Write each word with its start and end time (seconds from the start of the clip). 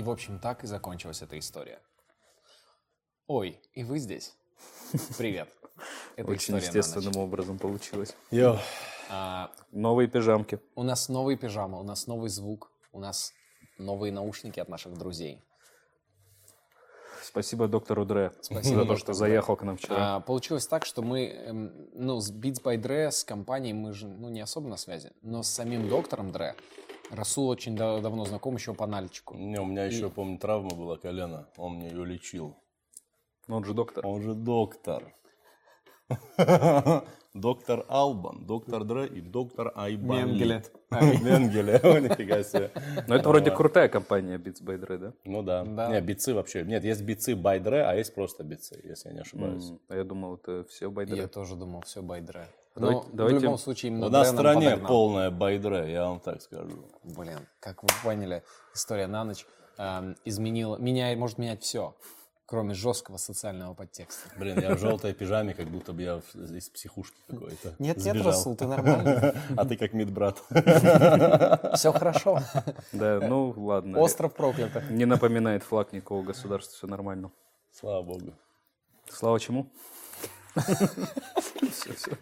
И, 0.00 0.02
в 0.02 0.08
общем, 0.08 0.38
так 0.38 0.64
и 0.64 0.66
закончилась 0.66 1.20
эта 1.20 1.38
история. 1.38 1.78
Ой, 3.26 3.60
и 3.74 3.84
вы 3.84 3.98
здесь. 3.98 4.34
Привет. 5.18 5.50
Это 6.16 6.30
Очень 6.30 6.56
естественным 6.56 7.18
образом 7.18 7.58
получилось. 7.58 8.16
Йо. 8.30 8.56
А, 9.10 9.50
Новые 9.72 10.08
пижамки. 10.08 10.58
у 10.74 10.84
нас 10.84 11.10
новые 11.10 11.36
пижамы, 11.36 11.78
у 11.78 11.82
нас 11.82 12.06
новый 12.06 12.30
звук, 12.30 12.72
у 12.92 12.98
нас 12.98 13.34
новые 13.76 14.10
наушники 14.10 14.58
от 14.58 14.70
наших 14.70 14.94
друзей. 14.96 15.44
Спасибо 17.22 17.68
доктору 17.68 18.06
Дре 18.06 18.32
Спасибо 18.40 18.80
за 18.80 18.86
то, 18.86 18.96
что 18.96 19.12
заехал 19.12 19.54
к 19.54 19.62
нам 19.64 19.76
вчера. 19.76 20.16
А, 20.16 20.20
получилось 20.20 20.66
так, 20.66 20.86
что 20.86 21.02
мы, 21.02 21.26
эм, 21.26 21.90
ну, 21.92 22.22
с 22.22 22.32
Beats 22.32 22.62
by 22.62 22.78
Dre, 22.78 23.10
с 23.10 23.22
компанией 23.22 23.74
мы 23.74 23.92
же, 23.92 24.08
ну, 24.08 24.30
не 24.30 24.40
особо 24.40 24.66
на 24.66 24.78
связи, 24.78 25.12
но 25.20 25.42
с 25.42 25.48
самим 25.50 25.90
доктором 25.90 26.32
Дре 26.32 26.56
Расул 27.10 27.48
очень 27.48 27.76
да- 27.76 28.00
давно 28.00 28.24
знаком 28.24 28.54
еще 28.54 28.72
по 28.74 28.86
нальчику. 28.86 29.34
Не, 29.36 29.58
у 29.60 29.64
меня 29.64 29.84
еще, 29.84 30.08
помню, 30.10 30.38
травма 30.38 30.70
была 30.70 30.96
колено. 30.96 31.48
Он 31.56 31.74
мне 31.76 31.88
ее 31.88 32.04
лечил. 32.04 32.56
Ну, 33.48 33.56
Он 33.56 33.64
же 33.64 33.74
доктор. 33.74 34.06
Он 34.06 34.22
же 34.22 34.34
доктор. 34.34 35.12
Доктор 37.32 37.84
Албан, 37.88 38.44
доктор 38.44 38.82
Дре 38.82 39.06
и 39.06 39.20
доктор 39.20 39.70
Айбан. 39.76 40.30
Менгеле. 40.30 40.64
Менгеле, 40.90 41.76
О, 41.76 41.98
нифига 42.00 42.42
себе. 42.42 42.72
Но 43.06 43.14
это 43.14 43.28
вроде 43.28 43.52
крутая 43.52 43.88
компания 43.88 44.36
Beats 44.36 44.60
by 44.60 44.76
Dre, 44.80 44.98
да? 44.98 45.12
Ну 45.24 45.42
да. 45.44 45.64
Да. 45.64 45.88
Не, 45.92 46.00
бицы 46.00 46.34
вообще. 46.34 46.64
Нет, 46.64 46.82
есть 46.82 47.02
бицы 47.02 47.34
by 47.34 47.62
Dre, 47.62 47.82
а 47.82 47.94
есть 47.94 48.12
просто 48.16 48.42
бицы, 48.42 48.80
если 48.82 49.10
я 49.10 49.14
не 49.14 49.20
ошибаюсь. 49.20 49.70
М, 49.70 49.78
А 49.88 49.94
я 49.94 50.02
думал, 50.02 50.34
это 50.34 50.64
все 50.64 50.90
by 50.90 51.08
Я 51.08 51.22
Dre. 51.24 51.28
тоже 51.28 51.54
думал, 51.54 51.82
все 51.82 52.00
by 52.02 52.20
Dre. 52.20 52.42
Давайте- 52.42 52.59
Но 52.76 53.04
давайте- 53.12 53.38
в 53.40 53.42
любом 53.42 53.58
случае 53.58 53.90
именно 53.90 54.06
У 54.06 54.10
нас 54.10 54.28
в 54.28 54.32
стране 54.32 54.66
подогнал. 54.70 54.88
полная 54.88 55.30
Dre, 55.30 55.90
я 55.90 56.04
вам 56.04 56.20
так 56.20 56.40
скажу. 56.40 56.86
Блин, 57.02 57.46
как 57.60 57.82
вы 57.82 57.88
поняли, 58.02 58.42
история 58.74 59.06
на 59.06 59.24
ночь 59.24 59.44
эм, 59.78 60.16
изменила, 60.24 60.76
меняет, 60.76 61.18
может 61.18 61.38
менять 61.38 61.62
все, 61.62 61.96
кроме 62.46 62.74
жесткого 62.74 63.16
социального 63.16 63.74
подтекста. 63.74 64.28
Блин, 64.36 64.60
я 64.60 64.74
в 64.74 64.78
желтой 64.78 65.12
пижаме, 65.14 65.52
как 65.54 65.68
будто 65.68 65.92
бы 65.92 66.02
я 66.02 66.22
из 66.34 66.68
психушки 66.68 67.16
какой-то 67.28 67.74
Нет, 67.78 67.96
нет. 67.98 68.24
Расул, 68.24 68.54
ты 68.56 68.66
нормальный. 68.66 69.32
А 69.56 69.64
ты 69.64 69.76
как 69.76 69.92
медбрат. 69.92 70.38
Все 71.74 71.92
хорошо. 71.92 72.40
Да, 72.92 73.20
ну 73.20 73.52
ладно. 73.56 73.98
Остров 73.98 74.34
проклятых. 74.34 74.90
Не 74.90 75.06
напоминает 75.06 75.62
флаг 75.64 75.92
никакого 75.92 76.22
государства, 76.22 76.76
все 76.76 76.86
нормально. 76.86 77.30
Слава 77.72 78.02
богу. 78.02 78.32
Слава 79.08 79.38
чему? 79.40 79.70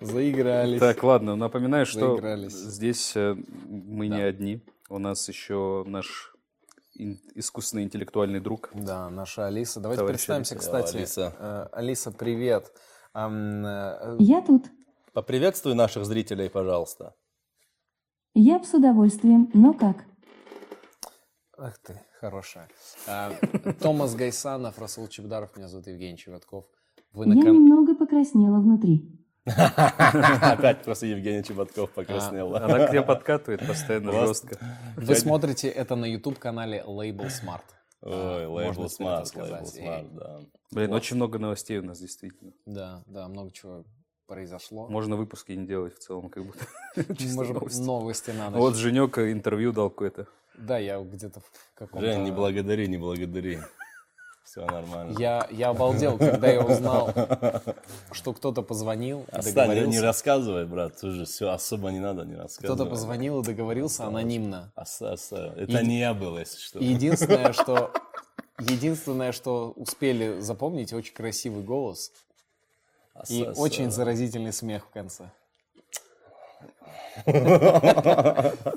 Заигрались. 0.00 0.80
Так, 0.80 1.02
ладно, 1.02 1.36
напоминаю, 1.36 1.86
что 1.86 2.12
Заигрались. 2.14 2.52
здесь 2.52 3.12
э, 3.16 3.36
мы 3.66 4.08
не 4.08 4.20
одни. 4.20 4.64
У 4.88 4.98
нас 4.98 5.28
еще 5.28 5.84
наш 5.86 6.34
искусственный 7.34 7.84
интеллектуальный 7.84 8.40
друг. 8.40 8.70
Да, 8.74 9.08
наша 9.10 9.46
Алиса. 9.46 9.80
Давайте 9.80 10.00
Товарищ 10.00 10.18
представимся, 10.18 10.54
Алиса. 10.54 10.66
кстати. 10.66 10.96
Алиса. 10.96 11.34
Э, 11.38 11.66
Алиса, 11.72 12.10
привет. 12.10 12.72
Э, 13.14 14.16
Я 14.18 14.42
тут. 14.42 14.64
Поприветствуй 15.12 15.74
наших 15.74 16.04
зрителей, 16.04 16.50
пожалуйста. 16.50 17.14
Я 18.34 18.62
с 18.62 18.72
удовольствием, 18.74 19.50
но 19.52 19.74
как? 19.74 20.04
Ах 21.58 21.78
ты, 21.78 22.00
хорошая. 22.18 22.68
А, 23.06 23.32
Томас 23.80 24.14
Гайсанов, 24.14 24.78
Расул 24.78 25.06
Чебдаров, 25.08 25.54
меня 25.56 25.68
зовут 25.68 25.86
Евгений 25.86 26.16
Чеботков. 26.16 26.64
Вы 27.12 27.26
на 27.26 27.34
Я 27.34 27.42
кан- 27.42 27.54
немного 27.54 27.94
покраснела 27.94 28.58
внутри. 28.60 29.08
Опять 29.44 30.82
просто 30.84 31.06
Евгений 31.06 31.42
Чеботков 31.42 31.90
покраснел. 31.90 32.54
Она 32.56 32.86
к 32.86 32.90
тебе 32.90 33.02
подкатывает 33.02 33.66
постоянно 33.66 34.12
жестко. 34.12 34.56
Вы 34.96 35.14
смотрите 35.16 35.68
это 35.68 35.96
на 35.96 36.06
YouTube-канале 36.06 36.82
Label 36.86 37.26
Smart. 37.28 37.62
Ой, 38.04 38.44
А, 38.44 38.48
Label 38.48 38.88
Smart, 38.88 39.28
сказать. 39.28 39.50
лейбл 39.52 39.66
И- 39.66 39.80
Smart, 39.80 40.14
да. 40.14 40.40
Блин, 40.72 40.92
очень 40.92 41.16
много 41.16 41.38
новостей 41.38 41.78
у 41.78 41.82
нас 41.84 42.00
действительно. 42.00 42.52
Да, 42.66 43.02
да, 43.06 43.28
много 43.28 43.52
чего 43.52 43.84
произошло. 44.26 44.88
Можно 44.88 45.14
выпуски 45.16 45.52
не 45.52 45.66
делать 45.66 45.94
в 45.94 45.98
целом, 45.98 46.28
как 46.28 46.44
будто. 46.44 46.64
Можем 47.34 47.54
новости. 47.54 47.82
новости 47.82 48.30
на 48.30 48.50
ночь. 48.50 48.58
Вот 48.58 48.74
Женек 48.76 49.18
интервью 49.18 49.72
дал 49.72 49.88
какое-то. 49.90 50.26
Да, 50.58 50.78
я 50.78 51.00
где-то 51.00 51.40
в 51.40 51.44
каком-то... 51.74 52.04
Жень, 52.06 52.22
не 52.24 52.30
благодари, 52.32 52.88
не 52.88 52.98
благодари. 52.98 53.58
Все 54.52 54.66
нормально. 54.66 55.18
Я, 55.18 55.48
я 55.50 55.70
обалдел, 55.70 56.18
когда 56.18 56.46
я 56.52 56.60
узнал, 56.60 57.10
что 58.10 58.34
кто-то 58.34 58.60
позвонил 58.60 59.24
да 59.32 59.86
не 59.86 59.98
рассказывай, 59.98 60.66
брат, 60.66 61.00
тоже 61.00 61.24
все 61.24 61.48
особо 61.48 61.90
не 61.90 62.00
надо, 62.00 62.26
не 62.26 62.34
рассказывай. 62.34 62.74
Кто-то 62.74 62.90
позвонил 62.90 63.40
и 63.40 63.44
договорился 63.44 64.04
анонимно. 64.04 64.70
Оса- 64.76 65.14
Это 65.56 65.82
не 65.82 66.00
я 66.00 66.12
был, 66.12 66.36
если 66.36 66.58
что. 66.58 66.80
Единственное, 66.80 67.52
что 67.54 67.92
единственное, 68.58 69.32
что 69.32 69.72
успели 69.74 70.40
запомнить, 70.40 70.92
очень 70.92 71.14
красивый 71.14 71.62
голос 71.62 72.12
и 73.30 73.48
очень 73.56 73.90
заразительный 73.90 74.52
смех 74.52 74.84
в 74.84 74.90
конце. 74.90 75.30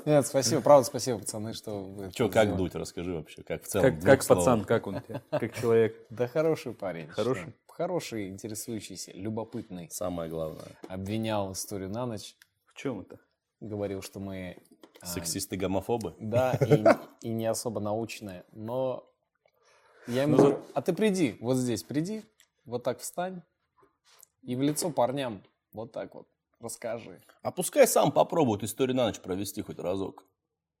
Нет, 0.06 0.26
спасибо, 0.26 0.60
правда, 0.60 0.84
спасибо, 0.86 1.18
пацаны, 1.18 1.52
что 1.54 1.82
вы 1.82 2.10
Че, 2.12 2.28
как 2.28 2.56
дуть, 2.56 2.74
расскажи 2.74 3.14
вообще, 3.14 3.42
как 3.42 3.62
в 3.64 3.66
целом. 3.66 3.84
Как, 3.96 4.02
как 4.02 4.26
пацан, 4.26 4.64
как 4.64 4.86
он? 4.86 5.02
Как 5.30 5.54
человек. 5.54 5.96
Да 6.10 6.28
хороший 6.28 6.72
парень. 6.74 7.08
Хороший? 7.08 7.42
что? 7.42 7.52
Хороший, 7.68 8.28
интересующийся, 8.28 9.12
любопытный. 9.12 9.88
Самое 9.90 10.30
главное. 10.30 10.64
Обвинял 10.88 11.52
историю 11.52 11.90
на 11.90 12.06
ночь, 12.06 12.36
В 12.66 12.74
чем 12.76 13.00
это? 13.00 13.18
говорил, 13.60 14.02
что 14.02 14.20
мы... 14.20 14.58
а, 15.00 15.06
Сексисты, 15.06 15.56
гомофобы. 15.56 16.14
Да, 16.20 16.52
и, 16.54 16.84
и 17.26 17.30
не 17.30 17.46
особо 17.46 17.80
научные, 17.80 18.44
но 18.52 19.10
я 20.06 20.22
ему 20.22 20.36
говорю, 20.36 20.58
а 20.74 20.82
ты 20.82 20.92
приди, 20.92 21.36
вот 21.40 21.56
здесь 21.56 21.82
приди, 21.82 22.22
вот 22.64 22.82
так 22.84 23.00
встань, 23.00 23.42
и 24.42 24.54
в 24.56 24.62
лицо 24.62 24.90
парням 24.90 25.42
вот 25.72 25.92
так 25.92 26.14
вот 26.14 26.28
расскажи. 26.60 27.20
А 27.42 27.50
пускай 27.50 27.86
сам 27.86 28.12
попробует 28.12 28.62
историю 28.64 28.96
на 28.96 29.06
ночь 29.06 29.20
провести 29.20 29.62
хоть 29.62 29.78
разок. 29.78 30.24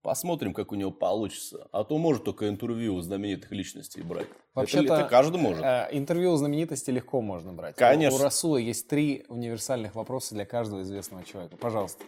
Посмотрим, 0.02 0.54
как 0.54 0.70
у 0.70 0.76
него 0.76 0.92
получится. 0.92 1.68
А 1.72 1.82
то 1.82 1.98
может 1.98 2.22
только 2.22 2.48
интервью 2.48 2.94
у 2.94 3.00
знаменитых 3.00 3.50
личностей 3.50 4.02
брать. 4.02 4.28
Вообще-то, 4.54 4.84
это, 4.84 4.94
это 4.94 5.08
каждый 5.08 5.40
может. 5.40 5.64
Э, 5.64 5.88
интервью 5.90 6.32
у 6.32 6.36
знаменитости 6.36 6.90
легко 6.90 7.20
можно 7.20 7.52
брать. 7.52 7.74
Конечно. 7.74 8.20
У 8.20 8.22
Расула 8.22 8.58
есть 8.58 8.86
три 8.86 9.24
универсальных 9.28 9.96
вопроса 9.96 10.34
для 10.34 10.46
каждого 10.46 10.82
известного 10.82 11.24
человека. 11.24 11.56
Пожалуйста. 11.56 12.04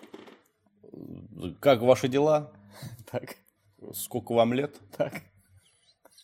Как 1.60 1.80
ваши 1.82 2.08
дела? 2.08 2.52
Так, 3.10 3.36
Сколько 3.94 4.32
вам 4.32 4.52
лет? 4.52 4.76
так. 4.96 5.22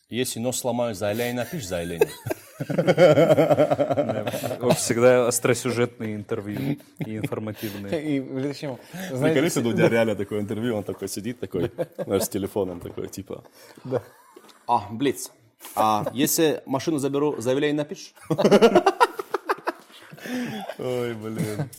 Если 0.08 0.38
нос 0.38 0.58
сломаю, 0.58 0.94
заявляй 0.94 1.32
напишь 1.32 1.66
заявление. 1.66 2.08
Вот 2.26 2.36
всегда 4.76 5.28
остросюжетные 5.28 6.14
интервью 6.16 6.78
и 6.98 7.18
информативные. 7.18 8.18
И 8.18 8.20
знаете, 9.12 9.48
что 9.50 9.60
у 9.60 9.72
тебя 9.72 9.88
реально 9.88 10.14
такое 10.14 10.40
интервью, 10.40 10.76
он 10.76 10.84
такой 10.84 11.08
сидит, 11.08 11.40
такой, 11.40 11.70
знаешь, 12.04 12.22
с 12.24 12.28
телефоном 12.28 12.80
такой, 12.80 13.08
типа. 13.08 13.44
Да. 13.84 14.02
А, 14.66 14.88
Блиц, 14.90 15.30
а 15.74 16.06
если 16.12 16.62
машину 16.66 16.98
заберу, 16.98 17.40
заявление 17.40 17.76
напишешь? 17.76 18.14
Ой, 20.78 21.14
блин. 21.14 21.70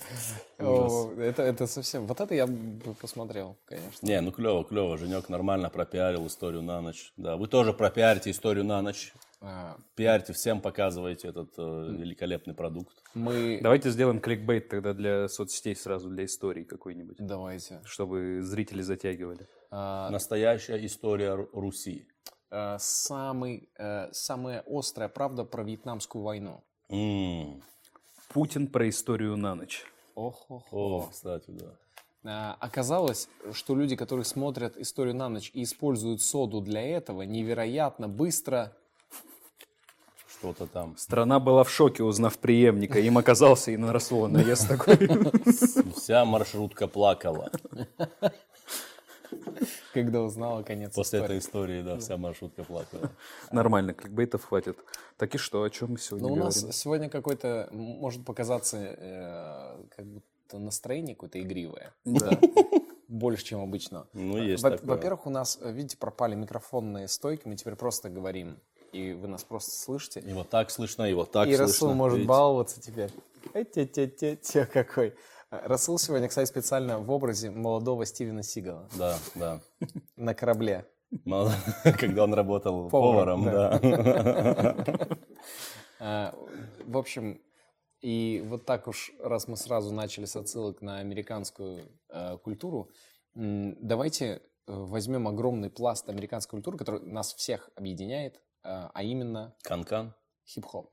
о, 0.60 1.12
это, 1.18 1.44
это 1.44 1.68
совсем... 1.68 2.06
Вот 2.06 2.20
это 2.20 2.34
я 2.36 2.48
бы 2.48 2.94
посмотрел, 2.94 3.58
конечно. 3.66 4.06
Не, 4.06 4.22
ну 4.22 4.32
клево, 4.32 4.64
клево. 4.64 4.98
Женек 4.98 5.30
нормально 5.30 5.70
пропиарил 5.70 6.28
историю 6.28 6.62
на 6.62 6.82
ночь. 6.82 7.12
Да, 7.18 7.38
вы 7.38 7.48
тоже 7.48 7.74
пропиарите 7.74 8.32
историю 8.32 8.64
на 8.64 8.82
ночь. 8.82 9.14
А, 9.48 9.78
Пиарьте 9.96 10.34
всем, 10.34 10.60
показывайте 10.60 11.28
этот 11.28 11.54
э, 11.58 11.62
великолепный 11.62 12.56
продукт. 12.56 12.96
Мы... 13.14 13.60
Давайте 13.62 13.92
сделаем 13.92 14.20
кликбейт 14.20 14.70
тогда 14.70 14.94
для 14.94 15.28
соцсетей 15.28 15.76
сразу, 15.76 16.10
для 16.10 16.26
истории 16.26 16.64
какой-нибудь. 16.64 17.18
Давайте. 17.20 17.80
Чтобы 17.86 18.42
зрители 18.42 18.82
затягивали. 18.82 19.48
А, 19.70 20.10
Настоящая 20.10 20.84
история 20.86 21.36
Ру- 21.36 21.50
Руси. 21.54 22.08
а, 22.50 22.78
самый, 22.80 23.70
э, 23.78 24.12
самая 24.14 24.64
острая 24.68 25.10
правда 25.10 25.44
про 25.44 25.64
Вьетнамскую 25.64 26.24
войну. 26.24 26.64
М. 26.90 27.62
Путин 28.30 28.68
про 28.68 28.90
историю 28.90 29.38
на 29.38 29.54
ночь. 29.54 29.86
ох 30.16 30.46
ох 30.50 30.64
О, 30.72 31.08
кстати, 31.12 31.52
да. 31.52 31.78
А, 32.24 32.58
Оказалось, 32.60 33.30
что 33.54 33.76
люди, 33.76 33.96
которые 33.96 34.26
смотрят 34.26 34.76
историю 34.78 35.14
на 35.16 35.30
ночь 35.30 35.52
и 35.54 35.62
используют 35.62 36.24
соду 36.24 36.62
для 36.62 36.82
этого, 36.82 37.22
невероятно 37.22 38.08
быстро... 38.10 38.76
Что-то 40.40 40.68
там. 40.68 40.98
Страна 40.98 41.40
была 41.40 41.64
в 41.64 41.70
шоке, 41.70 42.04
узнав 42.04 42.38
преемника. 42.38 43.00
Им 43.00 43.18
оказался 43.18 43.72
и 43.72 43.78
на 43.78 43.94
Расула 43.94 44.28
наезд 44.28 44.68
такой. 44.68 44.98
Вся 45.96 46.26
маршрутка 46.26 46.88
плакала. 46.88 47.52
Когда 49.94 50.22
узнала 50.22 50.62
конец 50.64 50.94
После 50.94 51.20
истории. 51.20 51.26
этой 51.38 51.40
истории, 51.40 51.82
да, 51.82 51.98
вся 52.00 52.18
маршрутка 52.18 52.64
плакала. 52.64 53.12
Нормально, 53.52 53.94
кликбейтов 53.94 54.44
хватит. 54.46 54.78
Так 55.18 55.36
и 55.36 55.38
что, 55.38 55.64
о 55.64 55.70
чем 55.70 55.92
мы 55.94 55.98
сегодня 56.00 56.28
Но 56.28 56.36
Ну, 56.36 56.42
у 56.42 56.46
нас 56.46 56.56
говорим? 56.58 56.74
сегодня 56.74 57.10
какой-то, 57.10 57.70
может 57.72 58.24
показаться, 58.26 58.78
э, 58.78 59.84
как 59.96 60.06
будто 60.06 60.60
настроение 60.60 61.16
какое-то 61.16 61.40
игривое. 61.42 61.94
Да. 62.06 62.40
больше, 63.08 63.44
чем 63.46 63.62
обычно. 63.62 64.08
Ну, 64.14 64.38
есть 64.38 64.64
Во- 64.64 64.72
такое. 64.72 64.90
Во-первых, 64.90 65.26
у 65.28 65.30
нас, 65.30 65.58
э, 65.62 65.72
видите, 65.72 65.98
пропали 65.98 66.36
микрофонные 66.36 67.08
стойки, 67.08 67.44
мы 67.48 67.56
теперь 67.56 67.76
просто 67.76 68.10
говорим, 68.10 68.58
и 68.96 69.14
вы 69.14 69.28
нас 69.28 69.44
просто 69.44 69.72
слышите. 69.72 70.22
И 70.22 70.34
вот 70.34 70.50
так 70.50 70.72
слышно, 70.72 71.04
и 71.04 71.14
вот 71.14 71.32
так 71.32 71.48
и 71.48 71.56
слышно. 71.56 71.66
Расул 71.66 71.94
может 71.94 72.18
видите? 72.18 72.30
баловаться 72.30 72.82
теперь. 72.82 73.12
Те 74.38 74.66
какой. 74.66 75.14
А, 75.52 75.68
Расул 75.68 75.98
сегодня, 76.00 76.28
кстати, 76.30 76.48
специально 76.48 77.00
в 77.00 77.12
образе 77.12 77.52
молодого 77.52 78.06
Стивена 78.06 78.42
Сигала 78.42 78.90
Да, 78.98 79.18
да. 79.36 79.62
на 80.16 80.34
корабле. 80.34 80.86
Когда 82.00 82.24
он 82.24 82.34
работал 82.34 82.90
Поваром, 82.90 83.44
да. 83.46 83.80
А, 86.00 86.34
В 86.86 86.98
общем, 86.98 87.42
и 88.02 88.44
вот 88.46 88.66
так 88.66 88.88
уж, 88.88 89.12
раз 89.20 89.48
мы 89.48 89.58
сразу 89.58 89.94
начали 89.94 90.26
с 90.26 90.36
отсылок 90.36 90.82
на 90.82 91.00
американскую 91.00 91.90
э, 92.10 92.38
культуру, 92.38 92.92
давайте 93.34 94.26
э, 94.26 94.40
возьмем 94.68 95.28
огромный 95.28 95.70
пласт 95.70 96.08
американской 96.10 96.58
культуры, 96.58 96.78
который 96.78 97.02
нас 97.02 97.34
всех 97.34 97.70
объединяет, 97.76 98.42
а 98.66 99.04
именно 99.04 99.56
Канкан. 99.64 100.14
хип-хоп. 100.46 100.92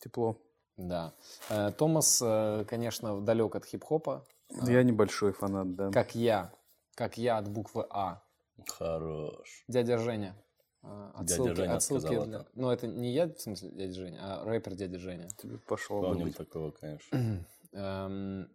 Тепло. 0.00 0.36
Да. 0.76 1.12
Э, 1.50 1.72
Томас, 1.72 2.22
э, 2.24 2.64
конечно, 2.68 3.20
далек 3.20 3.56
от 3.56 3.64
хип-хопа, 3.64 4.24
Я 4.62 4.82
небольшой 4.82 5.32
фанат, 5.32 5.74
да. 5.74 5.90
как 5.90 6.14
я, 6.14 6.52
как 6.94 7.18
я 7.18 7.38
от 7.38 7.48
буквы 7.48 7.84
А. 7.90 8.22
Хорош. 8.68 9.64
Дядя 9.68 9.98
Женя. 9.98 10.36
Э, 10.84 11.10
Дядя 11.18 11.34
Отсылки, 11.34 11.54
Женя 11.56 11.74
отсылки 11.76 12.00
сказал 12.06 12.24
для- 12.26 12.38
это. 12.40 12.48
Ну, 12.54 12.70
это 12.70 12.86
не 12.86 13.12
я, 13.12 13.26
в 13.26 13.40
смысле, 13.40 13.70
дядя 13.70 13.92
Женя, 13.92 14.18
а 14.22 14.44
рэпер 14.44 14.74
дядя 14.76 14.98
Женя. 14.98 15.28
Тебе 15.36 15.58
пошло 15.58 16.00
бы 16.00 16.06
Помним 16.08 16.26
быть. 16.26 16.36
такого, 16.36 16.70
конечно. 16.70 17.44
Эм, 17.72 18.48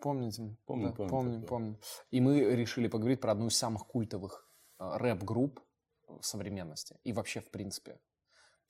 Помните? 0.00 0.56
Помним, 0.66 0.88
Да, 0.88 0.94
помним 0.96 1.10
помним, 1.10 1.42
помним. 1.46 1.78
И 2.10 2.20
мы 2.20 2.40
решили 2.40 2.88
поговорить 2.88 3.20
про 3.20 3.32
одну 3.32 3.46
из 3.48 3.56
самых 3.56 3.86
культовых 3.86 4.48
рэп-групп 4.78 5.60
в 6.06 6.22
современности. 6.22 6.96
И 7.04 7.12
вообще, 7.12 7.40
в 7.40 7.50
принципе. 7.50 7.98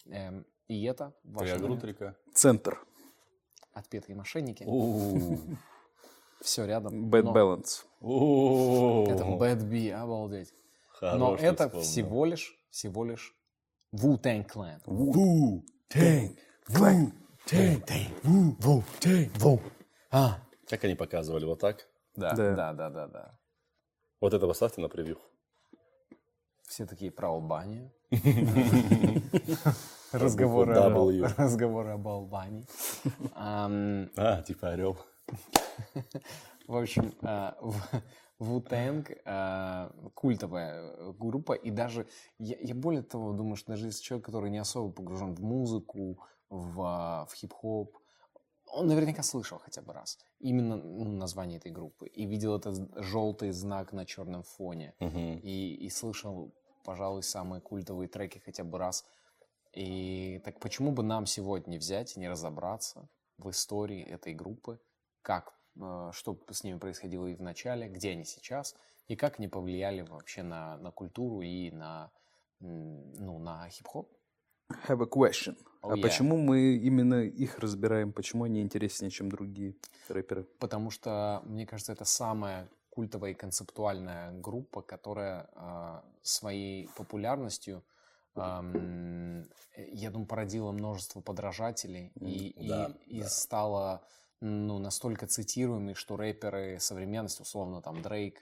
Эм, 0.06 0.44
И 0.68 0.82
это 0.84 1.12
Твоя 1.22 1.58
грутрика. 1.58 2.16
Центр. 2.34 2.84
«Отпетые 3.72 4.16
мошенники». 4.16 4.64
Все 6.40 6.64
рядом. 6.66 7.08
Bad 7.10 7.32
Balance. 7.32 7.84
Это 8.00 9.24
Bad 9.24 9.64
B, 9.68 9.92
обалдеть. 9.92 10.52
Но 11.00 11.36
это 11.36 11.68
всего 11.80 12.24
лишь, 12.24 12.54
всего 12.70 13.04
лишь 13.04 13.34
Wu-Tang 13.94 14.46
Clan. 14.48 14.80
Wu-Tang. 14.86 16.36
Wu-Tang. 16.68 17.12
Wu-Tang. 18.24 19.60
А, 20.10 20.38
Как 20.68 20.84
они 20.84 20.94
показывали? 20.94 21.44
Вот 21.44 21.60
так? 21.60 21.86
да, 22.16 22.34
Да. 22.34 22.54
да, 22.54 22.72
да, 22.72 22.90
да, 22.90 23.06
да. 23.08 23.38
Вот 24.20 24.34
это 24.34 24.46
поставьте 24.46 24.80
на 24.80 24.88
превью. 24.88 25.18
Все 26.66 26.86
такие 26.86 27.10
про 27.10 27.28
Албанию. 27.30 27.92
Разговоры, 30.12 30.74
W. 30.74 31.34
разговоры 31.36 31.90
об 31.90 32.08
Албании. 32.08 32.66
А, 33.34 34.42
типа 34.42 34.70
орел. 34.70 34.96
В 36.66 36.76
общем, 36.76 37.12
а, 37.22 37.56
в- 37.60 37.80
Wu-Tang 38.40 39.16
а, 39.24 39.92
культовая 40.14 41.12
группа, 41.12 41.52
и 41.52 41.70
даже, 41.70 42.06
я, 42.38 42.56
я 42.60 42.74
более 42.74 43.02
того 43.02 43.32
думаю, 43.32 43.56
что 43.56 43.72
даже 43.72 43.86
если 43.86 44.02
человек, 44.02 44.26
который 44.26 44.50
не 44.50 44.58
особо 44.58 44.92
погружен 44.92 45.34
в 45.34 45.42
музыку, 45.42 46.18
в, 46.50 46.82
а, 46.82 47.26
в 47.26 47.34
хип-хоп, 47.34 47.96
он 48.66 48.86
наверняка 48.86 49.22
слышал 49.22 49.58
хотя 49.58 49.82
бы 49.82 49.92
раз 49.92 50.18
именно 50.38 50.76
ну, 50.76 51.04
название 51.12 51.58
этой 51.58 51.70
группы 51.70 52.06
и 52.06 52.26
видел 52.26 52.56
этот 52.56 53.04
желтый 53.04 53.52
знак 53.52 53.92
на 53.92 54.04
черном 54.04 54.42
фоне 54.42 54.94
Мгм. 55.00 55.38
и, 55.38 55.74
и 55.74 55.90
слышал, 55.90 56.52
пожалуй, 56.84 57.22
самые 57.22 57.60
культовые 57.60 58.08
треки 58.08 58.38
хотя 58.38 58.64
бы 58.64 58.78
раз. 58.78 59.04
И 59.72 60.40
так 60.44 60.58
почему 60.60 60.92
бы 60.92 61.02
нам 61.02 61.26
сегодня 61.26 61.72
не 61.72 61.78
взять 61.78 62.16
и 62.16 62.20
не 62.20 62.28
разобраться 62.28 63.08
в 63.38 63.50
истории 63.50 64.02
этой 64.02 64.34
группы, 64.34 64.80
как, 65.22 65.54
э, 65.80 66.10
что 66.12 66.38
с 66.50 66.64
ними 66.64 66.78
происходило 66.78 67.26
и 67.26 67.34
в 67.34 67.42
начале, 67.42 67.88
где 67.88 68.10
они 68.12 68.24
сейчас, 68.24 68.74
и 69.08 69.16
как 69.16 69.38
они 69.38 69.48
повлияли 69.48 70.00
вообще 70.00 70.42
на, 70.42 70.78
на 70.78 70.90
культуру 70.90 71.42
и 71.42 71.70
на, 71.70 72.10
ну, 72.60 73.38
на 73.38 73.68
хип-хоп? 73.68 74.15
Have 74.88 75.00
a 75.02 75.06
question. 75.06 75.56
Oh, 75.82 75.92
а 75.92 75.96
yeah. 75.96 76.02
почему 76.02 76.36
мы 76.36 76.76
именно 76.76 77.22
их 77.22 77.58
разбираем? 77.58 78.12
Почему 78.12 78.44
они 78.44 78.60
интереснее, 78.60 79.10
чем 79.10 79.28
другие 79.28 79.74
рэперы? 80.08 80.44
Потому 80.58 80.90
что, 80.90 81.42
мне 81.44 81.66
кажется, 81.66 81.92
это 81.92 82.04
самая 82.04 82.68
культовая 82.90 83.32
и 83.32 83.34
концептуальная 83.34 84.32
группа, 84.32 84.82
которая 84.82 85.48
а, 85.54 86.04
своей 86.22 86.88
популярностью, 86.96 87.84
э, 88.34 89.44
я 89.76 90.10
думаю, 90.10 90.26
породила 90.26 90.72
множество 90.72 91.20
подражателей 91.20 92.10
и, 92.20 92.48
и- 92.48 92.68
да, 92.68 92.92
и 93.06 93.20
да. 93.20 93.28
стала 93.28 94.06
ну, 94.40 94.78
настолько 94.78 95.26
цитируемой, 95.26 95.94
что 95.94 96.16
рэперы 96.16 96.78
современности, 96.80 97.42
условно, 97.42 97.80
там 97.82 98.02
Дрейк 98.02 98.40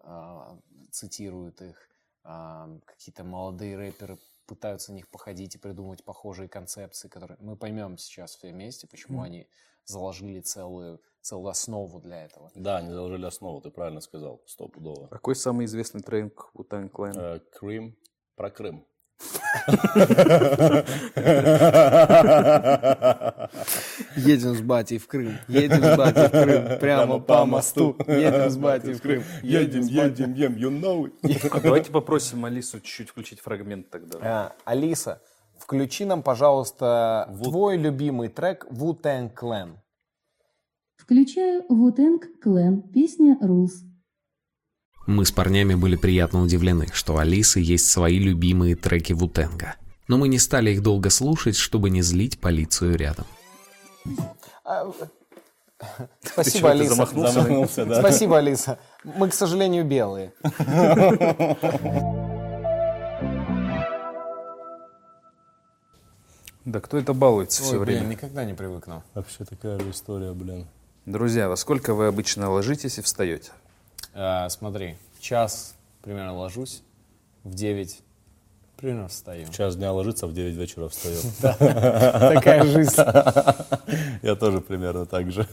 а, 0.00 0.58
цитирует 0.90 1.60
их, 1.62 1.88
а, 2.22 2.68
какие-то 2.84 3.24
молодые 3.24 3.76
рэперы 3.76 4.18
пытаются 4.46 4.92
на 4.92 4.96
них 4.96 5.08
походить 5.08 5.54
и 5.54 5.58
придумывать 5.58 6.04
похожие 6.04 6.48
концепции, 6.48 7.08
которые 7.08 7.38
мы 7.40 7.56
поймем 7.56 7.98
сейчас 7.98 8.36
все 8.36 8.50
вместе, 8.50 8.86
почему 8.86 9.22
они 9.22 9.48
заложили 9.84 10.40
целую, 10.40 11.00
целую 11.20 11.50
основу 11.50 12.00
для 12.00 12.24
этого. 12.24 12.50
Да, 12.54 12.78
они 12.78 12.90
заложили 12.90 13.26
основу, 13.26 13.60
ты 13.60 13.70
правильно 13.70 14.00
сказал, 14.00 14.42
стопудово. 14.46 15.08
Какой 15.08 15.36
самый 15.36 15.66
известный 15.66 16.02
трек 16.02 16.50
у 16.54 16.62
Clan? 16.62 17.14
Э, 17.16 17.40
Крым 17.52 17.96
про 18.34 18.50
Крым. 18.50 18.86
Едем 24.16 24.54
с 24.54 24.60
батей 24.60 24.98
в 24.98 25.06
Крым, 25.06 25.38
едем 25.48 25.82
с 25.82 25.96
батей 25.96 26.26
в 26.28 26.30
Крым, 26.30 26.78
прямо 26.78 27.18
по 27.18 27.44
мосту, 27.46 27.96
едем 28.06 28.50
с 28.50 28.56
батей 28.56 28.94
в 28.94 29.02
Крым, 29.02 29.24
Едем, 29.42 29.82
едем, 29.82 30.34
ем, 30.34 30.54
you 30.54 30.70
know 30.80 31.10
it. 31.22 31.48
А 31.50 31.60
давайте 31.60 31.90
попросим 31.90 32.44
Алису 32.44 32.80
чуть-чуть 32.80 33.10
включить 33.10 33.40
фрагмент 33.40 33.90
тогда. 33.90 34.18
А, 34.22 34.52
Алиса, 34.64 35.20
включи 35.58 36.04
нам, 36.04 36.22
пожалуйста, 36.22 37.34
твой 37.42 37.76
любимый 37.76 38.28
трек 38.28 38.66
Wu-Tang 38.70 39.32
Clan. 39.34 39.76
Включаю 40.96 41.64
Wu-Tang 41.70 42.20
Clan, 42.44 42.82
песня 42.92 43.38
Rules. 43.42 43.95
Мы 45.06 45.24
с 45.24 45.30
парнями 45.30 45.74
были 45.74 45.96
приятно 45.96 46.42
удивлены, 46.42 46.88
что 46.92 47.14
у 47.14 47.16
Алисы 47.18 47.60
есть 47.60 47.88
свои 47.88 48.18
любимые 48.18 48.74
треки 48.74 49.12
Вутенга. 49.12 49.76
Но 50.08 50.18
мы 50.18 50.28
не 50.28 50.38
стали 50.38 50.72
их 50.72 50.82
долго 50.82 51.10
слушать, 51.10 51.56
чтобы 51.56 51.90
не 51.90 52.02
злить 52.02 52.40
полицию 52.40 52.96
рядом. 52.96 53.24
А, 54.64 54.84
Ты 55.78 56.28
Спасибо, 56.28 56.70
Алиса. 56.70 56.94
замахнулся? 56.94 57.32
Замахнулся, 57.32 57.84
да. 57.86 58.00
Спасибо, 58.00 58.38
Алиса. 58.38 58.78
Мы, 59.04 59.28
к 59.28 59.34
сожалению, 59.34 59.84
белые. 59.84 60.32
Да 66.64 66.80
кто 66.80 66.98
это 66.98 67.12
балуется 67.12 67.62
все 67.62 67.78
время? 67.78 68.00
никогда 68.06 68.44
не 68.44 68.54
привыкну. 68.54 69.04
Вообще 69.14 69.44
такая 69.44 69.78
же 69.78 69.90
история, 69.90 70.32
блин. 70.32 70.66
Друзья, 71.04 71.48
во 71.48 71.54
сколько 71.56 71.94
вы 71.94 72.06
обычно 72.06 72.50
ложитесь 72.50 72.98
и 72.98 73.02
встаете? 73.02 73.52
А, 74.18 74.48
смотри, 74.48 74.96
в 75.18 75.20
час 75.20 75.74
примерно 76.00 76.34
ложусь, 76.34 76.82
в 77.44 77.52
9 77.52 78.00
примерно 78.78 79.08
встаю. 79.08 79.46
В 79.46 79.50
час 79.50 79.76
дня 79.76 79.92
ложится, 79.92 80.26
в 80.26 80.32
9 80.32 80.54
вечера 80.54 80.88
встает. 80.88 81.22
Такая 81.40 82.64
жизнь. 82.64 82.96
Я 84.22 84.34
тоже 84.36 84.62
примерно 84.62 85.04
так 85.04 85.30
же. 85.30 85.46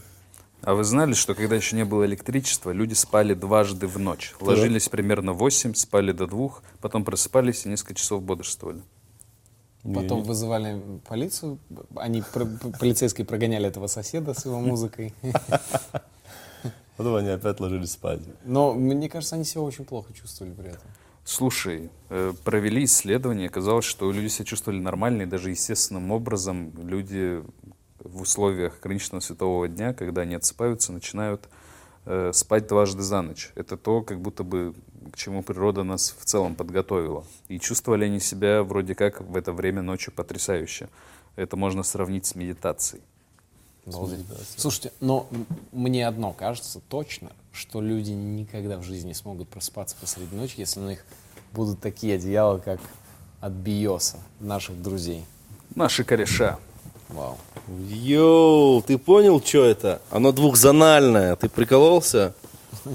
А 0.61 0.75
вы 0.75 0.85
знали, 0.85 1.13
что 1.13 1.35
когда 1.35 1.57
еще 1.57 1.75
не 1.75 1.83
было 1.83 2.05
электричества, 2.05 2.71
люди 2.71 2.93
спали 2.93 3.33
дважды 3.33 3.85
в 3.85 3.99
ночь? 3.99 4.33
Ложились 4.39 4.87
примерно 4.87 5.33
в 5.33 5.39
8, 5.39 5.73
спали 5.73 6.13
до 6.13 6.25
двух, 6.25 6.63
потом 6.79 7.03
просыпались 7.03 7.65
и 7.65 7.69
несколько 7.69 7.95
часов 7.95 8.23
бодрствовали. 8.23 8.81
Потом 9.83 10.23
вызывали 10.23 10.81
полицию, 11.09 11.59
они 11.97 12.23
полицейские 12.79 13.25
прогоняли 13.25 13.67
этого 13.67 13.87
соседа 13.87 14.33
с 14.33 14.45
его 14.45 14.61
музыкой. 14.61 15.13
Потом 16.97 17.15
они 17.15 17.29
опять 17.29 17.59
ложились 17.59 17.91
спать. 17.91 18.21
Но 18.45 18.73
мне 18.73 19.09
кажется, 19.09 19.35
они 19.35 19.45
себя 19.45 19.61
очень 19.61 19.85
плохо 19.85 20.13
чувствовали 20.13 20.53
при 20.53 20.69
этом. 20.69 20.89
Слушай, 21.25 21.89
э, 22.09 22.33
провели 22.43 22.83
исследование, 22.83 23.47
оказалось, 23.47 23.85
что 23.85 24.11
люди 24.11 24.27
себя 24.27 24.45
чувствовали 24.45 24.79
нормально, 24.79 25.21
и 25.21 25.25
даже 25.25 25.51
естественным 25.51 26.11
образом 26.11 26.73
люди 26.77 27.41
в 27.99 28.21
условиях 28.21 28.77
ограниченного 28.79 29.21
светового 29.21 29.67
дня, 29.69 29.93
когда 29.93 30.23
они 30.23 30.35
отсыпаются, 30.35 30.91
начинают 30.91 31.47
э, 32.05 32.31
спать 32.33 32.67
дважды 32.67 33.01
за 33.03 33.21
ночь. 33.21 33.51
Это 33.55 33.77
то, 33.77 34.01
как 34.01 34.21
будто 34.21 34.43
бы 34.43 34.73
к 35.11 35.15
чему 35.15 35.43
природа 35.43 35.83
нас 35.83 36.13
в 36.17 36.25
целом 36.25 36.55
подготовила. 36.55 37.25
И 37.47 37.57
чувствовали 37.57 38.05
они 38.05 38.19
себя 38.19 38.61
вроде 38.63 38.93
как 38.93 39.21
в 39.21 39.37
это 39.37 39.53
время 39.53 39.81
ночи 39.81 40.11
потрясающе. 40.11 40.89
Это 41.37 41.55
можно 41.55 41.83
сравнить 41.83 42.25
с 42.25 42.35
медитацией. 42.35 43.01
Обалдеть. 43.85 44.25
Слушайте, 44.55 44.91
но 44.99 45.27
мне 45.71 46.07
одно 46.07 46.31
кажется 46.31 46.79
точно, 46.89 47.31
что 47.51 47.81
люди 47.81 48.11
никогда 48.11 48.77
в 48.77 48.83
жизни 48.83 49.09
не 49.09 49.13
смогут 49.13 49.49
просыпаться 49.49 49.95
посреди 49.99 50.35
ночи, 50.35 50.55
если 50.57 50.79
на 50.79 50.89
них 50.89 51.05
будут 51.51 51.79
такие 51.81 52.15
одеяла, 52.15 52.57
как 52.59 52.79
от 53.41 53.51
Биоса, 53.51 54.17
наших 54.39 54.81
друзей. 54.81 55.25
Наши 55.75 56.03
кореша. 56.03 56.57
Вау. 57.09 57.37
Йоу, 57.89 58.81
ты 58.81 58.97
понял, 58.97 59.41
что 59.41 59.65
это? 59.65 60.01
Оно 60.09 60.31
двухзональное. 60.31 61.35
Ты 61.35 61.49
прикололся? 61.49 62.33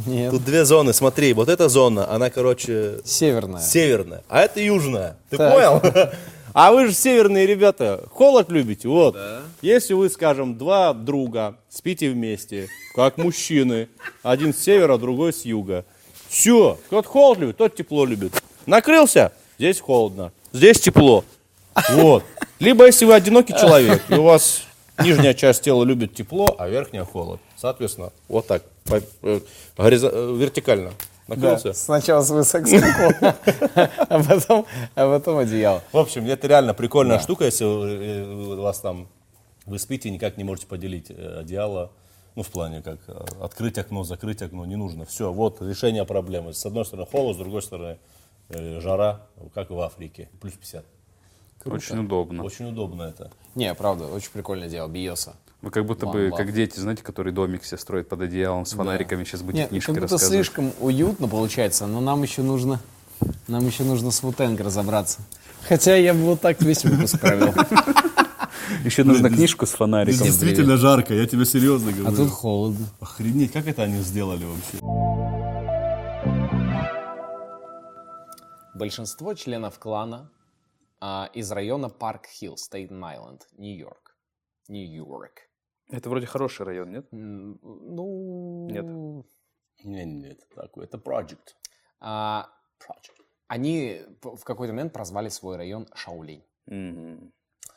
Нет. 0.07 0.31
Тут 0.33 0.45
две 0.45 0.65
зоны. 0.65 0.93
Смотри, 0.93 1.33
вот 1.35 1.49
эта 1.49 1.69
зона, 1.69 2.11
она, 2.11 2.31
короче, 2.31 3.01
Северная. 3.05 3.61
северная, 3.63 4.25
а 4.29 4.41
это 4.41 4.61
южная. 4.61 5.17
Ты 5.31 5.37
Так. 5.37 5.53
понял? 5.53 6.13
А 6.55 6.73
вы 6.73 6.87
же 6.87 6.93
северные 6.95 7.47
ребята, 7.47 8.05
холод 8.11 8.51
любите, 8.51 8.89
вот. 8.89 9.17
Если 9.63 9.93
вы, 9.95 10.09
скажем, 10.11 10.57
два 10.57 10.93
друга 10.95 11.57
спите 11.69 12.11
вместе, 12.11 12.69
как 12.95 13.19
мужчины, 13.19 13.89
один 14.23 14.55
с 14.55 14.59
севера, 14.59 14.99
другой 14.99 15.33
с 15.33 15.45
юга. 15.45 15.85
Все, 16.29 16.79
тот 16.91 17.07
холод 17.07 17.39
любит, 17.39 17.57
тот 17.57 17.75
тепло 17.75 18.05
любит. 18.05 18.43
Накрылся, 18.67 19.33
здесь 19.59 19.81
холодно, 19.81 20.33
здесь 20.53 20.81
тепло. 20.81 21.25
Вот. 21.93 22.25
Либо 22.59 22.87
если 22.87 23.05
вы 23.05 23.15
одинокий 23.15 23.53
человек, 23.55 24.03
и 24.09 24.15
у 24.15 24.23
вас 24.25 24.63
нижняя 25.03 25.33
часть 25.35 25.63
тела 25.63 25.85
любит 25.85 26.15
тепло, 26.15 26.55
а 26.59 26.69
верхняя 26.69 27.05
холод. 27.05 27.41
Соответственно, 27.57 28.13
вот 28.29 28.47
так, 28.47 28.65
по- 28.85 29.01
вертикально. 31.29 31.57
Да, 31.57 31.57
Накрылся. 31.57 31.73
сначала 31.73 32.23
свысока 32.23 32.67
сверху, 32.67 33.15
а 34.09 34.23
потом, 34.23 34.67
а 34.95 35.19
потом 35.19 35.39
одеяло. 35.39 35.83
В 35.93 35.99
общем, 35.99 36.27
это 36.27 36.47
реально 36.47 36.75
прикольная 36.75 37.19
штука, 37.19 37.45
если 37.45 37.65
вы, 37.65 37.89
э, 37.89 38.55
у 38.57 38.63
вас 38.63 38.81
там 38.81 39.09
вы 39.67 39.79
спите 39.79 40.09
и 40.09 40.13
никак 40.13 40.37
не 40.37 40.45
можете 40.45 40.67
поделить 40.67 41.11
э, 41.11 41.41
одеяло. 41.41 41.91
Ну, 42.35 42.43
в 42.43 42.49
плане, 42.49 42.83
как 42.83 43.01
э, 43.09 43.25
открыть 43.43 43.79
окно, 43.79 44.05
закрыть 44.05 44.43
окно, 44.43 44.65
не 44.65 44.77
нужно. 44.77 45.05
Все, 45.05 45.33
вот 45.33 45.61
решение 45.61 46.05
проблемы. 46.05 46.55
С 46.55 46.65
одной 46.65 46.85
стороны 46.85 47.07
холод, 47.07 47.37
с 47.37 47.39
другой 47.39 47.63
стороны 47.63 47.99
жара, 48.49 49.27
как 49.55 49.71
в 49.71 49.79
Африке. 49.81 50.31
Плюс 50.41 50.55
50. 50.55 50.85
Очень 51.67 51.99
удобно. 51.99 52.45
Очень 52.45 52.69
удобно 52.69 53.03
это. 53.03 53.31
Не, 53.55 53.75
правда, 53.75 54.07
очень 54.07 54.31
прикольное 54.31 54.69
дело, 54.69 54.89
Биоса. 54.89 55.37
Мы 55.61 55.71
как 55.71 55.87
будто 55.87 56.07
One 56.07 56.13
бы, 56.13 56.29
love. 56.29 56.37
как 56.37 56.53
дети, 56.53 56.79
знаете, 56.79 57.03
которые 57.03 57.33
домик 57.33 57.65
себе 57.65 57.79
строят 57.79 58.09
под 58.09 58.21
одеялом 58.23 58.65
с 58.65 58.75
фонариками, 58.75 59.25
сейчас 59.25 59.43
будут 59.43 59.57
Нет, 59.57 59.69
книжки 59.71 59.87
как 59.87 60.03
будто 60.03 60.19
слишком 60.19 60.73
уютно 60.79 61.27
получается, 61.27 61.87
но 61.87 62.01
нам 62.01 62.23
еще 62.23 62.43
нужно, 62.43 62.81
нам 63.49 63.67
еще 63.67 63.83
нужно 63.83 64.13
с 64.13 64.23
Ву-Тенг 64.23 64.61
разобраться. 64.61 65.21
Хотя 65.69 65.97
я 65.97 66.15
бы 66.15 66.21
вот 66.21 66.41
так 66.41 66.63
весь 66.63 66.85
выпуск 66.85 67.21
провел. 67.21 67.53
Еще 68.85 69.03
нужно 69.03 69.31
книжку 69.31 69.67
с 69.67 69.71
фонариком. 69.71 70.27
жарко, 70.77 71.15
я 71.15 71.27
тебе 71.27 71.45
серьезно 71.45 71.91
А 72.07 72.13
тут 72.13 72.31
холодно. 72.31 72.87
Охренеть, 73.01 73.53
как 73.53 73.67
это 73.67 73.83
они 73.83 74.01
сделали 74.03 74.45
вообще? 74.45 74.79
Большинство 78.75 79.35
членов 79.35 79.79
клана 79.81 80.31
а, 81.01 81.29
из 81.35 81.51
района 81.51 81.89
Парк-Хилл, 81.89 82.57
Стейтен-Айленд, 82.57 83.41
Нью-Йорк. 83.57 84.17
Нью-Йорк. 84.69 85.48
Это 85.91 86.11
вроде 86.11 86.27
хороший 86.27 86.67
район, 86.67 86.91
нет? 86.91 87.07
Ну... 87.13 88.69
Нет. 88.71 88.85
Нет, 89.85 90.07
нет, 90.07 90.49
такой, 90.55 90.85
это 90.85 90.99
project. 90.99 91.55
а, 92.01 92.49
они 93.47 94.03
п- 94.21 94.37
в 94.37 94.45
какой-то 94.45 94.73
момент 94.73 94.93
прозвали 94.93 95.29
свой 95.29 95.57
район 95.57 95.87
Шаолинь. 95.95 96.45
Мгм. 96.67 97.33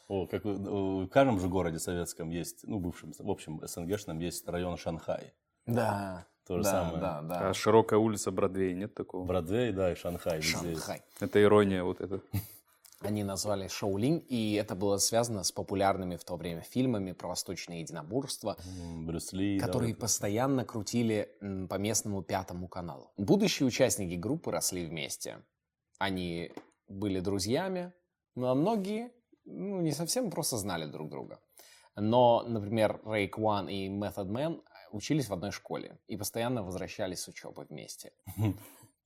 О, 0.07 0.27
как 0.27 0.43
в, 0.43 1.05
в 1.05 1.07
каждом 1.07 1.39
же 1.39 1.47
городе 1.47 1.79
советском 1.79 2.29
есть, 2.29 2.67
ну, 2.67 2.79
бывшем, 2.79 3.13
в 3.17 3.29
общем, 3.29 3.61
СНГшном 3.65 4.19
есть 4.19 4.45
район 4.49 4.77
Шанхай. 4.77 5.33
Да. 5.65 6.27
То 6.45 6.57
же 6.57 6.63
да, 6.63 6.69
самое. 6.71 6.99
Да, 6.99 7.21
да. 7.21 7.49
А 7.49 7.53
широкая 7.53 7.99
улица 7.99 8.31
Бродвей, 8.31 8.73
нет 8.73 8.93
такого? 8.93 9.23
Бродвей, 9.23 9.71
да, 9.71 9.91
и 9.91 9.95
Шанхай. 9.95 10.41
Шанхай. 10.41 11.01
Это 11.21 11.41
ирония 11.41 11.83
вот 11.83 12.01
эта. 12.01 12.21
Они 13.01 13.23
назвали 13.23 13.67
Шаолинь, 13.67 14.23
и 14.29 14.53
это 14.53 14.75
было 14.75 14.97
связано 14.97 15.43
с 15.43 15.51
популярными 15.51 16.15
в 16.17 16.23
то 16.23 16.35
время 16.35 16.61
фильмами 16.61 17.13
про 17.13 17.29
восточное 17.29 17.79
единоборство, 17.79 18.57
М, 18.79 19.07
Брюс 19.07 19.33
Ли. 19.33 19.59
да, 19.59 19.65
которые 19.65 19.93
вот. 19.93 20.01
постоянно 20.01 20.65
крутили 20.65 21.29
по 21.69 21.75
местному 21.75 22.21
пятому 22.21 22.67
каналу. 22.67 23.11
Будущие 23.17 23.65
участники 23.67 24.13
группы 24.13 24.51
росли 24.51 24.85
вместе. 24.85 25.43
Они 25.97 26.51
были 26.87 27.19
друзьями, 27.19 27.91
но 28.35 28.53
многие 28.53 29.11
ну, 29.45 29.81
не 29.81 29.91
совсем 29.91 30.29
просто 30.29 30.57
знали 30.57 30.85
друг 30.85 31.09
друга. 31.09 31.39
Но, 31.95 32.43
например, 32.47 33.01
Рэй 33.03 33.27
Кван 33.27 33.67
и 33.67 33.89
Method 33.89 34.27
Man 34.27 34.61
учились 34.91 35.27
в 35.27 35.33
одной 35.33 35.51
школе 35.51 35.97
и 36.07 36.17
постоянно 36.17 36.63
возвращались 36.63 37.21
с 37.21 37.27
учебы 37.27 37.65
вместе. 37.69 38.13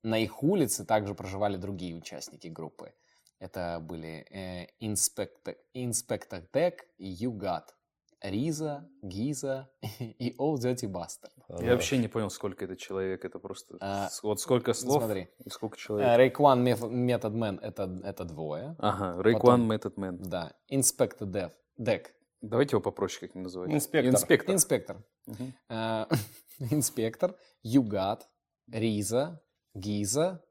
На 0.04 0.20
их 0.20 0.44
улице 0.44 0.86
также 0.86 1.16
проживали 1.16 1.58
другие 1.58 1.96
участники 1.96 2.48
группы. 2.48 2.94
Это 3.40 3.80
были 3.82 4.26
э, 4.32 4.68
Инспектор, 4.80 5.56
Инспектор 5.74 6.42
Дек 6.54 6.86
и 6.98 7.08
U-God, 7.08 7.76
RZA, 8.22 8.90
GZA 9.02 9.70
и 10.00 10.36
Old 10.40 10.60
Dirty 10.60 10.90
Bastard. 10.90 11.32
Я 11.62 11.74
вообще 11.74 11.98
не 11.98 12.08
понял, 12.08 12.30
сколько 12.30 12.66
это 12.66 12.76
человек. 12.76 13.26
Это 13.26 13.40
просто... 13.40 13.78
А, 13.82 14.10
Вот 14.24 14.40
сколько 14.40 14.74
слов 14.74 15.04
смотри. 15.04 15.30
и 15.44 15.50
сколько 15.50 15.78
человек. 15.78 16.18
Рейкван 16.18 16.64
Method 16.64 17.34
Man 17.34 17.60
это, 17.60 18.02
это 18.04 18.26
двое. 18.26 18.76
Ага, 18.80 19.22
Рейкван 19.22 19.72
Method 19.72 19.96
Man. 19.96 20.18
Да. 20.18 20.54
Инспектор 20.68 21.28
Дек. 21.28 21.52
Дек. 21.78 22.14
Давайте 22.42 22.76
его 22.76 22.82
попроще 22.82 23.28
как-нибудь 23.28 23.44
называть. 23.46 23.72
Инспектор. 23.72 24.14
Инспектор. 24.14 24.56
Инспектор. 24.56 25.04
Э, 25.70 26.06
Инспектор, 26.72 27.36
U-God, 27.64 28.30
Риза, 28.72 29.42
Гиза, 29.74 30.45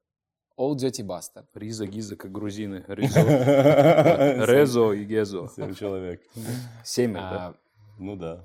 Old 0.56 0.76
Dirty 0.76 1.04
Bastard. 1.04 1.46
Риза, 1.54 1.86
Гиза, 1.86 2.16
как 2.16 2.32
грузины. 2.32 2.84
Резо 2.88 4.92
и 4.92 5.04
Гезо. 5.04 5.48
Семь 5.54 5.74
человек. 5.74 6.22
Семь. 6.84 7.16
А, 7.16 7.54
Ну 7.98 8.16
да. 8.16 8.44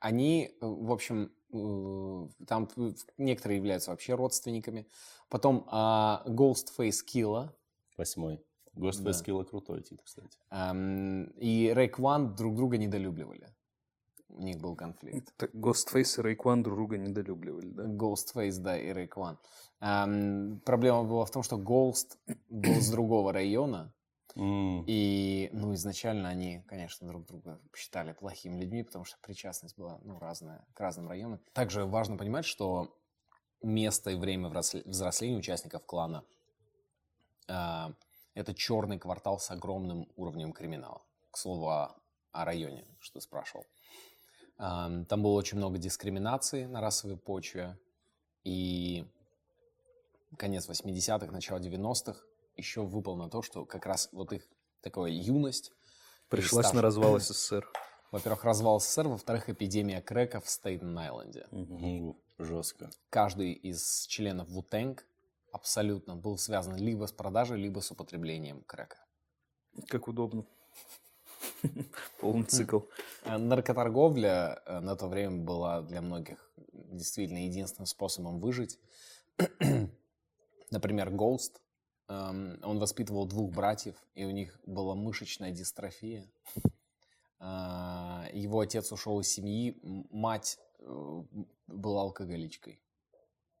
Они, 0.00 0.54
в 0.60 0.92
общем, 0.92 1.32
э, 1.52 2.44
там 2.46 2.68
некоторые 3.18 3.58
являются 3.58 3.90
вообще 3.90 4.14
родственниками. 4.14 4.86
Потом 5.28 5.66
а, 5.70 6.22
Ghostface 6.26 7.00
Killa 7.06 7.50
Восьмой. 7.96 8.42
Гост 8.74 9.02
Да. 9.02 9.12
Скилла 9.12 9.44
крутой 9.44 9.82
тип, 9.82 10.00
кстати. 10.02 10.38
и 11.38 11.72
Рейкван 11.74 12.34
друг 12.34 12.56
друга 12.56 12.78
недолюбливали. 12.78 13.48
У 14.32 14.42
них 14.42 14.58
был 14.58 14.74
конфликт. 14.74 15.32
Так 15.36 15.54
Ghostface 15.54 16.20
и 16.20 16.22
Рейкван 16.22 16.62
друг 16.62 16.76
друга 16.76 16.98
недолюбливали, 16.98 17.68
да? 17.68 17.84
Ghostface, 17.84 18.58
да, 18.58 18.78
и 18.78 18.92
Рейкван. 18.92 19.38
Эм, 19.80 20.60
проблема 20.64 21.04
была 21.04 21.24
в 21.24 21.30
том, 21.30 21.42
что 21.42 21.56
Ghost 21.56 22.18
был 22.48 22.80
с 22.80 22.90
другого 22.90 23.32
района, 23.32 23.92
М, 24.34 24.84
и, 24.86 25.50
ну, 25.52 25.74
изначально 25.74 26.30
они, 26.30 26.62
конечно, 26.66 27.06
друг 27.06 27.26
друга 27.26 27.60
считали 27.76 28.12
плохими 28.12 28.60
людьми, 28.60 28.82
потому 28.82 29.04
что 29.04 29.18
причастность 29.20 29.76
была, 29.76 29.98
ну, 30.04 30.18
разная, 30.18 30.64
к 30.74 30.80
разным 30.80 31.08
районам. 31.08 31.40
Также 31.52 31.84
важно 31.84 32.16
понимать, 32.16 32.46
что 32.46 32.96
место 33.62 34.10
и 34.10 34.14
время 34.14 34.48
взросле- 34.48 34.82
взросления 34.86 35.36
участников 35.36 35.84
клана 35.84 36.24
а, 37.48 37.92
это 38.34 38.54
черный 38.54 38.98
квартал 38.98 39.38
с 39.38 39.50
огромным 39.50 40.08
уровнем 40.16 40.52
криминала. 40.52 41.02
К 41.30 41.36
слову 41.36 41.68
о, 41.68 41.96
о 42.32 42.44
районе, 42.44 42.86
что 43.00 43.18
ты 43.18 43.20
спрашивал. 43.20 43.66
Ам, 44.64 45.04
Там 45.06 45.24
было 45.24 45.32
очень 45.32 45.58
много 45.58 45.76
дискриминации 45.76 46.66
на 46.66 46.80
расовой 46.80 47.16
почве, 47.16 47.76
и 48.44 49.04
конец 50.38 50.68
80-х, 50.68 51.32
начало 51.32 51.58
90-х 51.58 52.20
еще 52.54 52.82
выпал 52.82 53.16
на 53.16 53.28
то, 53.28 53.42
что 53.42 53.64
как 53.64 53.86
раз 53.86 54.08
вот 54.12 54.32
их 54.32 54.46
такая 54.80 55.10
юность, 55.10 55.72
Пришлась 56.28 56.66
старше. 56.66 56.76
на 56.76 56.82
развал 56.82 57.18
СССР. 57.18 57.68
во-первых, 58.12 58.44
развал 58.44 58.78
СССР, 58.78 59.08
во-вторых, 59.08 59.48
эпидемия 59.48 60.00
крека 60.00 60.40
в 60.40 60.46
Стейтен-Айленде. 60.46 61.48
ну, 61.50 62.22
Жестко. 62.38 62.88
Каждый 63.10 63.54
из 63.54 64.06
членов 64.06 64.48
Вутенг 64.48 65.04
абсолютно 65.50 66.14
был 66.14 66.38
связан 66.38 66.76
либо 66.76 67.06
с 67.06 67.12
продажей, 67.12 67.60
либо 67.60 67.80
с 67.80 67.90
употреблением 67.90 68.62
крека. 68.62 69.04
Как 69.88 70.06
удобно. 70.06 70.46
Полный 72.20 72.44
цикл. 72.44 72.80
Э, 73.24 73.38
Наркоторговля 73.38 74.62
э, 74.66 74.80
на 74.80 74.96
то 74.96 75.08
время 75.08 75.44
была 75.44 75.82
для 75.82 76.00
многих 76.00 76.52
действительно 76.72 77.44
единственным 77.46 77.86
способом 77.86 78.40
выжить. 78.40 78.78
Например, 80.70 81.10
Гоуст, 81.10 81.60
эм, 82.08 82.58
он 82.62 82.78
воспитывал 82.78 83.26
двух 83.26 83.52
братьев, 83.52 83.96
и 84.14 84.24
у 84.24 84.30
них 84.30 84.58
была 84.66 84.94
мышечная 84.94 85.52
дистрофия. 85.52 86.30
А, 87.38 88.26
Его 88.32 88.60
отец 88.60 88.92
ушел 88.92 89.20
из 89.20 89.28
семьи, 89.28 89.78
мать 89.82 90.58
э, 90.78 91.22
была 91.66 92.02
алкоголичкой. 92.02 92.80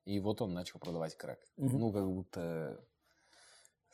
И 0.04 0.20
вот 0.20 0.40
он 0.40 0.52
начал 0.52 0.78
продавать 0.78 1.16
крэк. 1.16 1.38
Мгм. 1.56 1.78
Ну, 1.78 1.92
как 1.92 2.06
будто 2.06 2.84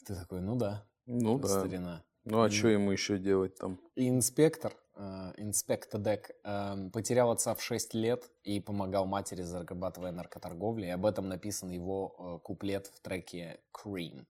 ты 0.04 0.14
такой, 0.14 0.40
ну 0.40 0.56
да, 0.56 0.86
Ну 1.06 1.38
да. 1.38 1.48
старина. 1.48 2.04
Ну 2.30 2.42
а 2.42 2.50
что 2.50 2.68
ему 2.68 2.90
еще 2.90 3.18
делать 3.18 3.56
там? 3.56 3.80
И 3.94 4.06
инспектор, 4.06 4.74
э, 4.96 5.32
инспектор 5.38 5.98
Дек, 5.98 6.30
э, 6.44 6.90
потерял 6.92 7.30
отца 7.30 7.54
в 7.54 7.62
6 7.62 7.94
лет 7.94 8.30
и 8.42 8.60
помогал 8.60 9.06
матери, 9.06 9.40
зарабатывая 9.42 10.12
наркоторговлей. 10.12 10.92
Об 10.92 11.06
этом 11.06 11.28
написан 11.28 11.70
его 11.70 12.14
э, 12.18 12.44
куплет 12.44 12.88
в 12.88 13.00
треке 13.00 13.60
«Cream». 13.72 14.26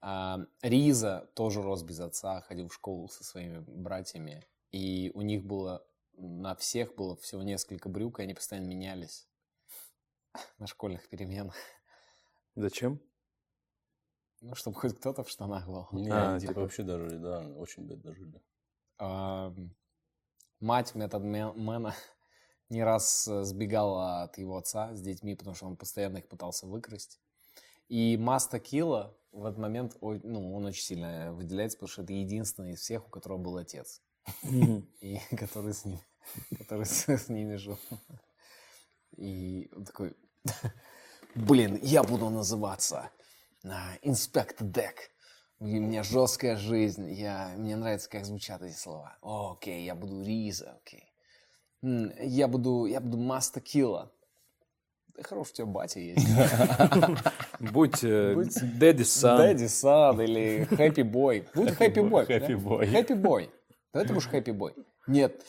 А, 0.00 0.38
Риза 0.62 1.28
тоже 1.34 1.62
рос 1.62 1.82
без 1.82 2.00
отца, 2.00 2.40
ходил 2.42 2.68
в 2.68 2.74
школу 2.74 3.08
со 3.08 3.24
своими 3.24 3.58
братьями. 3.58 4.46
И 4.72 5.10
у 5.14 5.20
них 5.20 5.44
было, 5.44 5.86
на 6.14 6.54
всех 6.54 6.94
было 6.94 7.16
всего 7.16 7.42
несколько 7.42 7.88
брюк, 7.90 8.20
и 8.20 8.22
они 8.22 8.32
постоянно 8.32 8.68
менялись 8.68 9.26
на 10.58 10.66
школьных 10.66 11.08
переменах. 11.08 11.56
Зачем? 12.54 13.00
Ну, 14.40 14.54
чтобы 14.54 14.76
хоть 14.76 14.96
кто-то 14.98 15.22
в 15.24 15.30
штанах 15.30 15.66
был. 15.66 15.88
Не, 15.92 16.10
А, 16.12 16.38
типа, 16.38 16.52
типа- 16.52 16.60
вообще 16.60 16.82
дожили, 16.82 17.16
да, 17.16 17.40
очень 17.56 17.84
бедно 17.86 18.14
жили. 18.14 18.42
А, 18.98 19.54
Мать 20.60 20.94
методмена 20.94 21.94
не 22.70 22.82
раз 22.82 23.28
э, 23.28 23.44
сбегала 23.44 24.22
от 24.22 24.38
его 24.38 24.56
отца 24.56 24.94
с 24.94 25.00
детьми, 25.00 25.34
потому 25.34 25.54
что 25.54 25.66
он 25.66 25.76
постоянно 25.76 26.18
их 26.18 26.28
пытался 26.28 26.66
выкрасть. 26.66 27.20
И 27.88 28.16
Маста 28.16 28.58
Килла 28.58 29.16
в 29.32 29.44
этот 29.44 29.58
момент, 29.58 29.96
ну, 30.00 30.54
он 30.54 30.64
очень 30.64 30.82
сильно 30.82 31.32
выделяется, 31.32 31.76
потому 31.78 31.90
что 31.90 32.02
это 32.02 32.14
единственный 32.14 32.72
из 32.72 32.80
всех, 32.80 33.06
у 33.06 33.10
которого 33.10 33.38
был 33.38 33.56
отец. 33.58 34.02
И 35.00 35.20
который 35.36 35.72
с 35.72 35.84
ним, 35.84 36.00
который 36.58 36.86
с, 36.86 37.08
с 37.08 37.28
ними 37.28 37.56
жил. 37.56 37.78
И 39.16 39.70
он 39.74 39.84
такой, 39.84 40.16
блин, 41.34 41.78
я 41.82 42.02
буду 42.02 42.28
называться 42.30 43.10
инспектор 44.02 44.66
Дек. 44.66 45.10
У 45.58 45.66
меня 45.66 46.02
жесткая 46.02 46.56
жизнь, 46.56 47.10
я, 47.12 47.54
мне 47.56 47.76
нравится, 47.76 48.10
как 48.10 48.26
звучат 48.26 48.62
эти 48.62 48.74
слова. 48.74 49.16
О, 49.22 49.52
окей, 49.52 49.84
я 49.84 49.94
буду 49.94 50.22
Риза, 50.22 50.78
окей. 50.82 51.12
Я 51.82 52.48
буду, 52.48 52.84
я 52.86 53.00
буду 53.00 53.16
Маста 53.16 53.60
Килла. 53.60 54.12
Да 55.16 55.22
хорош 55.22 55.50
у 55.50 55.54
тебя 55.54 55.66
батя 55.66 56.00
есть. 56.00 56.26
Будь, 57.60 58.04
Daddy 58.04 59.00
Son. 59.00 59.38
Дэдди 59.38 59.66
Сан 59.66 60.20
или 60.20 60.64
Хэппи 60.64 61.02
Бой. 61.02 61.48
Будь 61.54 61.70
Хэппи 61.70 62.00
Бой. 62.00 62.26
Happy 62.26 62.54
boy. 62.54 62.86
Хэппи 62.86 63.14
Бой. 63.14 63.50
Давай 63.94 64.06
ты 64.06 64.12
будешь 64.12 64.28
Хэппи 64.28 64.50
Бой. 64.50 64.74
Нет, 65.06 65.42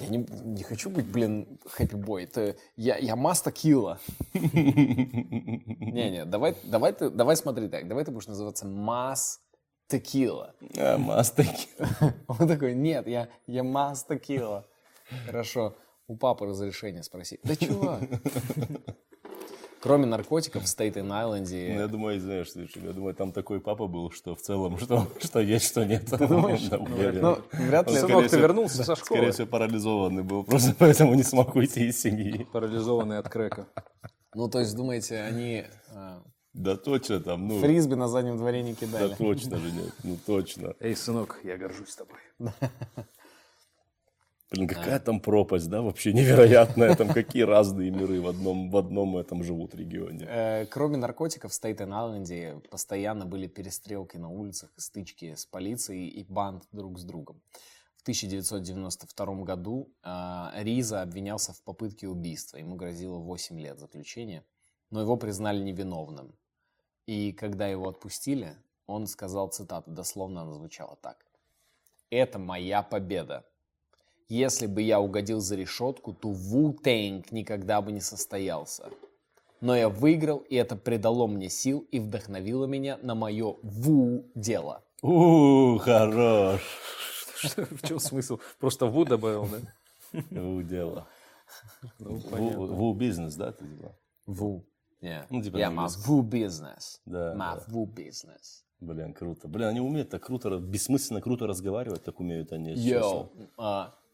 я 0.00 0.08
не, 0.08 0.18
не 0.18 0.62
хочу 0.62 0.90
быть, 0.90 1.06
блин, 1.06 1.58
Хэппи 1.66 1.96
Бой. 1.96 2.24
Это 2.24 2.56
я, 2.76 2.96
я 2.96 3.16
Маста 3.16 3.50
Килла. 3.50 3.98
Не-не, 4.32 6.24
давай, 6.24 6.56
давай, 6.64 6.92
ты, 6.92 7.10
давай 7.10 7.36
смотри 7.36 7.68
так. 7.68 7.88
Давай 7.88 8.04
ты 8.04 8.10
будешь 8.10 8.28
называться 8.28 8.66
Мас 8.66 9.40
Текила. 9.88 10.54
А, 10.76 10.98
мастаки. 10.98 11.68
Он 12.28 12.46
такой, 12.46 12.74
нет, 12.74 13.06
я, 13.08 13.28
я 13.46 13.64
Мас 13.64 14.04
Текила. 14.04 14.66
Хорошо, 15.26 15.76
у 16.06 16.16
папы 16.16 16.46
разрешение 16.46 17.02
спроси. 17.02 17.40
Да 17.42 17.56
чувак. 17.56 18.02
Кроме 19.80 20.06
наркотиков 20.06 20.64
в 20.64 20.66
Стейтен-Айленде... 20.66 21.74
Ну, 21.74 21.80
я 21.80 21.88
думаю, 21.88 22.20
знаешь, 22.20 22.50
слушай, 22.50 22.82
я 22.82 22.92
думаю, 22.92 23.14
там 23.14 23.32
такой 23.32 23.60
папа 23.60 23.86
был, 23.86 24.10
что 24.10 24.34
в 24.34 24.40
целом, 24.40 24.78
что, 24.78 25.06
что 25.22 25.40
есть, 25.40 25.66
что 25.66 25.84
нет. 25.84 26.06
Ты 26.06 26.26
думаешь? 26.26 26.68
Ну, 26.70 27.38
вряд 27.52 27.88
ли... 27.90 27.96
Скорее 27.96 28.16
Сынок, 28.16 28.30
ты 28.30 28.38
вернулся 28.38 28.84
со 28.84 28.96
Скорее 28.96 29.20
школы. 29.20 29.32
всего, 29.32 29.46
парализованный 29.46 30.22
был, 30.22 30.44
просто 30.48 30.74
поэтому 30.76 31.14
не 31.14 31.22
смог 31.22 31.54
уйти 31.54 31.86
из 31.86 32.00
семьи. 32.00 32.46
Парализованный 32.52 33.18
от 33.18 33.28
крека. 33.28 33.68
Ну, 34.34 34.48
то 34.48 34.58
есть, 34.58 34.74
думаете, 34.74 35.20
они 35.20 35.64
а, 35.90 36.22
Да 36.52 36.76
точно 36.76 37.20
там, 37.20 37.46
ну, 37.46 37.60
фрисби 37.60 37.94
на 37.94 38.08
заднем 38.08 38.36
дворе 38.36 38.62
не 38.62 38.72
да 38.72 38.78
кидали? 38.80 39.14
точно 39.14 39.58
же 39.58 39.70
нет, 39.70 39.92
ну 40.02 40.18
точно. 40.26 40.74
Эй, 40.80 40.96
сынок, 40.96 41.40
я 41.44 41.56
горжусь 41.56 41.94
тобой. 41.94 42.18
Блин, 44.50 44.66
какая 44.66 44.98
там 44.98 45.20
пропасть, 45.20 45.68
да, 45.68 45.82
вообще 45.82 46.12
невероятная, 46.14 46.94
там 46.96 47.08
какие 47.08 47.42
разные 47.42 47.90
миры 47.90 48.20
в 48.22 48.28
одном, 48.28 48.70
в 48.70 48.76
одном 48.78 49.18
этом 49.18 49.42
живут 49.44 49.74
регионе. 49.74 50.26
Э, 50.26 50.66
Кроме 50.66 50.96
наркотиков 50.96 51.52
в 51.52 51.54
Стейтен-Айленде 51.54 52.60
постоянно 52.70 53.26
были 53.26 53.46
перестрелки 53.46 54.16
на 54.16 54.30
улицах, 54.30 54.70
стычки 54.76 55.34
с 55.34 55.44
полицией 55.44 56.08
и 56.08 56.24
банд 56.24 56.64
друг 56.72 56.98
с 56.98 57.04
другом. 57.04 57.42
В 57.96 58.02
1992 58.02 59.26
году 59.42 59.92
а, 60.02 60.52
Риза 60.56 61.02
обвинялся 61.02 61.52
в 61.52 61.62
попытке 61.62 62.08
убийства. 62.08 62.56
Ему 62.56 62.76
грозило 62.76 63.18
8 63.18 63.60
лет 63.60 63.78
заключения, 63.78 64.44
но 64.90 65.02
его 65.02 65.16
признали 65.18 65.62
невиновным. 65.62 66.34
И 67.06 67.32
когда 67.32 67.66
его 67.66 67.88
отпустили, 67.88 68.56
он 68.86 69.06
сказал 69.06 69.48
цитату, 69.48 69.90
дословно 69.90 70.42
она 70.42 70.54
звучала 70.54 70.96
так. 70.96 71.26
«Это 72.08 72.38
моя 72.38 72.82
победа. 72.82 73.44
Если 74.28 74.66
бы 74.66 74.82
я 74.82 75.00
угодил 75.00 75.40
за 75.40 75.56
решетку, 75.56 76.12
то 76.12 76.28
Ву-Тэнг 76.28 77.28
никогда 77.30 77.80
бы 77.80 77.92
не 77.92 78.00
состоялся. 78.00 78.90
Но 79.62 79.74
я 79.74 79.88
выиграл, 79.88 80.38
и 80.38 80.54
это 80.54 80.76
придало 80.76 81.26
мне 81.26 81.48
сил 81.48 81.86
и 81.90 81.98
вдохновило 81.98 82.66
меня 82.66 82.98
на 83.02 83.14
мое 83.14 83.56
Ву-дело». 83.62 84.82
У, 85.00 85.78
хорош. 85.78 86.60
В 87.42 87.86
чем 87.86 87.98
смысл? 88.00 88.38
Просто 88.58 88.86
Ву 88.86 89.04
добавил, 89.06 89.48
да? 89.48 90.42
У, 90.42 90.62
дело. 90.62 91.06
Ву, 91.98 92.66
ву 92.66 92.94
бизнес, 92.94 93.34
да, 93.34 93.52
ты 93.52 93.64
сказал? 93.64 93.96
Ву. 94.26 94.66
Yeah. 95.00 95.24
Ну, 95.30 95.42
типа 95.42 95.56
Я. 95.56 95.70
Ву 95.70 96.22
бизнес. 96.22 97.00
Да. 97.06 97.64
Ву 97.68 97.86
бизнес. 97.86 98.64
Блин, 98.80 99.14
круто. 99.14 99.48
Блин, 99.48 99.68
они 99.68 99.80
умеют 99.80 100.10
так 100.10 100.22
круто, 100.22 100.58
бессмысленно 100.58 101.20
круто 101.20 101.46
разговаривать, 101.46 102.04
так 102.04 102.20
умеют 102.20 102.52
они. 102.52 102.74
Йоу. 102.74 103.30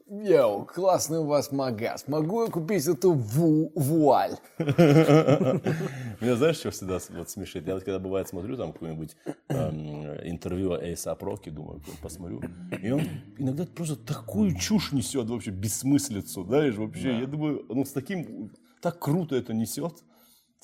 Йоу, 0.07 0.67
классный 0.67 1.21
у 1.21 1.25
вас 1.25 1.51
магаз. 1.51 2.07
Могу 2.09 2.45
я 2.45 2.51
купить 2.51 2.87
эту 2.87 3.15
ву 3.15 3.73
вуаль? 3.75 4.37
Меня 4.59 6.37
знаешь, 6.37 6.57
что 6.57 6.71
всегда 6.73 6.99
вот 7.11 7.31
смешит? 7.31 7.67
Я 7.67 7.73
вот 7.73 7.85
когда 7.85 7.99
бывает 7.99 8.29
смотрю 8.29 8.59
там 8.59 8.75
какое-нибудь 8.75 9.17
эм, 9.49 10.05
интервью 10.29 10.75
Эйса 10.75 11.15
Проки, 11.15 11.49
думаю, 11.49 11.81
посмотрю, 12.03 12.43
и 12.83 12.91
он 12.91 13.01
иногда 13.39 13.65
просто 13.65 13.97
такую 13.97 14.55
чушь 14.59 14.93
несет, 14.93 15.27
вообще 15.31 15.53
бессмыслицу, 15.53 16.45
знаешь, 16.45 16.75
вообще, 16.75 17.21
я 17.21 17.27
думаю, 17.27 17.65
ну 17.71 17.87
с 17.87 17.93
таким, 17.93 18.51
так 18.83 18.99
круто 18.99 19.37
это 19.37 19.55
несет. 19.55 20.05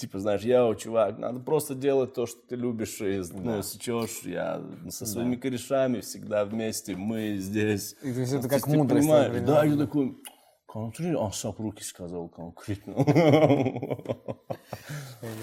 Типа, 0.01 0.19
знаешь, 0.19 0.41
я, 0.41 0.75
чувак, 0.77 1.19
надо 1.19 1.41
просто 1.41 1.75
делать 1.75 2.15
то, 2.15 2.25
что 2.25 2.41
ты 2.49 2.57
любишь, 2.57 3.03
и, 3.03 3.21
ну, 3.35 3.63
сечешь, 3.63 4.23
я 4.25 4.63
со 4.89 5.05
своими 5.05 5.37
корешами 5.37 6.01
всегда 6.01 6.47
вместе, 6.47 6.97
мы 6.97 7.37
здесь. 7.37 7.97
И 8.03 8.15
то 8.15 8.21
есть 8.21 8.33
это 8.33 8.45
То 8.45 8.49
как 8.49 8.65
ты 8.65 8.71
мудрость 8.79 9.07
понимаешь, 9.07 9.43
Да, 9.43 9.63
я 9.65 9.77
такой, 9.77 10.17
Смотри, 10.73 11.15
а 11.19 11.31
Сапруки 11.33 11.83
сказал 11.83 12.31
конкретно. 12.31 12.95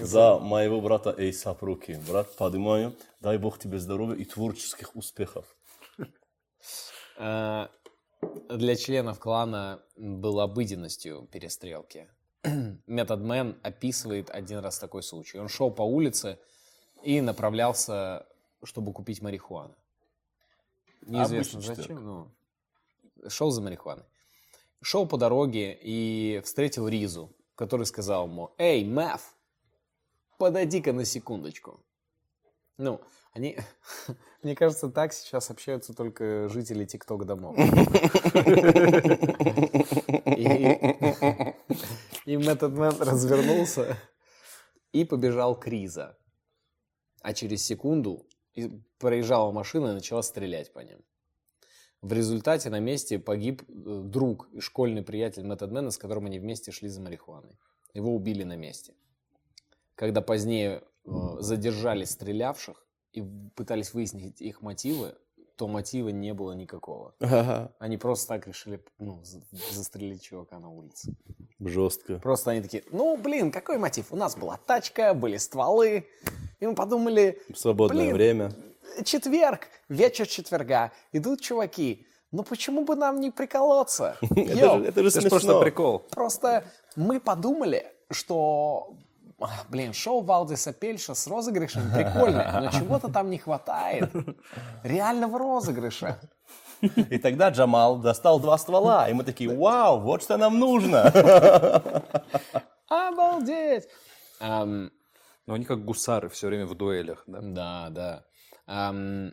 За 0.00 0.40
моего 0.40 0.80
брата 0.80 1.14
Эй 1.16 1.32
Сапруки. 1.32 2.00
Брат, 2.08 2.34
поднимаю. 2.34 2.96
Дай 3.20 3.38
Бог 3.38 3.60
тебе 3.60 3.78
здоровья 3.78 4.16
и 4.16 4.24
творческих 4.24 4.96
успехов. 4.96 5.44
Э, 7.18 7.68
Для 8.48 8.74
членов 8.74 9.20
клана 9.20 9.82
было 9.96 10.44
обыденностью 10.44 11.28
перестрелки. 11.30 12.08
Методмен 12.86 13.58
описывает 13.62 14.30
один 14.30 14.58
раз 14.58 14.78
такой 14.78 15.02
случай. 15.02 15.38
Он 15.38 15.48
шел 15.48 15.70
по 15.70 15.82
улице 15.82 16.38
и 17.02 17.20
направлялся, 17.20 18.26
чтобы 18.62 18.92
купить 18.92 19.22
марихуану. 19.22 19.74
Неизвестно 21.02 21.58
Обычный 21.58 21.76
зачем, 21.76 22.04
но 22.04 22.30
шел 23.28 23.50
за 23.50 23.62
марихуаной. 23.62 24.04
Шел 24.80 25.06
по 25.06 25.16
дороге 25.16 25.76
и 25.80 26.40
встретил 26.44 26.86
Ризу, 26.86 27.32
который 27.54 27.86
сказал 27.86 28.26
ему, 28.26 28.52
«Эй, 28.58 28.84
Мэв, 28.84 29.34
подойди-ка 30.38 30.92
на 30.92 31.04
секундочку». 31.04 31.80
Ну, 32.76 33.00
они, 33.32 33.58
мне 34.42 34.54
кажется, 34.54 34.88
так 34.88 35.12
сейчас 35.12 35.50
общаются 35.50 35.94
только 35.94 36.48
жители 36.48 36.84
ТикТок 36.84 37.26
домов. 37.26 37.56
И, 42.28 42.32
и 42.32 42.36
Методмен 42.36 42.94
развернулся 43.00 43.96
и 44.92 45.04
побежал 45.04 45.58
к 45.58 45.66
Риза. 45.66 46.18
А 47.22 47.32
через 47.32 47.64
секунду 47.64 48.26
проезжала 48.98 49.50
машина 49.50 49.88
и 49.88 49.94
начала 49.94 50.22
стрелять 50.22 50.72
по 50.72 50.80
ним. 50.80 51.02
В 52.02 52.12
результате 52.12 52.68
на 52.68 52.80
месте 52.80 53.18
погиб 53.18 53.62
э, 53.62 54.02
друг 54.04 54.48
и 54.52 54.60
школьный 54.60 55.02
приятель 55.02 55.42
Методмена, 55.42 55.90
с 55.90 55.98
которым 55.98 56.26
они 56.26 56.38
вместе 56.38 56.70
шли 56.70 56.88
за 56.88 57.00
марихуаной. 57.00 57.58
Его 57.94 58.14
убили 58.14 58.44
на 58.44 58.56
месте. 58.56 58.94
Когда 59.94 60.20
позднее 60.20 60.82
э, 61.04 61.10
задержали 61.40 62.04
стрелявших 62.04 62.86
и 63.12 63.22
пытались 63.56 63.94
выяснить 63.94 64.40
их 64.40 64.60
мотивы, 64.60 65.16
то 65.58 65.66
мотива 65.66 66.08
не 66.10 66.32
было 66.34 66.52
никакого. 66.52 67.12
Они 67.80 67.96
просто 67.98 68.28
так 68.28 68.46
решили 68.46 68.80
ну, 68.98 69.18
за- 69.24 69.42
застрелить 69.72 70.22
чувака 70.22 70.58
на 70.60 70.70
улице. 70.70 71.12
Жестко. 71.58 72.18
Просто 72.20 72.52
они 72.52 72.62
такие, 72.62 72.84
ну, 72.92 73.16
блин, 73.16 73.50
какой 73.50 73.76
мотив? 73.78 74.12
У 74.12 74.16
нас 74.16 74.36
была 74.36 74.56
тачка, 74.66 75.14
были 75.14 75.36
стволы. 75.36 76.06
И 76.60 76.66
мы 76.66 76.74
подумали, 76.76 77.42
В 77.52 77.58
свободное 77.58 78.04
Блин. 78.04 78.14
время. 78.14 78.52
четверг, 79.04 79.66
вечер 79.88 80.26
четверга, 80.28 80.92
идут 81.12 81.40
чуваки, 81.40 82.06
ну 82.30 82.44
почему 82.44 82.84
бы 82.84 82.94
нам 82.94 83.20
не 83.20 83.30
приколоться? 83.32 84.16
Это 84.30 85.10
же, 85.10 85.28
просто 85.28 85.60
прикол. 85.60 85.98
Просто 86.10 86.64
мы 86.94 87.18
подумали, 87.20 87.84
что, 88.10 88.94
блин, 89.68 89.92
шоу 89.92 90.22
Валдиса 90.22 90.72
Пельша 90.72 91.14
с 91.14 91.26
розыгрышем 91.26 91.90
прикольное, 91.92 92.60
но 92.60 92.70
чего-то 92.70 93.08
там 93.08 93.30
не 93.30 93.38
хватает. 93.38 94.10
Реального 94.82 95.38
розыгрыша. 95.38 96.18
И 96.80 97.18
тогда 97.18 97.50
Джамал 97.50 97.98
достал 97.98 98.38
два 98.40 98.56
ствола, 98.58 99.08
и 99.08 99.12
мы 99.12 99.24
такие, 99.24 99.50
вау, 99.56 100.00
вот 100.00 100.22
что 100.22 100.36
нам 100.36 100.58
нужно. 100.58 101.12
Обалдеть! 102.88 103.88
Ам, 104.40 104.90
Но 105.46 105.54
они 105.54 105.64
как 105.64 105.84
гусары 105.84 106.28
все 106.28 106.46
время 106.46 106.66
в 106.66 106.74
дуэлях, 106.74 107.24
да? 107.26 107.40
Да, 107.42 107.88
да. 107.90 108.24
Ам, 108.66 109.32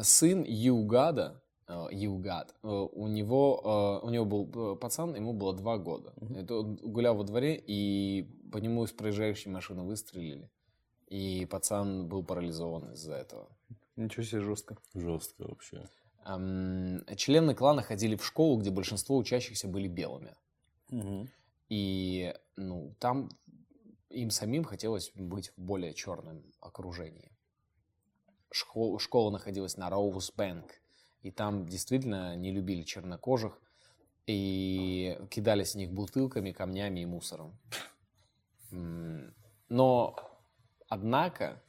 сын 0.00 0.44
Югада, 0.46 1.42
э, 1.70 1.88
Югад, 1.92 2.54
э, 2.62 2.68
у 2.68 3.06
него, 3.06 4.00
э, 4.02 4.06
у 4.06 4.10
него 4.10 4.24
был 4.24 4.74
э, 4.74 4.76
пацан, 4.76 5.14
ему 5.14 5.32
было 5.32 5.54
два 5.54 5.78
года. 5.78 6.12
Это 6.36 6.56
он 6.56 6.76
гулял 6.76 7.16
во 7.16 7.24
дворе, 7.24 7.62
и 7.66 8.28
по 8.52 8.58
нему 8.58 8.84
из 8.84 8.92
проезжающей 8.92 9.50
машины 9.50 9.82
выстрелили. 9.82 10.50
И 11.06 11.46
пацан 11.46 12.08
был 12.08 12.24
парализован 12.24 12.92
из-за 12.92 13.14
этого. 13.14 13.48
Ничего 13.96 14.22
себе 14.22 14.40
жестко. 14.40 14.76
Жестко 14.94 15.42
вообще. 15.48 15.88
Члены 17.16 17.54
клана 17.54 17.82
ходили 17.82 18.16
в 18.16 18.24
школу, 18.24 18.58
где 18.58 18.70
большинство 18.70 19.16
учащихся 19.16 19.68
были 19.68 19.88
белыми. 19.88 20.34
И 21.68 22.34
ну, 22.56 22.94
там 22.98 23.30
им 24.10 24.30
самим 24.30 24.64
хотелось 24.64 25.12
быть 25.14 25.50
в 25.56 25.58
более 25.58 25.94
черном 25.94 26.42
окружении. 26.60 27.30
Школа, 28.52 28.98
школа 28.98 29.30
находилась 29.30 29.76
на 29.76 29.88
Роуз 29.88 30.32
Бэнк, 30.32 30.70
и 31.22 31.30
там 31.30 31.66
действительно 31.66 32.36
не 32.36 32.50
любили 32.50 32.82
чернокожих 32.82 33.60
и 34.26 35.18
кидались 35.30 35.72
в 35.72 35.76
них 35.76 35.92
бутылками, 35.92 36.52
камнями 36.52 37.00
и 37.00 37.06
мусором. 37.06 37.58
Но, 39.68 40.16
однако, 40.88 41.62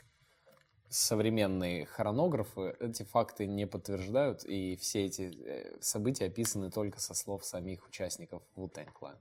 современные 0.90 1.86
хронографы 1.86 2.76
эти 2.80 3.04
факты 3.04 3.48
не 3.48 3.66
подтверждают, 3.66 4.44
и 4.44 4.76
все 4.76 5.06
эти 5.06 5.34
э, 5.44 5.78
события 5.82 6.26
описаны 6.26 6.70
только 6.70 7.00
со 7.00 7.14
слов 7.14 7.46
самих 7.46 7.88
участников 7.88 8.44
Wu-Tang. 8.56 8.90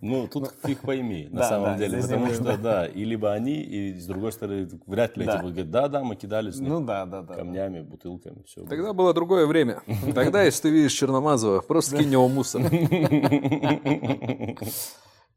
Ну, 0.00 0.28
тут 0.28 0.52
фиг 0.64 0.80
пойми, 0.82 1.28
на 1.30 1.40
Да, 1.40 1.48
самом 1.48 1.64
да, 1.72 1.78
деле. 1.78 2.02
Потому 2.02 2.32
что, 2.34 2.56
да, 2.58 2.86
и 2.86 3.04
либо 3.04 3.32
они, 3.32 3.62
и 3.62 3.98
с 3.98 4.06
другой 4.06 4.32
стороны, 4.32 4.68
вряд 4.86 5.16
ли 5.16 5.24
Да. 5.24 5.36
эти 5.36 5.40
говорить, 5.42 5.70
да-да, 5.70 6.04
мы 6.04 6.16
кидались 6.16 6.58
Ну 6.58 6.80
да, 6.84 7.06
да, 7.06 7.22
да. 7.22 7.34
камнями, 7.34 7.80
бутылками, 7.80 8.42
все. 8.46 8.64
Тогда 8.66 8.92
было 8.92 9.14
другое 9.14 9.46
время. 9.46 9.82
Тогда, 10.14 10.42
если 10.42 10.62
ты 10.62 10.70
видишь 10.70 10.92
Черномазова, 10.92 11.60
просто 11.60 11.96
кинь 11.96 12.12
его 12.12 12.28
мусор. 12.28 12.62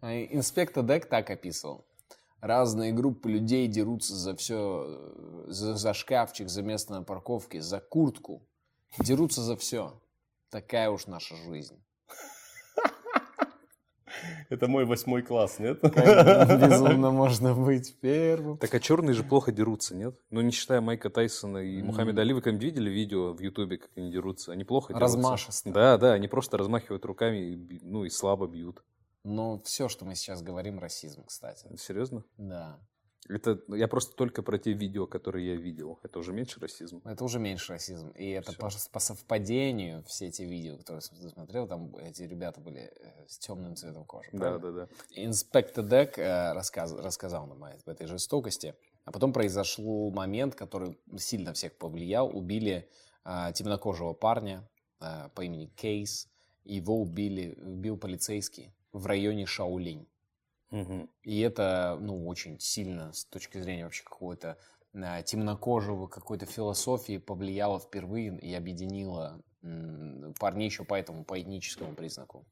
А 0.01 0.13
Инспектор 0.31 0.83
Дек 0.83 1.05
так 1.05 1.29
описывал. 1.29 1.85
Разные 2.41 2.91
группы 2.91 3.31
людей 3.31 3.67
дерутся 3.67 4.15
за 4.15 4.35
все, 4.35 4.99
за, 5.47 5.75
за 5.75 5.93
шкафчик, 5.93 6.49
за 6.49 6.61
место 6.61 6.91
на 6.93 7.03
парковке, 7.03 7.61
за 7.61 7.79
куртку. 7.79 8.45
Дерутся 8.99 9.41
за 9.41 9.55
все. 9.55 9.93
Такая 10.49 10.89
уж 10.89 11.07
наша 11.07 11.35
жизнь. 11.37 11.82
Это 14.49 14.67
мой 14.67 14.85
восьмой 14.85 15.21
класс, 15.21 15.59
нет? 15.59 15.79
Безумно 15.81 17.11
можно 17.11 17.53
быть 17.53 17.95
первым. 17.99 18.57
Так 18.57 18.73
а 18.73 18.79
черные 18.79 19.13
же 19.13 19.23
плохо 19.23 19.51
дерутся, 19.51 19.95
нет? 19.95 20.15
Ну, 20.29 20.41
не 20.41 20.51
считая 20.51 20.81
Майка 20.81 21.09
Тайсона 21.09 21.59
и 21.59 21.81
Мухаммеда 21.81 22.21
Али. 22.21 22.33
Вы 22.33 22.41
когда-нибудь 22.41 22.65
видели 22.65 22.89
видео 22.89 23.33
в 23.33 23.39
Ютубе, 23.39 23.77
как 23.77 23.89
они 23.95 24.11
дерутся? 24.11 24.51
Они 24.51 24.63
плохо 24.63 24.93
дерутся. 24.93 25.17
Размашисто. 25.17 25.71
Да, 25.71 25.97
да, 25.97 26.13
они 26.13 26.27
просто 26.27 26.57
размахивают 26.57 27.05
руками, 27.05 27.79
ну, 27.81 28.05
и 28.05 28.09
слабо 28.09 28.47
бьют. 28.47 28.83
Но 29.23 29.61
все, 29.63 29.87
что 29.87 30.05
мы 30.05 30.15
сейчас 30.15 30.41
говорим, 30.41 30.79
расизм, 30.79 31.23
кстати. 31.25 31.67
Серьезно? 31.77 32.23
Да. 32.37 32.79
Это 33.29 33.59
я 33.69 33.87
просто 33.87 34.15
только 34.15 34.43
про 34.43 34.57
те 34.57 34.73
видео, 34.73 35.07
которые 35.07 35.53
я 35.53 35.55
видел. 35.55 35.99
Это 36.03 36.19
уже 36.19 36.33
меньше 36.33 36.59
расизм. 36.59 37.01
Это 37.05 37.23
уже 37.23 37.39
меньше 37.39 37.73
расизм. 37.73 38.09
И 38.09 38.29
это 38.29 38.51
Всё. 38.51 38.59
по, 38.59 38.69
по 38.91 38.99
совпадению, 38.99 40.03
все 40.03 40.27
эти 40.27 40.41
видео, 40.41 40.77
которые 40.77 41.01
я 41.11 41.29
смотрел, 41.29 41.67
там 41.67 41.95
эти 41.97 42.23
ребята 42.23 42.59
были 42.59 42.81
э, 42.81 43.25
с 43.27 43.37
темным 43.37 43.75
цветом 43.75 44.05
кожи. 44.05 44.29
Да, 44.33 44.57
правильно? 44.57 44.71
да, 44.71 44.71
да. 44.85 44.87
Инспектор 45.15 45.85
Дек 45.85 46.17
э, 46.19 46.53
рассказ- 46.53 46.93
рассказал 46.93 47.47
нам 47.47 47.63
о 47.63 47.69
об 47.69 47.89
этой 47.89 48.07
жестокости. 48.07 48.75
А 49.05 49.11
потом 49.11 49.33
произошел 49.33 50.11
момент, 50.11 50.55
который 50.55 50.97
сильно 51.17 51.53
всех 51.53 51.77
повлиял. 51.77 52.29
Убили 52.35 52.89
э, 53.25 53.51
темнокожего 53.53 54.13
парня 54.13 54.67
э, 55.01 55.29
по 55.35 55.41
имени 55.41 55.67
Кейс. 55.67 56.29
Его 56.63 57.01
убили, 57.01 57.57
убил 57.61 57.97
полицейский 57.97 58.73
в 58.93 59.05
районе 59.05 59.45
Шаолинь. 59.45 60.07
Мгм. 60.73 61.07
И 61.21 61.39
это, 61.41 61.99
ну, 62.01 62.27
очень 62.27 62.59
сильно 62.59 63.13
с 63.13 63.25
точки 63.25 63.59
зрения 63.59 63.83
вообще 63.83 64.03
какого-то 64.03 64.57
э, 64.95 65.21
темнокожего 65.23 66.07
какой-то 66.07 66.47
философии 66.47 67.19
повлияло 67.19 67.79
впервые 67.79 68.35
и 68.39 68.51
объединило 68.55 69.39
парней 70.39 70.65
еще 70.65 70.83
по 70.83 70.95
этому, 70.95 71.25
по 71.25 71.39
этническому 71.39 71.93
признаку, 71.93 72.47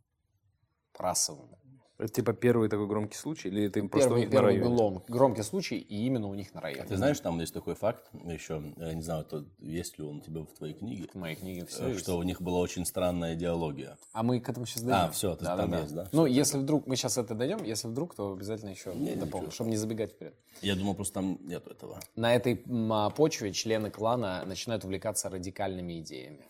расовому. 0.93 1.57
Это 2.01 2.11
типа 2.13 2.33
первый 2.33 2.67
такой 2.67 2.87
громкий 2.87 3.15
случай? 3.15 3.47
Или 3.49 3.65
это 3.65 3.77
им 3.77 3.87
просто 3.87 4.09
у 4.09 4.17
Первый, 4.17 4.21
них 4.21 4.29
на 4.29 4.31
первый 4.31 4.47
районе? 4.55 4.75
гром- 4.75 5.03
громкий 5.07 5.43
случай, 5.43 5.77
и 5.77 6.05
именно 6.07 6.27
у 6.27 6.33
них 6.33 6.51
на 6.55 6.61
районе. 6.61 6.83
Ты 6.85 6.97
знаешь, 6.97 7.19
там 7.19 7.39
есть 7.39 7.53
такой 7.53 7.75
факт 7.75 8.09
еще, 8.25 8.63
я 8.77 8.93
не 8.95 9.03
знаю, 9.03 9.23
то 9.23 9.45
есть 9.59 9.99
ли 9.99 10.03
он 10.05 10.17
у 10.17 10.21
тебя 10.21 10.41
в 10.41 10.47
твоей 10.57 10.73
книге, 10.73 11.07
В 11.13 11.15
моей 11.15 11.35
книге 11.35 11.65
все 11.67 11.85
э, 11.85 11.89
есть. 11.89 11.99
что 12.01 12.17
у 12.17 12.23
них 12.23 12.41
была 12.41 12.57
очень 12.59 12.85
странная 12.85 13.35
идеология. 13.35 13.97
А 14.13 14.23
мы 14.23 14.39
к 14.39 14.49
этому 14.49 14.65
сейчас 14.65 14.81
дойдем. 14.81 14.99
А, 15.05 15.11
всё, 15.11 15.35
то 15.35 15.45
есть 15.45 15.57
там 15.57 15.81
есть, 15.81 15.93
да? 15.93 16.09
Ну, 16.11 16.25
если 16.25 16.57
вдруг 16.57 16.87
мы 16.87 16.95
сейчас 16.95 17.19
это 17.19 17.35
дойдем, 17.35 17.63
если 17.63 17.87
вдруг, 17.87 18.15
то 18.15 18.33
обязательно 18.33 18.71
еще 18.71 18.95
Не, 18.95 19.13
дополню, 19.15 19.45
ничего. 19.47 19.51
чтобы 19.51 19.69
не 19.69 19.77
забегать 19.77 20.11
вперед. 20.13 20.33
Я 20.63 20.75
думал, 20.75 20.95
просто 20.95 21.13
там 21.13 21.37
нету 21.41 21.69
этого. 21.69 21.99
На 22.15 22.33
этой 22.33 22.63
а, 22.89 23.11
почве 23.11 23.53
члены 23.53 23.91
клана 23.91 24.43
начинают 24.47 24.83
увлекаться 24.85 25.29
радикальными 25.29 25.99
идеями. 25.99 26.45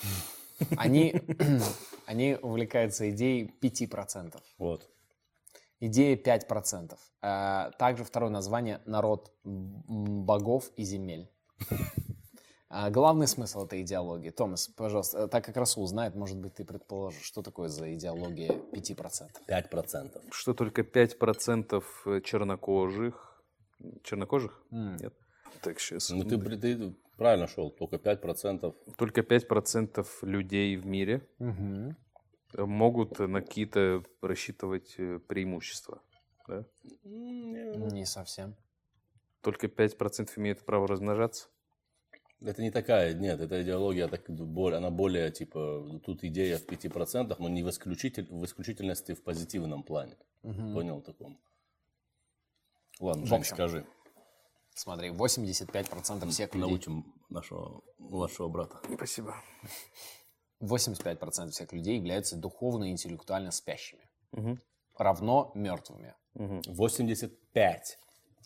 Они, 0.78 1.14
они 2.06 2.36
увлекаются 2.40 3.10
идеей 3.10 3.52
5%. 3.60 4.40
Вот. 4.58 4.88
Идея 5.86 6.16
5%. 6.16 6.96
А, 7.20 7.70
Также 7.78 8.04
второе 8.04 8.30
название 8.30 8.80
«Народ 8.86 9.30
богов 9.44 10.70
и 10.76 10.84
земель». 10.84 11.28
А, 12.70 12.90
Главный 12.90 13.28
смысл 13.28 13.66
этой 13.66 13.82
идеологии. 13.82 14.30
Томас, 14.30 14.68
пожалуйста, 14.68 15.18
э, 15.18 15.28
так 15.28 15.44
как 15.44 15.56
Расул 15.56 15.86
знает, 15.86 16.14
может 16.14 16.38
быть, 16.38 16.54
ты 16.54 16.64
предположишь, 16.64 17.22
что 17.22 17.42
такое 17.42 17.68
за 17.68 17.94
идеология 17.94 18.52
5%? 18.72 19.30
5%. 19.46 20.22
Что 20.32 20.54
только 20.54 20.82
5% 20.82 22.20
чернокожих. 22.22 23.44
Чернокожих? 24.02 24.62
Нет. 24.70 25.14
Так, 25.60 25.78
сейчас. 25.80 26.10
Ну, 26.10 26.24
ты, 26.24 26.38
ты 26.56 26.94
правильно 27.18 27.46
шел, 27.46 27.70
только 27.70 27.96
5%. 27.96 28.74
Только 28.96 29.20
5% 29.20 30.06
людей 30.22 30.76
в 30.76 30.86
мире 30.86 31.28
Мгм. 31.38 31.96
Могут 32.56 33.18
на 33.18 33.40
какие-то 33.40 34.02
рассчитывать 34.20 34.94
э, 34.98 35.18
преимущества. 35.18 36.02
Да? 36.48 36.64
Не 37.04 38.04
совсем. 38.06 38.56
Только 39.40 39.66
5% 39.66 40.30
имеют 40.36 40.64
право 40.64 40.88
размножаться. 40.88 41.48
Это 42.40 42.60
не 42.60 42.70
такая, 42.70 43.14
нет, 43.14 43.40
эта 43.40 43.62
идеология, 43.62 44.06
так, 44.06 44.28
она 44.28 44.90
более, 44.90 45.30
типа, 45.30 46.00
тут 46.04 46.24
идея 46.24 46.58
в 46.58 46.66
5%, 46.66 47.34
но 47.38 47.48
не 47.48 47.62
в, 47.62 47.70
исключитель, 47.70 48.26
в 48.28 48.44
исключительности 48.44 49.14
в 49.14 49.22
позитивном 49.22 49.82
плане. 49.82 50.16
Понял 50.42 51.00
таком? 51.00 51.40
Ладно, 53.00 53.26
Жень, 53.26 53.44
скажи. 53.44 53.86
Смотри, 54.74 55.10
85% 55.10 56.28
всех 56.28 56.54
людей... 56.54 56.68
Научим 56.68 57.14
нашего 57.30 57.82
младшего 57.98 58.48
брата. 58.48 58.80
Спасибо. 58.94 59.34
85% 60.60 61.50
всех 61.50 61.72
людей 61.72 61.96
являются 61.96 62.36
духовно 62.36 62.84
и 62.84 62.90
интеллектуально 62.90 63.50
спящими. 63.50 64.08
Мгм. 64.32 64.60
Равно 64.96 65.52
мертвыми. 65.54 66.14
85. 66.34 67.98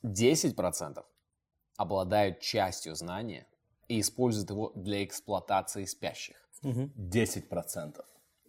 10% 0.03 1.05
обладают 1.77 2.40
частью 2.40 2.94
знания 2.94 3.47
и 3.88 4.01
используют 4.01 4.51
его 4.51 4.73
для 4.75 5.05
эксплуатации 5.05 5.85
спящих. 5.85 6.37
10%. 6.62 8.05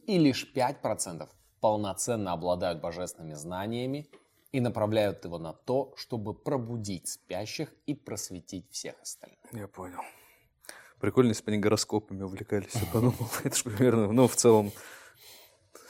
И 0.08 0.18
лишь 0.18 0.52
5% 0.54 1.30
полноценно 1.62 2.34
обладают 2.34 2.82
божественными 2.82 3.36
знаниями 3.36 4.10
и 4.52 4.60
направляют 4.60 5.26
его 5.26 5.38
на 5.38 5.54
то, 5.54 5.94
чтобы 5.96 6.34
пробудить 6.34 7.08
спящих 7.08 7.74
и 7.86 7.94
просветить 7.94 8.72
всех 8.72 9.00
остальных. 9.02 9.40
Я 9.54 9.68
понял. 9.68 10.02
Прикольно, 11.00 11.30
если 11.30 11.44
бы 11.44 11.52
они 11.52 11.60
гороскопами 11.60 12.24
увлекались. 12.24 12.76
Я 12.76 12.86
подумал, 12.92 13.16
это 13.44 13.56
же 13.56 13.64
примерно, 13.64 14.12
ну, 14.12 14.28
в 14.28 14.36
целом, 14.36 14.72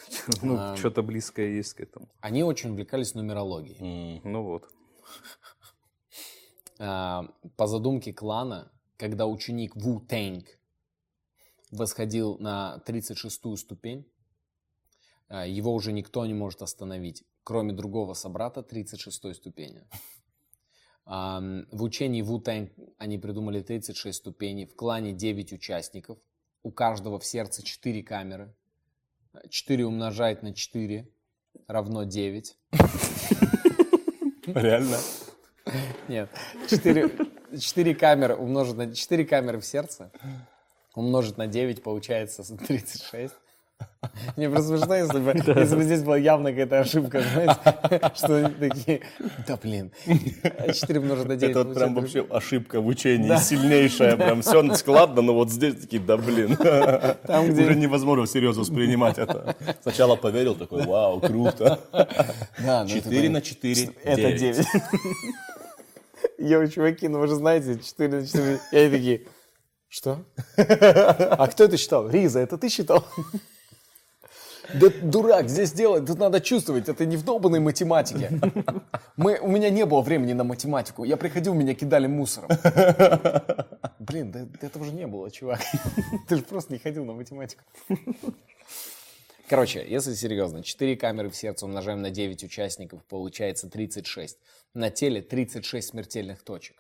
ну, 0.41 0.75
что-то 0.77 1.01
близкое 1.01 1.55
есть 1.55 1.73
к 1.73 1.81
этому. 1.81 2.09
Они 2.21 2.43
очень 2.43 2.69
увлекались 2.71 3.13
нумерологией. 3.15 4.21
Ну 4.23 4.43
вот. 4.43 4.69
А, 6.81 7.25
По 7.57 7.67
задумке 7.67 8.13
клана, 8.13 8.71
когда 8.95 9.27
ученик 9.27 9.75
Ву 9.75 9.99
Тэнг 9.99 10.45
восходил 11.71 12.37
на 12.37 12.81
36-ю 12.87 13.57
ступень, 13.57 14.09
а, 15.27 15.45
его 15.45 15.73
уже 15.73 15.91
никто 15.91 16.25
не 16.25 16.33
может 16.33 16.61
остановить, 16.61 17.25
кроме 17.43 17.73
другого 17.73 18.13
собрата 18.13 18.61
36-й 18.61 19.35
ступени. 19.35 19.89
В 21.09 21.81
учении 21.81 22.21
Ву 22.21 22.39
Тэнг 22.39 22.71
они 22.99 23.17
придумали 23.17 23.61
36 23.61 24.15
ступеней, 24.15 24.67
в 24.67 24.75
клане 24.75 25.11
9 25.11 25.53
участников, 25.53 26.19
у 26.61 26.71
каждого 26.71 27.17
в 27.17 27.25
сердце 27.25 27.63
4 27.63 28.03
камеры, 28.03 28.53
4 29.49 29.85
умножать 29.87 30.43
на 30.43 30.53
4 30.53 31.09
равно 31.67 32.03
9. 32.03 32.57
Реально? 34.45 34.97
Нет, 36.07 36.29
4, 36.69 37.11
4 37.59 37.95
камеры 37.95 38.35
умножить 38.35 38.75
на 38.75 38.93
4 38.93 39.25
камеры 39.25 39.59
в 39.59 39.65
сердце, 39.65 40.11
умножить 40.93 41.37
на 41.37 41.47
9 41.47 41.81
получается 41.81 42.43
36. 42.55 43.33
Мне 44.37 44.49
просто 44.49 44.77
смешно, 44.77 44.95
если 44.95 45.19
бы, 45.19 45.59
если 45.59 45.75
бы 45.75 45.83
здесь 45.83 46.03
была 46.03 46.17
явно 46.17 46.49
какая-то 46.51 46.79
ошибка, 46.79 47.21
знаете, 47.21 48.11
что 48.15 48.37
они 48.37 48.53
такие, 48.69 49.01
да 49.47 49.57
блин, 49.61 49.91
4 50.73 50.99
умножить 50.99 51.27
на 51.27 51.35
9 51.35 51.51
Это 51.51 51.63
вот 51.63 51.75
прям 51.75 51.95
вообще 51.95 52.25
ошибка 52.29 52.81
в 52.81 52.87
учении, 52.87 53.35
сильнейшая, 53.37 54.15
прям 54.15 54.41
все 54.41 54.73
складно, 54.75 55.21
но 55.21 55.33
вот 55.33 55.49
здесь 55.51 55.75
такие, 55.75 56.01
да 56.01 56.17
блин. 56.17 56.53
Уже 56.53 57.75
невозможно 57.75 58.25
всерьез 58.25 58.57
воспринимать 58.57 59.17
это. 59.17 59.55
Сначала 59.81 60.15
поверил, 60.15 60.55
такой, 60.55 60.85
вау, 60.85 61.19
круто. 61.19 61.79
Да, 62.59 62.83
ну, 62.83 62.89
4 62.89 63.19
это- 63.19 63.31
на 63.31 63.41
4, 63.41 63.89
Это 64.03 64.31
9. 64.33 64.67
Йоу, 66.37 66.67
чуваки, 66.67 67.07
ну 67.07 67.19
вы 67.19 67.27
же 67.27 67.35
знаете, 67.35 67.79
4 67.79 68.09
на 68.21 68.25
4. 68.25 68.59
И 68.71 68.77
они 68.77 68.89
такие, 68.89 69.21
что? 69.89 70.23
А 70.57 71.47
кто 71.47 71.65
это 71.65 71.77
считал? 71.77 72.09
Риза, 72.09 72.39
это 72.39 72.57
ты 72.57 72.69
считал? 72.69 73.05
Да 74.73 74.87
дурак, 75.01 75.49
здесь 75.49 75.71
делать, 75.71 76.05
тут 76.05 76.19
надо 76.19 76.41
чувствовать, 76.41 76.89
это 76.89 77.05
не 77.05 77.17
в 77.17 77.23
долбанной 77.23 77.59
математике. 77.59 78.29
Мы, 79.17 79.39
у 79.39 79.47
меня 79.47 79.69
не 79.69 79.85
было 79.85 80.01
времени 80.01 80.33
на 80.33 80.43
математику, 80.43 81.03
я 81.03 81.17
приходил, 81.17 81.53
меня 81.53 81.73
кидали 81.73 82.07
мусором. 82.07 82.49
Блин, 83.99 84.31
да 84.31 84.47
этого 84.61 84.85
же 84.85 84.91
не 84.91 85.07
было, 85.07 85.29
чувак. 85.31 85.59
Ты 86.27 86.37
же 86.37 86.43
просто 86.43 86.73
не 86.73 86.79
ходил 86.79 87.05
на 87.05 87.13
математику. 87.13 87.63
Короче, 89.47 89.83
если 89.87 90.13
серьезно, 90.13 90.61
4 90.63 90.95
камеры 90.95 91.29
в 91.29 91.35
сердце 91.35 91.65
умножаем 91.65 92.01
на 92.01 92.11
9 92.11 92.43
участников, 92.43 93.03
получается 93.05 93.67
36. 93.67 94.37
На 94.75 94.91
теле 94.91 95.21
36 95.23 95.89
смертельных 95.89 96.43
точек, 96.43 96.75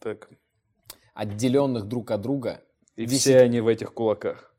Так. 0.00 0.28
отделенных 1.14 1.84
друг 1.86 2.10
от 2.10 2.20
друга. 2.20 2.60
И 2.96 3.06
Десять- 3.06 3.20
все 3.20 3.38
они 3.40 3.60
в 3.60 3.68
этих 3.68 3.94
кулаках. 3.94 4.49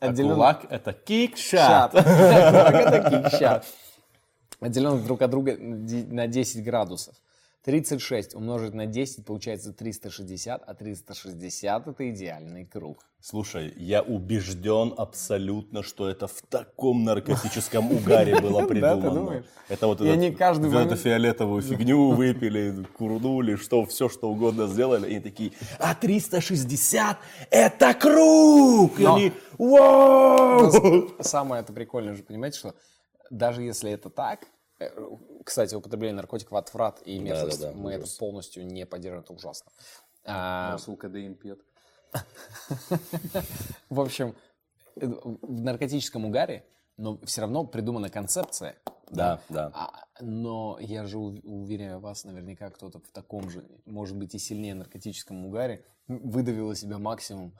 А 0.00 0.06
отделенных- 0.08 0.34
кулак 0.36 0.64
это 0.70 0.90
Шат. 0.92 1.04
кикшат. 1.04 1.90
Кулак 1.92 2.74
это 2.74 3.10
кикшат. 3.30 3.66
Отделенных 4.60 5.04
друг 5.04 5.22
от 5.22 5.30
друга 5.30 5.56
на 5.58 6.26
10 6.26 6.64
градусов. 6.64 7.14
36 7.66 8.36
умножить 8.36 8.74
на 8.74 8.86
10 8.86 9.24
получается 9.24 9.72
360, 9.72 10.62
а 10.64 10.74
360 10.74 11.88
это 11.88 12.10
идеальный 12.10 12.64
круг. 12.64 13.04
Слушай, 13.20 13.74
я 13.76 14.02
убежден 14.02 14.94
абсолютно, 14.96 15.82
что 15.82 16.08
это 16.08 16.28
в 16.28 16.42
таком 16.48 17.02
наркотическом 17.02 17.90
угаре 17.90 18.40
было 18.40 18.64
придумано. 18.68 19.44
Это 19.68 19.88
вот 19.88 20.00
эту 20.00 20.94
фиолетовую 20.94 21.60
фигню 21.60 22.12
выпили, 22.12 22.84
курнули, 22.96 23.56
что 23.56 23.84
все 23.84 24.08
что 24.08 24.30
угодно 24.30 24.68
сделали, 24.68 25.14
и 25.14 25.18
такие, 25.18 25.50
а 25.80 25.96
360 25.96 27.18
это 27.50 27.94
круг! 27.94 29.00
И 29.00 29.02
Но- 29.02 29.16
они, 29.16 29.32
вау! 29.58 31.10
Самое 31.20 31.62
это 31.62 31.72
прикольное 31.72 32.14
же, 32.14 32.22
понимаете, 32.22 32.60
что 32.60 32.74
даже 33.28 33.62
если 33.62 33.90
это 33.90 34.08
так, 34.08 34.46
кстати, 35.44 35.74
употребление 35.74 36.16
наркотиков 36.16 36.54
отврат 36.54 37.00
и 37.04 37.18
мерзость, 37.18 37.60
Да-да-да, 37.60 37.78
мы 37.78 37.92
это 37.92 38.04
ужас. 38.04 38.16
полностью 38.16 38.66
не 38.66 38.84
поддерживаем, 38.86 39.24
это 39.24 39.32
ужасно. 39.32 39.70
А, 40.24 40.76
кадеин 40.98 41.34
пьет. 41.34 41.60
в 43.90 44.00
общем, 44.00 44.34
э, 44.96 45.06
в 45.06 45.60
наркотическом 45.60 46.24
угаре, 46.24 46.66
но 46.96 47.18
все 47.24 47.42
равно 47.42 47.64
придумана 47.64 48.10
концепция. 48.10 48.76
Да, 49.10 49.40
да. 49.48 49.70
А, 49.74 50.04
но 50.20 50.78
я 50.80 51.06
же 51.06 51.18
ув- 51.18 51.40
уверяю 51.44 52.00
вас, 52.00 52.24
наверняка 52.24 52.70
кто-то 52.70 52.98
в 52.98 53.08
таком 53.10 53.48
же, 53.50 53.64
может 53.84 54.16
быть 54.16 54.34
и 54.34 54.38
сильнее 54.38 54.74
наркотическом 54.74 55.46
угаре, 55.46 55.84
выдавил 56.08 56.72
из 56.72 56.80
себя 56.80 56.98
максимум 56.98 57.56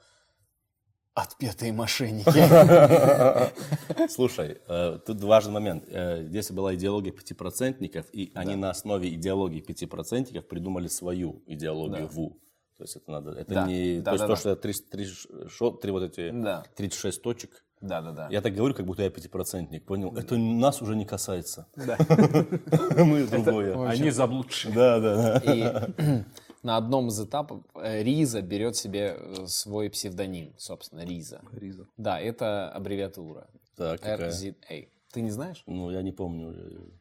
отпетые 1.17 1.73
мошенники. 1.73 2.29
Слушай, 4.09 4.59
э, 4.67 4.99
тут 5.05 5.21
важный 5.23 5.51
момент. 5.53 5.83
Э, 5.87 6.23
здесь 6.23 6.51
была 6.51 6.75
идеология 6.75 7.11
пятипроцентников, 7.11 8.05
и 8.13 8.31
они 8.35 8.55
на 8.55 8.69
основе 8.69 9.09
идеологии 9.13 9.61
пятипроцентников 9.61 10.47
придумали 10.47 10.87
свою 10.87 11.41
идеологию 11.47 12.07
ВУ. 12.07 12.37
То 12.77 12.83
есть 12.83 12.95
это 12.97 13.09
надо, 13.09 13.31
это 13.31 13.53
Да, 13.55 13.67
не 13.67 13.99
да, 14.01 14.11
то, 14.11 14.11
есть 14.11 14.21
да, 14.21 14.27
то, 14.27 14.33
да. 14.33 14.35
что 14.35 14.55
три, 14.55 14.73
три, 14.73 15.07
шо- 15.49 15.71
три 15.71 15.91
вот 15.91 16.03
эти 16.03 16.29
Да. 16.29 16.63
36 16.75 17.21
точек. 17.23 17.63
Да-да-да. 17.81 18.27
Я 18.31 18.41
так 18.41 18.53
говорю, 18.53 18.73
как 18.75 18.85
будто 18.85 19.01
я 19.03 19.09
пятипроцентник, 19.09 19.85
понял? 19.85 20.15
Это 20.15 20.35
нас 20.37 20.81
уже 20.81 20.95
не 20.95 21.05
касается. 21.05 21.67
Да. 21.75 21.97
Мы 23.03 23.25
другое. 23.25 23.87
Они 23.89 24.11
заблудшие. 24.11 24.73
Да, 24.73 24.99
да, 24.99 25.39
да. 25.39 25.87
На 26.67 26.75
одном 26.75 27.07
из 27.07 27.17
этапов 27.21 27.63
э, 27.75 28.03
Риза 28.03 28.41
берет 28.41 28.75
себе 28.75 29.15
э, 29.17 29.47
свой 29.47 29.89
псевдоним, 29.89 30.53
собственно, 30.57 31.05
Риза. 31.05 31.41
Риза. 31.53 31.87
Да, 31.95 32.19
это 32.19 32.69
аббревиатура. 32.71 33.47
Так, 33.77 34.01
какая? 34.01 34.29
RZA. 34.29 34.89
Ты 35.13 35.21
не 35.21 35.29
знаешь? 35.31 35.63
Ну, 35.65 35.89
я 35.91 36.01
не 36.01 36.11
помню. 36.11 36.91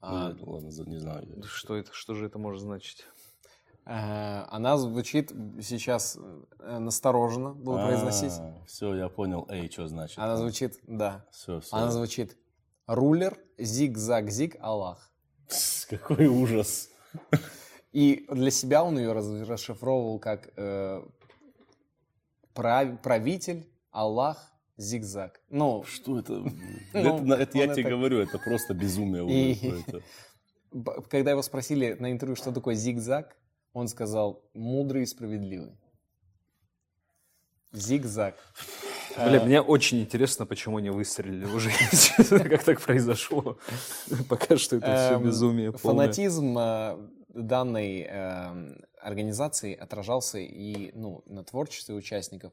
А, 0.00 0.30
Ну, 0.30 0.52
Ладно, 0.52 0.68
не 0.86 0.96
знаю. 1.00 1.42
Что 1.44 1.76
это? 1.76 1.90
Что 1.92 2.14
же 2.14 2.24
это 2.24 2.38
может 2.38 2.62
значить? 2.62 3.04
э, 3.84 4.44
Она 4.48 4.78
звучит 4.78 5.32
сейчас 5.60 6.18
настороженно, 6.58 7.52
буду 7.52 7.84
произносить. 7.84 8.32
Все, 8.66 8.94
я 8.94 9.10
понял. 9.10 9.44
Эй, 9.50 9.70
что 9.70 9.86
значит? 9.86 10.18
Она 10.18 10.38
звучит, 10.38 10.78
да. 10.86 11.26
Все, 11.30 11.60
все. 11.60 11.76
Она 11.76 11.90
звучит 11.90 12.38
рулер, 12.86 13.36
зиг-заг-зиг, 13.58 14.56
Аллах. 14.60 15.10
Какой 15.90 16.26
ужас. 16.26 16.88
И 17.98 18.26
для 18.30 18.50
себя 18.52 18.84
он 18.84 18.96
ее 18.96 19.12
раз- 19.12 19.48
расшифровывал 19.48 20.20
как 20.20 20.50
э, 20.56 21.02
прав- 22.54 23.00
правитель, 23.02 23.66
Аллах, 23.90 24.52
зигзаг. 24.76 25.40
Ну, 25.50 25.82
Что 25.84 26.20
это? 26.20 26.34
Это, 26.92 27.34
это 27.34 27.58
я 27.58 27.66
тебе 27.66 27.82
это- 27.82 27.90
говорю, 27.90 28.18
это 28.20 28.38
просто 28.38 28.72
безумие 28.74 29.22
уже 29.24 29.34
И- 29.34 29.84
когда 31.10 31.32
его 31.32 31.42
спросили 31.42 31.96
на 31.98 32.12
интервью, 32.12 32.36
что 32.36 32.52
такое 32.52 32.76
зигзаг, 32.76 33.36
он 33.72 33.88
сказал 33.88 34.42
мудрый 34.54 35.02
и 35.02 35.06
справедливый. 35.06 35.72
Зигзаг. 37.72 38.36
Бля, 39.16 39.42
мне 39.44 39.60
очень 39.60 40.00
интересно, 40.00 40.46
почему 40.46 40.78
не 40.78 40.90
выстрелили 40.90 41.46
уже. 41.46 41.70
Как 42.48 42.62
так 42.62 42.80
произошло? 42.80 43.58
Пока 44.28 44.56
что 44.56 44.76
это 44.76 44.86
все 44.86 45.14
Эм, 45.16 45.24
безумие 45.24 45.72
полное. 45.72 46.04
Фанатизм 46.06 46.56
э, 46.58 46.96
данной 47.28 48.02
эм, 48.02 48.84
организации 49.00 49.74
отражался 49.74 50.38
и 50.38 50.92
ну, 50.94 51.22
на 51.26 51.44
творчестве 51.44 51.94
участников, 51.94 52.52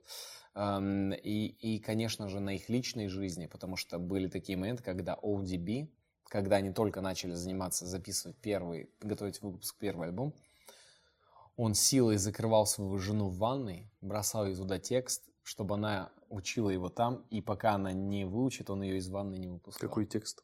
эм, 0.53 1.13
и, 1.13 1.47
и, 1.47 1.79
конечно 1.79 2.29
же, 2.29 2.39
на 2.39 2.55
их 2.55 2.69
личной 2.69 3.07
жизни, 3.07 3.47
потому 3.47 3.75
что 3.75 3.99
были 3.99 4.27
такие 4.27 4.57
моменты, 4.57 4.83
когда 4.83 5.17
ODB, 5.21 5.89
когда 6.25 6.57
они 6.57 6.73
только 6.73 7.01
начали 7.01 7.33
заниматься, 7.33 7.85
записывать 7.85 8.37
первый, 8.37 8.89
готовить 9.01 9.41
выпуск 9.41 9.75
первый 9.79 10.07
альбом, 10.07 10.33
он 11.55 11.73
силой 11.73 12.17
закрывал 12.17 12.65
свою 12.65 12.97
жену 12.97 13.29
в 13.29 13.37
ванной, 13.37 13.89
бросал 14.01 14.45
ей 14.45 14.55
туда 14.55 14.77
текст, 14.77 15.23
чтобы 15.43 15.75
она 15.75 16.11
учила 16.29 16.69
его 16.69 16.89
там, 16.89 17.25
и 17.29 17.41
пока 17.41 17.73
она 17.75 17.93
не 17.93 18.25
выучит, 18.25 18.69
он 18.69 18.81
ее 18.81 18.97
из 18.97 19.07
ванны 19.07 19.35
не 19.35 19.47
выпускал. 19.47 19.89
Какой 19.89 20.05
текст? 20.05 20.43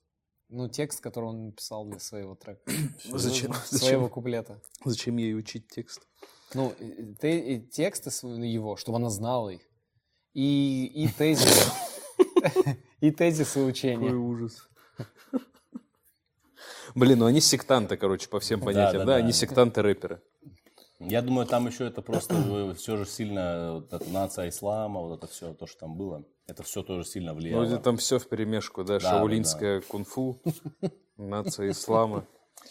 Ну, 0.53 0.67
текст, 0.67 0.99
который 0.99 1.25
он 1.29 1.45
написал 1.45 1.85
для 1.85 1.99
своего 1.99 2.35
трека. 2.35 2.61
Зачем? 3.05 3.53
Своего 3.53 4.09
куплета. 4.09 4.61
Зачем 4.83 5.15
ей 5.15 5.33
учить 5.33 5.67
текст? 5.69 6.01
Ну, 6.53 6.73
те- 7.21 7.61
тексты 7.61 8.09
его, 8.45 8.75
чтобы 8.75 8.97
она 8.97 9.09
знала 9.09 9.49
их. 9.49 9.61
И, 10.33 10.91
и 10.93 11.07
тезисы. 11.07 11.71
И 12.99 13.09
тезисы 13.09 13.55
Какой 13.55 13.69
учения. 13.69 14.11
ужас. 14.11 14.69
Блин, 16.93 17.19
ну 17.19 17.25
они 17.25 17.41
сектанты, 17.41 17.97
короче, 17.97 18.29
по 18.29 18.39
всем 18.39 18.59
понятиям, 18.59 19.05
да, 19.05 19.05
да? 19.05 19.13
да. 19.13 19.15
Они 19.15 19.31
сектанты-рэперы. 19.31 20.21
Я 20.99 21.23
думаю, 21.23 21.47
там 21.47 21.65
еще 21.65 21.87
это 21.87 22.03
просто 22.03 22.75
все 22.75 22.97
же 22.97 23.05
сильно, 23.07 23.73
вот 23.75 23.91
эта 23.91 24.07
нация 24.11 24.49
ислама, 24.49 24.99
вот 25.01 25.17
это 25.17 25.25
все, 25.31 25.53
то, 25.55 25.65
что 25.65 25.79
там 25.79 25.97
было, 25.97 26.25
это 26.51 26.63
все 26.63 26.83
тоже 26.83 27.05
сильно 27.05 27.31
Ну, 27.31 27.37
влияло. 27.37 27.63
это 27.63 27.77
там 27.77 27.97
все 27.97 28.19
в 28.19 28.27
перемешку, 28.27 28.83
да? 28.83 28.99
да, 28.99 29.09
Шаулинское 29.09 29.81
кунг-фу, 29.81 30.41
нация 31.17 31.71
ислама. 31.71 32.25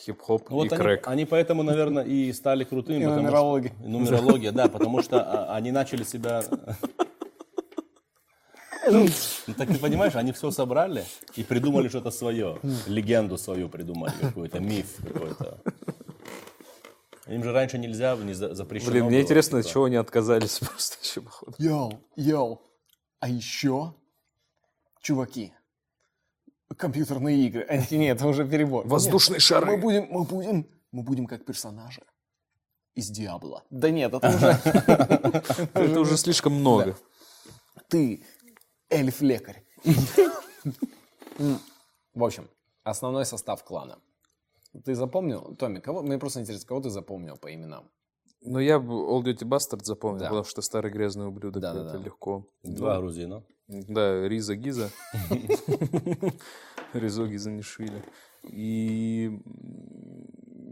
Хип-хоп 0.05 0.49
Вот 0.51 0.67
и 0.67 0.69
они, 0.69 0.77
крэк. 0.77 1.09
они 1.09 1.25
поэтому, 1.25 1.63
наверное, 1.63 2.05
и 2.05 2.33
стали 2.33 2.65
крутыми. 2.65 2.99
И 3.03 3.05
потому 3.05 3.15
что- 3.17 3.23
нумерология. 3.23 3.73
Нумерология, 3.81 4.53
да, 4.53 4.69
потому 4.69 5.03
что 5.03 5.21
а, 5.21 5.57
они 5.57 5.73
начали 5.73 6.05
себя... 6.05 6.43
Ну, 8.91 9.07
так 9.59 9.69
ты 9.69 9.79
понимаешь, 9.79 10.17
они 10.17 10.33
все 10.33 10.51
собрали 10.51 11.05
и 11.37 11.43
придумали 11.45 11.89
что-то 11.89 12.11
свое. 12.11 12.59
Легенду 12.87 13.37
свою 13.37 13.69
придумали, 13.69 14.13
какой-то 14.21 14.59
миф 14.59 14.87
какой-то. 15.07 15.59
Им 17.27 17.45
же 17.45 17.53
раньше 17.53 17.79
нельзя, 17.79 18.17
не 18.17 18.33
за- 18.33 18.55
запрещено 18.55 18.91
Блин, 18.91 19.05
мне 19.05 19.19
было, 19.19 19.23
интересно, 19.23 19.59
от 19.59 19.65
типа. 19.65 19.73
чего 19.75 19.85
они 19.85 19.97
отказались 19.97 20.59
просто 20.67 20.97
еще, 21.03 21.21
походу. 21.21 21.55
Йоу, 21.59 22.01
йоу. 22.17 22.61
А 23.21 23.29
еще, 23.29 23.95
чуваки, 25.03 25.53
компьютерные 26.77 27.47
игры. 27.47 27.67
А, 27.69 27.77
Нет, 27.95 28.17
это 28.17 28.27
уже 28.27 28.49
перебор. 28.49 28.87
Воздушные 28.87 29.37
Нет, 29.37 29.43
шары. 29.43 29.73
Мы 29.73 29.77
будем, 29.77 30.07
мы 30.11 30.25
будем, 30.25 30.67
мы 30.91 31.03
будем 31.03 31.27
как 31.27 31.45
персонажи 31.45 32.03
из 32.95 33.11
Диабло. 33.11 33.63
Да 33.71 33.91
нет, 33.91 34.15
это 34.15 34.29
уже... 34.29 34.47
Это 35.75 36.01
уже 36.01 36.17
слишком 36.17 36.55
много. 36.55 36.97
Ты 37.89 38.25
эльф-лекарь. 38.89 39.65
В 42.15 42.25
общем, 42.25 42.49
основной 42.85 43.27
состав 43.27 43.65
клана. 43.65 43.99
Ты 44.85 44.95
запомнил, 44.95 45.57
Томми, 45.57 45.81
кого? 45.81 46.03
Мне 46.03 46.19
просто 46.19 46.41
интересно, 46.41 46.67
кого 46.67 46.81
ты 46.81 46.91
запомнил 46.91 47.37
по 47.37 47.53
именам? 47.53 47.91
Но 48.43 48.59
я 48.61 48.79
бы 48.79 48.95
Old 48.95 49.25
Duty 49.25 49.45
Bastard 49.47 49.85
запомнил, 49.85 50.21
Да. 50.21 50.27
потому 50.27 50.45
что 50.45 50.63
старый 50.63 50.91
грязный 50.91 51.27
ублюдок, 51.27 51.61
Да, 51.63 51.73
это 51.73 51.93
да. 51.93 51.99
легко. 51.99 52.47
Два 52.63 52.99
грузина. 52.99 53.43
Да, 53.69 54.27
Риза 54.29 54.57
Гиза. 54.57 54.91
Ризо 56.95 57.27
Гиза 57.27 57.51
Нишвили. 57.51 58.03
И 58.45 59.31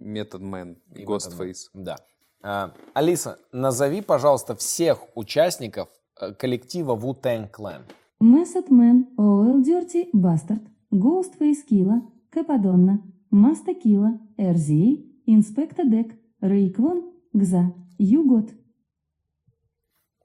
Метод 0.01 0.41
Мэн, 0.41 0.77
Ghostface. 0.95 1.69
Да. 1.75 1.97
А, 2.43 2.73
Алиса, 2.95 3.39
назови, 3.53 4.01
пожалуйста, 4.01 4.55
всех 4.55 5.01
участников 5.15 5.89
э, 6.21 6.33
коллектива 6.35 6.95
Wu-Tang 6.97 7.51
Clan. 7.51 7.83
Method 8.23 8.69
Man, 8.71 9.05
OL 9.17 9.63
Dirty 9.63 10.09
Bastard, 10.15 10.67
Ghostface 10.93 11.65
Killa, 11.71 12.01
Кападонна, 12.31 13.03
Маста 13.31 13.75
Килла, 13.75 14.19
RZA, 14.39 15.05
Инспекта 15.27 15.85
Дек, 15.85 16.15
Рейквон, 16.41 17.13
Гза, 17.33 17.73
Югот. 17.99 18.51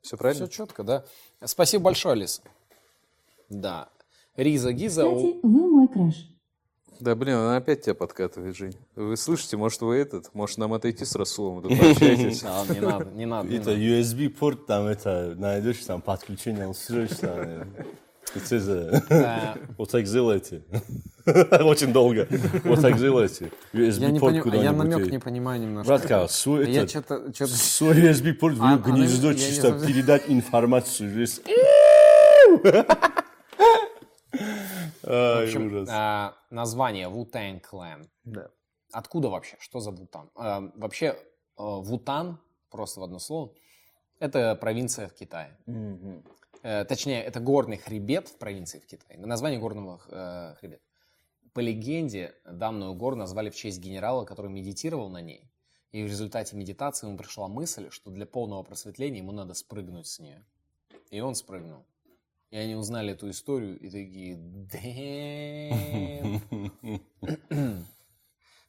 Все 0.01 0.17
правильно? 0.17 0.47
Все 0.47 0.53
четко, 0.57 0.83
да? 0.83 1.05
Спасибо 1.43 1.85
большое, 1.85 2.13
Алиса. 2.13 2.41
Да. 3.49 3.89
Риза 4.35 4.73
Гиза. 4.73 5.05
у- 5.07 5.15
Кстати, 5.15 5.39
вы 5.43 5.69
мой 5.71 5.87
краш. 5.87 6.27
Да, 6.99 7.15
блин, 7.15 7.35
она 7.35 7.57
опять 7.57 7.81
тебя 7.81 7.95
подкатывает, 7.95 8.55
Жень. 8.55 8.77
Вы 8.95 9.17
слышите, 9.17 9.57
может, 9.57 9.81
вы 9.81 9.95
этот, 9.95 10.33
может, 10.33 10.57
нам 10.57 10.73
отойти 10.73 11.03
с 11.05 11.15
Расулом, 11.15 11.61
тут 11.61 11.77
пообщаетесь. 11.77 12.43
А, 12.45 12.65
не 12.67 12.79
надо, 12.79 13.05
не 13.11 13.25
надо. 13.25 13.49
Это 13.49 13.71
надо. 13.71 13.79
USB 13.81 14.29
порт, 14.29 14.65
там 14.67 14.85
это 14.85 15.35
найдешь, 15.37 15.79
там 15.85 16.01
подключение 16.01 16.67
устройства. 16.67 17.63
И 17.63 17.65
за- 18.35 19.03
А, 19.09 19.57
Вот 19.77 19.89
так 19.91 20.05
сделайте. 20.05 20.63
Очень 21.25 21.93
долго. 21.93 22.27
Вот 22.63 22.81
так 22.81 22.97
сделайте. 22.97 23.51
Я 23.73 23.79
USB 23.89 24.11
не 24.11 24.19
порт 24.19 24.33
понимаю, 24.43 24.63
я 24.63 24.71
намек 24.71 24.83
куда-нибудь. 24.93 25.11
не 25.11 25.19
понимаю 25.19 25.61
немножко. 25.61 25.87
Братка, 25.87 26.27
свой 26.27 26.69
Я 26.71 26.81
этот- 26.83 26.89
что-то... 26.89 27.33
что-то- 27.33 27.51
свой 27.53 27.95
USB 28.01 28.33
порт 28.33 28.57
в 28.57 28.63
А, 28.63 28.73
а, 28.73 28.77
гнездо 28.77 29.27
я 29.29 29.33
не 29.33 29.39
чисто 29.39 29.71
передать 29.85 30.23
информацию. 30.29 31.09
В 35.03 35.43
общем, 35.43 35.85
а, 35.89 36.33
название 36.49 37.07
Wu-Tang 37.09 37.61
Clan. 37.61 38.07
Откуда 38.91 39.29
вообще? 39.29 39.55
Что 39.59 39.79
за 39.79 39.91
Вутан? 39.91 40.29
Вообще, 40.35 41.05
э, 41.07 41.15
Вутан, 41.57 42.37
просто 42.69 42.99
в 42.99 43.03
одно 43.03 43.19
слово, 43.19 43.51
это 44.19 44.55
провинция 44.55 45.07
в 45.07 45.13
Китае. 45.13 45.57
Э, 45.67 46.19
точнее, 46.63 47.21
это 47.21 47.39
горный 47.41 47.77
хребет 47.77 48.29
в 48.29 48.37
провинции 48.37 48.79
в 48.79 48.85
Китае. 48.85 49.19
Название 49.19 49.59
горного 49.59 50.01
э, 50.07 50.55
хребета. 50.59 50.81
По 51.53 51.59
легенде, 51.59 52.33
данную 52.45 52.93
гору 52.95 53.15
назвали 53.15 53.49
в 53.49 53.55
честь 53.55 53.79
генерала, 53.79 54.25
который 54.25 54.49
медитировал 54.49 55.09
на 55.09 55.21
ней. 55.21 55.51
И 55.91 56.01
в 56.01 56.07
результате 56.07 56.55
медитации 56.55 57.05
ему 57.05 57.17
пришла 57.17 57.47
мысль, 57.47 57.89
что 57.91 58.09
для 58.09 58.25
полного 58.25 58.63
просветления 58.63 59.19
ему 59.19 59.31
надо 59.31 59.53
спрыгнуть 59.53 60.07
с 60.07 60.19
нее. 60.19 60.43
И 61.11 61.19
он 61.19 61.35
спрыгнул. 61.35 61.85
И 62.49 62.57
они 62.57 62.75
узнали 62.75 63.13
эту 63.13 63.29
историю 63.29 63.77
и 63.79 63.89
такие. 63.89 64.39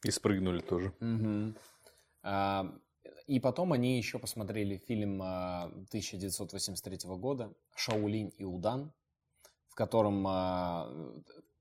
И 0.05 0.11
спрыгнули 0.11 0.61
тоже. 0.61 0.93
А, 2.23 2.75
И 3.27 3.41
потом 3.41 3.73
они 3.73 3.97
еще 3.97 4.19
посмотрели 4.19 4.77
фильм 4.77 5.21
а, 5.23 5.65
1983 5.65 6.99
года 7.17 7.53
«Шаолинь 7.75 8.33
и 8.37 8.45
Удан», 8.45 8.93
в 9.69 9.75
котором 9.75 10.25
а, 10.27 10.91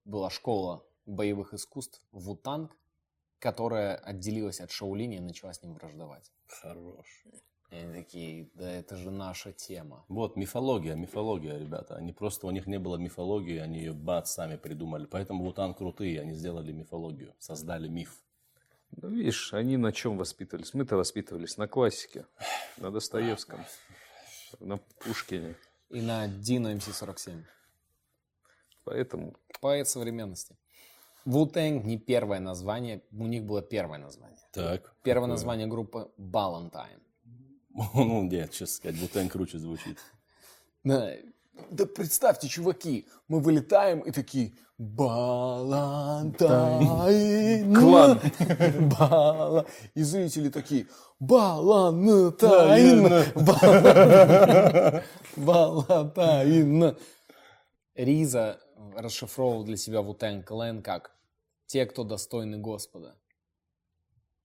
была 0.04 0.30
школа 0.30 0.86
боевых 1.06 1.54
искусств 1.54 2.02
Вутанг, 2.12 2.76
которая 3.40 3.96
отделилась 3.96 4.60
от 4.60 4.72
Шаолиня 4.72 5.18
и 5.18 5.22
начала 5.22 5.54
с 5.54 5.62
ним 5.64 5.74
враждовать. 5.74 6.32
Хорош. 6.48 7.26
И 7.72 7.76
они 7.76 7.94
такие, 7.94 8.50
да 8.54 8.70
это 8.70 8.96
же 8.96 9.10
наша 9.10 9.52
тема. 9.52 10.06
Вот, 10.08 10.36
мифология, 10.36 10.96
мифология, 10.96 11.58
ребята. 11.58 11.96
Они 11.96 12.14
просто, 12.14 12.46
у 12.46 12.52
них 12.52 12.68
не 12.68 12.78
было 12.78 12.98
мифологии, 12.98 13.58
они 13.58 13.80
ее 13.80 13.94
бац, 13.94 14.32
сами 14.32 14.58
придумали. 14.58 15.06
Поэтому 15.06 15.44
Вутан 15.44 15.74
крутые, 15.74 16.22
они 16.22 16.34
сделали 16.34 16.72
мифологию, 16.72 17.34
создали 17.40 17.88
миф. 17.88 18.22
Ну, 19.02 19.10
видишь, 19.10 19.54
они 19.54 19.78
на 19.78 19.92
чем 19.92 20.18
воспитывались? 20.18 20.74
Мы-то 20.74 20.98
воспитывались 20.98 21.58
на 21.58 21.68
классике, 21.68 22.26
на 22.78 22.92
Достоевском, 22.92 23.66
на 24.60 24.78
Пушкине. 24.78 25.56
И 25.90 26.02
на 26.02 26.28
Dino 26.28 26.76
MC47. 26.76 27.44
Поэтому 28.84 29.36
Поэт 29.62 29.88
современности. 29.88 30.58
Wu-Tang 31.26 31.84
не 31.84 31.98
первое 31.98 32.40
название, 32.40 33.02
у 33.12 33.28
них 33.28 33.46
было 33.46 33.62
первое 33.62 33.98
название. 33.98 34.40
Так. 34.52 34.94
Первое 35.04 35.28
название 35.28 35.68
группы 35.68 36.12
Ballantine. 36.18 37.00
Ну, 37.96 38.24
нет, 38.24 38.52
честно 38.52 38.68
сказать, 38.68 39.00
Вутан 39.00 39.30
круче 39.30 39.58
звучит. 39.58 39.98
Да, 40.84 41.16
да 41.70 41.86
представьте, 41.86 42.48
чуваки, 42.48 43.08
мы 43.28 43.40
вылетаем 43.40 44.00
и 44.00 44.12
такие 44.12 44.54
Балантайн. 44.78 46.88
Клан. 47.76 48.20
Бала. 49.00 49.66
И 49.96 50.04
зрители 50.04 50.50
такие 50.50 50.88
Балантайн. 51.20 53.04
Бала- 53.36 55.04
Балантайн. 55.38 56.96
Риза 57.96 58.60
расшифровывал 58.96 59.64
для 59.64 59.78
себя 59.78 60.02
Вутен 60.02 60.44
Клен 60.44 60.82
как 60.82 61.12
те, 61.68 61.86
кто 61.86 62.04
достойны 62.04 62.58
Господа. 62.58 63.16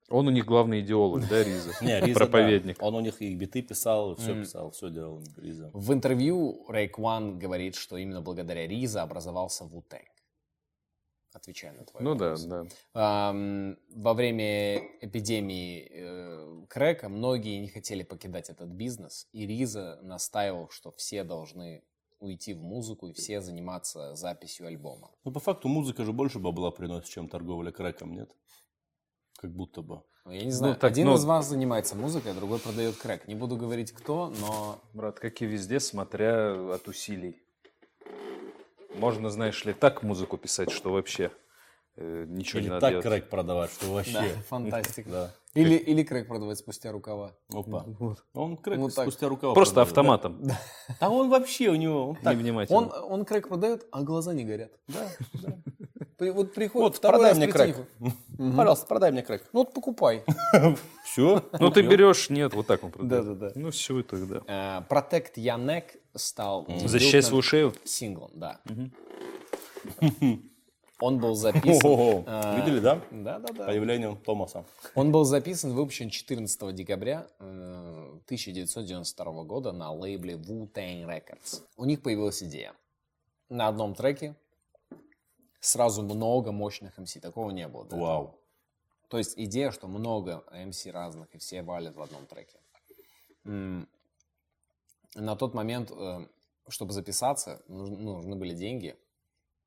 Он 0.09 0.29
у 0.29 0.31
них 0.31 0.45
главный 0.47 0.81
идеолог, 0.81 1.29
да, 1.29 1.43
Риза? 1.45 1.73
Не, 1.85 2.01
Риза, 2.01 2.19
Проповедник. 2.19 2.79
да. 2.79 2.87
Он 2.87 2.95
у 2.95 3.01
них 3.01 3.21
и 3.21 3.35
биты 3.35 3.63
писал, 3.63 4.17
все 4.17 4.35
писал, 4.41 4.71
все 4.71 4.91
делал 4.91 5.23
Риза. 5.37 5.71
В 5.73 5.93
интервью 5.93 6.65
Рейкван 6.69 7.39
говорит, 7.39 7.75
что 7.75 7.97
именно 7.97 8.21
благодаря 8.23 8.67
Риза 8.67 9.03
образовался 9.03 9.65
Вутенг. 9.65 10.09
Отвечая 11.35 11.73
на 11.73 11.85
твой 11.85 12.03
Ну 12.03 12.15
да, 12.15 12.31
вопрос. 12.37 12.45
да. 12.45 12.67
Ам, 12.95 13.77
во 13.95 14.15
время 14.15 14.79
эпидемии 15.03 15.87
э, 15.91 16.65
крэка 16.69 17.09
многие 17.11 17.59
не 17.61 17.69
хотели 17.69 18.03
покидать 18.03 18.49
этот 18.49 18.71
бизнес, 18.71 19.29
и 19.33 19.47
Риза 19.47 20.01
настаивал, 20.03 20.71
что 20.71 20.91
все 20.93 21.25
должны 21.25 21.83
уйти 22.19 22.55
в 22.55 22.63
музыку 22.63 23.09
и 23.09 23.13
все 23.13 23.41
заниматься 23.43 24.17
записью 24.17 24.67
альбома. 24.67 25.11
Ну, 25.25 25.31
по 25.31 25.39
факту, 25.39 25.69
музыка 25.69 26.05
же 26.05 26.13
больше 26.13 26.39
бабла 26.39 26.71
приносит, 26.71 27.11
чем 27.11 27.29
торговля 27.29 27.71
крэком, 27.71 28.15
нет? 28.15 28.31
Как 29.41 29.51
будто 29.53 29.83
бы. 29.83 30.03
Ну, 30.25 30.33
Я 30.33 30.45
не 30.45 30.51
знаю, 30.51 30.75
так, 30.75 30.91
один 30.91 31.07
ну- 31.07 31.15
из 31.15 31.25
вас 31.25 31.49
занимается 31.49 31.95
музыкой, 31.97 32.33
а 32.33 32.35
другой 32.35 32.59
продает 32.59 32.97
крэк. 32.97 33.29
Не 33.29 33.35
буду 33.35 33.57
говорить 33.57 33.93
кто, 33.93 34.33
но 34.41 34.81
Брат, 34.93 35.21
как 35.21 35.41
и 35.41 35.47
везде, 35.47 35.79
смотря 35.81 36.53
от 36.75 36.89
усилий. 36.89 37.41
Можно, 38.97 39.31
знаешь 39.31 39.65
ли, 39.65 39.73
так 39.73 40.03
музыку 40.03 40.37
писать, 40.37 40.71
что 40.71 40.91
вообще 40.91 41.31
э, 41.97 42.25
ничего 42.29 42.59
Или 42.59 42.67
не 42.67 42.71
надо 42.71 42.81
так 42.81 42.91
делать. 42.91 43.05
крэк 43.07 43.29
продавать, 43.31 43.71
что 43.71 43.87
да, 43.87 43.93
вообще. 43.93 44.29
фантастика. 44.49 45.09
Да. 45.11 45.35
Или, 45.55 45.75
или 45.77 46.03
крэк 46.05 46.29
продавать 46.29 46.59
спустя 46.59 46.93
рукава. 46.93 47.33
Опа. 47.53 47.85
Он 48.35 48.57
крэк 48.57 48.79
Ну, 48.79 48.91
так. 48.91 49.07
спустя 49.07 49.29
рукава 49.29 49.55
Просто 49.55 49.75
продает, 49.77 49.89
автоматом. 49.89 50.39
да. 50.43 50.61
А 51.01 51.11
он 51.11 51.31
вообще 51.31 51.69
у 51.71 51.75
него... 51.75 52.11
он 52.11 52.17
так, 52.17 52.37
Невнимательно. 52.37 52.79
Он, 52.79 52.93
он 53.13 53.25
крэк 53.25 53.49
продает, 53.49 53.87
а 53.91 54.03
глаза 54.03 54.35
не 54.35 54.45
горят. 54.45 54.73
Да, 54.89 55.09
При- 55.33 55.78
вот 56.19 56.53
приходит 56.53 56.83
Вот, 56.83 56.97
второй 56.97 57.19
продай 57.19 57.31
раз 57.31 57.39
мне 57.39 57.47
крэк. 57.49 57.77
Пожалуйста, 58.57 58.87
продай 58.87 59.13
мне 59.13 59.23
крэк. 59.23 59.45
Ну 59.53 59.61
вот 59.61 59.73
покупай. 59.73 60.25
Все? 61.05 61.45
Ну, 61.59 61.71
ты 61.71 61.83
берешь, 61.83 62.29
нет, 62.29 62.55
вот 62.55 62.67
так 62.67 62.83
он 62.85 62.91
продает. 62.91 63.25
Да-да-да. 63.25 63.53
Ну, 63.55 63.71
все, 63.71 64.03
тогда. 64.03 64.43
Э, 64.47 64.83
Protect 64.89 65.35
Your 65.37 65.59
Neck 65.65 65.99
стал 66.15 66.67
Защищай 66.85 67.23
свою 67.23 67.43
шею. 67.43 67.75
синглом, 67.85 68.31
да. 68.35 68.61
Он 71.01 71.21
был 71.21 71.37
записан... 71.37 71.87
Ого, 71.87 72.25
а, 72.27 72.59
видели, 72.59 72.81
да? 72.81 73.01
Да-да-да. 73.13 73.67
Появлением 73.67 74.17
Томаса. 74.17 74.65
Он 74.97 75.13
был 75.13 75.23
записан 75.23 75.71
и 75.71 75.75
выпущен 75.75 76.11
14 76.11 76.75
декабря 76.75 77.29
э, 77.39 78.19
1992 78.25 79.45
года 79.45 79.71
на 79.71 79.93
лейбле 79.93 80.35
Wu-Tang 80.35 81.07
Records. 81.07 81.63
У 81.77 81.85
них 81.85 82.03
появилась 82.03 82.43
идея. 82.43 82.73
На 83.49 83.69
одном 83.69 83.95
треке 83.95 84.35
сразу 85.61 86.03
много 86.03 86.53
мощных 86.53 86.99
MC. 86.99 87.21
Такого 87.21 87.51
не 87.51 87.69
было. 87.69 87.85
этого. 87.85 88.01
Вау. 88.01 88.41
То 89.09 89.19
есть 89.19 89.35
идея, 89.37 89.71
что 89.71 89.89
много 89.89 90.45
MC 90.53 90.91
разных, 90.91 91.35
и 91.35 91.39
все 91.39 91.63
валят 91.63 91.97
в 91.97 92.03
одном 92.03 92.27
треке. 92.27 92.61
На 95.15 95.37
тот 95.37 95.55
момент, 95.55 95.91
э, 95.91 96.27
чтобы 96.69 96.93
записаться, 96.93 97.63
нужны, 97.67 97.97
ну, 97.97 98.17
нужны 98.17 98.37
были 98.37 98.55
деньги, 98.55 98.95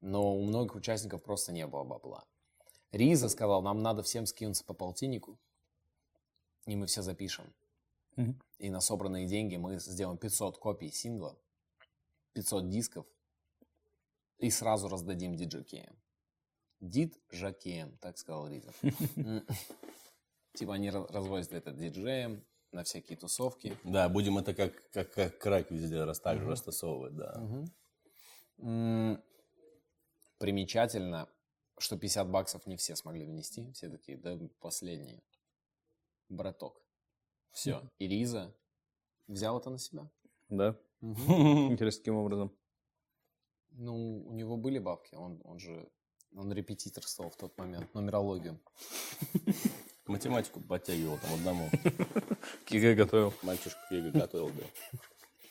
но 0.02 0.36
у 0.36 0.44
многих 0.44 0.76
участников 0.76 1.24
просто 1.24 1.52
не 1.52 1.66
было 1.66 1.84
бабла. 1.84 2.24
Риза 2.92 3.28
сказал, 3.28 3.64
нам 3.64 3.82
надо 3.82 4.04
всем 4.04 4.28
скинуться 4.28 4.64
по 4.64 4.74
полтиннику, 4.74 5.40
и 6.66 6.76
мы 6.76 6.86
все 6.86 7.02
запишем. 7.02 7.52
Мгм. 8.18 8.40
И 8.60 8.70
на 8.70 8.82
собранные 8.82 9.26
деньги 9.26 9.56
мы 9.56 9.80
сделаем 9.80 10.18
500 10.18 10.58
копий 10.58 10.92
сингла, 10.92 11.36
500 12.34 12.70
дисков, 12.70 13.06
и 14.42 14.50
сразу 14.50 14.90
раздадим 14.90 15.36
диджакеям. 15.36 15.96
Дид 16.80 17.16
Жакеем, 17.30 17.96
так 17.98 18.18
сказал 18.18 18.50
Риза. 18.50 18.74
Типа 20.54 20.74
они 20.74 20.90
развозят 20.90 21.54
это 21.54 21.72
диджеем 21.72 22.44
на 22.72 22.84
всякие 22.84 23.18
тусовки. 23.18 23.78
Да, 23.84 24.10
будем 24.10 24.38
это 24.40 24.54
как, 24.54 24.74
как, 24.92 25.14
как 25.14 25.38
крак 25.38 25.72
везде 25.72 26.04
раз 26.04 26.20
так 26.20 26.40
же 26.40 26.48
растасовывать, 26.48 27.16
да. 27.16 27.68
Примечательно, 30.40 31.30
что 31.78 31.98
50 31.98 32.28
баксов 32.30 32.66
не 32.66 32.78
все 32.78 32.96
смогли 32.96 33.26
внести. 33.26 33.72
Все 33.74 33.90
такие, 33.90 34.18
да 34.18 34.40
последние. 34.60 35.22
Браток. 36.30 36.82
Все. 37.52 37.88
И 38.00 38.08
Риза 38.08 38.56
взял 39.28 39.60
это 39.60 39.70
на 39.70 39.78
себя. 39.78 40.10
Да? 40.50 40.76
Интересно, 41.02 42.00
каким 42.00 42.16
образом? 42.16 42.52
Ну, 43.72 44.24
у 44.28 44.34
него 44.34 44.58
были 44.58 44.80
бабки. 44.80 45.16
Он, 45.16 45.42
он 45.44 45.60
же 45.60 45.90
он 46.36 46.54
репетиторствовал 46.54 47.30
в 47.30 47.36
тот 47.36 47.58
момент, 47.58 47.94
нумерологию. 47.94 48.60
Математику 50.08 50.62
подтягивал 50.62 51.18
там 51.18 51.34
одному. 51.34 51.70
К 52.66 52.72
ЕГЭ 52.72 52.96
готовил. 52.96 53.34
Мальчишку 53.44 53.80
к 53.90 53.92
ЕГЭ 53.92 54.12
готовил, 54.12 54.50
да. 54.50 55.00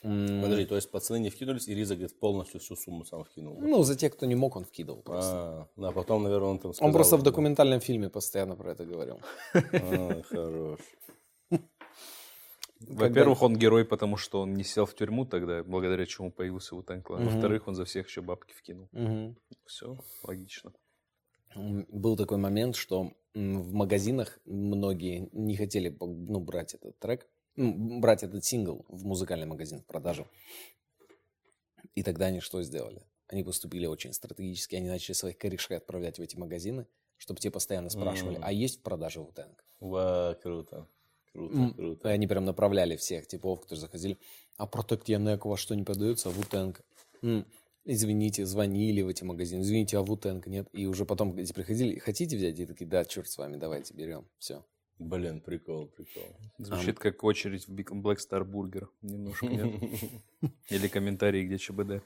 Подожди, 0.01 0.65
то 0.65 0.75
есть 0.75 0.89
пацаны 0.89 1.19
не 1.19 1.29
вкинулись, 1.29 1.67
и 1.67 1.75
RZA, 1.75 1.95
говорит, 1.95 2.19
полностью 2.19 2.59
всю 2.59 2.75
сумму 2.75 3.05
сам 3.05 3.23
вкинул. 3.23 3.61
Ну, 3.61 3.83
за 3.83 3.95
тех, 3.95 4.13
кто 4.13 4.25
не 4.25 4.33
мог, 4.33 4.55
он 4.55 4.65
вкидывал 4.65 5.03
просто. 5.03 5.31
А, 5.31 5.67
да, 5.75 5.91
потом, 5.91 6.23
наверное, 6.23 6.49
он 6.49 6.59
там 6.59 6.73
сказал. 6.73 6.87
он 6.87 6.93
просто 6.93 7.17
в 7.17 7.23
документальном 7.23 7.79
фильме 7.81 8.09
постоянно 8.09 8.55
про 8.55 8.71
это 8.71 8.83
говорил. 8.83 9.19
А, 9.53 10.21
хорош. 10.23 10.79
Во-первых, 12.87 13.41
он 13.41 13.57
герой, 13.57 13.85
потому 13.85 14.17
что 14.17 14.41
он 14.41 14.53
не 14.53 14.63
сел 14.63 14.85
в 14.85 14.95
тюрьму 14.95 15.25
тогда, 15.25 15.63
благодаря 15.63 16.05
чему 16.05 16.31
появился 16.31 16.75
Wu-Tang 16.75 17.03
Clan. 17.03 17.21
Мгм. 17.21 17.25
Во-вторых, 17.25 17.67
он 17.67 17.75
за 17.75 17.85
всех 17.85 18.07
еще 18.07 18.21
бабки 18.21 18.53
вкинул. 18.53 18.89
Мгм. 18.91 19.37
Все, 19.65 19.97
логично. 20.23 20.73
Был 21.55 22.15
такой 22.15 22.37
момент, 22.37 22.75
что 22.75 23.11
в 23.33 23.73
магазинах 23.73 24.39
многие 24.45 25.29
не 25.31 25.55
хотели 25.55 25.95
ну, 25.99 26.39
брать 26.39 26.73
этот 26.73 26.97
трек, 26.99 27.27
ну, 27.55 27.99
брать 27.99 28.23
этот 28.23 28.43
сингл 28.45 28.85
в 28.87 29.05
музыкальный 29.05 29.45
магазин 29.45 29.81
в 29.81 29.85
продажу. 29.85 30.27
И 31.95 32.03
тогда 32.03 32.27
они 32.27 32.39
что 32.39 32.61
сделали? 32.63 33.03
Они 33.27 33.43
поступили 33.43 33.85
очень 33.85 34.13
стратегически. 34.13 34.75
Они 34.75 34.89
начали 34.89 35.13
своих 35.13 35.37
корешей 35.37 35.77
отправлять 35.77 36.19
в 36.19 36.21
эти 36.21 36.35
магазины, 36.37 36.87
чтобы 37.17 37.39
те 37.39 37.51
постоянно 37.51 37.89
спрашивали, 37.89 38.37
М. 38.37 38.43
а 38.43 38.51
есть 38.51 38.79
в 38.79 38.81
продаже 38.81 39.19
Wu-Tang? 39.19 39.55
Ва, 39.79 40.37
круто. 40.41 40.87
Круто, 41.33 41.73
круто. 41.75 42.09
И 42.09 42.11
они 42.11 42.27
прям 42.27 42.45
направляли 42.45 42.95
всех 42.97 43.27
типов, 43.27 43.61
которые 43.61 43.81
заходили. 43.81 44.17
А 44.57 44.65
Protect 44.65 45.03
Янек 45.07 45.45
у 45.45 45.49
вас 45.49 45.59
что 45.59 45.75
не 45.75 45.83
продается? 45.83 46.29
А 46.29 46.31
Wu-Tang? 46.31 46.77
М, 47.21 47.45
Извините, 47.83 48.45
звонили 48.45 49.01
в 49.01 49.07
эти 49.07 49.23
магазины. 49.23 49.61
Извините, 49.61 49.97
а 49.97 50.01
Wu-Tang 50.01 50.43
нет? 50.47 50.67
И 50.73 50.85
уже 50.85 51.05
потом 51.05 51.35
эти 51.37 51.51
приходили. 51.51 51.97
Хотите 51.97 52.37
взять? 52.37 52.59
И 52.59 52.65
такие, 52.65 52.85
да, 52.85 53.05
черт 53.05 53.27
с 53.27 53.37
вами, 53.37 53.57
давайте 53.57 53.93
берем. 53.93 54.27
Все. 54.37 54.63
Блин, 54.99 55.41
прикол, 55.41 55.87
прикол. 55.87 56.23
Звучит 56.59 56.99
как 56.99 57.23
очередь 57.23 57.67
в 57.67 57.73
Black 57.73 58.17
Star 58.17 58.43
Burger. 58.45 58.87
Немножко, 59.01 59.47
нет? 59.47 59.73
Или 60.69 60.87
комментарии, 60.87 61.43
где 61.43 61.57
ЧБД. 61.57 62.03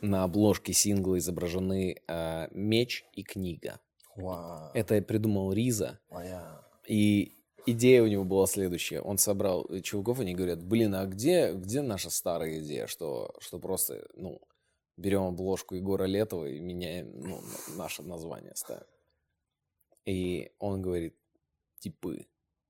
На 0.00 0.24
обложке 0.24 0.72
сингла 0.74 1.18
изображены 1.18 1.96
э, 2.06 2.48
меч 2.52 3.04
и 3.14 3.22
книга. 3.22 3.80
Вау. 4.22 4.70
Это 4.74 5.00
придумал 5.02 5.52
Риза. 5.52 5.98
Моя. 6.10 6.60
И 6.86 7.32
идея 7.66 8.02
у 8.02 8.06
него 8.06 8.24
была 8.24 8.46
следующая. 8.46 9.00
Он 9.00 9.18
собрал 9.18 9.66
чуваков, 9.82 10.20
они 10.20 10.34
говорят, 10.34 10.62
блин, 10.62 10.94
а 10.94 11.06
где, 11.06 11.52
где 11.52 11.82
наша 11.82 12.10
старая 12.10 12.60
идея, 12.60 12.86
что, 12.86 13.34
что 13.40 13.58
просто, 13.58 14.06
ну, 14.14 14.40
берем 14.96 15.22
обложку 15.22 15.74
Егора 15.74 16.04
Летова 16.04 16.46
и 16.46 16.58
меняем, 16.60 17.12
ну, 17.20 17.40
на- 17.40 17.76
наше 17.76 18.02
название 18.02 18.54
ставим. 18.56 18.86
И 20.04 20.50
он 20.58 20.82
говорит, 20.82 21.14
типы, 21.78 22.26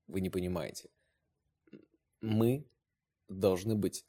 вы 0.07 0.21
не 0.21 0.29
понимаете. 0.29 0.89
Мы 2.21 2.65
должны 3.29 3.75
быть 3.75 4.05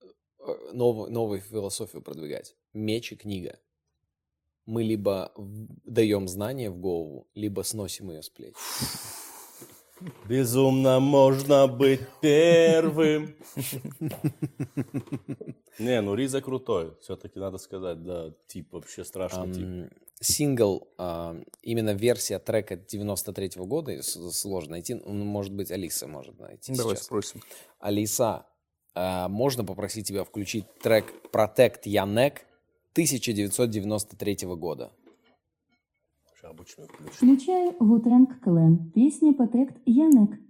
э, 0.00 0.70
новую, 0.72 1.10
новую 1.10 1.40
философию 1.40 2.02
продвигать. 2.02 2.56
Меч 2.74 3.12
и 3.12 3.16
книга. 3.16 3.58
Мы 4.68 4.82
либо 4.82 5.32
даем 5.86 6.28
знания 6.28 6.68
в 6.68 6.76
голову, 6.76 7.26
либо 7.34 7.62
сносим 7.62 8.10
ее 8.10 8.22
с 8.22 8.28
плеч. 8.28 8.54
Безумно 10.28 11.00
можно 11.00 11.66
быть 11.66 12.02
первым. 12.20 13.34
Не, 15.78 16.02
ну 16.02 16.14
Риза 16.14 16.42
крутой. 16.42 16.94
Все-таки 17.00 17.38
надо 17.38 17.56
сказать, 17.56 18.04
да, 18.04 18.34
тип 18.46 18.74
вообще 18.74 19.04
страшный 19.04 19.54
тип. 19.54 19.92
Сингл, 20.20 20.86
ам, 20.98 21.46
именно 21.62 21.94
версия 21.94 22.38
трека 22.38 22.76
93 22.76 23.52
года, 23.64 24.02
сложно 24.02 24.72
найти, 24.72 24.94
ну, 24.94 25.24
может 25.24 25.54
быть, 25.54 25.70
Алиса 25.70 26.06
может 26.06 26.38
найти 26.38 26.74
Давай 26.74 26.96
сейчас. 26.96 27.06
спросим. 27.06 27.40
Алиса, 27.78 28.44
а, 28.94 29.28
можно 29.28 29.64
попросить 29.64 30.08
тебя 30.08 30.24
включить 30.24 30.66
трек 30.80 31.06
Protect 31.32 31.82
Янек 31.84 32.44
1993 32.98 34.38
года? 34.56 34.90
Включай 37.12 37.72
Вутренг 37.78 38.40
Клен. 38.42 38.90
Песня 38.92 39.32
Protect 39.32 39.76
Янек. 39.86 40.40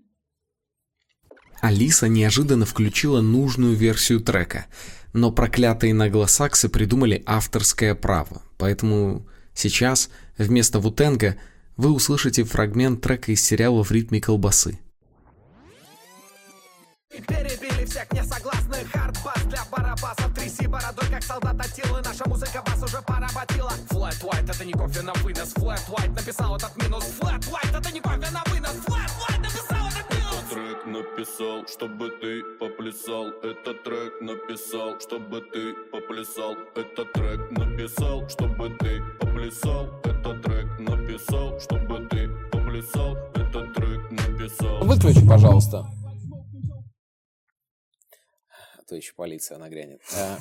Алиса 1.61 2.09
неожиданно 2.09 2.64
включила 2.64 3.20
нужную 3.20 3.74
версию 3.76 4.20
трека, 4.20 4.64
но 5.12 5.30
проклятые 5.30 5.92
наглосаксы 5.92 6.70
придумали 6.70 7.22
авторское 7.26 7.94
право, 7.94 8.40
поэтому 8.57 9.26
сейчас 9.53 10.09
вместо 10.38 10.80
Вутенга 10.80 11.36
вы 11.76 11.92
услышите 11.92 12.44
фрагмент 12.44 13.03
трека 13.03 13.32
из 13.32 13.44
сериала 13.44 13.84
«В 13.84 13.90
ритме 13.90 14.22
колбасы». 14.22 14.78
Перебили 17.11 17.84
всех 17.84 18.11
несогласных 18.12 18.57
бородой, 20.78 21.10
как 21.10 21.22
солдат 21.22 21.60
Атилы 21.60 22.00
Наша 22.04 22.28
музыка 22.28 22.62
вас 22.66 22.82
уже 22.82 23.02
поработила 23.02 23.70
Флэт 23.90 24.22
White 24.22 24.50
это 24.50 24.64
не 24.64 24.72
кофе 24.72 25.02
на 25.02 25.12
вынос 25.14 25.52
Флэт 25.54 25.82
White 25.88 26.14
написал 26.14 26.56
этот 26.56 26.76
минус 26.82 27.04
Флэт 27.20 27.44
White 27.46 27.78
это 27.78 27.92
не 27.92 28.00
кофе 28.00 28.30
на 28.30 28.42
вынос 28.46 28.76
Флэт 28.86 29.10
White 29.18 29.38
написал 29.38 29.88
этот 29.88 30.10
минус 30.10 30.28
трек 30.50 30.86
написал, 30.86 31.66
чтобы 31.66 32.10
ты 32.20 32.42
поплясал. 32.58 33.28
Этот 33.42 33.82
трек 33.84 34.20
написал, 34.22 34.98
чтобы 34.98 35.40
ты 35.52 35.74
поплясал. 35.92 36.54
Этот 36.74 37.12
трек 37.12 37.50
написал, 37.50 38.28
чтобы 38.28 38.70
ты 38.78 39.02
поплясал. 39.20 39.88
Этот 40.04 40.42
трек 40.42 40.78
написал, 40.78 41.60
чтобы 41.60 42.08
ты 42.08 42.28
поплясал. 42.50 43.16
Этот 43.34 43.74
трек 43.74 44.10
написал. 44.10 44.84
Выключи, 44.84 45.26
пожалуйста. 45.26 45.86
То 48.89 48.97
еще 48.97 49.12
полиция 49.14 49.59
нагрянет. 49.59 50.01
А, 50.16 50.39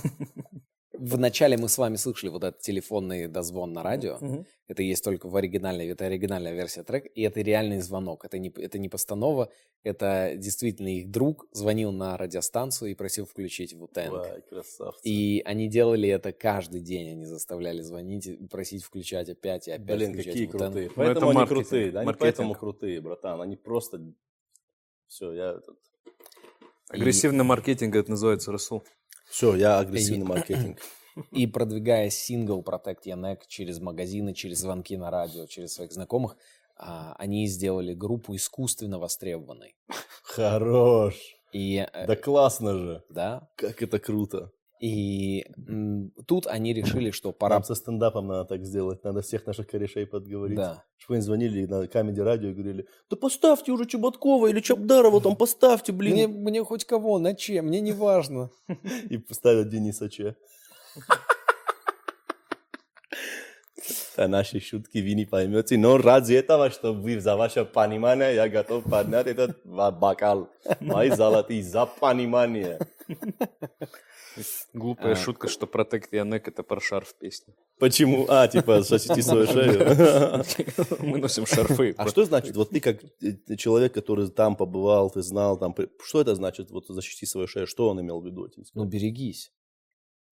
Вначале 0.99 1.57
мы 1.57 1.69
с 1.69 1.77
вами 1.77 1.95
слышали 1.95 2.31
вот 2.31 2.43
этот 2.43 2.61
телефонный 2.61 3.27
дозвон 3.27 3.71
на 3.71 3.83
радио. 3.83 4.17
Это 4.67 4.81
есть 4.81 5.03
только 5.03 5.27
в 5.29 5.35
оригинальной, 5.35 5.87
это 5.89 6.05
оригинальная 6.05 6.53
версия 6.53 6.81
трека, 6.83 7.07
и 7.07 7.21
это 7.21 7.41
реальный 7.41 7.79
звонок. 7.81 8.25
Это 8.25 8.39
не, 8.39 8.49
это 8.49 8.79
не 8.79 8.89
постанова, 8.89 9.51
это 9.83 10.33
действительно 10.35 10.87
их 10.87 11.11
друг 11.11 11.45
звонил 11.51 11.91
на 11.91 12.17
радиостанцию 12.17 12.91
и 12.91 12.95
просил 12.95 13.25
включить 13.25 13.73
Wu-Tang. 13.73 14.09
Ой, 14.09 14.41
красавцы. 14.49 15.01
И 15.07 15.41
они 15.45 15.69
делали 15.69 16.09
это 16.09 16.31
каждый 16.31 16.81
день, 16.81 17.11
они 17.11 17.25
заставляли 17.25 17.81
звонить 17.81 18.25
и 18.25 18.47
просить 18.47 18.83
включать 18.83 19.29
опять 19.29 19.67
и 19.67 19.71
опять 19.71 19.97
Блин, 19.97 20.13
включать 20.13 20.33
какие 20.33 20.47
Wu-Tang. 20.47 20.57
крутые. 20.57 20.87
Ну, 20.87 20.93
Поэтому 20.95 21.17
это 21.17 21.25
они 21.29 21.33
маркетинг, 21.35 21.59
крутые. 21.67 21.91
Да, 21.91 21.99
они 21.99 22.05
маркетинг. 22.07 22.19
поэтому 22.21 22.55
крутые, 22.55 23.01
братан. 23.01 23.41
Они 23.41 23.55
просто... 23.55 24.01
Все, 25.07 25.31
я... 25.33 25.51
этот- 25.51 25.77
Агрессивный 26.89 27.43
маркетинг 27.43 27.95
это 27.95 28.11
называется, 28.11 28.51
Расул. 28.51 28.83
Все, 29.29 29.55
я 29.55 29.79
агрессивный 29.79 30.25
маркетинг. 30.25 30.79
И 31.31 31.47
продвигая 31.47 32.09
сингл 32.09 32.61
Protect 32.61 33.03
Your 33.05 33.17
Neck 33.19 33.39
через 33.47 33.79
магазины, 33.79 34.33
через 34.33 34.59
звонки 34.59 34.95
на 34.97 35.09
радио, 35.09 35.47
через 35.47 35.73
своих 35.73 35.91
знакомых, 35.91 36.37
а, 36.77 37.15
они 37.17 37.47
сделали 37.47 37.93
группу 37.95 38.35
искусственно 38.35 38.99
востребованной. 38.99 39.75
Хорош. 40.21 41.15
И, 41.51 41.87
э, 41.91 42.05
Да 42.05 42.15
классно 42.15 42.77
же. 42.77 43.03
да, 43.09 43.49
Как 43.55 43.81
это 43.81 43.97
круто. 43.99 44.51
И 44.79 45.45
тут 46.27 46.47
они 46.47 46.73
решили, 46.73 47.11
что 47.11 47.31
пора... 47.31 47.55
Нам 47.55 47.63
со 47.63 47.75
стендапом 47.75 48.27
надо 48.27 48.45
так 48.45 48.65
сделать. 48.65 49.03
Надо 49.03 49.21
всех 49.21 49.45
наших 49.45 49.67
корешей 49.67 50.05
подговорить. 50.05 50.57
Да. 50.57 50.83
Чтобы 50.97 51.15
они 51.15 51.23
звонили 51.23 51.65
на 51.65 51.87
камеди 51.87 52.19
радио 52.19 52.49
и 52.49 52.53
говорили, 52.53 52.87
да 53.09 53.15
поставьте 53.15 53.71
уже 53.71 53.85
Чеботкова 53.85 54.47
или 54.47 54.59
Чапдарова 54.59 55.21
там 55.21 55.35
поставьте, 55.35 55.91
блин. 55.91 56.13
Мне, 56.13 56.27
мне 56.27 56.63
хоть 56.63 56.85
кого, 56.85 57.19
на 57.19 57.33
чем, 57.35 57.67
мне 57.67 57.81
не 57.81 57.91
важно. 57.91 58.49
И 59.09 59.17
поставят 59.17 59.69
Дениса 59.69 60.09
Че. 60.09 60.35
Это 64.17 64.27
наши 64.27 64.59
шутки 64.59 64.97
вы 64.97 65.13
не 65.13 65.25
поймете, 65.25 65.77
но 65.77 65.97
ради 65.97 66.33
этого, 66.33 66.71
чтобы 66.71 67.01
вы 67.01 67.21
за 67.21 67.35
ваше 67.35 67.65
понимание, 67.65 68.33
я 68.33 68.49
готов 68.49 68.83
поднять 68.83 69.27
этот 69.27 69.63
бокал. 69.63 70.49
Мои 70.79 71.11
золотые 71.11 71.61
за 71.61 71.85
понимание. 71.85 72.79
Глупая 74.73 75.13
А. 75.13 75.15
шутка, 75.15 75.47
что 75.47 75.65
Protect 75.65 76.09
Your 76.11 76.25
Neck 76.25 76.43
это 76.45 76.63
про 76.63 76.79
шарф 76.79 77.13
песня. 77.19 77.53
Почему? 77.79 78.25
А, 78.29 78.47
типа, 78.47 78.81
защити 78.81 79.21
свою 79.21 79.47
шею. 79.47 80.43
Мы 80.99 81.19
носим 81.19 81.45
шарфы. 81.45 81.93
А 81.97 82.07
что 82.09 82.25
значит, 82.25 82.55
вот 82.55 82.69
ты 82.69 82.79
как 82.79 83.03
э, 83.21 83.55
человек, 83.55 83.93
который 83.93 84.29
там 84.29 84.55
побывал, 84.55 85.09
ты 85.09 85.21
знал, 85.21 85.57
там, 85.57 85.75
что 86.03 86.21
это 86.21 86.35
значит, 86.35 86.71
вот 86.71 86.87
защити 86.87 87.25
свою 87.25 87.47
шею? 87.47 87.67
Что 87.67 87.89
он 87.89 87.99
имел 88.01 88.19
в 88.19 88.25
виду? 88.25 88.49
Ну, 88.73 88.85
берегись. 88.85 89.51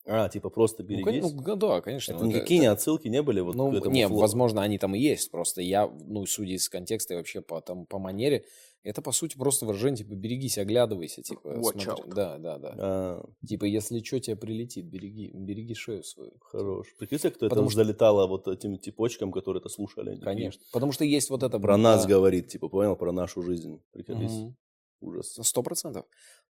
А, 0.08 0.30
типа, 0.30 0.50
просто 0.50 0.84
Ну, 0.84 0.90
берегись? 0.90 1.24
ну, 1.34 1.56
да, 1.56 1.82
конечно. 1.82 2.14
Это 2.14 2.24
Ну, 2.24 2.30
никакие 2.30 2.60
не 2.60 2.68
отсылки 2.68 3.08
не 3.08 3.22
были 3.24 3.40
вот 3.42 3.56
Ну, 3.56 3.72
к 3.72 3.76
этому 3.76 3.96
не, 3.96 4.08
флоту? 4.08 4.22
возможно, 4.22 4.62
они 4.62 4.78
там 4.78 4.94
и 4.94 5.00
есть. 5.00 5.32
Просто 5.32 5.62
я, 5.62 5.88
ну, 5.88 6.26
судя 6.28 6.54
из 6.54 6.70
контекста 6.70 7.14
и 7.16 7.18
вообще 7.18 7.42
по, 7.42 7.60
там, 7.62 7.86
по 7.88 7.98
манере, 7.98 8.46
это, 8.84 9.02
по 9.02 9.12
сути, 9.12 9.36
просто 9.36 9.66
выражение, 9.66 9.98
типа, 10.06 10.14
берегись, 10.14 10.60
оглядывайся, 10.60 11.24
типа, 11.24 11.48
Watch 11.48 11.82
смотри. 11.82 12.04
out. 12.04 12.14
Да, 12.14 12.38
да, 12.38 12.60
да. 12.60 12.76
А, 12.78 13.26
Типа, 13.48 13.66
если 13.66 14.00
что, 14.04 14.20
тебе 14.20 14.36
прилетит, 14.36 14.86
береги, 14.86 15.32
береги 15.34 15.74
шею 15.74 16.04
свою. 16.04 16.34
хорош. 16.40 16.94
Прикинь, 17.00 17.18
кто 17.18 17.48
Потому 17.50 17.64
это 17.64 17.72
что- 17.72 17.84
залетало 17.84 18.28
вот 18.28 18.48
этим 18.48 18.78
типочкам, 18.78 19.32
которые 19.32 19.60
это 19.62 19.70
слушали. 19.70 20.10
Они 20.10 20.20
такие, 20.20 20.36
Конечно. 20.36 20.62
Потому 20.72 20.92
что 20.92 21.04
есть 21.04 21.32
вот 21.32 21.42
это... 21.42 21.58
Про 21.60 21.78
нас 21.78 22.04
да. 22.04 22.10
говорит, 22.10 22.48
типа, 22.50 22.70
понял, 22.70 22.96
про 22.96 23.12
нашу 23.12 23.42
жизнь. 23.42 23.82
Приколись. 23.92 24.30
Мгм. 24.32 24.56
Ужас. 25.02 25.36
Сто 25.42 25.64
процентов. 25.64 26.06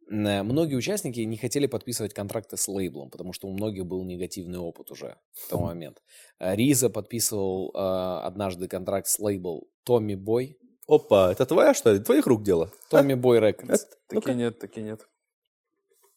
Многие 0.10 0.76
участники 0.76 1.20
не 1.20 1.36
хотели 1.38 1.68
подписывать 1.68 2.14
контракты 2.14 2.56
с 2.56 2.68
лейблом, 2.68 3.10
потому 3.10 3.34
что 3.34 3.48
у 3.48 3.54
многих 3.54 3.86
был 3.86 4.04
негативный 4.06 4.60
опыт 4.60 4.90
уже 4.92 5.18
в 5.34 5.50
тот 5.50 5.62
момент. 5.62 6.02
Э, 6.40 6.56
Риза 6.56 6.90
подписывал 6.90 7.72
э, 7.74 7.78
однажды 8.26 8.68
контракт 8.68 9.08
с 9.08 9.20
лейбл 9.20 9.68
Томми 9.84 10.16
Бой. 10.16 10.58
Опа, 10.88 11.32
это 11.32 11.46
твоя, 11.46 11.74
что 11.74 11.92
ли? 11.92 12.00
Твоих 12.00 12.26
рук 12.28 12.44
дело? 12.44 12.72
Томми 12.90 13.16
Бой 13.16 13.40
Рекордс. 13.40 13.86
Таки 14.08 14.34
нет, 14.34 14.60
таки 14.60 14.82
нет. 14.82 15.02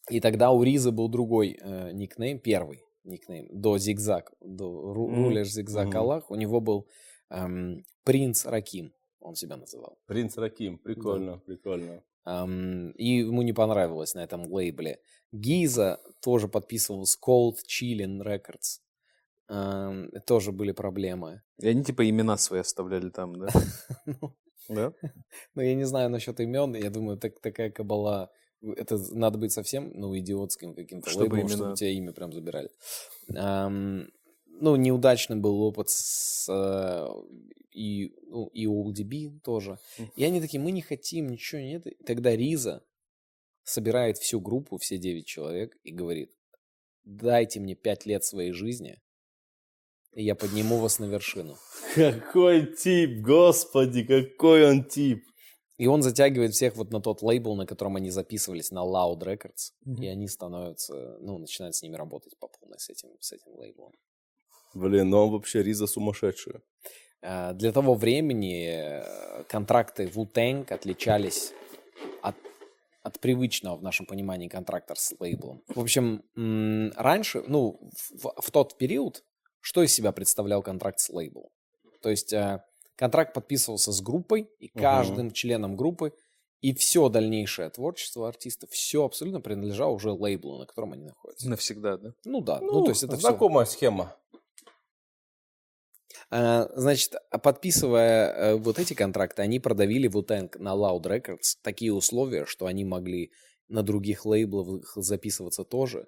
И 0.09 0.19
тогда 0.21 0.51
у 0.51 0.63
Риза 0.63 0.91
был 0.91 1.09
другой 1.09 1.57
э, 1.61 1.91
никнейм, 1.91 2.39
первый 2.39 2.83
никнейм, 3.03 3.47
до 3.51 3.77
Зигзаг, 3.77 4.31
до 4.41 4.65
Ру- 4.93 5.07
Мгм. 5.09 5.23
Рулер 5.25 5.45
Зигзаг 5.45 5.87
Мгм. 5.87 5.97
Аллах. 5.97 6.31
У 6.31 6.35
него 6.35 6.61
был 6.61 6.87
эм, 7.29 7.83
Принц 8.05 8.45
Раким, 8.45 8.93
он 9.19 9.35
себя 9.35 9.57
называл. 9.57 9.97
Принц 10.05 10.37
Раким. 10.37 10.77
Прикольно, 10.77 11.39
прикольно. 11.39 12.03
Ам, 12.23 12.91
и 12.91 13.19
ему 13.19 13.41
не 13.41 13.53
понравилось 13.53 14.13
на 14.13 14.19
этом 14.19 14.51
лейбле. 14.51 14.99
Гиза 15.31 15.99
тоже 16.21 16.47
подписывал 16.47 17.05
с 17.05 17.17
Cold 17.17 17.57
Chillin 17.67 18.21
Records. 18.21 18.79
Ам, 19.47 20.09
тоже 20.25 20.51
были 20.51 20.71
проблемы. 20.71 21.41
И 21.57 21.67
они 21.67 21.83
типа 21.83 22.09
имена 22.09 22.37
свои 22.37 22.61
оставляли 22.61 23.09
там, 23.09 23.39
да? 23.39 23.47
Ну, 24.05 24.35
Да? 24.69 24.93
Ну, 25.55 25.61
я 25.61 25.75
не 25.75 25.85
знаю 25.85 26.09
насчет 26.09 26.39
имен. 26.39 26.75
Я 26.75 26.89
думаю, 26.89 27.17
так, 27.17 27.39
такая 27.41 27.71
кабала... 27.71 28.31
Это 28.61 28.97
надо 29.15 29.39
быть 29.39 29.51
совсем, 29.51 29.91
ну, 29.95 30.15
идиотским 30.15 30.75
каким-то 30.75 31.09
Чтобы 31.09 31.33
лейблом, 31.35 31.49
чтобы 31.49 31.75
тебя 31.75 31.89
имя 31.89 32.13
прям 32.13 32.31
забирали. 32.31 32.69
Ам, 33.35 34.07
ну, 34.61 34.75
неудачный 34.75 35.37
был 35.37 35.61
опыт 35.61 35.89
с... 35.89 36.47
э, 36.49 37.07
И, 37.71 38.13
ну, 38.27 38.47
и 38.47 38.67
у 38.67 38.93
тоже. 39.43 39.77
И 40.15 40.23
они 40.23 40.41
такие, 40.41 40.61
мы 40.61 40.71
не 40.71 40.81
хотим, 40.81 41.29
ничего 41.29 41.61
нет. 41.61 41.87
И 41.87 42.03
тогда 42.03 42.35
Риза 42.35 42.83
собирает 43.63 44.17
всю 44.17 44.39
группу, 44.39 44.77
все 44.77 44.97
9 44.97 45.25
человек, 45.25 45.75
и 45.83 45.91
говорит, 45.91 46.31
дайте 47.03 47.59
мне 47.59 47.75
5 47.75 48.05
лет 48.05 48.23
своей 48.23 48.51
жизни, 48.51 49.01
и 50.13 50.23
я 50.23 50.35
подниму 50.35 50.77
вас 50.77 50.99
на 50.99 51.05
вершину. 51.05 51.57
Какой 51.95 52.75
тип, 52.75 53.21
господи, 53.21 54.03
какой 54.03 54.69
он 54.69 54.83
тип. 54.83 55.23
И 55.77 55.87
он 55.87 56.01
затягивает 56.03 56.53
всех 56.53 56.75
вот 56.75 56.91
на 56.91 57.01
тот 57.01 57.23
лейбл, 57.23 57.55
на 57.55 57.65
котором 57.65 57.95
они 57.95 58.11
записывались, 58.11 58.71
на 58.71 58.83
Loud 58.83 59.19
Records, 59.19 59.73
и 60.01 60.07
они 60.07 60.27
становятся, 60.27 61.17
ну, 61.21 61.37
начинают 61.39 61.75
с 61.75 61.81
ними 61.81 61.95
работать 61.95 62.37
по 62.39 62.47
полной 62.47 62.77
с 62.77 62.89
этим, 62.89 63.09
с 63.19 63.31
этим 63.31 63.55
лейблом. 63.55 63.93
Блин, 64.73 65.09
ну 65.09 65.25
он 65.25 65.31
вообще 65.31 65.63
Риза 65.63 65.87
сумасшедшая. 65.87 66.61
Э, 67.21 67.53
Для 67.53 67.71
того 67.71 67.93
времени 67.93 68.67
э, 68.69 69.43
контракты 69.49 70.05
Wu-Tang 70.05 70.71
отличались 70.73 71.53
от, 72.21 72.35
от 73.03 73.19
привычного 73.19 73.77
в 73.77 73.83
нашем 73.83 74.05
понимании 74.05 74.47
контракта 74.47 74.95
с 74.95 75.13
лейблом. 75.19 75.61
В 75.67 75.79
общем, 75.79 76.23
раньше, 76.95 77.43
ну, 77.47 77.79
в, 78.11 78.33
в 78.41 78.51
тот 78.51 78.77
период, 78.77 79.23
что 79.59 79.83
из 79.83 79.93
себя 79.93 80.11
представлял 80.11 80.63
контракт 80.63 80.99
с 80.99 81.09
лейблом? 81.09 81.49
То 82.01 82.09
есть 82.09 82.33
э, 82.33 82.63
контракт 82.95 83.33
подписывался 83.33 83.91
с 83.91 84.01
группой, 84.01 84.49
и 84.59 84.67
каждым 84.67 85.31
членом 85.31 85.75
группы, 85.75 86.13
и 86.61 86.73
все 86.75 87.09
дальнейшее 87.09 87.69
творчество 87.69 88.27
артиста, 88.27 88.67
все 88.67 89.03
абсолютно 89.03 89.41
принадлежало 89.41 89.91
уже 89.91 90.11
лейблу, 90.11 90.59
на 90.59 90.65
котором 90.65 90.93
они 90.93 91.05
находятся. 91.05 91.49
Навсегда, 91.49 91.97
да? 91.97 92.13
Ну 92.23 92.41
да, 92.41 92.59
ну, 92.61 92.83
то 92.83 92.91
есть 92.91 93.03
это 93.03 93.17
знакомая 93.17 93.65
схема. 93.65 94.15
А, 96.31 96.69
Значит, 96.75 97.15
а 97.29 97.37
подписывая 97.37 98.31
э, 98.31 98.55
вот 98.55 98.79
эти 98.79 98.93
контракты, 98.93 99.41
они 99.41 99.59
продавили 99.59 100.09
Wu-Tang 100.09 100.57
на 100.57 100.69
Loud 100.69 101.03
Records 101.03 101.57
такие 101.61 101.93
условия, 101.93 102.45
что 102.45 102.65
они 102.65 102.85
могли 102.85 103.31
на 103.67 103.83
других 103.83 104.25
лейблах 104.25 104.93
записываться 104.95 105.63
тоже 105.63 106.07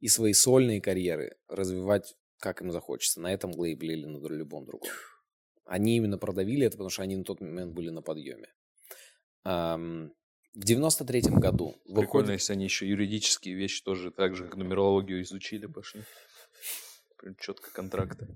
и 0.00 0.08
свои 0.08 0.32
сольные 0.32 0.80
карьеры 0.80 1.36
развивать 1.48 2.14
как 2.40 2.62
им 2.62 2.72
захочется, 2.72 3.20
на 3.20 3.32
этом 3.32 3.52
лейбле 3.52 3.94
или 3.94 4.06
на 4.06 4.26
любом 4.26 4.64
другом. 4.64 4.88
Они 5.66 5.96
именно 5.96 6.18
продавили 6.18 6.66
это, 6.66 6.72
потому 6.72 6.90
что 6.90 7.02
они 7.02 7.16
на 7.16 7.24
тот 7.24 7.40
момент 7.40 7.72
были 7.72 7.90
на 7.90 8.02
подъеме. 8.02 8.48
В 9.44 10.64
93 10.64 11.20
году 11.20 11.76
Прикольно, 11.84 12.00
выходит... 12.00 12.30
если 12.30 12.54
они 12.54 12.64
еще 12.64 12.88
юридические 12.88 13.54
вещи 13.54 13.84
тоже 13.84 14.10
так 14.10 14.34
же, 14.34 14.46
как 14.46 14.56
нумерологию 14.56 15.22
изучили, 15.22 15.66
пошли. 15.66 16.02
Прям 17.18 17.36
четко 17.36 17.70
контракты. 17.70 18.26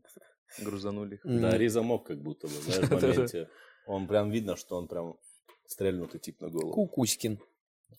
Грузанули 0.58 1.20
Да, 1.24 1.56
Риза 1.56 1.82
мог 1.82 2.06
как 2.06 2.22
будто 2.22 2.46
бы, 2.46 2.52
знаешь, 2.54 2.88
в 2.88 2.90
моменте. 3.02 3.48
Он 3.86 4.06
прям 4.06 4.30
видно, 4.30 4.56
что 4.56 4.76
он 4.76 4.88
прям 4.88 5.18
стрельнутый 5.66 6.20
тип 6.20 6.40
на 6.40 6.48
голову. 6.48 6.72
Кукуськин. 6.72 7.38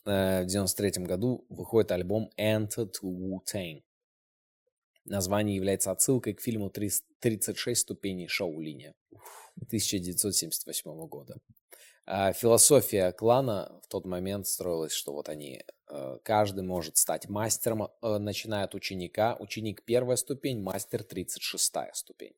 Э, 0.04 0.42
В 0.42 0.46
93 0.46 1.04
году 1.04 1.44
выходит 1.48 1.92
альбом 1.92 2.30
Enter 2.38 2.90
to 2.90 3.04
Wu-Tang. 3.04 3.82
Название 5.04 5.54
является 5.56 5.90
отсылкой 5.92 6.34
к 6.34 6.40
фильму 6.40 6.68
«Трис- 6.68 7.04
«36 7.22 7.74
ступеней 7.76 8.26
Шаолиня» 8.26 8.94
1978 9.56 11.06
года. 11.08 11.36
А 12.08 12.32
Философия 12.32 13.12
клана 13.12 13.80
в 13.82 13.88
тот 13.88 14.04
момент 14.06 14.46
строилась, 14.46 14.92
что 14.92 15.12
вот 15.12 15.28
они, 15.28 15.64
э, 15.90 16.18
каждый 16.22 16.62
может 16.62 16.96
стать 16.96 17.28
мастером, 17.28 17.88
э, 18.02 18.18
начиная 18.18 18.64
от 18.64 18.74
ученика. 18.74 19.36
Ученик 19.40 19.84
первая 19.84 20.16
ступень, 20.16 20.60
мастер 20.62 21.02
36 21.02 21.94
ступень. 21.94 22.34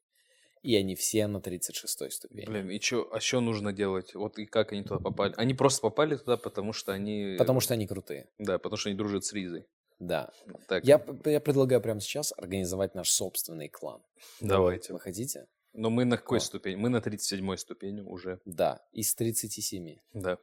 И 0.62 0.74
они 0.76 0.94
все 0.94 1.26
на 1.26 1.40
36 1.40 2.12
ступени. 2.12 2.46
Блин, 2.46 2.70
и 2.70 2.78
чё, 2.80 3.08
а 3.12 3.20
что 3.20 3.40
нужно 3.40 3.72
делать? 3.72 4.14
Вот 4.14 4.38
и 4.38 4.46
как 4.46 4.72
они 4.72 4.82
туда 4.82 4.98
попали? 4.98 5.34
Они 5.36 5.54
просто 5.54 5.80
попали 5.80 6.16
туда, 6.16 6.36
потому 6.36 6.72
что 6.72 6.92
они... 6.92 7.36
Потому 7.38 7.60
что 7.60 7.74
они 7.74 7.86
крутые. 7.86 8.28
Да, 8.38 8.58
потому 8.58 8.76
что 8.76 8.88
они 8.88 8.98
дружат 8.98 9.24
с 9.24 9.32
Ризой. 9.32 9.66
Да. 9.98 10.30
Так, 10.68 10.84
Я, 10.84 11.04
я 11.24 11.40
предлагаю 11.40 11.80
прямо 11.80 12.00
сейчас 12.00 12.32
организовать 12.36 12.94
наш 12.94 13.10
собственный 13.10 13.68
клан. 13.68 14.00
давайте. 14.40 14.92
Вы 14.92 15.00
хотите? 15.00 15.46
Но 15.74 15.90
мы 15.90 16.04
на 16.04 16.16
какой 16.16 16.38
Класс. 16.38 16.46
ступени? 16.46 16.76
Мы 16.76 16.88
на 16.88 16.96
37-й 16.96 17.58
ступени 17.58 18.00
уже. 18.00 18.40
Да, 18.44 18.80
из 18.92 19.14
37. 19.14 19.96
Да. 20.14 20.38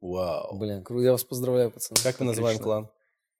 Вау. 0.00 0.58
Блин, 0.58 0.82
круто, 0.82 1.04
я 1.04 1.12
вас 1.12 1.24
поздравляю, 1.24 1.70
пацаны. 1.70 1.98
Как 2.02 2.20
мы 2.20 2.26
называем 2.26 2.58
клан? 2.58 2.88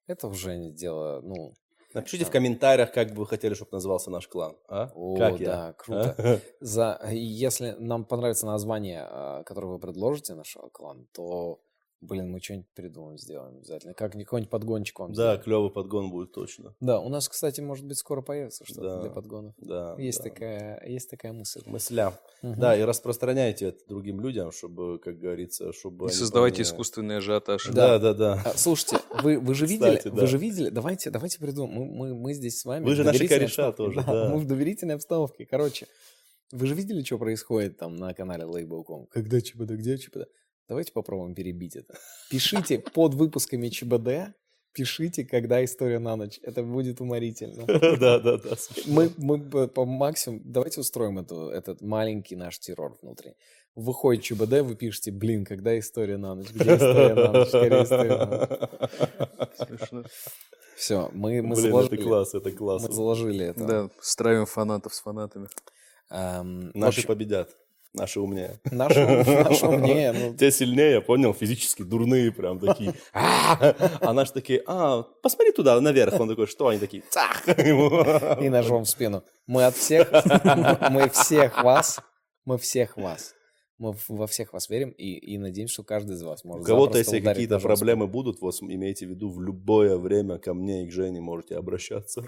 Это 0.06 0.28
уже 0.28 0.70
дело, 0.70 1.20
ну, 1.22 1.54
Напишите 1.96 2.26
в 2.26 2.30
комментариях, 2.30 2.92
как 2.92 3.12
бы 3.12 3.20
вы 3.20 3.26
хотели, 3.26 3.54
чтобы 3.54 3.70
назывался 3.72 4.10
наш 4.10 4.28
клан. 4.28 4.54
А? 4.68 4.90
О, 4.94 5.16
как 5.16 5.38
да, 5.38 5.68
я? 5.68 5.72
круто. 5.72 6.14
А? 6.18 6.38
за, 6.60 7.00
если 7.10 7.74
нам 7.78 8.04
понравится 8.04 8.44
название, 8.44 9.06
а, 9.08 9.42
которое 9.44 9.68
вы 9.68 9.78
предложите 9.78 10.34
нашего 10.34 10.68
клана, 10.68 11.06
то 11.14 11.58
Блин, 12.02 12.30
мы 12.30 12.40
что-нибудь 12.40 12.68
придумаем, 12.74 13.18
сделаем 13.18 13.56
обязательно. 13.56 13.94
Как 13.94 14.12
какой-нибудь 14.12 14.50
подгончик 14.50 14.98
вам 14.98 15.12
Да, 15.14 15.38
клевый 15.38 15.70
подгон 15.70 16.10
будет 16.10 16.32
точно. 16.32 16.74
Да, 16.80 17.00
у 17.00 17.08
нас, 17.08 17.28
кстати, 17.28 17.62
может 17.62 17.86
быть, 17.86 17.96
скоро 17.98 18.20
появится 18.20 18.64
что-то 18.66 18.82
Да. 18.82 19.00
для 19.00 19.10
подгонов. 19.10 19.54
Да. 19.56 19.94
Есть, 19.98 20.18
да. 20.18 20.24
такая, 20.24 20.86
есть 20.86 21.08
такая 21.10 21.32
мысль. 21.32 21.62
Мысля. 21.64 22.12
Мгм. 22.42 22.60
Да, 22.60 22.76
и 22.76 22.82
распространяйте 22.82 23.68
это 23.68 23.78
другим 23.88 24.20
людям, 24.20 24.52
чтобы, 24.52 24.98
как 24.98 25.18
говорится, 25.18 25.72
чтобы... 25.72 26.06
Не 26.06 26.10
они 26.10 26.18
создавайте 26.18 26.56
поняли. 26.56 26.72
искусственный 26.72 27.16
ажиотаж. 27.16 27.66
Да, 27.72 27.98
да, 27.98 28.12
да. 28.12 28.42
А, 28.44 28.52
слушайте, 28.56 28.98
вы, 29.22 29.38
вы 29.40 29.54
же 29.54 29.66
видели, 29.66 29.96
Кстати, 29.96 30.08
вы 30.12 30.20
да. 30.20 30.26
же 30.26 30.36
видели, 30.38 30.68
давайте, 30.68 31.10
давайте 31.10 31.38
придумаем, 31.38 31.80
мы, 31.80 31.86
мы, 31.86 32.14
мы 32.14 32.34
здесь 32.34 32.60
с 32.60 32.64
вами. 32.66 32.84
Вы 32.84 32.94
же 32.94 33.04
наши 33.04 33.26
кореша 33.26 33.68
обстановке. 33.68 34.00
тоже, 34.02 34.06
да. 34.06 34.28
Мы 34.28 34.38
в 34.38 34.46
доверительной 34.46 34.96
обстановке. 34.96 35.46
Короче, 35.46 35.86
вы 36.52 36.66
же 36.66 36.74
видели, 36.74 37.02
что 37.02 37.18
происходит 37.18 37.78
там 37.78 37.96
на 37.96 38.12
канале 38.14 38.44
Label.com? 38.44 39.06
Когда 39.06 39.40
ЧБД, 39.40 39.72
где 39.72 39.96
ЧБД? 39.98 40.28
Давайте 40.68 40.92
попробуем 40.92 41.34
перебить 41.34 41.76
это. 41.76 41.94
Пишите 42.30 42.78
под 42.78 43.14
выпусками 43.14 43.68
ЧБД, 43.68 44.34
пишите, 44.72 45.24
когда 45.24 45.64
история 45.64 45.98
на 45.98 46.16
ночь. 46.16 46.38
Это 46.42 46.62
будет 46.62 47.00
уморительно. 47.00 47.64
Да, 47.98 48.18
да, 48.18 48.36
да. 48.38 48.56
Мы, 48.86 49.10
мы 49.16 49.68
по- 49.68 49.84
максимуму, 49.86 50.42
давайте 50.44 50.80
устроим 50.80 51.18
эту, 51.18 51.48
этот 51.48 51.80
маленький 51.80 52.36
наш 52.36 52.58
террор 52.58 52.96
внутри. 53.00 53.34
Выходит 53.74 54.24
ЧБД, 54.24 54.62
вы 54.62 54.74
пишете, 54.74 55.12
блин, 55.12 55.44
когда 55.44 55.78
история 55.78 56.16
на 56.16 56.34
ночь? 56.34 56.50
Где 56.50 56.76
история 56.76 57.14
на 57.14 57.32
ночь? 57.32 57.48
Скорее 57.48 57.84
история 57.84 58.16
на 58.16 58.26
ночь. 58.26 59.56
Смешно. 59.68 60.04
Все, 60.76 61.10
мы, 61.14 61.40
мы, 61.42 61.54
Блин, 61.56 61.70
заложили, 61.70 61.94
это 61.94 62.02
класс, 62.04 62.34
это 62.34 62.52
класс. 62.52 62.82
мы 62.82 62.92
заложили 62.92 63.46
это. 63.46 63.64
Да, 63.64 63.90
стравим 64.00 64.44
фанатов 64.44 64.94
с 64.94 65.00
фанатами. 65.00 65.48
Эм, 66.10 66.70
Наши 66.74 67.00
общем, 67.00 67.08
победят. 67.08 67.50
Наши 67.96 68.20
умнее. 68.20 68.60
наши, 68.70 69.00
наши 69.26 69.66
умнее, 69.66 70.12
ну, 70.12 70.34
Те 70.36 70.50
сильнее, 70.50 71.00
понял, 71.00 71.32
физически 71.32 71.82
дурные 71.82 72.30
прям 72.30 72.60
такие. 72.60 72.94
«А!» 73.12 73.74
А 74.00 74.12
наши 74.12 74.32
такие, 74.32 74.62
а, 74.66 75.02
посмотри 75.22 75.52
туда, 75.52 75.80
наверх. 75.80 76.20
Он 76.20 76.28
такой, 76.28 76.46
что? 76.46 76.68
Они 76.68 76.78
такие, 76.78 77.02
цах. 77.08 77.48
И 77.48 78.48
ножом 78.50 78.84
в 78.84 78.88
спину. 78.88 79.24
Мы 79.46 79.64
от 79.64 79.76
всех, 79.76 80.10
мы 80.90 81.08
всех 81.08 81.64
вас, 81.64 82.00
мы 82.44 82.58
всех 82.58 82.98
вас, 82.98 83.34
мы 83.78 83.94
во 84.08 84.26
всех 84.26 84.52
вас 84.52 84.68
верим 84.68 84.90
и, 84.90 85.14
и 85.14 85.38
надеемся, 85.38 85.74
что 85.74 85.82
каждый 85.84 86.16
из 86.16 86.22
вас 86.22 86.44
У 86.44 86.48
может 86.48 86.66
кого-то, 86.66 86.94
запросто 86.94 87.16
если 87.16 87.26
какие-то 87.26 87.58
проблемы 87.60 88.06
будут, 88.06 88.40
вот 88.40 88.54
имейте 88.60 89.06
в 89.06 89.10
виду, 89.10 89.30
в 89.30 89.40
любое 89.40 89.96
время 89.96 90.38
ко 90.38 90.52
мне 90.54 90.84
и 90.84 90.88
к 90.88 90.92
Жене 90.92 91.20
можете 91.20 91.56
обращаться. 91.56 92.24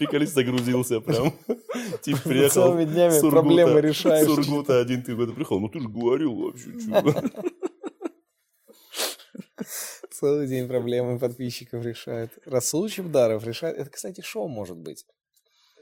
Приколись, 0.00 0.30
загрузился 0.30 1.00
прям. 1.00 1.32
Тип 2.02 2.22
приехал. 2.22 2.62
Целыми 2.62 2.84
днями 2.84 3.10
Сургута- 3.12 3.30
проблемы 3.30 3.80
решаешь. 3.82 4.26
Сургута 4.26 4.80
один 4.80 5.02
ты 5.02 5.14
куда 5.14 5.32
приехал. 5.32 5.60
Ну 5.60 5.68
ты 5.68 5.80
же 5.80 5.88
говорил 5.88 6.34
вообще. 6.34 6.70
чё». 6.80 7.14
Целый 10.10 10.46
день 10.48 10.68
проблемы 10.68 11.18
подписчиков 11.18 11.84
решает. 11.84 12.30
Расул 12.46 12.88
Чебдаров 12.88 13.44
решает. 13.44 13.76
Это, 13.76 13.90
кстати, 13.90 14.22
шоу 14.22 14.48
может 14.48 14.78
быть. 14.78 15.04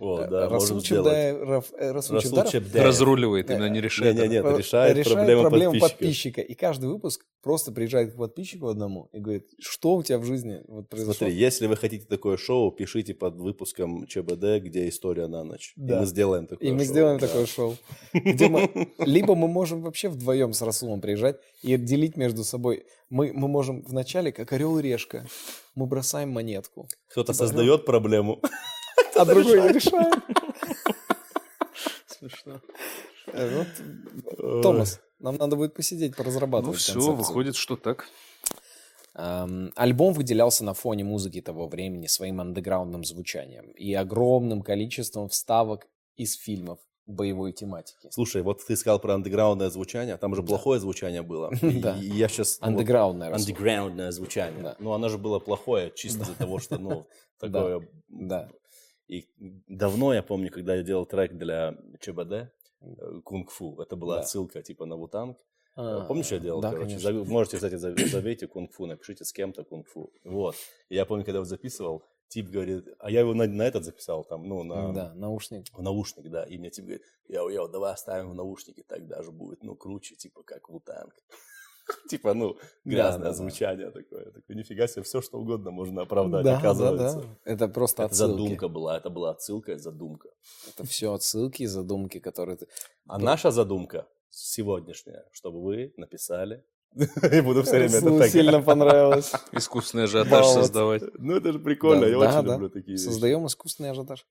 О, 0.00 0.26
да, 0.26 0.48
Расул 0.48 0.78
э, 0.78 1.60
Расул 1.92 2.16
Расул 2.16 2.20
Чебдаров 2.20 2.52
Чебдаров. 2.52 2.86
Разруливает, 2.86 3.50
именно 3.50 3.68
не 3.68 3.80
решает. 3.80 4.16
Не-не-не, 4.16 4.36
это 4.36 4.48
Про- 4.48 4.58
решает 4.58 5.04
проблемы 5.04 5.78
подписчика. 5.78 5.88
подписчика. 5.88 6.40
И 6.40 6.54
каждый 6.54 6.88
выпуск 6.88 7.24
просто 7.42 7.72
приезжает 7.72 8.12
к 8.12 8.16
подписчику 8.16 8.68
одному 8.68 9.08
и 9.12 9.18
говорит, 9.18 9.48
что 9.60 9.96
у 9.96 10.02
тебя 10.02 10.18
в 10.18 10.24
жизни 10.24 10.62
вот 10.68 10.88
произошло. 10.88 11.14
Смотри, 11.14 11.34
если 11.36 11.66
вы 11.66 11.76
хотите 11.76 12.06
такое 12.06 12.36
шоу, 12.36 12.70
пишите 12.70 13.14
под 13.14 13.36
выпуском 13.36 14.06
ЧБД, 14.06 14.62
где 14.62 14.88
история 14.88 15.26
на 15.26 15.44
ночь. 15.44 15.72
Да. 15.76 15.96
И 15.96 16.00
мы 16.00 16.06
сделаем 16.06 16.46
такое 16.46 16.68
И 16.68 16.72
мы 16.72 16.78
шоу, 16.80 16.86
сделаем 16.86 17.18
да. 17.18 17.26
такое 17.26 17.46
шоу. 17.46 17.76
Где 18.12 18.48
мы, 18.48 18.88
либо 18.98 19.34
мы 19.34 19.48
можем 19.48 19.82
вообще 19.82 20.08
вдвоем 20.08 20.52
с 20.52 20.62
Расулом 20.62 21.00
приезжать 21.00 21.36
и 21.62 21.76
делить 21.76 22.16
между 22.16 22.44
собой. 22.44 22.84
Мы, 23.10 23.32
мы 23.32 23.48
можем 23.48 23.82
вначале, 23.82 24.32
как 24.32 24.52
орел 24.52 24.78
и 24.78 24.82
решка, 24.82 25.26
мы 25.74 25.86
бросаем 25.86 26.30
монетку, 26.30 26.88
Кто-то 27.10 27.32
Типа, 27.32 27.46
создает 27.46 27.84
проблему. 27.86 28.40
А 29.18 29.24
другой 29.24 29.60
не 29.62 29.68
решает. 29.72 30.14
Смешно. 32.06 32.60
Э, 33.32 33.64
вот, 34.38 34.62
Томас, 34.62 35.00
нам 35.18 35.36
надо 35.36 35.56
будет 35.56 35.74
посидеть, 35.74 36.12
Ну 36.16 36.24
поразрабатывать 36.24 36.78
все, 36.78 36.92
концепцию. 36.94 37.16
выходит, 37.16 37.56
что 37.56 37.76
так. 37.76 38.06
Эм, 39.14 39.72
Альбом 39.76 40.14
выделялся 40.14 40.64
на 40.64 40.74
фоне 40.74 41.04
музыки 41.04 41.40
того 41.40 41.66
времени 41.66 42.06
своим 42.06 42.40
андеграундным 42.40 43.04
звучанием 43.04 43.70
и 43.72 43.92
огромным 43.94 44.62
количеством 44.62 45.28
вставок 45.28 45.86
из 46.16 46.36
фильмов 46.36 46.78
боевой 47.06 47.52
тематики. 47.52 48.08
Слушай, 48.10 48.42
вот 48.42 48.64
ты 48.64 48.76
сказал 48.76 49.00
про 49.00 49.14
андеграундное 49.14 49.70
звучание, 49.70 50.14
а 50.14 50.18
там 50.18 50.34
же 50.34 50.42
плохое 50.42 50.78
звучание 50.78 51.22
было. 51.22 51.50
Да. 51.62 51.96
И 51.96 52.06
я 52.06 52.28
сейчас... 52.28 52.58
Андеграундное. 52.60 53.30
Расул. 53.30 53.42
Андеграундное 53.48 54.10
звучание. 54.12 54.62
Да. 54.62 54.76
Ну, 54.78 54.92
оно 54.92 55.08
же 55.08 55.18
было 55.18 55.38
плохое, 55.38 55.90
чисто 55.94 56.22
из-за 56.22 56.34
того, 56.34 56.58
что, 56.58 56.78
ну, 56.78 57.06
такое... 57.40 57.88
Да. 58.08 58.50
И 59.08 59.28
давно 59.68 60.12
я 60.14 60.22
помню, 60.22 60.50
когда 60.50 60.74
я 60.76 60.82
делал 60.82 61.06
трек 61.06 61.32
для 61.32 61.76
ЧБД, 62.00 62.32
э, 62.32 62.50
кунг-фу, 63.24 63.80
это 63.80 63.96
была 63.96 64.16
Да. 64.16 64.20
отсылка 64.20 64.62
типа 64.62 64.84
на 64.86 64.96
Вутанг. 64.96 65.38
А, 65.74 66.04
Помнишь, 66.06 66.32
я 66.32 66.38
делал, 66.40 66.60
Да, 66.60 66.70
короче, 66.70 66.86
конечно. 66.96 67.10
зав- 67.12 67.28
можете, 67.28 67.56
кстати, 67.56 67.76
забейте 67.76 68.46
кунг-фу, 68.48 68.86
напишите 68.86 69.24
с 69.24 69.32
кем-то 69.32 69.64
кунг-фу. 69.64 70.10
Вот. 70.24 70.56
И 70.88 70.94
я 70.96 71.06
помню, 71.06 71.24
когда 71.24 71.38
его 71.38 71.44
записывал, 71.44 72.02
тип 72.28 72.50
говорит, 72.50 72.84
а 72.98 73.10
я 73.10 73.20
его 73.20 73.32
на, 73.32 73.46
на 73.46 73.62
этот 73.62 73.84
записал, 73.84 74.24
там, 74.24 74.42
ну, 74.46 74.62
на, 74.64 74.92
Да, 74.92 75.14
наушник. 75.14 75.66
в 75.72 75.80
наушник, 75.80 76.28
да, 76.30 76.44
и 76.44 76.58
мне 76.58 76.70
тип 76.70 76.84
говорит, 76.84 77.02
йоу-йоу, 77.28 77.68
давай 77.70 77.92
оставим 77.94 78.30
в 78.30 78.34
наушнике, 78.34 78.82
так 78.82 79.06
даже 79.06 79.30
будет, 79.30 79.62
ну, 79.62 79.74
круче, 79.76 80.16
типа, 80.16 80.42
как 80.42 80.68
Wu-Tang. 80.68 81.14
Типа, 82.08 82.34
ну, 82.34 82.56
грязное 82.84 83.24
да, 83.24 83.30
да. 83.30 83.32
звучание 83.34 83.90
такое. 83.90 84.26
Я 84.26 84.30
такой, 84.30 84.56
нифига 84.56 84.86
себе, 84.86 85.02
все, 85.02 85.20
что 85.20 85.38
угодно 85.38 85.70
можно 85.70 86.02
оправдать, 86.02 86.44
да, 86.44 86.58
оказывается. 86.58 87.20
да, 87.20 87.22
да. 87.22 87.52
Это 87.52 87.68
просто 87.68 88.02
Это 88.02 88.12
отсылки. 88.12 88.30
задумка 88.30 88.68
была, 88.68 88.96
это 88.96 89.10
была 89.10 89.30
отсылка 89.30 89.72
и 89.72 89.76
задумка. 89.76 90.28
Это 90.68 90.86
все 90.86 91.12
отсылки 91.12 91.62
и 91.62 91.66
задумки, 91.66 92.18
которые 92.18 92.56
ты... 92.56 92.66
А 93.06 93.18
наша 93.18 93.50
задумка 93.50 94.06
сегодняшняя, 94.30 95.24
чтобы 95.32 95.62
вы 95.62 95.92
написали, 95.96 96.64
и 97.32 97.40
буду 97.42 97.62
все 97.62 97.72
время 97.72 97.98
это 97.98 98.18
так. 98.18 98.28
сильно 98.30 98.62
понравилось. 98.62 99.32
Искусственный 99.52 100.04
ажиотаж 100.04 100.46
создавать. 100.46 101.02
Ну, 101.18 101.36
это 101.36 101.52
же 101.52 101.58
прикольно, 101.58 102.06
я 102.06 102.18
очень 102.18 102.50
люблю 102.50 102.70
такие 102.70 102.92
вещи. 102.92 103.04
Создаем 103.04 103.46
искусственный 103.46 103.90
ажиотаж. 103.90 104.26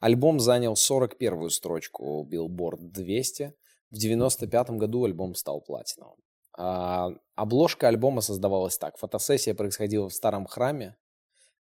Альбом 0.00 0.40
занял 0.40 0.72
41-ю 0.72 1.50
строчку 1.50 2.26
Billboard 2.30 2.78
200. 2.80 3.52
В 3.90 3.96
95 3.96 4.70
году 4.70 5.04
альбом 5.04 5.34
стал 5.34 5.60
платиновым. 5.60 6.16
А, 6.60 7.12
обложка 7.36 7.86
альбома 7.86 8.20
создавалась 8.20 8.76
так. 8.78 8.98
Фотосессия 8.98 9.54
происходила 9.54 10.08
в 10.08 10.12
старом 10.12 10.44
храме, 10.46 10.96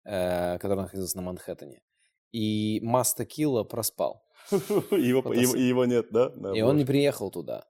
э, 0.05 0.57
который 0.59 0.83
находился 0.83 1.17
на 1.17 1.25
Манхэттене. 1.25 1.83
И 2.31 2.81
Маста 2.81 3.25
Килла 3.25 3.65
проспал. 3.65 4.25
Его, 4.51 5.33
его, 5.33 5.57
его 5.57 5.85
нет, 5.85 6.07
да? 6.11 6.31
на 6.37 6.53
И 6.53 6.61
он 6.61 6.77
не 6.77 6.85
приехал 6.85 7.31
туда. 7.31 7.65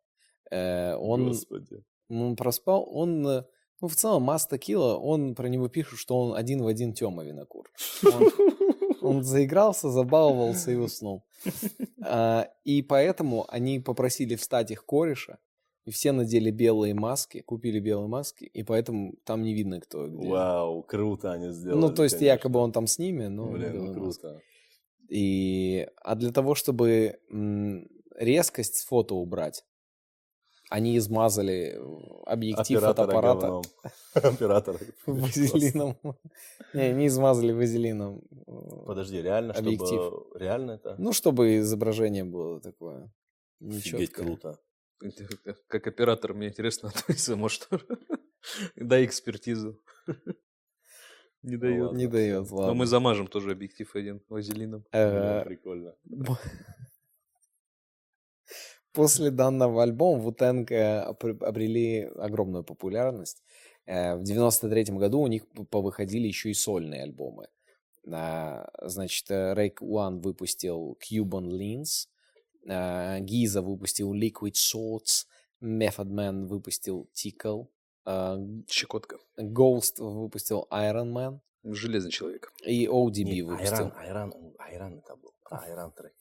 Э, 0.50 0.96
он, 0.96 1.28
Господи. 1.28 1.82
он 2.10 2.36
проспал. 2.36 2.86
Он, 2.90 3.26
э, 3.26 3.44
ну, 3.80 3.88
в 3.88 3.94
целом, 3.94 4.24
Маста 4.24 4.58
Килла, 4.58 4.96
он 4.96 5.34
про 5.34 5.48
него 5.48 5.68
пишет, 5.68 5.98
что 5.98 6.20
он 6.20 6.36
один 6.36 6.62
в 6.62 6.66
один 6.66 6.92
Тёма 6.92 7.24
Винокур. 7.24 7.70
Он, 8.04 8.30
он 9.00 9.22
заигрался, 9.22 9.88
забаловался 9.88 10.72
и 10.72 10.76
уснул. 10.76 11.24
А, 12.02 12.48
и 12.64 12.82
поэтому 12.82 13.46
они 13.48 13.80
попросили 13.80 14.34
встать 14.36 14.70
их 14.70 14.84
кореша, 14.84 15.38
и 15.84 15.90
все 15.90 16.12
надели 16.12 16.50
белые 16.50 16.94
маски, 16.94 17.40
купили 17.40 17.78
белые 17.78 18.08
маски, 18.08 18.44
и 18.44 18.62
поэтому 18.62 19.14
там 19.24 19.42
не 19.42 19.54
видно, 19.54 19.80
кто 19.80 20.08
где. 20.08 20.28
Вау, 20.28 20.82
круто 20.82 21.32
они 21.32 21.50
сделали. 21.50 21.80
ну, 21.80 21.94
то 21.94 22.04
есть, 22.04 22.16
конечно. 22.16 22.34
якобы 22.34 22.60
он 22.60 22.72
там 22.72 22.86
с 22.86 22.98
ними, 22.98 23.26
но... 23.26 23.46
Блин, 23.46 23.76
ну 23.76 23.86
маски. 23.86 23.98
круто. 23.98 24.40
И, 25.08 25.86
а 26.02 26.14
для 26.14 26.32
того, 26.32 26.54
чтобы 26.54 27.18
резкость 28.16 28.76
с 28.76 28.84
фото 28.84 29.14
убрать, 29.14 29.64
они 30.70 30.96
измазали 30.96 31.76
э, 31.76 32.22
объектив 32.26 32.78
Оператора 32.78 33.06
фотоаппарата 33.06 33.46
говном. 33.46 33.62
Оператора. 34.14 34.78
вазелином. 35.06 35.96
Не, 36.72 36.92
не 36.92 37.06
измазали 37.06 37.52
вазелином. 37.52 38.22
э, 38.46 38.86
Подожди, 38.86 39.20
реально, 39.20 39.52
чтобы... 39.52 39.68
Объектив. 39.68 40.12
Реально 40.34 40.70
это? 40.72 40.96
Ну, 40.98 41.12
чтобы 41.12 41.58
изображение 41.58 42.24
было 42.24 42.60
такое 42.60 43.12
нечеткое. 43.60 44.24
круто. 44.24 44.58
Как 45.68 45.86
оператор, 45.86 46.34
мне 46.34 46.48
интересно, 46.48 46.88
относится, 46.94 47.36
может, 47.36 47.68
дай 48.76 49.04
экспертизу. 49.04 49.80
Не 51.42 51.56
дает. 51.56 51.92
Не 51.92 52.06
дает, 52.06 52.50
Но 52.50 52.56
ладно. 52.56 52.74
мы 52.74 52.86
замажем 52.86 53.26
тоже 53.26 53.52
объектив 53.52 53.94
один 53.94 54.22
вазелином. 54.28 54.84
Да, 54.92 55.42
Э, 55.42 55.44
Прикольно. 55.44 55.94
После 58.92 59.30
данного 59.30 59.82
альбома 59.82 60.20
Вутенг 60.22 60.70
обрели 60.70 62.02
огромную 62.16 62.62
популярность. 62.64 63.42
Э, 63.86 64.14
В 64.16 64.22
93 64.22 64.84
году 64.96 65.20
у 65.20 65.26
них 65.26 65.46
повыходили 65.70 66.26
еще 66.28 66.50
и 66.50 66.54
сольные 66.54 67.02
альбомы. 67.02 67.48
А, 68.10 68.68
Значит, 68.82 69.26
Рейк 69.30 69.82
One 69.82 70.20
выпустил 70.20 70.96
Cuban 71.02 71.48
Links, 71.48 72.06
а, 72.68 73.20
Giza 73.20 73.60
выпустил 73.62 74.14
Liquid 74.14 74.52
Swords, 74.54 75.26
Method 75.62 76.08
Man 76.08 76.46
выпустил 76.46 77.08
Tickle. 77.14 77.68
а, 78.04 78.38
Щекотка. 78.68 79.18
Ghost 79.38 79.94
выпустил 79.98 80.66
Iron 80.70 81.12
Man. 81.12 81.40
Железный 81.64 82.10
человек. 82.10 82.52
И 82.66 82.86
ODB 82.86 83.24
Не, 83.24 83.42
выпустил. 83.42 83.86
Айран, 83.86 83.92
Айран, 83.96 84.54
Айран 84.58 84.98
это 84.98 85.16
был. 85.16 85.32
А, 85.50 85.58
Айран 85.64 85.92
трек. 85.92 86.12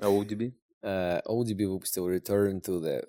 А 0.00 0.08
ODB? 0.08 0.52
э, 0.82 1.20
ODB 1.26 1.66
выпустил 1.66 2.08
Return 2.10 2.60
to 2.62 2.80
the 2.80 3.06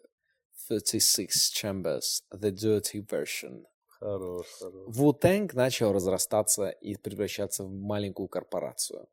36 0.70 1.54
Chambers, 1.62 2.22
The 2.34 2.52
Dirty 2.52 3.06
Version. 3.06 3.66
Хорош, 4.00 4.48
хорош. 4.60 4.96
Wu-Tang 4.98 5.50
начал 5.54 5.92
разрастаться 5.92 6.70
и 6.70 6.96
превращаться 6.96 7.64
в 7.66 7.72
маленькую 7.72 8.28
корпорацию. 8.28 9.08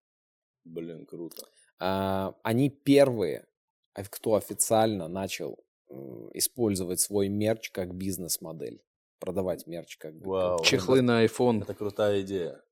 Блин, 0.65 1.07
круто. 1.07 1.47
А, 1.79 2.35
они 2.43 2.71
первые, 2.71 3.47
кто 4.09 4.37
официально 4.37 5.09
начал 5.09 5.59
использовать 6.35 7.01
свой 7.01 7.29
мерч 7.29 7.71
как 7.71 7.95
бизнес-модель. 7.95 8.83
Продавать 9.19 9.67
мерч 9.67 9.97
как 9.99 10.15
бы. 10.15 10.31
Вау. 10.31 10.65
Чехлы 10.65 11.03
на 11.03 11.25
iPhone. 11.25 11.63
Это 11.63 11.75
крутая 11.75 12.23
идея. 12.23 12.63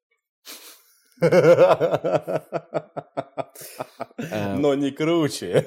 Эм, 4.31 4.61
Но 4.61 4.75
не 4.75 4.91
круче. 4.91 5.65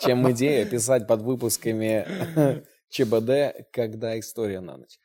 чем 0.00 0.30
идея 0.32 0.66
писать 0.66 1.06
под 1.06 1.22
выпусками 1.22 2.64
ЧБД, 2.90 3.68
когда 3.72 4.18
история 4.18 4.60
на 4.60 4.76
ночь. 4.76 4.98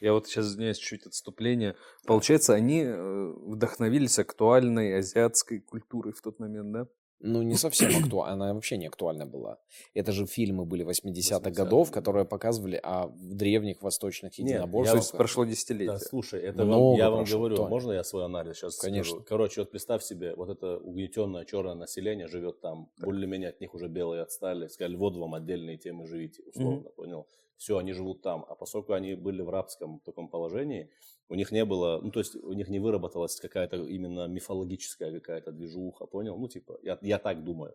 Я 0.00 0.12
вот 0.12 0.26
сейчас, 0.26 0.46
извиняюсь, 0.46 0.78
чуть 0.78 1.06
отступление. 1.06 1.76
Получается, 2.06 2.54
они 2.54 2.84
э, 2.84 3.32
вдохновились 3.46 4.18
актуальной 4.18 4.98
азиатской 4.98 5.60
культурой 5.60 6.12
в 6.14 6.22
тот 6.22 6.38
момент, 6.38 6.72
да? 6.72 6.86
Ну, 7.22 7.42
не 7.42 7.54
совсем 7.56 7.90
актуальна, 8.04 8.32
она 8.46 8.54
вообще 8.54 8.78
не 8.78 8.86
актуальна 8.86 9.26
была. 9.26 9.58
Это 9.94 10.12
же 10.12 10.26
фильмы 10.26 10.64
были 10.64 10.84
80-х 10.86 11.38
80-х, 11.40 11.50
годов, 11.50 11.90
которые 11.90 12.24
показывали 12.24 12.80
о 12.82 13.08
древних 13.14 13.82
восточных 13.82 14.38
Нет, 14.38 14.38
я 14.38 14.44
То 14.46 14.62
единоборствах. 14.62 15.00
есть 15.02 15.12
прошло 15.12 15.44
десятилетие. 15.44 15.92
Да, 15.92 15.98
слушай, 15.98 16.40
это 16.40 16.64
вам- 16.64 16.94
я 16.96 17.10
вам 17.10 17.20
прошло, 17.20 17.38
говорю, 17.38 17.56
Тоня. 17.56 17.68
можно 17.68 17.92
я 17.92 18.04
свой 18.04 18.24
анализ 18.24 18.56
сейчас 18.56 18.78
Конечно. 18.78 19.10
скажу? 19.12 19.26
Короче, 19.28 19.60
вот 19.60 19.70
представь 19.70 20.02
себе, 20.02 20.34
вот 20.34 20.48
это 20.48 20.78
угнетенное 20.78 21.44
черное 21.44 21.74
население 21.74 22.26
живет 22.26 22.60
там, 22.60 22.88
более-менее 22.98 23.50
от 23.50 23.60
них 23.60 23.74
уже 23.74 23.88
белые 23.88 24.22
отстали, 24.22 24.68
сказали, 24.68 24.96
вот 24.96 25.16
вам 25.16 25.34
отдельные 25.34 25.76
темы 25.76 26.06
живите, 26.06 26.42
условно, 26.44 26.88
понял? 26.90 27.26
Все, 27.56 27.76
они 27.76 27.92
живут 27.92 28.22
там, 28.22 28.46
а 28.48 28.54
поскольку 28.54 28.94
они 28.94 29.14
были 29.14 29.42
в 29.42 29.50
рабском 29.50 30.00
таком 30.00 30.28
положении, 30.28 30.88
у 31.30 31.34
них 31.36 31.52
не 31.52 31.64
было, 31.64 32.00
ну, 32.02 32.10
то 32.10 32.18
есть 32.20 32.34
у 32.34 32.52
них 32.52 32.68
не 32.68 32.80
выработалась 32.80 33.36
какая-то 33.40 33.76
именно 33.76 34.26
мифологическая 34.26 35.12
какая-то 35.20 35.52
движуха, 35.52 36.06
понял? 36.06 36.36
Ну, 36.36 36.48
типа, 36.48 36.78
я, 36.82 36.98
я 37.02 37.18
так 37.18 37.44
думаю. 37.44 37.72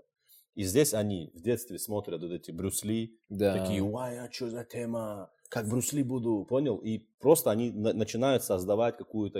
И 0.56 0.64
здесь 0.64 0.93
они 0.93 1.32
в 1.34 1.41
детстве 1.41 1.80
смотрят 1.80 2.22
вот 2.22 2.32
эти 2.32 2.51
Брюс 2.51 2.84
Ли, 2.84 3.18
Да. 3.30 3.58
такие, 3.58 3.82
ой, 3.82 4.20
а 4.20 4.30
что 4.32 4.49
за 4.49 4.64
тема? 4.66 5.32
Как 5.49 5.68
Брюс 5.70 5.93
Ли 5.93 6.03
буду, 6.03 6.45
понял? 6.49 6.78
И 6.78 6.99
просто 7.20 7.49
они 7.51 7.72
на- 7.72 7.93
начинают 7.93 8.43
создавать 8.43 8.97
какую-то, 8.97 9.39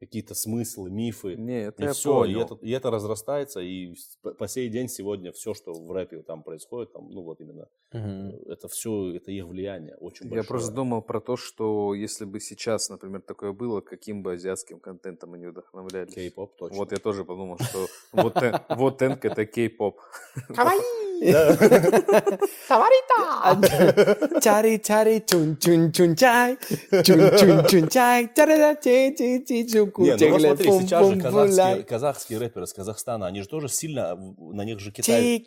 какие-то 0.00 0.34
смыслы, 0.34 0.90
мифы. 0.90 1.34
Не, 1.36 1.64
это 1.66 1.82
И 1.82 1.86
я 1.86 1.92
все, 1.92 2.24
и 2.24 2.34
понял. 2.34 2.40
это, 2.42 2.54
и 2.62 2.70
это 2.70 2.90
разрастается, 2.90 3.60
и 3.60 3.94
по, 4.22 4.46
сей 4.48 4.68
день 4.68 4.88
сегодня 4.88 5.32
все, 5.32 5.54
что 5.54 5.72
в 5.72 5.90
рэпе 5.92 6.22
там 6.22 6.42
происходит, 6.42 6.92
там, 6.92 7.10
ну 7.10 7.22
вот 7.22 7.40
именно, 7.40 7.66
э, 7.92 8.30
это 8.46 8.68
все, 8.68 9.14
это 9.16 9.30
их 9.32 9.46
влияние 9.46 9.96
очень 9.96 10.26
Я 10.26 10.30
большое. 10.30 10.48
просто 10.48 10.72
думал 10.72 11.02
про 11.02 11.20
то, 11.20 11.36
что 11.36 11.94
если 11.94 12.24
бы 12.24 12.40
сейчас, 12.40 12.88
например, 12.90 13.22
такое 13.22 13.52
было, 13.52 13.80
каким 13.80 14.22
бы 14.22 14.32
азиатским 14.34 14.78
контентом 14.80 15.34
они 15.34 15.46
вдохновлялись. 15.46 16.14
Кей-поп 16.14 16.56
точно. 16.56 16.78
Вот 16.78 16.92
я 16.92 16.98
тоже 16.98 17.24
подумал, 17.24 17.58
что 17.58 17.86
вот, 18.12 18.34
вот 18.70 19.02
Энк 19.02 19.24
это 19.24 19.46
кей-поп. 19.46 20.00
Чари 20.54 20.78
чари 24.80 25.22
чун 25.26 25.56
чун 25.56 25.92
чун 25.92 26.16
чай, 26.16 26.56
чун 27.04 27.38
чун 27.38 27.66
чун 27.66 27.88
чай, 27.88 28.28
чарада 28.34 28.74
ти 28.74 29.12
ти 29.16 29.40
ти 29.40 29.66
чуку 29.66 30.02
Не, 30.04 30.16
ну 30.16 30.30
вот 30.30 30.40
смотри, 30.40 30.70
сейчас 30.80 31.08
же 31.08 31.20
казахские, 31.20 31.82
казахские 31.84 32.38
рэперы 32.38 32.64
из 32.64 32.72
Казахстана, 32.72 33.26
они 33.26 33.42
же 33.42 33.48
тоже 33.48 33.68
сильно, 33.68 34.16
на 34.38 34.64
них 34.64 34.78
же 34.80 34.90
Китай... 34.92 35.38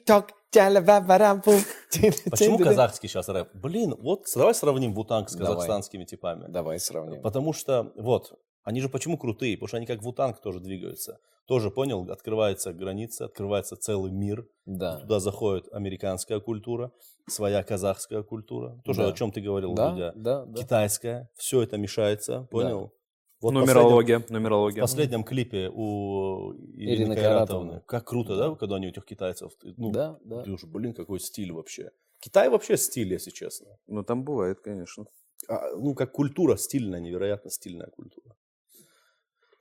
Тик-ток. 1.90 2.30
Почему 2.30 2.58
казахский 2.58 3.08
сейчас 3.08 3.30
рэп? 3.30 3.50
Блин, 3.54 3.96
вот 4.00 4.26
давай 4.36 4.54
сравним 4.54 4.94
Вутанг 4.94 5.30
с 5.30 5.36
казахстанскими 5.36 6.04
типами. 6.04 6.46
Давай 6.50 6.80
сравним. 6.80 7.22
Потому 7.22 7.54
что, 7.54 7.94
вот, 7.96 8.34
они 8.64 8.82
же 8.82 8.90
почему 8.90 9.18
крутые? 9.18 9.56
Потому 9.58 9.68
что 9.68 9.78
они 9.78 9.86
как 9.86 10.02
Вутанг 10.04 10.42
тоже 10.42 10.60
двигаются. 10.60 11.18
Тоже, 11.48 11.70
понял, 11.72 12.10
открывается 12.10 12.72
граница, 12.72 13.26
открывается 13.26 13.76
целый 13.76 14.12
мир. 14.12 14.48
Да. 14.66 15.00
Туда 15.00 15.20
заходит 15.20 15.68
американская 15.74 16.40
культура, 16.40 16.92
своя 17.28 17.64
казахская 17.64 18.24
культура. 18.24 18.80
Тоже 18.86 19.02
Да. 19.02 19.10
о 19.10 19.14
чем 19.14 19.32
ты 19.32 19.42
говорил, 19.42 19.74
Да, 19.74 19.90
Дудя. 19.92 20.14
да, 20.16 20.46
да. 20.46 20.62
Китайская. 20.62 21.30
Все 21.36 21.62
это 21.62 21.78
мешается, 21.78 22.48
понял? 22.52 22.94
Вот 23.42 23.52
нумерология, 23.54 24.20
В 24.20 24.30
нумерология. 24.30 24.82
последнем 24.82 25.24
клипе 25.24 25.70
у 25.74 26.54
Ирины, 26.54 26.92
Ирины 27.04 27.16
Кайратовны. 27.16 27.16
Кайратовны. 27.16 27.82
Как 27.88 28.06
круто, 28.08 28.38
да, 28.38 28.56
когда 28.56 28.76
они 28.76 28.86
у 28.86 28.90
этих 28.92 29.04
китайцев. 29.04 29.52
Ну, 29.64 29.92
Да, 29.92 30.20
да. 30.24 30.44
ты 30.44 30.52
уж, 30.52 30.64
блин, 30.66 30.94
какой 30.94 31.20
стиль 31.20 31.52
вообще. 31.52 31.90
Китай 32.20 32.50
вообще 32.50 32.78
стиль, 32.78 33.12
если 33.12 33.32
честно. 33.32 33.68
Ну, 33.88 34.04
там 34.04 34.24
бывает, 34.24 34.60
конечно. 34.62 35.06
А, 35.50 35.72
ну, 35.76 35.96
как 35.96 36.12
культура 36.12 36.56
стильная, 36.56 37.00
невероятно 37.00 37.50
стильная 37.50 37.88
культура. 37.88 38.36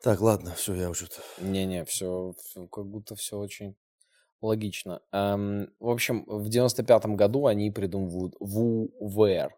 Так, 0.03 0.21
ладно, 0.21 0.55
все, 0.55 0.75
я 0.75 0.89
уже... 0.91 1.09
Не-не, 1.39 1.85
все, 1.85 2.35
как 2.73 2.87
будто 2.87 3.15
все 3.17 3.39
очень 3.39 3.77
логично. 4.41 5.03
Эм, 5.13 5.69
в 5.79 5.89
общем, 5.91 6.25
в 6.27 6.49
95-м 6.49 7.17
году 7.17 7.47
они 7.47 7.71
придумывают 7.71 8.35
ВУВР. 8.41 9.51
Это 9.53 9.57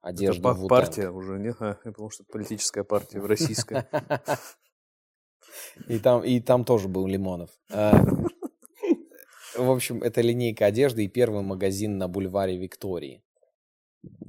Одежду 0.00 0.48
Wu-Tang. 0.48 0.68
партия 0.68 1.10
уже, 1.10 1.38
нет? 1.38 1.56
А, 1.60 1.78
думал, 1.84 2.10
что 2.10 2.22
это 2.22 2.32
политическая 2.32 2.84
партия 2.84 3.20
российская. 3.26 3.88
И 5.88 5.98
там, 5.98 6.22
и 6.24 6.40
там 6.40 6.64
тоже 6.64 6.88
был 6.88 7.06
Лимонов. 7.06 7.50
Э, 7.70 7.92
В 9.56 9.70
общем, 9.70 10.02
это 10.02 10.20
линейка 10.20 10.66
одежды 10.66 11.04
и 11.04 11.08
первый 11.08 11.42
магазин 11.42 11.98
на 11.98 12.08
бульваре 12.08 12.56
Виктории, 12.56 13.22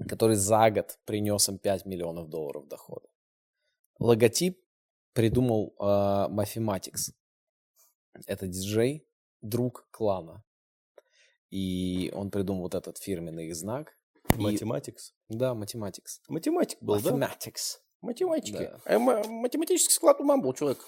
который 0.07 0.35
за 0.35 0.69
год 0.71 0.99
принес 1.05 1.47
им 1.47 1.59
5 1.59 1.85
миллионов 1.85 2.27
долларов 2.29 2.67
дохода. 2.67 3.07
Логотип 3.99 4.59
придумал 5.13 5.75
э, 5.79 5.83
Mathematics. 6.29 7.11
Это 8.25 8.47
диджей, 8.47 9.07
друг 9.41 9.87
клана. 9.91 10.43
И 11.49 12.11
он 12.15 12.31
придумал 12.31 12.63
вот 12.63 12.75
этот 12.75 12.97
фирменный 12.97 13.47
их 13.47 13.55
знак. 13.55 13.95
И- 14.37 14.41
Математикс. 14.41 15.13
Да, 15.29 15.53
Mathematics. 15.53 16.19
Математик 16.27 16.79
был, 16.81 16.99
да? 16.99 17.11
Mathematics. 17.11 17.77
Математики. 18.01 18.57
Да. 18.57 18.79
А 18.85 18.99
ма- 18.99 19.23
математический 19.27 19.93
склад 19.93 20.19
ума 20.19 20.37
был 20.37 20.53
человек. 20.53 20.79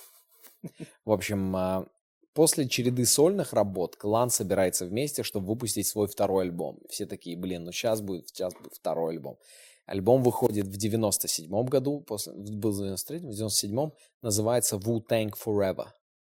В 1.05 1.11
общем, 1.11 1.55
а, 1.55 1.87
после 2.33 2.67
череды 2.67 3.05
сольных 3.05 3.53
работ 3.53 3.95
клан 3.95 4.29
собирается 4.29 4.85
вместе, 4.85 5.23
чтобы 5.23 5.47
выпустить 5.47 5.87
свой 5.87 6.07
второй 6.07 6.45
альбом. 6.45 6.79
Все 6.89 7.05
такие, 7.05 7.37
блин, 7.37 7.63
ну 7.63 7.71
сейчас 7.71 8.01
будет, 8.01 8.29
сейчас 8.29 8.53
будет 8.53 8.73
второй 8.73 9.13
альбом. 9.15 9.37
Альбом 9.85 10.23
выходит 10.23 10.65
в 10.65 10.77
97 10.77 11.65
году, 11.65 12.01
после, 12.01 12.33
был 12.33 12.71
в 12.71 12.77
93 12.77 13.19
в 13.19 13.31
97 13.31 13.91
называется 14.21 14.77
Wu-Tang 14.77 15.31
Forever. 15.33 15.87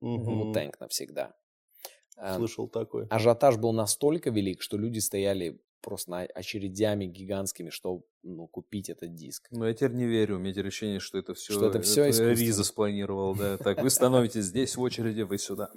Мгм. 0.01 0.51
Wu-Tang 0.51 0.73
навсегда. 0.79 1.33
А, 2.17 2.37
Слышал 2.37 2.67
такой. 2.67 3.07
Ажиотаж 3.07 3.57
был 3.57 3.71
настолько 3.71 4.31
велик, 4.31 4.61
что 4.61 4.77
люди 4.77 4.99
стояли 4.99 5.61
просто 5.81 6.11
на 6.11 6.21
очередями 6.21 7.05
гигантскими, 7.05 7.69
чтобы 7.69 8.03
ну, 8.23 8.47
купить 8.47 8.89
этот 8.89 9.13
диск. 9.13 9.47
Но 9.51 9.67
я 9.67 9.73
теперь 9.73 9.93
не 9.93 10.05
верю. 10.05 10.35
У 10.35 10.39
меня 10.39 10.51
теперь 10.51 10.67
ощущение, 10.67 10.99
что 10.99 11.17
это 11.17 11.33
все, 11.33 11.53
Что 11.53 11.67
это 11.67 11.81
всё 11.81 12.09
искусственно. 12.09 12.31
Риза 12.31 12.63
спланировал, 12.63 13.35
да. 13.35 13.57
Так, 13.57 13.81
вы 13.81 13.89
становитесь 13.89 14.45
здесь 14.45 14.75
в 14.75 14.81
очереди, 14.81 15.21
вы 15.21 15.37
сюда. 15.37 15.71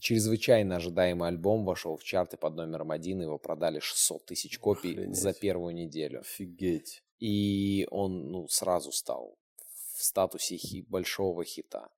Чрезвычайно 0.00 0.76
ожидаемый 0.76 1.28
альбом 1.28 1.64
вошел 1.64 1.96
в 1.96 2.04
чарты 2.04 2.36
под 2.36 2.54
номером 2.56 2.90
один, 2.90 3.20
его 3.22 3.38
продали 3.38 3.78
600 3.78 4.24
тысяч 4.26 4.58
копий 4.58 4.92
Охренеть. 4.92 5.16
за 5.16 5.32
первую 5.34 5.74
неделю. 5.74 6.20
Офигеть. 6.20 7.02
И 7.18 7.86
он 7.90 8.30
ну, 8.30 8.48
сразу 8.48 8.90
стал 8.90 9.36
в 9.94 10.02
статусе 10.02 10.56
хи- 10.56 10.84
большого 10.88 11.44
хита. 11.44 11.88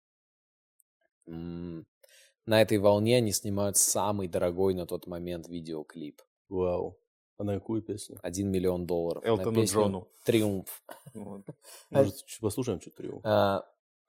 М, 1.27 1.87
На 2.47 2.61
этой 2.61 2.77
волне 2.79 3.17
они 3.17 3.33
снимают 3.33 3.77
самый 3.79 4.29
дорогой 4.29 4.75
на 4.75 4.87
тот 4.87 5.07
момент 5.07 5.49
видеоклип. 5.49 6.21
Вау. 6.49 6.99
А 7.39 7.45
на 7.45 7.55
какую 7.55 7.81
песню? 7.83 8.19
1 8.23 8.51
миллион 8.51 8.87
долларов. 8.87 9.23
на 9.25 9.29
Элтону 9.29 9.61
песню 9.63 9.81
Джону. 9.81 10.09
«Триумф». 10.25 10.83
Может, 11.91 12.17
послушаем 12.41 12.81
что-то 12.81 12.97
трио? 12.99 13.21
Э, 13.25 13.61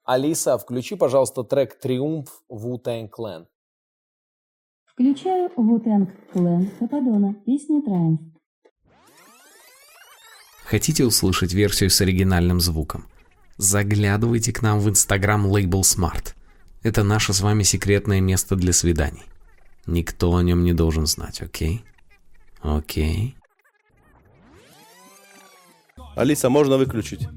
Алиса, 0.04 0.58
включи, 0.58 0.96
пожалуйста, 0.96 1.42
трек 1.44 1.78
«Триумф» 1.80 2.42
Wu-Tang 2.50 3.08
Clan. 3.10 3.46
Включаю 4.96 5.50
Вутенг 5.56 6.08
Клен 6.32 6.70
Кападона, 6.78 7.34
песня 7.44 7.82
Трайм. 7.82 8.32
Хотите 10.64 11.04
услышать 11.04 11.52
версию 11.52 11.90
с 11.90 12.00
оригинальным 12.00 12.60
звуком? 12.60 13.04
Заглядывайте 13.58 14.54
к 14.54 14.62
нам 14.62 14.80
в 14.80 14.88
инстаграм 14.88 15.46
Label 15.46 15.82
Smart. 15.82 16.34
Это 16.82 17.04
наше 17.04 17.34
с 17.34 17.42
вами 17.42 17.62
секретное 17.62 18.22
место 18.22 18.56
для 18.56 18.72
свиданий. 18.72 19.24
Никто 19.86 20.34
о 20.34 20.42
нем 20.42 20.64
не 20.64 20.72
должен 20.72 21.04
знать, 21.04 21.42
окей? 21.42 21.84
Окей. 22.62 23.36
Алиса, 26.14 26.48
можно 26.48 26.78
выключить? 26.78 27.28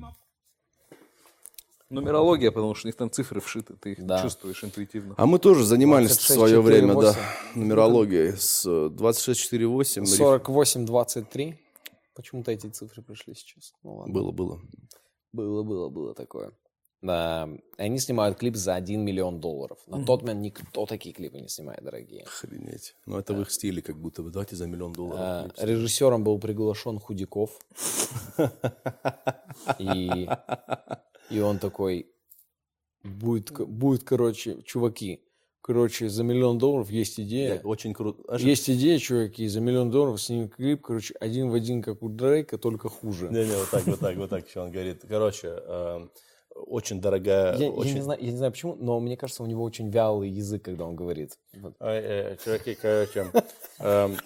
Нумерология, 1.89 2.51
потому 2.51 2.75
что 2.75 2.87
у 2.87 2.89
них 2.89 2.95
там 2.95 3.09
цифры 3.09 3.41
вшиты, 3.41 3.73
ты 3.75 3.93
их 3.93 4.05
Да. 4.05 4.21
чувствуешь 4.21 4.63
интуитивно. 4.63 5.15
А 5.17 5.25
мы 5.25 5.39
тоже 5.39 5.65
занимались 5.65 6.11
в 6.11 6.13
26, 6.15 6.33
свое 6.35 6.61
время, 6.61 6.93
да, 6.93 7.13
4, 7.13 7.25
нумерологией 7.55 8.37
с 8.37 8.63
э, 8.67 8.89
2648. 8.91 10.03
48-23. 10.03 11.55
Почему-то 12.13 12.51
эти 12.51 12.67
цифры 12.67 13.01
пришли 13.01 13.33
сейчас. 13.33 13.73
Ну 13.83 13.95
ладно. 13.95 14.13
Было, 14.13 14.31
было. 14.31 14.61
Было, 15.33 15.63
было, 15.63 15.89
было 15.89 16.13
такое. 16.13 16.51
Да, 17.01 17.47
они 17.77 17.97
снимают 17.97 18.37
клип 18.37 18.55
за 18.57 18.75
1 18.75 19.01
миллион 19.05 19.39
долларов. 19.39 19.79
На 19.87 20.03
тот 20.05 20.21
момент 20.21 20.41
никто 20.41 20.85
такие 20.85 21.15
клипы 21.15 21.39
не 21.39 21.47
снимает, 21.47 21.81
дорогие. 21.81 22.23
Охренеть. 22.23 22.93
Ну, 23.05 23.17
это 23.17 23.33
в 23.33 23.41
их 23.41 23.51
стиле, 23.51 23.81
как 23.81 23.97
будто 23.97 24.21
бы. 24.21 24.31
Давайте 24.31 24.57
за 24.57 24.67
миллион 24.67 24.91
долларов. 24.91 25.19
А. 25.57 25.65
Режиссером 25.65 26.23
был 26.25 26.37
приглашен 26.39 26.99
Худяков. 26.99 27.51
И, 29.79 30.27
и 31.29 31.39
он 31.39 31.59
такой, 31.59 32.07
будет, 33.03 33.51
будет, 33.51 34.03
короче, 34.03 34.61
чуваки, 34.63 35.21
короче, 35.61 36.09
за 36.09 36.23
миллион 36.23 36.57
долларов 36.57 36.89
есть 36.89 37.19
идея. 37.19 37.61
Очень 37.63 37.93
круто. 37.93 38.23
А 38.27 38.37
Есть 38.37 38.69
идея, 38.69 38.97
чуваки, 38.99 39.47
за 39.47 39.61
миллион 39.61 39.91
долларов 39.91 40.21
снимем 40.21 40.49
клип, 40.49 40.81
короче, 40.81 41.13
один 41.19 41.49
в 41.49 41.53
один, 41.53 41.81
как 41.81 42.01
у 42.01 42.09
Дрейка, 42.09 42.57
только 42.57 42.89
хуже. 42.89 43.29
Не-не, 43.29 43.55
вот 43.55 43.69
так, 43.69 43.85
вот 43.85 43.99
так, 43.99 44.17
вот 44.17 44.29
так 44.29 44.47
еще 44.47 44.61
он 44.61 44.71
говорит. 44.71 45.03
Короче, 45.07 45.47
эм, 45.47 46.11
очень 46.55 46.99
дорогая... 46.99 47.55
Я, 47.57 47.65
я 47.65 47.71
очень... 47.71 47.95
не 47.95 48.01
знаю, 48.01 48.19
я 48.21 48.31
не 48.31 48.37
знаю 48.37 48.51
почему, 48.51 48.75
но 48.75 48.99
мне 48.99 49.15
кажется, 49.15 49.43
у 49.43 49.45
него 49.45 49.63
очень 49.63 49.89
вялый 49.89 50.29
язык, 50.29 50.63
когда 50.63 50.85
он 50.85 50.95
говорит. 50.95 51.37
Э, 51.79 52.35
чуваки, 52.43 52.75
короче, 52.75 53.31
эм, 53.79 54.17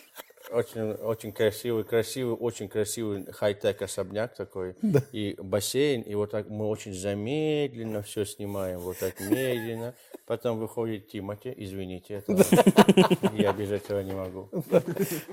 очень, 0.52 0.92
очень 0.92 1.32
красивый, 1.32 1.84
красивый, 1.84 2.36
очень 2.36 2.68
красивый 2.68 3.26
хай-тек 3.32 3.82
особняк 3.82 4.36
такой. 4.36 4.76
И 5.12 5.36
бассейн, 5.40 6.02
и 6.02 6.16
вот 6.16 6.32
так 6.32 6.50
мы 6.50 6.68
очень 6.68 6.94
замедленно 6.94 8.02
все 8.02 8.26
снимаем, 8.26 8.80
вот 8.80 8.98
так 8.98 9.20
медленно. 9.20 9.96
Потом 10.26 10.60
выходит 10.60 11.08
Тимати, 11.08 11.54
извините, 11.56 12.24
это 12.26 12.34
я 13.34 13.52
без 13.54 13.72
этого 13.72 14.02
не 14.02 14.14
могу. 14.14 14.50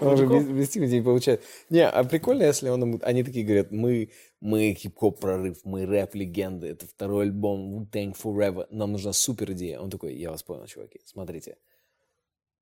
Он 0.01 0.17
же 0.17 0.27
без, 0.27 0.45
без 0.47 0.69
Тимати 0.69 0.95
не 0.95 1.03
получает. 1.03 1.43
Не, 1.69 1.89
а 1.89 2.03
прикольно, 2.05 2.43
если 2.43 2.69
он, 2.69 3.01
они 3.03 3.23
такие 3.23 3.45
говорят, 3.45 3.71
мы, 3.71 4.11
мы 4.41 4.75
хип-хоп 4.75 5.21
прорыв, 5.21 5.59
мы 5.65 5.87
рэп-легенды, 5.87 6.69
это 6.69 6.87
второй 6.87 7.27
альбом 7.27 7.79
Wu-Tang 7.79 8.17
Forever, 8.21 8.67
нам 8.71 8.93
нужна 8.93 9.13
супер 9.13 9.53
идея. 9.53 9.81
Он 9.81 9.91
такой, 9.91 10.15
я 10.17 10.31
вас 10.31 10.43
понял, 10.43 10.67
чуваки, 10.67 11.01
смотрите. 11.05 11.57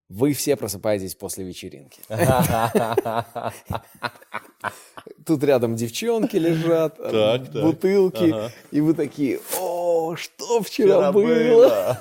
Вы 0.09 0.33
все 0.33 0.57
просыпаетесь 0.57 1.15
после 1.15 1.45
вечеринки. 1.45 2.01
Тут 5.27 5.45
рядом 5.45 5.77
девчонки 5.77 6.37
лежат, 6.37 6.99
бутылки, 7.53 8.35
и 8.71 8.81
вы 8.81 8.95
такие, 8.95 9.39
о, 9.59 10.17
что 10.17 10.63
вчера 10.63 11.13
было? 11.13 12.01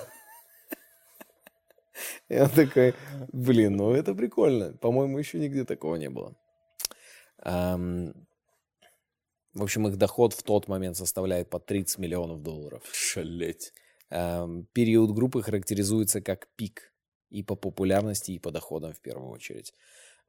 Он 2.29 2.49
такой, 2.55 2.93
блин, 3.33 3.75
ну 3.75 3.91
это 3.91 4.15
прикольно. 4.15 4.71
По-моему, 4.77 5.17
еще 5.17 5.37
нигде 5.37 5.65
такого 5.65 5.97
не 5.97 6.09
было. 6.09 6.33
В 7.43 8.13
общем, 9.63 9.87
их 9.87 9.97
доход 9.97 10.33
в 10.33 10.43
тот 10.43 10.69
момент 10.69 10.95
составляет 10.95 11.49
по 11.49 11.59
30 11.59 11.97
миллионов 11.97 12.41
долларов. 12.41 12.83
Шалеть. 12.93 13.73
Период 14.09 15.11
группы 15.11 15.41
характеризуется 15.41 16.21
как 16.21 16.47
пик 16.55 16.93
и 17.29 17.43
по 17.43 17.55
популярности, 17.55 18.31
и 18.31 18.39
по 18.39 18.51
доходам 18.51 18.93
в 18.93 19.01
первую 19.01 19.29
очередь. 19.31 19.73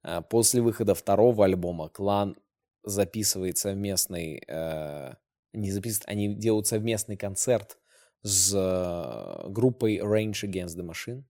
А, 0.03 0.23
После 0.23 0.61
выхода 0.61 0.95
второго 0.95 1.45
альбома 1.45 1.89
клан 1.89 2.37
записывает 2.85 3.59
совместный, 3.59 4.43
э, 4.47 5.15
не 5.53 5.71
записывает, 5.71 6.09
они 6.09 6.35
делают 6.35 6.67
совместный 6.67 7.17
концерт 7.17 7.79
с 8.23 8.53
э, 8.55 9.49
группой 9.49 9.99
Range 9.99 10.33
Against 10.33 10.77
the 10.77 10.89
Machine. 10.89 11.25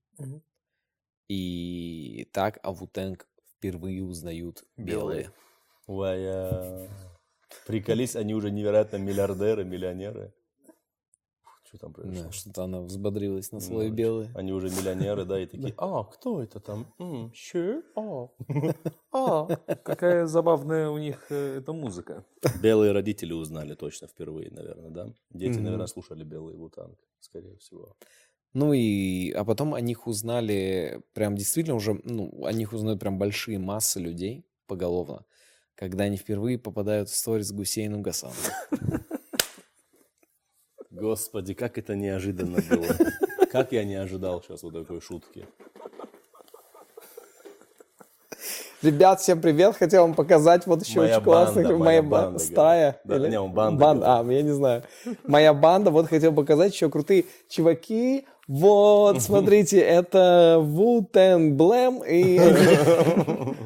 И 1.27 2.27
так 2.33 2.59
Wu-Tang 2.65 3.21
впервые 3.57 4.03
узнают 4.03 4.63
белые. 4.77 5.31
Ой, 5.85 6.25
а, 6.27 6.87
Приколись, 7.65 8.15
они 8.15 8.33
уже 8.33 8.51
невероятно 8.51 8.97
миллиардеры, 8.97 9.63
миллионеры. 9.63 10.33
Что 11.69 11.77
там 11.77 11.93
произошло? 11.93 12.23
Да, 12.23 12.31
что-то 12.31 12.63
она 12.63 12.81
взбодрилась 12.81 13.51
на 13.51 13.59
слой 13.59 13.89
Ну, 13.89 13.95
белые. 13.95 14.31
Они 14.33 14.51
уже 14.51 14.69
миллионеры, 14.71 15.23
да, 15.23 15.39
и 15.39 15.45
такие, 15.45 15.75
а, 15.77 16.03
кто 16.03 16.41
это 16.41 16.59
там? 16.59 16.87
М, 16.97 17.31
Sure, 17.53 17.83
а». 19.13 19.45
Какая 19.83 20.25
забавная 20.25 20.89
у 20.89 20.97
них 20.97 21.27
э, 21.29 21.59
эта 21.59 21.71
музыка. 21.71 22.25
Белые 22.59 22.91
родители 22.91 23.33
узнали 23.33 23.75
точно 23.75 24.07
впервые, 24.07 24.49
наверное, 24.49 24.89
да? 24.89 25.13
Дети, 25.29 25.59
наверное, 25.59 25.85
слушали 25.85 26.23
белый 26.23 26.55
Вутанг, 26.55 26.97
скорее 27.19 27.57
всего. 27.57 27.95
Ну 28.53 28.73
и, 28.73 29.29
а 29.33 29.45
потом 29.45 29.75
о 29.75 29.81
них 29.81 30.07
узнали, 30.07 31.03
прям 31.13 31.35
действительно 31.35 31.75
уже, 31.75 32.01
ну, 32.03 32.45
о 32.45 32.51
них 32.51 32.73
узнают 32.73 32.99
прям 32.99 33.19
большие 33.19 33.59
массы 33.59 33.99
людей 33.99 34.43
поголовно, 34.65 35.23
когда 35.75 36.05
они 36.05 36.17
впервые 36.17 36.57
попадают 36.57 37.09
в 37.09 37.15
сторис 37.15 37.49
с 37.49 37.51
Гусейном 37.51 38.01
Гасаном. 38.01 38.33
Господи, 40.91 41.53
как 41.53 41.77
это 41.77 41.95
неожиданно 41.95 42.59
было. 42.69 42.95
Как 43.51 43.71
я 43.71 43.83
не 43.83 43.95
ожидал 43.95 44.43
сейчас 44.43 44.61
вот 44.61 44.73
такой 44.73 45.01
шутки. 45.01 45.47
Ребят, 48.83 49.19
всем 49.19 49.41
привет! 49.41 49.75
Хотел 49.75 50.03
вам 50.03 50.13
показать 50.13 50.67
вот 50.67 50.85
еще 50.85 50.99
Моя 50.99 51.15
очень 51.15 51.23
классный, 51.23 51.63
банда, 51.63 51.77
моя 51.77 51.83
моя 51.83 52.01
ба- 52.03 52.21
банда, 52.21 52.39
стая. 52.39 53.01
говорит. 53.03 53.23
Да, 53.25 53.29
не, 53.31 53.39
он 53.39 53.51
банда 53.51 53.81
Банда, 53.81 54.19
а, 54.19 54.31
я 54.31 54.41
не 54.43 54.51
знаю. 54.51 54.83
Моя 55.25 55.53
банда, 55.55 55.89
вот 55.91 56.07
хотел 56.07 56.31
показать 56.33 56.73
еще 56.73 56.89
крутые 56.89 57.25
чуваки. 57.49 58.25
Вот, 58.47 59.19
смотрите, 59.21 59.79
это 59.79 60.57
Wu-Tang 60.63 62.07
и 62.07 62.39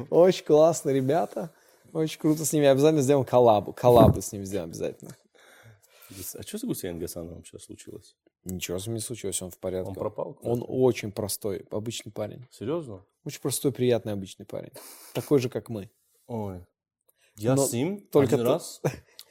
очень 0.10 0.44
классные 0.44 0.96
ребята. 0.96 1.50
Очень 1.92 2.18
круто 2.20 2.44
с 2.44 2.52
ними. 2.52 2.66
Обязательно 2.66 3.02
сделаем 3.02 3.26
коллабу. 3.26 3.72
Коллабу 3.72 4.20
с 4.20 4.32
ними 4.32 4.44
сделаем 4.44 4.70
обязательно. 4.70 5.12
А 6.36 6.42
что 6.42 6.58
с 6.58 6.64
Гусейн 6.64 6.98
Гасановым 6.98 7.44
сейчас 7.44 7.64
случилось? 7.64 8.16
Ничего 8.44 8.78
с 8.78 8.86
ним 8.86 8.94
не 8.96 9.00
случилось, 9.00 9.40
он 9.42 9.50
в 9.50 9.58
порядке. 9.58 9.88
Он 9.88 9.94
пропал? 9.94 10.38
Он 10.42 10.64
очень 10.66 11.12
простой, 11.12 11.66
обычный 11.70 12.12
парень. 12.12 12.46
Серьезно? 12.50 13.04
Очень 13.24 13.40
простой, 13.40 13.72
приятный, 13.72 14.12
обычный 14.12 14.44
парень. 14.46 14.72
Такой 15.14 15.38
же, 15.38 15.48
как 15.48 15.68
мы. 15.70 15.90
Ой. 16.26 16.64
Я 17.36 17.54
Но 17.54 17.66
с 17.66 17.72
ним 17.72 18.06
только 18.08 18.34
один 18.36 18.46
ты- 18.46 18.52
раз 18.52 18.80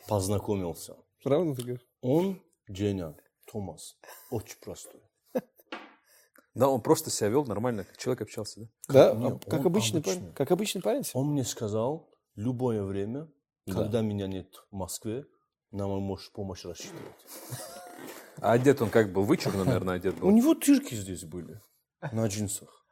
познакомился. 0.07 0.95
Правда 1.23 1.55
ты 1.55 1.61
говоришь? 1.61 1.87
Он, 2.01 2.41
Дженя, 2.69 3.15
Томас, 3.51 3.97
очень 4.31 4.57
простой. 4.59 4.99
Да, 6.55 6.69
он 6.69 6.81
просто 6.81 7.09
себя 7.09 7.29
вел 7.29 7.45
нормально, 7.45 7.83
как 7.83 7.97
человек 7.97 8.21
общался, 8.21 8.69
да? 8.87 9.13
Да, 9.15 9.27
а 9.27 9.39
как 9.39 9.61
он 9.61 9.65
обычный 9.67 10.01
обычный. 10.01 10.01
парень. 10.21 10.33
Как 10.33 10.51
обычный 10.51 10.81
парень. 10.81 11.03
Он 11.15 11.27
мне 11.31 11.43
сказал, 11.43 12.11
любое 12.35 12.83
время, 12.83 13.27
Да. 13.65 13.73
когда 13.73 14.01
меня 14.01 14.27
нет 14.27 14.53
в 14.69 14.75
Москве, 14.75 15.25
нам 15.73 15.89
можешь 16.01 16.31
помощь 16.31 16.63
рассчитывать. 16.65 17.01
А 18.41 18.53
одет 18.53 18.81
он 18.81 18.89
как 18.89 19.11
был? 19.11 19.23
Вычурно, 19.23 19.63
наверное, 19.63 19.95
одет 19.95 20.15
У 20.15 20.25
был. 20.27 20.31
него 20.31 20.53
дырки 20.53 20.95
здесь 20.95 21.23
были 21.23 21.59
на 22.11 22.27
джинсах. 22.27 22.85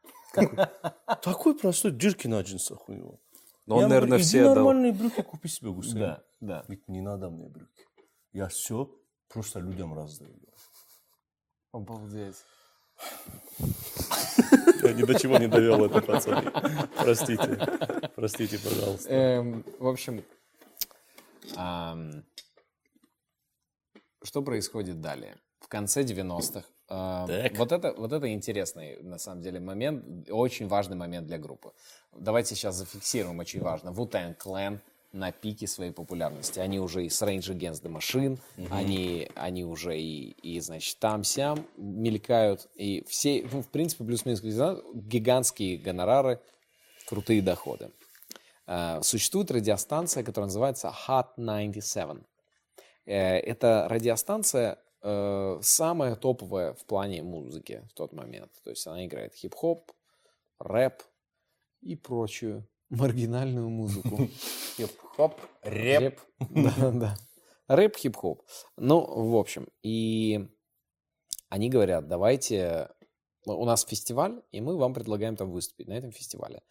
Такой 1.22 1.56
простой 1.58 1.92
дырки 1.92 2.28
на 2.28 2.42
джинсах 2.42 2.88
у 2.90 2.94
него. 2.94 3.20
Но 3.66 3.76
он, 3.76 3.82
Я 3.84 3.88
наверное, 3.90 4.08
говорю, 4.10 4.24
иди 4.24 4.30
все 4.30 4.42
отдал. 4.42 4.56
нормальные 4.56 4.94
брюки 4.94 5.22
купи 5.22 5.48
себе, 5.48 5.72
Гусейн. 5.72 6.00
Да, 6.00 6.24
да. 6.40 6.62
Говорит, 6.64 6.88
не 6.88 7.02
надо 7.02 7.30
мне 7.30 7.48
брюки. 7.48 7.86
Я 8.34 8.48
все 8.48 8.90
просто 9.28 9.60
людям 9.60 9.94
раздаю. 9.94 10.34
Обалдеть. 11.72 12.36
Я 14.84 14.94
ни 14.94 15.04
до 15.04 15.20
чего 15.20 15.38
не 15.38 15.48
довел 15.48 15.86
это, 15.86 16.02
пацаны. 16.02 16.52
Простите. 16.98 17.60
Простите, 18.16 18.58
пожалуйста. 18.60 19.10
Эм, 19.10 19.64
в 19.80 19.88
общем, 19.88 20.24
что 24.24 24.42
происходит 24.42 25.02
далее? 25.02 25.38
В 25.60 25.68
конце 25.68 26.04
90-х. 26.04 26.64
ам, 26.90 27.28
Так. 27.28 27.58
вот, 27.58 27.72
это, 27.72 27.94
вот 27.94 28.12
это 28.12 28.32
интересный, 28.32 28.98
на 29.02 29.18
самом 29.18 29.42
деле, 29.42 29.60
момент, 29.60 30.30
очень 30.30 30.68
важный 30.68 30.98
момент 30.98 31.28
для 31.28 31.38
группы. 31.38 31.72
Давайте 32.16 32.56
сейчас 32.56 32.76
зафиксируем, 32.76 33.40
очень 33.40 33.62
важно. 33.62 33.90
Wu-Tang 33.90 34.36
Clan 34.38 34.80
на 35.14 35.32
пике 35.32 35.68
своей 35.68 35.92
популярности. 35.92 36.60
Они 36.60 36.80
уже 36.80 37.06
и 37.06 37.10
с 37.10 37.22
Rage 37.22 37.56
Against 37.56 37.84
the 37.84 37.94
Machine, 37.94 38.40
они, 38.70 39.30
они 39.36 39.66
уже 39.66 40.00
и, 40.00 40.32
и, 40.42 40.60
значит, 40.62 41.00
там-сям 41.00 41.66
мелькают. 41.78 42.70
И 42.76 43.04
все, 43.08 43.46
ну, 43.52 43.62
в 43.62 43.68
принципе, 43.68 44.06
плюс-минус 44.06 44.42
гигантские 44.42 45.78
гонорары, 45.78 46.40
крутые 47.08 47.42
доходы. 47.42 47.92
Э, 48.68 49.02
Существует 49.04 49.52
радиостанция, 49.52 50.24
которая 50.24 50.48
называется 50.48 50.94
Hot 51.08 51.28
97. 51.38 52.22
Э, 53.06 53.38
Эта 53.38 53.88
радиостанция 53.90 54.78
э, 55.02 55.60
самая 55.62 56.16
топовая 56.16 56.74
в 56.74 56.86
плане 56.86 57.24
музыки 57.24 57.84
в 57.90 57.94
тот 57.94 58.14
момент. 58.14 58.52
То 58.64 58.70
есть 58.70 58.86
она 58.88 59.06
играет 59.06 59.34
хип-хоп, 59.34 59.92
рэп 60.60 61.02
и 61.82 61.96
прочую 61.96 62.68
маргинальную 62.90 63.70
музыку. 63.70 64.18
Хип-хоп, 64.78 65.40
рэп. 65.64 66.20
Да, 66.40 66.92
да. 66.92 67.18
Рэп, 67.68 67.96
хип-хоп. 67.96 68.44
Ну, 68.78 69.30
в 69.30 69.38
общем, 69.38 69.68
и 69.82 70.48
они 71.50 71.70
говорят, 71.70 72.08
давайте... 72.08 72.90
У 73.46 73.66
нас 73.66 73.84
фестиваль, 73.86 74.44
и 74.52 74.62
мы 74.62 74.78
вам 74.78 74.94
предлагаем 74.94 75.36
там 75.36 75.50
выступить 75.50 75.88
на 75.88 75.94
этом 75.94 76.12
фестивале. 76.12 76.62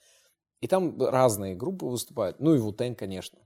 И 0.60 0.68
там 0.68 1.02
разные 1.02 1.56
группы 1.56 1.86
выступают. 1.86 2.38
Ну 2.38 2.54
и 2.54 2.58
Вутен, 2.58 2.94
конечно. 2.94 3.40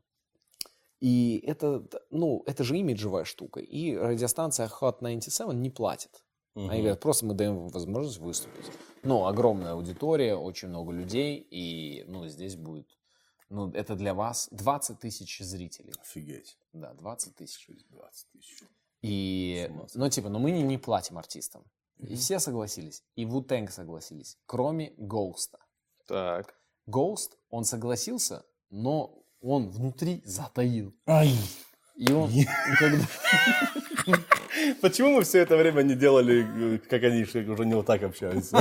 И 1.05 1.45
это, 1.47 1.87
ну, 2.09 2.43
это 2.47 2.65
же 2.65 2.79
имиджевая 2.79 3.25
штука. 3.25 3.61
И 3.61 3.95
радиостанция 3.95 4.71
Hot 4.81 5.01
97 5.01 5.53
не 5.53 5.69
платит. 5.69 6.25
Они 6.55 6.81
говорят, 6.81 7.01
просто 7.01 7.27
мы 7.27 7.35
даем 7.35 7.69
возможность 7.69 8.21
выступить. 8.21 8.65
Ну, 9.03 9.27
огромная 9.27 9.73
аудитория, 9.73 10.35
очень 10.35 10.69
много 10.69 10.93
людей, 10.93 11.47
и, 11.51 12.05
ну, 12.09 12.27
здесь 12.27 12.57
будет, 12.57 12.89
ну, 13.51 13.71
это 13.73 13.97
для 13.97 14.15
вас 14.15 14.49
20 14.53 14.99
тысяч 14.99 15.41
зрителей. 15.41 15.93
Офигеть. 16.01 16.57
Да, 16.73 16.95
20 16.95 17.35
тысяч. 17.35 17.69
20 17.91 18.31
тысяч. 18.33 18.63
И, 19.03 19.71
ну, 19.93 20.09
типа, 20.09 20.31
ну, 20.31 20.39
мы 20.39 20.53
не, 20.53 20.63
не 20.63 20.79
платим 20.79 21.19
артистам. 21.19 21.65
И 21.99 22.15
все 22.15 22.39
согласились. 22.39 23.05
И 23.15 23.27
Wu-Tang 23.27 23.69
согласились, 23.69 24.39
кроме 24.47 24.95
Гоуста. 24.97 25.59
Так. 26.07 26.59
Гоуст, 26.87 27.37
он 27.51 27.65
согласился, 27.65 28.47
но 28.71 29.24
он 29.45 29.69
внутри 29.69 30.23
затаил. 30.25 30.95
Ай. 31.07 31.37
И 31.97 32.11
он. 32.13 32.31
Почему 34.81 35.11
мы 35.11 35.23
все 35.23 35.41
это 35.41 35.57
время 35.57 35.83
не 35.83 35.95
делали, 35.95 36.77
э, 36.77 36.79
как 36.79 37.03
они 37.05 37.23
уже 37.23 37.65
не 37.65 37.75
вот 37.75 37.87
так 37.87 38.03
общаются? 38.03 38.57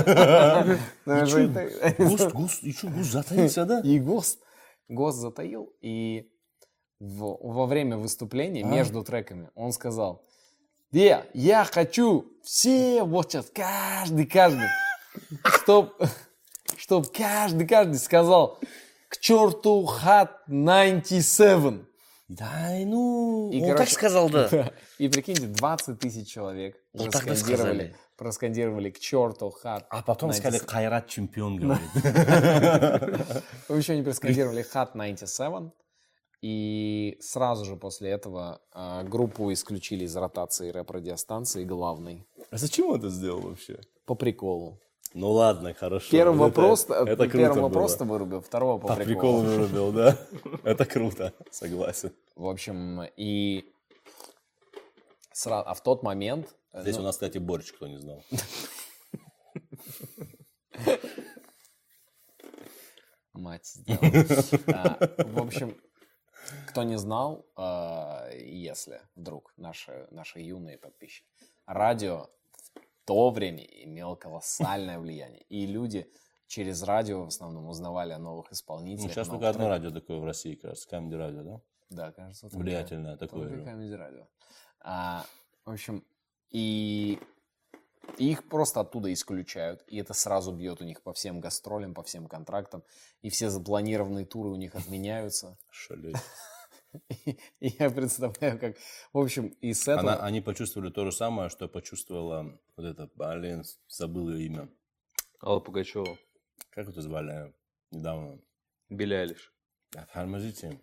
Густ, 1.98 2.32
густ, 2.32 2.64
и 2.64 2.74
что, 2.74 2.88
густ 2.88 3.12
затаился, 3.12 3.66
да? 3.66 3.82
И 3.82 4.00
ГОСТ, 4.00 4.40
ГОСТ 4.90 5.18
затаил, 5.18 5.74
и 5.82 6.30
во 7.00 7.66
время 7.66 7.98
выступления, 7.98 8.64
между 8.64 9.04
треками, 9.04 9.50
он 9.56 9.72
сказал, 9.72 10.26
«Е, 10.92 11.26
я 11.34 11.66
хочу 11.66 12.26
все, 12.44 13.04
вот 13.04 13.32
сейчас, 13.32 13.50
каждый, 13.54 14.26
каждый, 14.26 14.68
чтоб, 15.46 15.94
чтоб 16.78 17.12
каждый, 17.12 17.68
каждый 17.68 17.98
сказал, 17.98 18.60
к 19.14 19.18
черту 19.20 19.86
хат 19.86 20.42
97». 20.50 21.86
Да, 22.30 22.72
ну, 22.86 23.52
И, 23.52 23.60
он 23.60 23.68
короче, 23.68 23.84
так 23.84 23.90
сказал, 23.90 24.30
да. 24.30 24.72
И 24.98 25.08
прикиньте, 25.08 25.46
20 25.46 26.00
тысяч 26.00 26.28
человек 26.30 26.76
Вот 26.94 27.12
проскандировали, 27.12 27.96
проскандировали 28.18 28.90
к 28.90 28.98
черту 28.98 29.52
хат. 29.52 29.86
А 29.90 30.02
потом 30.02 30.32
97». 30.32 30.34
сказали, 30.34 30.58
Кайрат 30.60 31.08
чемпион, 31.08 31.58
говорит. 31.58 31.90
Еще 33.70 33.94
они 33.94 34.02
проскандировали 34.02 34.66
Hot 34.74 34.94
97, 34.94 35.70
и 36.42 37.18
сразу 37.22 37.66
же 37.66 37.76
после 37.76 38.10
этого 38.10 38.62
а, 38.72 39.04
группу 39.04 39.54
исключили 39.54 40.06
из 40.06 40.16
ротации 40.16 40.72
рэп-радиостанции 40.72 41.66
главной. 41.66 42.26
А 42.50 42.58
зачем 42.58 42.88
он 42.88 42.98
это 42.98 43.10
сделал 43.10 43.42
вообще? 43.42 43.80
По 44.06 44.16
приколу. 44.16 44.80
Ну 45.14 45.32
ладно, 45.32 45.74
хорошо. 45.74 46.10
Первый 46.12 46.34
Это- 46.36 46.44
вопрос, 46.44 46.84
это 46.86 47.06
круто 47.06 47.30
первый 47.30 47.54
было. 47.56 47.62
вопрос-то 47.68 48.04
вырубил, 48.06 48.42
второго 48.42 48.80
по 48.80 48.88
По 48.88 48.96
приколу. 48.96 49.14
приколу 49.14 49.42
вырубил, 49.42 49.92
да? 49.92 50.18
Это 50.64 50.86
круто, 50.86 51.34
согласен. 51.52 52.12
В 52.36 52.48
общем, 52.48 53.04
и 53.16 53.72
сра- 55.36 55.62
а 55.64 55.74
в 55.76 55.84
тот 55.84 56.02
момент... 56.02 56.48
э, 56.72 56.82
Здесь 56.82 56.96
ну, 56.96 57.02
у 57.02 57.06
нас, 57.06 57.16
кстати, 57.16 57.38
борщ, 57.38 57.72
кто 57.74 57.88
не 57.88 57.98
знал. 58.00 58.24
Мать 63.34 63.66
сделала. 63.66 64.44
А, 64.68 64.98
В 65.26 65.40
общем, 65.40 65.76
кто 66.68 66.84
не 66.84 66.98
знал, 66.98 67.46
а, 67.56 68.30
если 68.32 69.02
вдруг 69.16 69.54
наши, 69.58 70.08
наши 70.12 70.40
юные 70.40 70.78
подписчики, 70.78 71.28
радио 71.66 72.30
то 73.06 73.30
время 73.30 73.64
имело 73.64 74.16
колоссальное 74.16 75.00
влияние. 75.00 75.44
И 75.50 75.66
люди 75.66 76.10
через 76.48 76.84
радио 76.84 77.24
в 77.26 77.28
основном 77.28 77.68
узнавали 77.68 78.12
о 78.14 78.20
новых 78.20 78.48
Ну, 78.52 78.54
исполнителях. 78.54 79.12
сейчас 79.12 79.28
новых 79.28 79.42
только 79.42 79.50
одно 79.50 79.70
радио 79.70 79.92
такое 79.92 80.20
в 80.20 80.26
России, 80.26 80.56
кажется, 80.56 80.88
Камеди 80.90 81.16
Радио, 81.16 81.44
да? 81.44 81.62
Да, 81.90 82.12
кажется. 82.12 82.42
только- 82.50 82.58
Влиятельное 82.58 83.18
такое 83.18 83.50
только. 83.50 83.70
Comedy 83.70 83.98
Radio. 83.98 84.26
А, 84.82 85.26
в 85.66 85.72
общем, 85.72 86.04
и 86.50 87.20
и 88.18 88.32
их 88.32 88.48
просто 88.50 88.82
оттуда 88.82 89.12
исключают, 89.14 89.82
и 89.88 89.98
это 89.98 90.14
сразу 90.14 90.52
бьет 90.52 90.82
у 90.82 90.84
них 90.84 91.02
по 91.02 91.14
всем 91.14 91.40
гастролям, 91.40 91.94
по 91.94 92.04
всем 92.04 92.28
контрактам, 92.28 92.84
и 93.22 93.30
все 93.30 93.50
запланированные 93.50 94.26
туры 94.26 94.50
у 94.50 94.56
них 94.56 94.76
отменяются. 94.76 95.58
Шалеть. 95.72 96.18
И 97.60 97.68
я 97.80 97.90
представляю, 97.90 98.60
как... 98.60 98.78
В 99.14 99.20
общем, 99.20 99.48
и 99.62 99.74
с 99.74 99.88
этого... 99.88 100.14
Она- 100.14 100.26
они 100.26 100.42
почувствовали 100.42 100.90
то 100.92 101.06
же 101.06 101.12
самое, 101.12 101.50
что 101.50 101.68
почувствовала 101.68 102.60
вот 102.78 102.86
это, 102.86 103.10
блин, 103.16 103.64
забыл 103.88 104.30
ее 104.32 104.46
имя. 104.48 104.70
Алла 105.42 105.60
Пугачева. 105.60 106.18
Как 106.70 106.88
это 106.88 107.02
звали 107.02 107.54
недавно? 107.92 108.40
Билли 108.90 109.14
Айлиш. 109.16 109.54
А, 109.96 110.06
Тормозите. 110.14 110.80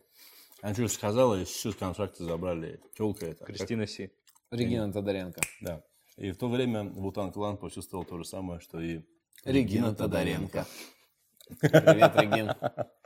Она 0.63 0.75
что 0.75 0.89
сказала, 0.89 1.41
и 1.41 1.45
все 1.45 1.73
с 1.73 1.75
контракта 1.75 2.25
забрали. 2.25 2.81
Телка 2.97 3.27
это. 3.27 3.45
Кристина 3.45 3.87
Си. 3.87 4.11
Регина 4.51 4.93
Тодоренко. 4.93 5.41
Да. 5.61 5.83
И 6.17 6.33
в 6.33 6.37
то 6.37 6.49
время 6.49 6.85
Вутан 6.85 7.33
Клан 7.33 7.57
почувствовал 7.57 8.05
то 8.05 8.19
же 8.19 8.25
самое, 8.25 8.61
что 8.61 8.81
и 8.81 9.01
Регина 9.45 9.95
Тодоренко. 9.95 10.67
Привет, 11.61 12.17
Регин. 12.17 12.53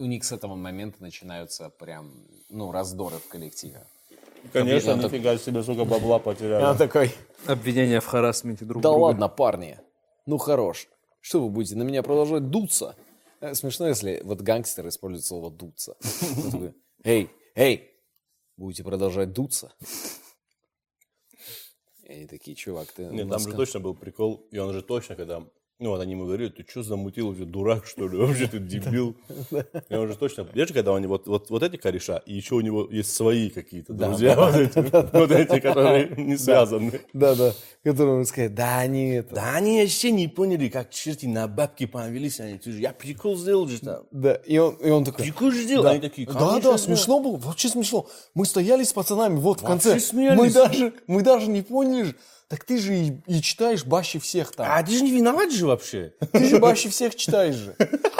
У 0.00 0.06
них 0.06 0.24
с 0.24 0.32
этого 0.32 0.54
момента 0.54 1.02
начинаются 1.02 1.68
прям, 1.68 2.10
ну, 2.48 2.72
раздоры 2.72 3.18
в 3.18 3.28
коллективе. 3.28 3.86
Конечно, 4.50 4.94
так- 4.96 5.12
нифига 5.12 5.36
себе, 5.36 5.62
сколько 5.62 5.84
бабла 5.84 6.18
потеряли. 6.18 6.62
Я 6.62 6.74
такой, 6.74 7.12
Обвинения 7.46 8.00
в 8.00 8.06
харасменте 8.06 8.64
друг 8.64 8.82
да 8.82 8.88
друга. 8.88 9.02
ладно, 9.02 9.28
парни, 9.28 9.78
ну 10.24 10.38
хорош. 10.38 10.88
Что 11.20 11.42
вы 11.42 11.50
будете 11.50 11.76
на 11.76 11.82
меня 11.82 12.02
продолжать 12.02 12.48
дуться? 12.48 12.96
Э, 13.40 13.54
Смешно, 13.54 13.88
если 13.88 14.22
вот 14.24 14.40
гангстер 14.40 14.88
использует 14.88 15.26
слово 15.26 15.50
дуться. 15.50 15.96
Он 16.44 16.50
такой, 16.50 16.74
Эй, 17.04 17.30
эй, 17.54 17.90
будете 18.56 18.82
продолжать 18.82 19.34
дуться? 19.34 19.70
И 22.04 22.12
они 22.12 22.26
такие, 22.26 22.56
чувак, 22.56 22.90
ты... 22.90 23.04
Нет, 23.04 23.28
там 23.28 23.38
же 23.38 23.52
точно 23.52 23.80
был 23.80 23.94
прикол, 23.94 24.46
и 24.50 24.56
он 24.56 24.72
же 24.72 24.80
точно, 24.80 25.14
когда... 25.14 25.44
Ну, 25.80 25.90
вот 25.90 26.00
они 26.02 26.12
ему 26.12 26.26
говорили, 26.26 26.50
ты 26.50 26.62
что 26.68 26.82
замутил, 26.82 27.28
вообще 27.28 27.46
дурак, 27.46 27.86
что 27.86 28.06
ли? 28.06 28.18
Вообще 28.20 28.46
ты 28.46 28.58
дебил. 28.58 29.16
И 29.88 29.94
он 29.94 30.08
же 30.08 30.14
точно... 30.14 30.46
Видишь, 30.52 30.74
когда 30.74 30.94
они 30.94 31.06
вот, 31.06 31.26
вот, 31.26 31.48
вот 31.48 31.62
эти 31.62 31.76
кореша, 31.76 32.18
и 32.26 32.34
еще 32.34 32.56
у 32.56 32.60
него 32.60 32.86
есть 32.90 33.14
свои 33.14 33.48
какие-то 33.48 33.94
друзья, 33.94 34.36
вот 34.36 34.54
эти, 34.56 34.78
вот 35.16 35.30
эти, 35.30 35.58
которые 35.58 36.10
не 36.18 36.36
связаны. 36.36 37.00
Да, 37.14 37.34
да, 37.34 37.54
который 37.82 38.12
он 38.12 38.26
скажет, 38.26 38.54
да, 38.54 38.80
они 38.80 39.12
это... 39.12 39.36
Да 39.36 39.54
они 39.54 39.80
вообще 39.80 40.10
не 40.10 40.28
поняли, 40.28 40.68
как 40.68 40.90
черти 40.90 41.24
на 41.24 41.48
бабки 41.48 41.86
повелись. 41.86 42.40
Они, 42.40 42.58
ты 42.58 42.72
же, 42.72 42.80
я 42.80 42.92
прикол 42.92 43.38
сделал 43.38 43.66
же 43.66 43.80
там. 43.80 44.02
Да, 44.10 44.34
и 44.34 44.58
он, 44.58 44.74
и 44.74 44.90
он 44.90 45.06
такой... 45.06 45.24
Прикол 45.24 45.50
же 45.50 45.62
сделал. 45.62 45.86
Они 45.86 46.00
такие, 46.00 46.26
Да, 46.26 46.34
«Конечно, 46.34 46.72
да, 46.72 46.76
смешно 46.76 47.20
было, 47.20 47.38
вообще 47.38 47.70
смешно. 47.70 48.06
Мы 48.34 48.44
стояли 48.44 48.84
с 48.84 48.92
пацанами 48.92 49.36
вот 49.36 49.62
в 49.62 49.64
конце. 49.64 49.98
Мы 50.12 50.50
даже, 50.50 50.92
мы 51.06 51.22
даже 51.22 51.46
не 51.48 51.62
поняли 51.62 52.02
же. 52.02 52.16
Так 52.50 52.64
ты 52.64 52.78
же 52.78 52.96
и, 52.96 53.22
и 53.28 53.40
читаешь 53.40 53.84
баще 53.84 54.18
всех 54.18 54.50
там. 54.50 54.66
А 54.68 54.82
ты 54.82 54.90
же 54.90 55.04
не 55.04 55.12
виноват 55.12 55.52
же 55.52 55.68
вообще. 55.68 56.14
Ты 56.32 56.46
же 56.48 56.58
баще 56.58 56.88
всех 56.88 57.14
читаешь 57.14 57.54
же. 57.54 57.76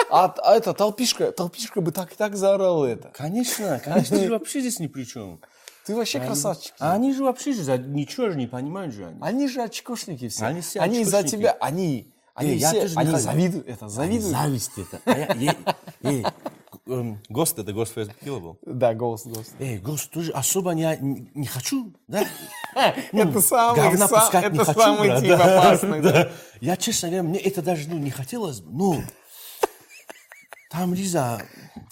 А, 0.09 0.33
а 0.41 0.55
это 0.55 0.73
толпишка, 0.73 1.33
толпишка 1.33 1.81
бы 1.81 1.91
так 1.91 2.13
и 2.13 2.15
так 2.15 2.37
заорала 2.37 2.85
это. 2.85 3.11
Конечно, 3.13 3.81
конечно, 3.83 4.17
ты 4.17 4.23
же 4.25 4.31
вообще 4.31 4.61
здесь 4.61 4.79
ни 4.79 4.87
при 4.87 5.03
чем. 5.03 5.41
Ты 5.85 5.93
вообще 5.95 6.21
красавчик. 6.21 6.73
А 6.79 6.93
они 6.93 7.13
же 7.13 7.25
вообще 7.25 7.51
же 7.51 7.63
за- 7.63 7.77
ничего 7.77 8.29
же 8.29 8.37
не 8.37 8.47
понимают 8.47 8.93
же 8.93 9.07
они. 9.07 9.17
Они 9.21 9.49
же 9.49 9.63
очкошники 9.63 10.29
все. 10.29 10.45
Они 10.45 10.61
все 10.61 10.79
из-за 10.79 11.17
очкошники. 11.17 11.41
тебя, 11.41 11.57
они, 11.59 12.13
они 12.33 12.51
Эй, 12.51 12.57
я 12.57 12.69
все, 12.69 12.87
они 12.95 13.17
завидуют, 13.17 13.67
это 13.67 13.89
завидуют. 13.89 14.31
Зависть 14.31 14.71
это. 14.77 15.01
А 15.05 15.33
ей, 15.35 15.51
эм, 16.03 16.25
Гост, 16.85 17.59
это 17.59 17.73
Гост 17.73 17.93
Фейсбукила 17.93 18.39
был? 18.39 18.59
Да, 18.65 18.93
голос, 18.93 19.25
голос. 19.25 19.51
Эй, 19.59 19.77
Гост, 19.77 20.09
тоже 20.11 20.31
особо 20.31 20.71
не, 20.71 20.97
не, 20.99 21.31
не 21.35 21.47
хочу, 21.47 21.93
да? 22.07 22.25
это 23.11 23.41
самый, 23.41 23.93
это 23.93 24.73
самый 24.73 25.21
тип 25.21 25.33
опасный. 25.33 26.31
Я, 26.59 26.77
честно 26.77 27.09
говоря, 27.09 27.23
мне 27.23 27.39
это 27.39 27.61
даже 27.61 27.87
ну, 27.89 27.97
не 27.97 28.11
хотелось 28.11 28.61
бы, 28.61 28.71
но... 28.71 29.03
Там 30.71 30.93
Лиза... 30.93 31.41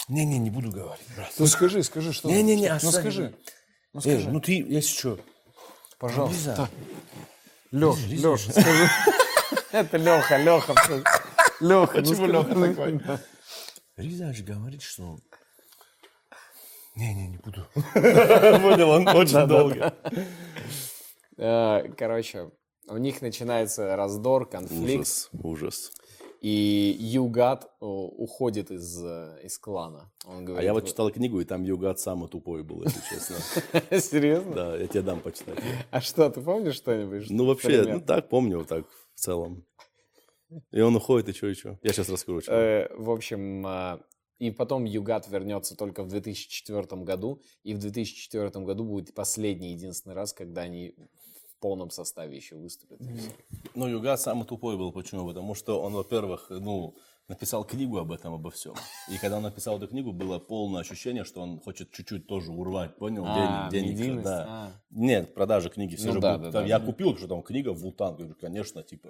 Не-не, 0.08 0.40
не 0.40 0.50
буду 0.50 0.72
говорить, 0.72 1.06
брат. 1.16 1.32
Ну 1.38 1.46
скажи, 1.46 1.84
скажи, 1.84 2.14
что. 2.14 2.30
Не-не-не, 2.30 2.70
ну 2.70 2.76
оставь. 2.76 2.94
скажи. 2.94 3.36
Ну 3.94 4.02
скажи, 4.02 4.30
ну 4.30 4.40
ты, 4.40 4.54
если 4.54 4.98
что... 4.98 5.20
пожалуйста. 6.00 6.70
Лиза, 7.72 7.98
Лех, 8.12 8.24
Леш, 8.24 8.42
скажи. 8.50 8.90
Это 9.72 9.98
Леха, 9.98 10.38
Леха. 10.38 10.74
Леха, 11.60 12.02
Почему 12.02 12.26
ну 12.26 12.34
Леха 12.34 12.52
скажи. 12.56 13.00
такой? 13.00 13.20
Же 14.02 14.44
говорит, 14.44 14.82
что... 14.82 15.18
Не-не, 16.96 17.28
не 17.28 17.38
буду. 17.38 17.66
Понял, 17.94 18.90
он 18.90 19.08
очень 19.08 19.48
долго. 19.48 19.94
Э, 21.38 21.84
Короче, 21.98 22.52
у 22.88 22.98
них 22.98 23.22
начинается 23.22 23.96
раздор, 23.96 24.50
конфликт. 24.50 25.30
ужас. 25.44 25.92
И 26.42 26.96
Югат 26.98 27.66
э, 27.66 27.68
уходит 27.86 28.72
из, 28.72 29.04
э, 29.04 29.40
из 29.44 29.58
клана. 29.58 30.10
Он 30.26 30.40
А 30.40 30.42
говорит, 30.42 30.66
я 30.66 30.74
вот 30.74 30.84
«Вы- 30.84 30.90
читал 30.90 31.12
книгу, 31.12 31.42
и 31.42 31.46
там 31.46 31.64
Югат 31.64 32.00
самый 32.00 32.30
тупой 32.30 32.64
был, 32.64 32.84
если 32.84 33.02
честно. 33.10 33.36
Серьезно? 34.00 34.54
Да, 34.54 34.78
я 34.78 34.88
тебе 34.88 35.02
дам 35.02 35.20
почитать. 35.20 35.60
А 35.92 36.00
что, 36.00 36.30
ты 36.30 36.40
помнишь 36.42 36.76
что-нибудь? 36.76 37.30
Ну, 37.30 37.46
вообще, 37.46 37.84
ну 37.84 38.00
так, 38.00 38.30
помню, 38.30 38.64
так, 38.64 38.86
в 39.16 39.20
целом. 39.20 39.66
И 40.72 40.82
он 40.82 40.96
уходит, 40.96 41.30
и 41.30 41.34
что, 41.34 41.48
и 41.48 41.54
что? 41.54 41.80
Я 41.84 41.94
сейчас 41.94 42.10
расскажу, 42.10 42.42
что. 42.42 42.54
Э, 42.54 42.88
В 42.98 43.10
общем, 43.12 43.66
а, 43.66 44.02
и 44.40 44.52
потом 44.52 44.86
Югат 44.86 45.28
вернется 45.28 45.76
только 45.76 46.04
в 46.04 46.08
2004 46.08 47.04
году, 47.04 47.42
и 47.64 47.74
в 47.74 47.80
2004 47.80 48.50
году 48.66 48.86
будет 48.86 49.14
последний, 49.14 49.74
единственный 49.74 50.14
раз, 50.14 50.34
когда 50.34 50.62
они 50.62 50.96
в 50.98 51.60
полном 51.60 51.90
составе 51.90 52.38
еще 52.38 52.56
выступят. 52.56 53.00
Ну, 53.76 53.88
Югат 53.88 54.22
самый 54.22 54.46
тупой 54.46 54.78
был. 54.78 54.94
Почему? 54.94 55.28
Потому 55.28 55.56
что 55.56 55.82
он, 55.82 55.94
во-первых, 55.94 56.48
ну, 56.50 56.96
написал 57.30 57.64
книгу 57.64 57.98
об 57.98 58.12
этом, 58.12 58.34
обо 58.34 58.50
всем. 58.50 58.74
И 59.08 59.18
когда 59.18 59.38
он 59.38 59.44
написал 59.44 59.78
эту 59.78 59.88
книгу, 59.88 60.12
было 60.12 60.40
полное 60.40 60.82
ощущение, 60.82 61.24
что 61.24 61.42
он 61.42 61.60
хочет 61.60 61.92
чуть-чуть 61.92 62.28
тоже 62.28 62.52
урвать, 62.52 62.98
понял? 62.98 63.24
А, 63.26 63.70
Ден- 63.72 63.96
денег, 63.96 64.24
да. 64.24 64.46
а. 64.50 64.72
Нет, 64.90 65.34
продажи 65.34 65.70
книги. 65.70 65.96
Все 65.96 66.08
Ну 66.08 66.14
же 66.14 66.20
да, 66.20 66.38
будут- 66.38 66.52
да, 66.52 66.60
там 66.60 66.64
да. 66.64 66.68
Я 66.68 66.80
купил, 66.80 67.16
что 67.18 67.28
там 67.28 67.42
книга 67.44 67.70
Вултан. 67.70 68.16
Говорю, 68.16 68.36
конечно, 68.42 68.84
типа. 68.84 69.10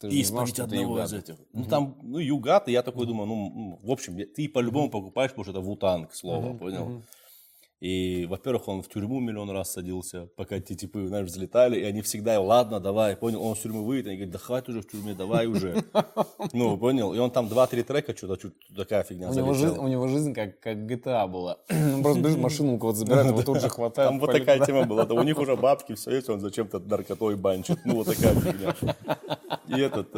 Ты 0.00 0.08
И 0.08 0.22
это 0.22 0.64
одного 0.64 0.82
Югат. 0.98 1.06
из 1.08 1.12
этих. 1.14 1.34
Ну, 1.52 1.64
там, 1.64 1.96
ну, 2.02 2.18
Югат, 2.18 2.68
и 2.68 2.72
я 2.72 2.82
такой 2.82 3.06
думаю, 3.06 3.26
ну, 3.26 3.78
в 3.82 3.90
общем, 3.90 4.16
ты 4.36 4.48
по-любому 4.48 4.88
покупаешь, 4.90 5.30
потому 5.30 5.44
что 5.44 5.50
это 5.52 5.60
Вултан, 5.60 6.06
к 6.06 6.14
слову, 6.14 6.54
понял? 6.56 7.02
И, 7.80 8.26
во-первых, 8.28 8.68
он 8.68 8.82
в 8.82 8.88
тюрьму 8.88 9.20
миллион 9.20 9.50
раз 9.50 9.72
садился, 9.72 10.28
пока 10.36 10.56
эти 10.56 10.74
типы, 10.74 11.06
знаешь, 11.06 11.28
взлетали, 11.28 11.80
и 11.80 11.84
они 11.84 12.02
всегда, 12.02 12.38
ладно, 12.38 12.78
давай, 12.78 13.16
понял, 13.16 13.42
он 13.42 13.56
с 13.56 13.60
тюрьмы 13.60 13.82
выйдет, 13.82 14.08
они 14.08 14.16
говорят, 14.16 14.32
да 14.32 14.38
хватит 14.38 14.68
уже 14.68 14.82
в 14.82 14.86
тюрьме, 14.86 15.14
давай 15.14 15.46
уже. 15.46 15.82
Ну, 16.52 16.76
понял, 16.76 17.14
и 17.14 17.18
он 17.18 17.30
там 17.30 17.46
2-3 17.46 17.82
трека, 17.84 18.16
что-то 18.16 18.50
такая 18.76 19.02
фигня 19.02 19.30
У 19.30 19.34
него, 19.34 19.54
жизнь, 19.54 19.78
у 19.78 19.88
него 19.88 20.08
жизнь 20.08 20.34
как, 20.34 20.60
как 20.60 20.76
GTA 20.78 21.26
была. 21.26 21.58
Просто 22.02 22.20
бежит, 22.20 22.38
машину 22.38 22.74
у 22.74 22.78
кого-то 22.78 22.98
забирает, 22.98 23.28
его 23.28 23.42
тут 23.42 23.60
же 23.60 23.68
хватает. 23.70 24.10
Там 24.10 24.20
вот 24.20 24.32
такая 24.32 24.64
тема 24.64 24.84
была. 24.84 25.04
У 25.04 25.22
них 25.22 25.38
уже 25.38 25.56
бабки, 25.56 25.94
все 25.94 26.10
есть, 26.10 26.28
он 26.28 26.40
зачем-то 26.40 26.80
наркотой 26.80 27.36
банчит. 27.36 27.78
Ну, 27.86 27.94
вот 27.94 28.06
такая 28.06 28.34
фигня. 28.34 28.74
И 29.68 29.80
этот... 29.80 30.14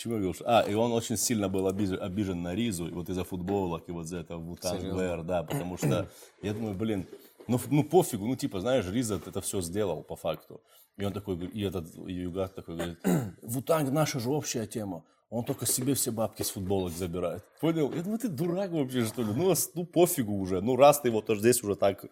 Чего 0.00 0.14
я 0.14 0.20
говорил? 0.20 0.42
А, 0.46 0.62
и 0.62 0.72
он 0.72 0.92
очень 0.92 1.18
сильно 1.18 1.50
был 1.50 1.66
обижен, 1.66 2.02
обижен 2.02 2.42
на 2.42 2.54
Ризу, 2.54 2.88
и 2.88 2.90
вот 2.90 3.10
из-за 3.10 3.22
футболок, 3.22 3.86
и 3.86 3.92
вот 3.92 4.06
за 4.06 4.20
это 4.20 4.38
Вутан 4.38 4.78
Серьезно? 4.78 4.94
Блэр, 4.94 5.22
да, 5.22 5.42
потому 5.42 5.76
что 5.76 6.08
я 6.40 6.54
думаю, 6.54 6.74
блин, 6.74 7.06
ну, 7.46 7.60
ну 7.70 7.84
пофигу, 7.84 8.24
ну 8.24 8.34
типа, 8.34 8.60
знаешь, 8.60 8.86
Риза 8.88 9.16
это 9.16 9.42
все 9.42 9.60
сделал 9.60 10.02
по 10.02 10.16
факту. 10.16 10.62
И 10.96 11.04
он 11.04 11.12
такой, 11.12 11.36
и 11.36 11.62
этот 11.62 11.94
и 12.08 12.14
Югат 12.14 12.54
такой 12.54 12.76
говорит, 12.76 12.98
Вутанг 13.42 13.90
наша 13.90 14.20
же 14.20 14.30
общая 14.30 14.66
тема. 14.66 15.04
Он 15.28 15.44
только 15.44 15.66
себе 15.66 15.92
все 15.92 16.10
бабки 16.12 16.42
с 16.42 16.50
футболок 16.50 16.92
забирает. 16.92 17.44
Понял? 17.60 17.92
Я 17.92 18.02
думаю, 18.02 18.18
ты 18.18 18.28
дурак 18.28 18.70
вообще, 18.70 19.04
что 19.04 19.20
ли? 19.20 19.28
Ну, 19.36 19.54
ну 19.74 19.84
пофигу 19.84 20.32
уже. 20.32 20.62
Ну, 20.62 20.76
раз 20.76 21.00
ты 21.00 21.08
его 21.08 21.20
тоже 21.20 21.40
здесь 21.40 21.62
уже 21.62 21.76
так 21.76 22.06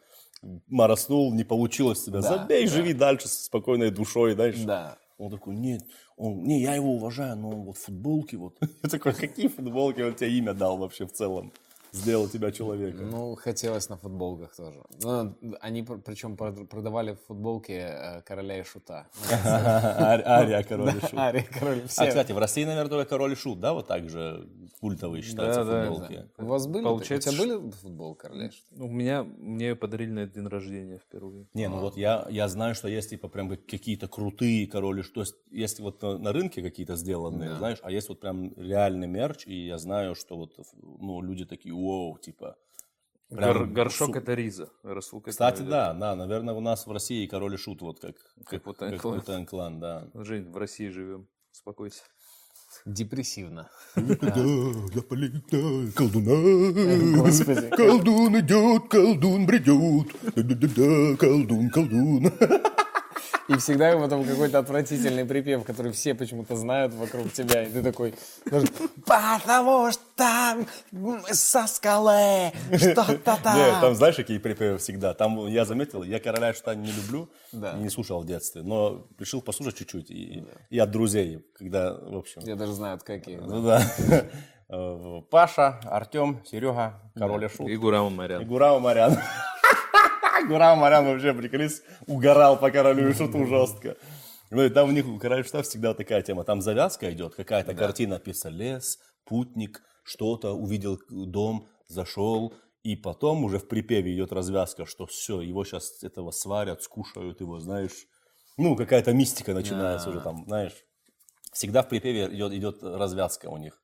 мороснул, 0.68 1.32
не 1.32 1.44
получилось 1.44 2.04
тебя, 2.04 2.20
Да, 2.20 2.36
забей, 2.36 2.66
живи 2.66 2.92
дальше 2.92 3.28
с 3.28 3.44
спокойной 3.44 3.90
душой, 3.90 4.34
знаешь. 4.34 4.58
Да. 4.58 4.98
Он 5.18 5.30
такой, 5.30 5.56
нет, 5.56 5.82
он, 6.16 6.44
не, 6.44 6.62
я 6.62 6.74
его 6.76 6.94
уважаю, 6.94 7.36
но 7.36 7.50
вот 7.50 7.76
футболки 7.76 8.36
вот. 8.36 8.56
Я 8.82 8.88
такой, 8.88 9.12
какие 9.12 9.48
футболки? 9.48 10.00
Он 10.00 10.14
тебе 10.14 10.30
имя 10.38 10.54
дал 10.54 10.78
вообще 10.78 11.06
в 11.06 11.12
целом. 11.12 11.52
Сделал 11.92 12.28
тебя 12.28 12.50
человеком. 12.52 13.10
Ну, 13.10 13.34
хотелось 13.34 13.88
на 13.88 13.96
футболках 13.96 14.54
тоже. 14.54 14.78
Ну, 15.02 15.34
они 15.60 15.82
пр- 15.82 16.00
причем 16.04 16.34
прод- 16.34 16.66
продавали 16.66 17.16
футболки 17.26 17.72
э, 17.72 18.22
короля 18.22 18.58
и 18.60 18.62
шута. 18.64 19.06
Ар- 19.44 20.22
Ария, 20.26 20.62
король 20.62 20.88
и 20.96 21.00
шут. 21.00 21.14
Ария, 21.14 21.46
король. 21.58 21.82
А, 21.96 22.06
кстати, 22.06 22.32
в 22.32 22.38
России, 22.38 22.64
наверное, 22.64 22.90
только 22.90 23.08
король 23.08 23.32
и 23.32 23.36
шут, 23.36 23.60
да, 23.60 23.72
вот 23.72 23.86
так 23.86 24.08
же 24.10 24.48
культовые 24.80 25.22
считаются 25.22 25.64
футболки. 25.64 26.24
У 26.38 26.44
вас 26.46 26.66
были? 26.66 26.84
Получается, 26.84 27.30
у 27.30 27.32
тебя 27.32 27.42
были 27.58 27.70
футболки 27.70 28.20
короля 28.22 28.46
и 28.46 28.50
шута? 28.50 28.84
У 28.84 28.88
меня, 28.88 29.22
мне 29.24 29.74
подарили 29.74 30.10
на 30.10 30.26
день 30.26 30.46
рождения 30.46 30.98
впервые. 30.98 31.46
Не, 31.54 31.68
ну 31.68 31.78
вот 31.80 31.96
я, 31.96 32.26
я 32.30 32.48
знаю, 32.48 32.74
что 32.74 32.88
есть 32.88 33.10
типа 33.10 33.28
прям 33.28 33.48
как- 33.48 33.66
какие-то 33.66 34.08
крутые 34.08 34.66
короли, 34.66 35.02
что 35.02 35.20
есть, 35.20 35.36
есть 35.50 35.80
вот 35.80 36.02
на, 36.02 36.18
на 36.18 36.32
рынке 36.32 36.62
какие-то 36.62 36.96
сделанные, 36.96 37.56
знаешь, 37.56 37.78
а 37.82 37.90
есть 37.90 38.08
вот 38.08 38.20
прям 38.20 38.52
реальный 38.56 39.06
мерч, 39.06 39.46
и 39.46 39.66
я 39.66 39.78
знаю, 39.78 40.14
что 40.14 40.36
вот 40.36 40.52
ну, 40.82 41.20
люди 41.22 41.44
такие, 41.44 41.74
вау, 41.78 42.18
типа. 42.18 42.56
прям 43.30 43.52
Гор- 43.52 43.66
горшок 43.66 44.08
су- 44.14 44.18
это 44.20 44.34
Риза. 44.34 44.70
Это 44.84 45.00
Кстати, 45.26 45.62
это- 45.62 45.70
да, 45.70 45.92
да, 45.94 46.16
наверное, 46.16 46.54
у 46.54 46.60
нас 46.60 46.86
в 46.86 46.92
России 46.92 47.26
король 47.26 47.54
и 47.54 47.56
шут, 47.58 47.82
вот 47.82 48.00
как, 48.00 48.14
Как 48.46 48.62
как, 48.62 48.66
Wu-Tang 48.66 48.96
как. 48.96 49.04
Wu-Tang 49.04 49.46
Clan, 49.48 49.78
да. 49.78 50.08
Жень, 50.14 50.50
в 50.50 50.56
России 50.56 50.88
живем. 50.88 51.28
Успокойся. 51.52 52.02
Депрессивно. 52.84 53.68
я 53.96 55.02
полетаю, 55.02 55.92
колдуна. 55.94 57.22
Господи. 57.22 57.68
Колдун 57.70 58.38
идет, 58.40 58.88
колдун 58.88 59.46
бредет. 59.46 60.08
Да-да-да, 60.36 61.16
колдун, 61.16 61.70
колдун. 61.70 62.32
И 63.48 63.56
всегда 63.56 63.96
потом 63.98 64.24
какой-то 64.24 64.58
отвратительный 64.58 65.24
припев, 65.24 65.64
который 65.64 65.92
все 65.92 66.14
почему-то 66.14 66.54
знают 66.56 66.92
вокруг 66.92 67.32
тебя. 67.32 67.62
И 67.64 67.72
ты 67.72 67.82
такой, 67.82 68.14
потому 69.06 69.90
что 69.90 70.02
со 71.32 71.66
скалы 71.66 72.52
что-то 72.76 73.12
Нет, 73.12 73.24
там 73.24 73.80
там. 73.80 73.94
знаешь, 73.94 74.16
какие 74.16 74.38
припевы 74.38 74.78
всегда? 74.78 75.14
Там 75.14 75.46
я 75.46 75.64
заметил, 75.64 76.02
я 76.02 76.20
короля 76.20 76.52
что 76.54 76.74
не 76.74 76.90
люблю, 76.92 77.28
Да. 77.52 77.72
и 77.76 77.80
не 77.80 77.90
слушал 77.90 78.20
в 78.20 78.26
детстве, 78.26 78.62
но 78.62 79.06
решил 79.18 79.42
послушать 79.42 79.78
чуть-чуть. 79.78 80.10
И, 80.10 80.44
и 80.70 80.78
от 80.78 80.90
друзей, 80.90 81.44
когда, 81.54 81.94
в 81.94 82.16
общем. 82.16 82.42
Я 82.42 82.56
даже 82.56 82.72
знаю, 82.72 82.98
какие. 83.04 83.36
Ну 83.36 83.62
да. 83.62 83.82
Э, 84.70 85.22
Паша, 85.30 85.80
Артем, 85.84 86.42
Серега, 86.44 87.00
король 87.16 87.46
и 87.46 87.48
шут. 87.48 87.68
И 87.70 87.76
Гурам 87.76 88.08
И 88.08 88.16
Марян. 88.16 88.46
Гурам 88.46 88.82
Марян. 88.82 89.16
Гурам 90.46 90.78
Марян 90.78 91.06
вообще, 91.06 91.32
приколись, 91.32 91.82
угорал 92.06 92.58
по 92.58 92.70
королю 92.70 93.08
и 93.08 93.14
шуту 93.14 93.46
жестко. 93.46 93.96
Ну 94.50 94.62
и 94.62 94.68
там 94.68 94.90
у 94.90 94.92
них 94.92 95.06
у 95.06 95.18
короля 95.18 95.40
и 95.40 95.44
шута 95.44 95.62
всегда 95.62 95.94
такая 95.94 96.20
тема. 96.20 96.44
Там 96.44 96.60
завязка 96.60 97.10
идет, 97.10 97.34
какая-то 97.34 97.74
картина 97.74 98.16
написана, 98.16 98.52
лес, 98.52 98.98
путник, 99.24 99.82
что-то, 100.08 100.52
увидел 100.52 100.98
дом, 101.08 101.68
зашел, 101.86 102.54
и 102.82 102.96
потом 102.96 103.44
уже 103.44 103.58
в 103.58 103.68
припеве 103.68 104.14
идет 104.14 104.32
развязка, 104.32 104.86
что 104.86 105.06
все, 105.06 105.40
его 105.40 105.64
сейчас 105.64 106.02
этого 106.02 106.30
сварят, 106.30 106.82
скушают 106.82 107.40
его, 107.40 107.60
знаешь. 107.60 108.06
Ну, 108.56 108.76
какая-то 108.76 109.12
мистика 109.12 109.54
начинается 109.54 110.10
уже 110.10 110.20
там, 110.20 110.44
знаешь. 110.46 110.74
Всегда 111.52 111.82
в 111.82 111.88
припеве 111.88 112.26
идет, 112.34 112.52
идет 112.52 112.82
развязка 112.82 113.46
у 113.46 113.56
них. 113.56 113.82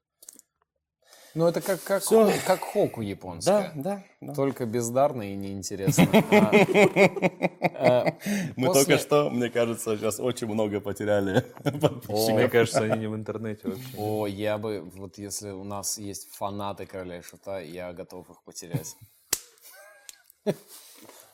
Ну, 1.35 1.49
это 1.49 1.61
как, 1.61 1.83
как, 1.83 2.03
Всё. 2.03 2.31
как 2.47 2.61
хоку 2.61 3.01
японская. 3.01 3.73
да, 3.75 4.05
да. 4.21 4.35
Только 4.35 4.67
бездарно 4.67 5.33
и 5.33 5.35
неинтересно. 5.35 6.07
А, 7.77 8.07
э, 8.07 8.13
Мы 8.57 8.73
только 8.73 8.99
что, 8.99 9.31
мне 9.31 9.51
кажется, 9.51 9.97
сейчас 9.97 10.21
очень 10.21 10.47
много 10.47 10.81
потеряли 10.81 11.41
подписчиков. 11.65 12.35
Мне 12.35 12.49
кажется, 12.49 12.81
они 12.85 13.01
не 13.01 13.07
в 13.09 13.15
интернете 13.17 13.69
вообще. 13.69 13.97
О, 13.99 14.27
я 14.27 14.59
бы, 14.59 14.81
вот 14.95 15.19
если 15.19 15.51
у 15.51 15.65
нас 15.65 15.99
есть 15.99 16.33
фанаты 16.35 16.87
короля 16.87 17.19
и 17.19 17.23
шута, 17.23 17.59
я 17.61 17.93
готов 17.93 18.31
их 18.31 18.43
потерять. 18.45 18.97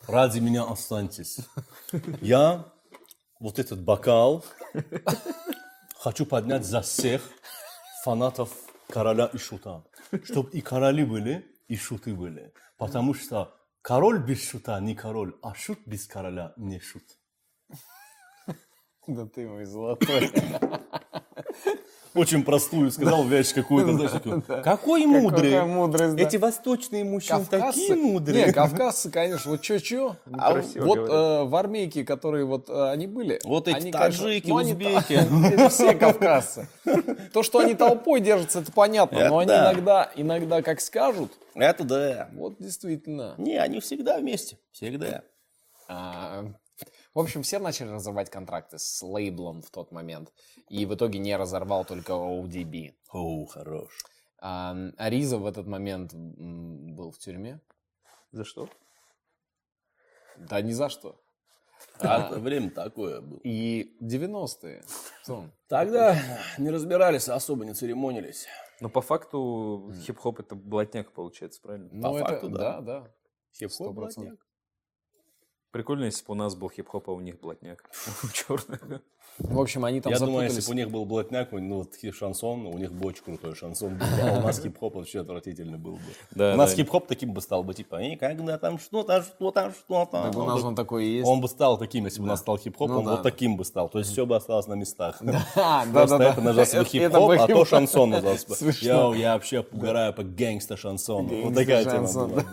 Ради 0.09 0.41
меня 0.41 0.65
останьтесь. 0.65 1.39
Я 2.21 2.65
вот 3.39 3.59
этот 3.59 3.83
бокал 3.83 4.45
хочу 5.99 6.25
поднять 6.27 6.65
за 6.65 6.81
всех 6.81 7.23
фанатов 8.03 8.51
короля 8.89 9.27
и 9.33 9.39
шута. 9.39 9.83
Чтобы 10.25 10.51
и 10.51 10.61
короли 10.61 11.05
были, 11.05 11.47
и 11.69 11.77
шуты 11.77 12.15
были. 12.15 12.53
Потому 12.77 13.15
что 13.15 13.55
король 13.83 14.23
без 14.23 14.49
шута 14.49 14.81
не 14.81 14.95
король, 14.95 15.37
а 15.43 15.55
шут 15.55 15.79
без 15.87 16.07
короля 16.07 16.53
не 16.57 16.81
шут. 16.81 17.05
Да 19.07 19.27
ты 19.27 19.49
мой 19.49 19.65
золотой. 19.65 20.31
Очень 22.15 22.43
простую 22.45 22.91
сказал 22.91 23.25
вещь 23.25 23.53
какую-то, 23.55 23.93
знаешь, 23.93 24.11
такую. 24.11 24.43
Какой 24.43 25.07
мудрый. 25.07 25.53
Какая 25.53 25.65
мудрость, 25.67 26.17
да. 26.17 26.23
Эти 26.23 26.37
восточные 26.37 27.05
мужчины 27.05 27.45
такие 27.49 27.95
мудрые. 27.95 28.47
Не, 28.47 28.53
кавказцы, 28.53 29.11
конечно, 29.11 29.53
вот 29.53 29.61
чё-чё. 29.61 30.17
А 30.33 30.53
красиво 30.53 30.85
вот 30.87 30.99
говорят. 30.99 31.17
э, 31.17 31.45
в 31.45 31.57
армейке, 31.57 32.05
которые 32.05 32.45
вот 32.45 32.69
э, 32.69 32.91
они 32.91 33.07
были. 33.07 33.41
Вот 33.45 33.69
эти 33.69 33.77
они, 33.77 33.93
конечно, 33.93 34.25
таджики, 34.25 34.49
ну, 34.49 34.57
они 34.59 34.73
узбеки. 34.73 35.13
Это 35.55 35.69
все 35.69 35.95
кавказцы. 35.95 36.69
То, 37.33 37.43
что 37.45 37.61
они 37.61 37.75
толпой 37.75 38.21
держатся, 38.21 38.59
это 38.61 38.73
понятно. 38.73 39.17
Это 39.17 39.29
Но 39.29 39.39
они 39.39 39.49
да. 39.49 39.73
иногда, 39.73 40.11
иногда 40.17 40.63
как 40.63 40.81
скажут, 40.81 41.31
Это 41.55 41.85
да. 41.85 42.29
вот 42.33 42.57
действительно. 42.59 43.35
Не, 43.39 43.57
они 43.57 43.79
всегда 43.81 44.19
вместе. 44.19 44.59
Всегда. 44.73 45.23
А, 45.89 46.47
В 47.13 47.19
общем, 47.19 47.43
все 47.43 47.59
начали 47.59 47.89
разрывать 47.89 48.31
контракты 48.31 48.79
с 48.79 49.03
лейблом 49.03 49.63
в 49.63 49.71
тот 49.71 49.91
момент. 49.91 50.33
И 50.69 50.87
в 50.87 50.95
итоге 50.95 51.19
не 51.19 51.37
разорвал 51.37 51.85
только 51.85 52.13
ODB. 52.13 52.95
О, 53.13 53.47
хорош. 53.47 53.91
А 54.39 54.77
Ариза 54.97 55.39
в 55.39 55.47
этот 55.47 55.67
момент 55.67 56.15
был 56.15 57.11
в 57.11 57.19
тюрьме. 57.19 57.61
За 58.33 58.45
что? 58.45 58.69
Да 60.37 60.61
ни 60.63 60.73
за 60.73 60.89
что. 60.89 61.21
А 61.99 62.35
время 62.39 62.71
такое 62.71 63.21
было. 63.21 63.41
И 63.43 63.97
90-е. 64.01 64.83
Тун. 65.27 65.53
Тогда 65.69 66.17
не 66.59 66.71
разбирались, 66.71 67.29
особо 67.29 67.65
не 67.65 67.75
церемонились. 67.75 68.47
Но 68.81 68.89
по 68.89 69.01
факту 69.01 69.93
хип-хоп 70.07 70.41
это 70.41 70.55
блатняк 70.55 71.13
получается, 71.13 71.61
правильно? 71.61 71.89
Ну, 71.93 72.17
это- 72.17 72.27
факту, 72.27 72.49
да, 72.51 72.81
да. 72.81 73.01
да. 73.01 73.15
Хип-хоп, 73.53 73.89
100%. 73.89 73.93
блатняк. 73.93 74.47
Прикольно, 75.73 76.05
если 76.05 76.25
бы 76.27 76.33
у 76.33 76.35
нас 76.35 76.57
был 76.57 76.69
хип-хоп, 76.69 77.09
а 77.09 77.13
у 77.13 77.21
них 77.21 77.39
блатняк. 77.41 77.89
Черный. 78.33 79.01
В 79.39 79.59
общем, 79.59 79.85
они 79.85 80.01
там 80.01 80.13
Я 80.13 80.19
думаю, 80.19 80.45
если 80.45 80.67
бы 80.67 80.73
у 80.73 80.75
них 80.75 80.91
был 80.91 81.05
блатняк, 81.05 81.53
ну 81.53 81.77
вот 81.79 81.95
шансон, 82.15 82.67
у 82.67 82.77
них 82.77 82.93
бы 82.93 83.09
очень 83.09 83.23
крутой 83.23 83.55
шансон 83.55 83.97
был. 83.97 84.07
А 84.23 84.39
у 84.39 84.43
нас 84.43 84.61
хип-хоп 84.63 84.97
вообще 84.97 85.21
отвратительный 85.21 85.79
был 85.79 85.93
бы. 85.93 86.01
Да, 86.33 86.55
у 86.55 86.57
нас 86.57 86.71
да. 86.71 86.77
хип-хоп 86.77 87.07
таким 87.07 87.33
бы 87.33 87.41
стал 87.41 87.63
бы, 87.63 87.73
типа, 87.73 88.03
и 88.03 88.17
когда 88.17 88.59
там 88.59 88.79
что-то, 88.79 89.23
что-то, 89.23 89.73
что-то. 89.73 90.25
Так 90.25 90.37
у 90.37 90.43
нас 90.43 90.63
он 90.63 90.75
такой 90.75 91.07
и 91.07 91.17
есть. 91.19 91.29
Он 91.29 91.41
бы 91.41 91.49
стал 91.49 91.79
таким, 91.79 92.05
если 92.05 92.19
бы 92.19 92.27
у 92.27 92.29
нас 92.29 92.41
стал 92.41 92.59
хип-хоп, 92.59 92.89
Ну 92.89 92.99
он 92.99 93.05
да. 93.05 93.11
вот 93.13 93.23
таким 93.23 93.57
бы 93.57 93.65
стал. 93.65 93.89
То 93.89 94.01
есть 94.01 94.11
все 94.11 94.27
бы 94.27 94.37
осталось 94.37 94.67
на 94.67 94.75
местах. 94.75 95.19
Да, 95.21 95.85
Просто 95.93 96.19
да, 96.19 96.25
да. 96.25 96.33
это 96.33 96.41
назывался 96.43 96.79
бы 96.81 96.85
хип-хоп, 96.85 97.31
а 97.31 97.47
то 97.47 97.65
шансон 97.65 98.11
назывался 98.11 98.49
бы. 98.49 99.17
Я 99.17 99.35
вообще 99.35 99.61
угораю 99.61 100.13
по 100.13 100.25
gangsta 100.25 100.77
шансону. 100.77 101.45
Вот 101.45 101.55
такая 101.55 101.85
тема 101.85 102.13
была 102.13 102.27
бы. 102.27 102.45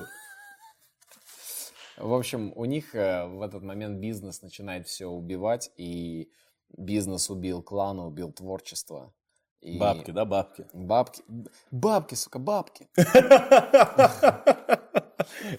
В 1.97 2.13
общем, 2.13 2.53
у 2.55 2.65
них 2.65 2.93
э, 2.93 3.25
в 3.25 3.41
этот 3.41 3.63
момент 3.63 3.99
бизнес 3.99 4.41
начинает 4.43 4.87
все 4.87 5.07
убивать, 5.07 5.71
и 5.77 6.29
бизнес 6.77 7.29
убил 7.29 7.63
клан, 7.63 7.99
убил 7.99 8.31
творчество. 8.31 9.13
И 9.61 9.79
Бабки, 9.79 10.11
да, 10.11 10.23
бабки. 10.23 10.67
Бабки. 10.73 11.23
Бабки, 11.71 12.13
сука, 12.13 12.37
бабки. 12.37 12.87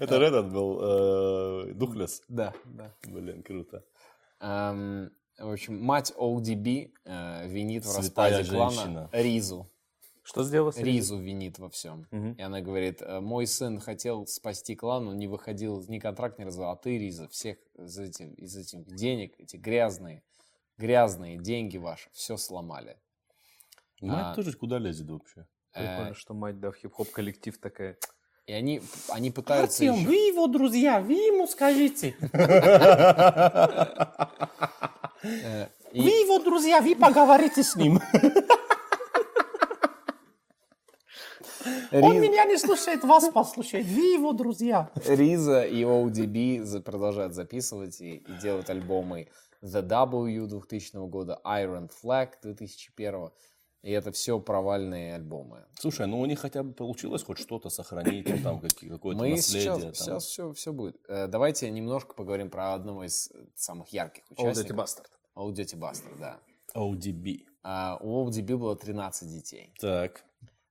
Это 0.00 0.18
же 0.18 0.24
этот 0.24 0.52
был 0.52 0.78
э, 0.80 1.72
Духлес. 1.74 2.22
Да, 2.28 2.54
да. 2.64 2.94
Блин, 3.06 3.42
круто. 3.42 3.84
Эм, 4.40 5.10
в 5.38 5.50
общем, 5.50 5.82
мать 5.82 6.12
ODB 6.16 6.92
э, 7.04 7.48
винит 7.48 7.84
в 7.84 7.96
распаде 7.96 8.48
клана. 8.48 9.10
Ризу. 9.12 9.68
Что 10.28 10.44
сделал? 10.44 10.70
с? 10.72 10.76
Ризу 10.76 11.16
винит 11.18 11.58
во 11.58 11.70
всем. 11.70 12.06
Мгм. 12.10 12.32
И 12.32 12.42
она 12.42 12.60
говорит, 12.60 13.00
«Э, 13.00 13.20
мой 13.20 13.46
сын 13.46 13.80
хотел 13.80 14.26
спасти 14.26 14.76
клан, 14.76 15.08
он 15.08 15.16
не 15.16 15.26
выходил, 15.26 15.82
ни 15.88 15.98
контракт 15.98 16.38
не 16.38 16.44
развал, 16.44 16.72
а 16.72 16.76
ты, 16.76 16.98
Риза, 16.98 17.28
всех 17.28 17.56
из 17.78 17.98
этих, 17.98 18.34
из 18.38 18.54
этих 18.54 18.84
денег, 18.94 19.32
эти 19.38 19.56
грязные, 19.56 20.22
грязные 20.76 21.38
деньги 21.38 21.78
ваши, 21.78 22.10
все 22.12 22.36
сломали. 22.36 22.98
Мать 24.02 24.26
А, 24.26 24.34
тоже 24.34 24.52
куда 24.52 24.78
лезет 24.78 25.08
вообще? 25.08 25.46
Прикольно, 25.72 26.10
Э, 26.10 26.14
что 26.14 26.34
мать, 26.34 26.60
да, 26.60 26.72
в 26.72 26.76
хип-хоп 26.76 27.10
коллектив 27.10 27.56
такая. 27.58 27.96
И 28.46 28.52
они, 28.52 28.82
они 29.08 29.30
пытаются... 29.30 29.82
ещё- 29.82 29.94
вы 29.94 30.14
его 30.14 30.46
друзья, 30.46 31.00
вы 31.00 31.14
ему 31.14 31.46
скажите. 31.46 32.14
э, 35.22 35.68
Вы 35.94 36.10
его 36.10 36.38
друзья, 36.38 36.82
вы 36.82 36.94
поговорите 36.94 37.62
с 37.62 37.74
ним. 37.76 37.98
Риз- 41.90 42.20
меня 42.20 42.44
не 42.44 42.58
слушает, 42.58 43.04
вас 43.04 43.28
послушает. 43.30 43.86
Вы 43.86 44.12
его 44.14 44.32
друзья. 44.32 44.90
Риза 45.06 45.62
и 45.62 45.82
ODB 45.82 46.80
продолжают 46.82 47.34
записывать 47.34 48.00
и, 48.00 48.16
и 48.16 48.32
делают 48.42 48.70
альбомы 48.70 49.28
The 49.62 49.82
W 49.82 50.46
2000 50.46 51.08
года, 51.08 51.40
Iron 51.44 51.90
Flag 52.02 52.30
2001. 52.42 53.30
И 53.82 53.92
это 53.92 54.10
все 54.10 54.40
провальные 54.40 55.14
альбомы. 55.14 55.64
Слушай, 55.78 56.08
ну 56.08 56.20
у 56.20 56.26
них 56.26 56.40
хотя 56.40 56.64
бы 56.64 56.72
получилось 56.72 57.22
хоть 57.22 57.38
что-то 57.38 57.70
сохранить, 57.70 58.28
ну, 58.28 58.38
там 58.42 58.60
какое-то 58.60 59.22
Мы 59.22 59.30
наследие. 59.30 59.62
сейчас, 59.62 59.82
там. 59.82 59.94
сейчас 59.94 60.24
все, 60.24 60.52
все 60.52 60.72
будет. 60.72 60.96
Э, 61.08 61.28
Давайте 61.28 61.70
немножко 61.70 62.14
поговорим 62.14 62.50
про 62.50 62.74
одного 62.74 63.04
из 63.04 63.30
самых 63.54 63.88
ярких 63.90 64.24
участников. 64.30 64.76
Bastard. 64.76 65.06
Old 65.36 65.54
Dirty 65.54 65.76
Bastard, 65.78 66.18
да. 66.18 66.38
ODB. 66.74 67.44
А, 67.62 67.98
у 68.00 68.28
ODB 68.28 68.56
было 68.56 68.74
13 68.76 69.28
детей. 69.28 69.72
Так. 69.80 70.24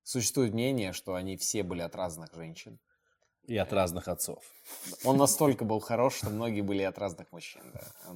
Существует 0.07 0.53
мнение, 0.53 0.93
что 0.93 1.15
они 1.15 1.35
все 1.35 1.63
были 1.63 1.81
от 1.81 1.93
разных 1.93 2.34
женщин. 2.34 2.79
И 3.45 3.57
от 3.57 3.73
разных 3.73 4.07
отцов. 4.07 4.41
Он 5.03 5.17
настолько 5.17 5.65
был 5.65 5.81
хорош, 5.81 6.15
что 6.15 6.29
многие 6.29 6.61
были 6.61 6.81
от 6.84 6.97
разных 6.97 7.29
мужчин. 7.34 7.61
да. 7.73 8.13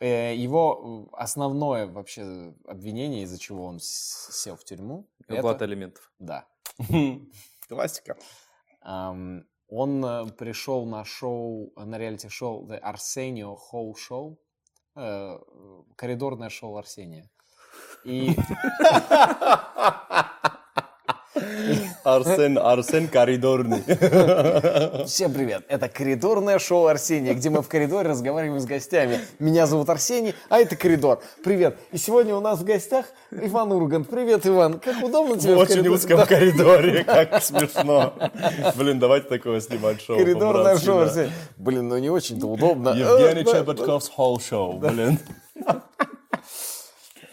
Э, 0.00 0.34
Его 0.36 1.08
э, 1.10 1.16
основное 1.16 1.86
вообще 1.86 2.52
обвинение, 2.66 3.22
из-за 3.22 3.38
чего 3.38 3.64
он 3.64 3.78
сел 3.80 4.56
в 4.56 4.64
тюрьму, 4.64 5.08
Оплата 5.26 5.56
это, 5.56 5.64
алиментов. 5.64 6.12
да, 6.18 6.46
Классика. 7.68 8.18
Он 8.82 9.46
э, 10.04 10.26
пришел 10.36 10.84
на 10.84 11.06
шоу, 11.06 11.72
на 11.76 11.96
реалити-шоу 11.96 12.66
The 12.66 12.82
Arsenio 12.82 13.56
Hall 13.72 13.94
Show, 13.94 14.36
э, 14.94 15.38
коридорное 15.96 16.50
шоу 16.50 16.76
Арсения. 16.76 17.30
И 18.04 18.36
Арсен, 22.04 22.56
Арсен 22.58 23.08
коридорный. 23.08 23.82
всем 25.06 25.32
привет, 25.32 25.64
это 25.68 25.88
коридорное 25.88 26.58
шоу 26.58 26.86
Арсения, 26.86 27.34
где 27.34 27.50
мы 27.50 27.62
в 27.62 27.68
коридоре 27.68 28.08
разговариваем 28.08 28.60
с 28.60 28.64
гостями. 28.64 29.20
Меня 29.38 29.66
зовут 29.66 29.88
Арсений, 29.90 30.34
а 30.48 30.58
это 30.60 30.76
коридор. 30.76 31.20
Привет. 31.44 31.78
И 31.92 31.98
сегодня 31.98 32.34
у 32.34 32.40
нас 32.40 32.60
в 32.60 32.64
гостях 32.64 33.06
Иван 33.30 33.72
Ургант. 33.72 34.08
Привет, 34.08 34.46
Иван. 34.46 34.78
Как 34.80 35.02
удобно 35.02 35.36
тебе 35.38 35.54
В 35.54 35.56
в 35.56 35.60
очень 35.60 35.74
коридоре? 35.74 35.94
узком 35.94 36.16
Да. 36.18 36.26
коридоре, 36.26 37.04
как 37.04 37.42
смешно. 37.42 38.14
Блин, 38.76 38.98
давайте 38.98 39.28
такое 39.28 39.60
снимать 39.60 40.00
шоу. 40.00 40.16
Коридорное 40.18 40.78
шоу. 40.78 41.00
Арсения. 41.00 41.32
Блин, 41.56 41.88
ну 41.88 41.98
не 41.98 42.08
очень-то 42.10 42.46
удобно. 42.46 42.90
Евгений 42.90 43.42
Чеботков's 43.44 44.10
Whole 44.16 44.36
Show, 44.38 44.78
блин. 44.78 45.18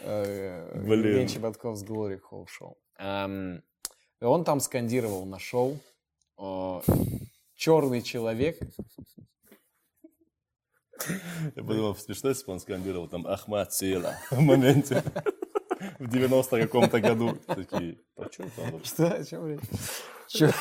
э, 0.04 0.72
Блин. 0.86 1.06
Евгений 1.08 1.28
Чеботков 1.30 1.78
с 1.78 1.84
Glory 1.86 2.20
Hall 2.32 2.46
Show. 2.46 2.74
Эм, 3.00 3.62
и 4.24 4.26
он 4.26 4.46
там 4.46 4.62
скандировал 4.62 5.26
на 5.26 5.38
шоу 5.38 5.78
черный 7.56 8.02
человек. 8.02 8.58
Я 11.58 11.64
подумал, 11.64 11.94
смешно, 11.98 12.30
если 12.30 12.46
бы 12.46 12.54
он 12.54 12.62
скандировал 12.62 13.10
там 13.10 13.28
Ахмад 13.28 13.74
Сила 13.74 14.16
в 14.32 14.40
моменте. 14.40 15.04
В 16.00 16.08
90 16.08 16.62
каком-то 16.62 17.02
году. 17.02 17.38
Такие, 17.48 18.00
а 18.16 18.32
что 18.32 18.44
вообще? 18.56 18.86
Что? 18.86 19.08
О 19.14 19.24
чем 19.26 19.48
речь? 19.48 20.54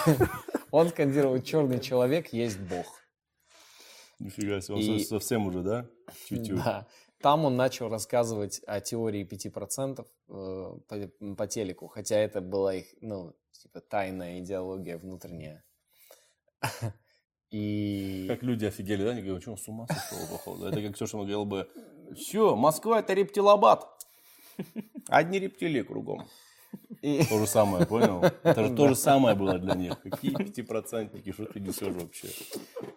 Он 0.73 0.89
скандировал 0.89 1.41
черный 1.41 1.79
человек 1.79 2.33
есть 2.33 2.59
Бог. 2.59 2.87
Нифига 4.19 4.61
себе, 4.61 4.75
он 4.75 4.81
И- 4.81 5.05
совсем 5.05 5.47
уже, 5.47 5.63
да? 5.63 5.87
Чуть-чуть. 6.29 6.57
Да. 6.57 6.89
Там 7.23 7.45
он 7.45 7.57
начал 7.57 7.89
рассказывать 7.89 8.61
о 8.67 8.81
теории 8.81 9.25
5% 9.25 10.05
э, 10.05 10.05
по, 10.89 11.35
по 11.37 11.47
телеку, 11.47 11.87
хотя 11.87 12.17
это 12.17 12.41
была 12.41 12.75
их, 12.75 12.87
ну, 13.01 13.35
типа, 13.53 13.81
тайная 13.81 14.41
идеология 14.41 14.99
внутренняя. 14.99 15.65
И... 17.51 18.25
Как 18.29 18.43
люди 18.43 18.65
офигели, 18.65 19.05
да? 19.05 19.11
Они 19.11 19.23
говорят, 19.23 19.43
что 19.43 19.53
он 19.53 19.59
с 19.59 19.69
ума 19.69 19.87
сошел, 19.87 20.27
походу. 20.31 20.67
Это 20.67 20.83
как 20.83 20.97
все, 20.97 21.07
что 21.07 21.19
он 21.19 21.25
говорил 21.25 21.45
бы, 21.45 21.69
все, 22.17 22.57
Москва 22.57 22.99
это 22.99 23.13
рептилобат. 23.13 23.87
Одни 25.09 25.39
рептилии 25.39 25.83
кругом. 25.83 26.27
И- 27.03 27.25
То 27.29 27.39
же 27.39 27.47
самое, 27.47 27.87
понял? 27.87 28.23
Это 28.43 28.65
же 28.69 28.75
то 28.77 28.89
же 28.89 28.95
самое 28.95 29.35
было 29.35 29.59
для 29.59 29.75
них. 29.75 30.01
Какие 30.01 30.33
пятипроцентники, 30.35 31.33
что 31.33 31.47
ты 31.47 31.61
несешь 31.61 31.95
вообще? 31.95 32.29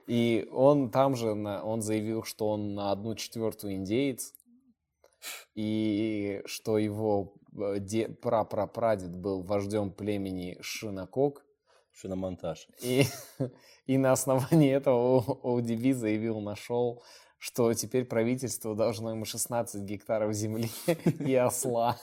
И 0.07 0.47
он 0.52 0.89
там 0.91 1.15
же, 1.15 1.34
на- 1.35 1.64
он 1.64 1.81
заявил, 1.81 2.23
что 2.23 2.49
он 2.49 2.76
на 2.76 2.91
одну 2.91 3.15
четвертую 3.15 3.73
индеец, 3.76 4.34
и 5.56 6.41
что 6.45 6.77
его 6.77 7.34
э, 7.57 7.80
де- 7.80 8.10
прапрапрадед 8.10 9.15
был 9.15 9.41
вождем 9.41 9.91
племени 9.91 10.57
Шинакок, 10.61 11.43
Что 11.91 12.10
на 12.10 12.15
монтаж. 12.15 12.68
и, 12.84 13.03
и 13.88 13.97
на 13.97 14.11
основании 14.11 14.72
этого 14.72 15.19
ODB 15.43 15.93
заявил 15.93 16.39
на 16.41 16.56
шоу, 16.56 17.02
что 17.38 17.73
теперь 17.73 18.06
правительство 18.06 18.76
должно 18.76 19.11
ему 19.11 19.26
16 19.26 19.81
гектаров 19.84 20.34
земли 20.34 20.69
и 21.19 21.34
осла. 21.35 21.97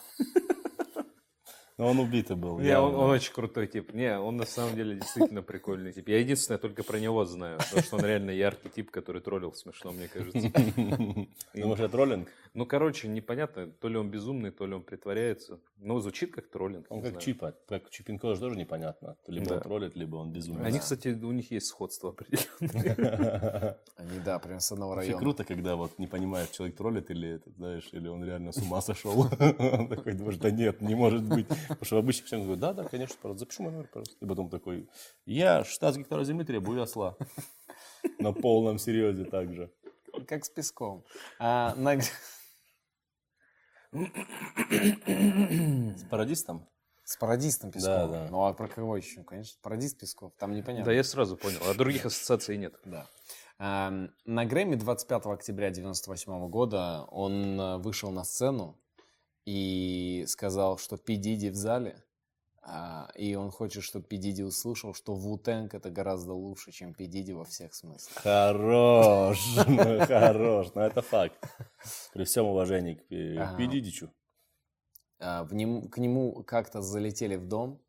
Но 1.79 1.89
он 1.89 1.99
убитый 1.99 2.37
был. 2.37 2.59
Не, 2.59 2.79
он, 2.79 2.95
он 2.95 3.11
очень 3.11 3.33
крутой 3.33 3.67
тип. 3.67 3.95
Не, 3.95 4.19
он 4.19 4.37
на 4.37 4.47
самом 4.47 4.77
деле 4.77 4.97
действительно 4.97 5.43
прикольный 5.43 5.93
тип. 5.93 6.09
Я 6.09 6.19
единственное 6.19 6.59
только 6.59 6.83
про 6.83 6.99
него 6.99 7.25
знаю, 7.25 7.59
потому 7.59 7.83
что 7.83 7.97
он 7.97 8.05
реально 8.05 8.31
яркий 8.31 8.69
тип, 8.69 8.91
который 8.91 9.23
троллил 9.23 9.53
смешно, 9.55 9.93
мне 9.93 10.09
кажется. 10.09 10.39
Думаешь, 11.55 11.79
это 11.79 11.89
троллинг? 11.89 12.29
Ну, 12.55 12.67
короче, 12.67 13.09
непонятно, 13.09 13.67
то 13.67 13.89
ли 13.89 13.97
он 13.97 14.11
безумный, 14.11 14.51
то 14.51 14.67
ли 14.67 14.75
он 14.75 14.83
притворяется. 14.83 15.59
Ну, 15.79 15.99
звучит 16.01 16.35
как 16.35 16.49
троллинг. 16.49 16.87
Он 16.91 17.01
как. 17.03 17.19
Чипа. 17.19 17.55
Как 17.67 17.89
Чипинко 17.89 18.35
же 18.35 18.41
тоже 18.41 18.57
непонятно. 18.57 19.17
Либо 19.27 19.47
Да. 19.47 19.55
он 19.57 19.61
троллит, 19.63 19.97
либо 19.97 20.17
он 20.17 20.33
безумный. 20.33 20.67
Они, 20.67 20.79
кстати, 20.79 21.09
у 21.09 21.33
них 21.33 21.51
есть 21.51 21.67
сходство 21.67 22.11
определенное. 22.61 23.79
Они, 23.97 24.19
да, 24.25 24.39
прям 24.39 24.61
с 24.61 24.71
одного 24.71 24.97
района. 24.97 25.19
круто, 25.19 25.45
когда 25.45 25.77
вот 25.77 25.99
не 25.99 26.07
понимаешь, 26.07 26.51
человек 26.51 26.77
троллит 26.77 27.11
или, 27.11 27.37
это, 27.37 27.51
знаешь, 27.53 27.89
или 27.93 28.07
он 28.09 28.23
реально 28.23 28.53
с 28.53 28.59
ума 28.59 28.81
сошел. 28.83 29.23
Он 29.59 29.89
такой 29.89 30.15
да 30.15 30.51
нет, 30.51 30.81
не 30.83 30.95
может 30.95 31.23
быть. 31.23 31.47
Потому 31.69 31.85
что 31.85 31.97
в 31.97 31.99
обычных 31.99 32.27
всем 32.27 32.41
говорят, 32.43 32.61
да, 32.61 32.73
да, 32.73 32.85
конечно, 32.89 33.17
пожалуйста, 33.21 33.45
запишу 33.45 33.63
мой 33.65 33.73
номер, 33.73 33.89
пожалуйста. 33.89 34.17
И 34.21 34.27
потом 34.27 34.51
такой, 34.51 34.89
я 35.27 35.65
16 35.65 36.01
гектаров 36.01 36.27
земли 36.27 36.45
требую 36.45 36.83
осла. 36.83 37.17
На 38.19 38.33
полном 38.33 38.79
серьезе 38.79 39.25
также. 39.25 39.73
Как 40.29 40.45
с 40.45 40.51
песком. 40.51 41.05
А, 41.39 41.75
на- 41.77 41.99
С 44.73 46.05
пародистом? 46.11 46.69
С 47.05 47.17
пародистом 47.17 47.71
Песковым. 47.71 48.11
Да, 48.13 48.25
да. 48.25 48.31
Ну 48.31 48.45
а 48.45 48.55
про 48.55 48.69
кого 48.69 48.97
еще? 48.97 49.23
Конечно, 49.25 49.59
пародист 49.63 49.99
Песков. 49.99 50.33
Там 50.39 50.53
непонятно. 50.55 50.87
Да, 50.87 50.93
я 50.93 51.05
сразу 51.05 51.37
понял. 51.37 51.59
А 51.69 51.75
других 51.75 52.07
ассоциаций 52.07 52.57
нет. 52.57 52.75
Да. 52.85 53.07
На 53.59 54.45
Грэмми 54.45 54.77
25 54.77 55.27
октября 55.27 55.69
1998 55.69 56.49
года 56.49 57.05
он 57.11 57.61
э, 57.61 57.77
вышел 57.79 58.11
на 58.11 58.25
сцену 58.25 58.82
и 59.45 60.25
сказал, 60.29 60.79
что 60.79 60.97
Пи 60.97 61.17
Диди 61.17 61.49
в 61.49 61.55
зале, 61.55 62.03
а, 62.63 63.11
и 63.17 63.35
он 63.35 63.51
хочет, 63.51 63.83
чтобы 63.83 64.07
Пи 64.07 64.17
Диди 64.19 64.43
услышал, 64.43 64.95
что 64.95 65.15
Вутенг 65.15 65.75
это 65.75 65.91
гораздо 65.91 66.33
лучше, 66.33 66.71
чем 66.71 66.95
Пи 66.95 67.07
Диди 67.07 67.33
во 67.33 67.45
всех 67.45 67.75
смыслах. 67.75 68.15
Хорош, 68.17 69.57
ну, 69.67 70.07
хорош, 70.07 70.73
но 70.75 70.83
это 70.83 71.03
факт. 71.03 71.37
При 72.13 72.25
всем 72.25 72.47
уважении 72.47 72.95
к 72.95 73.57
Пидидичу. 73.57 74.13
А, 75.19 75.45
к 75.45 75.53
нему 75.53 76.43
как-то 76.45 76.83
залетели 76.83 77.37
в 77.37 77.47
дом, 77.47 77.81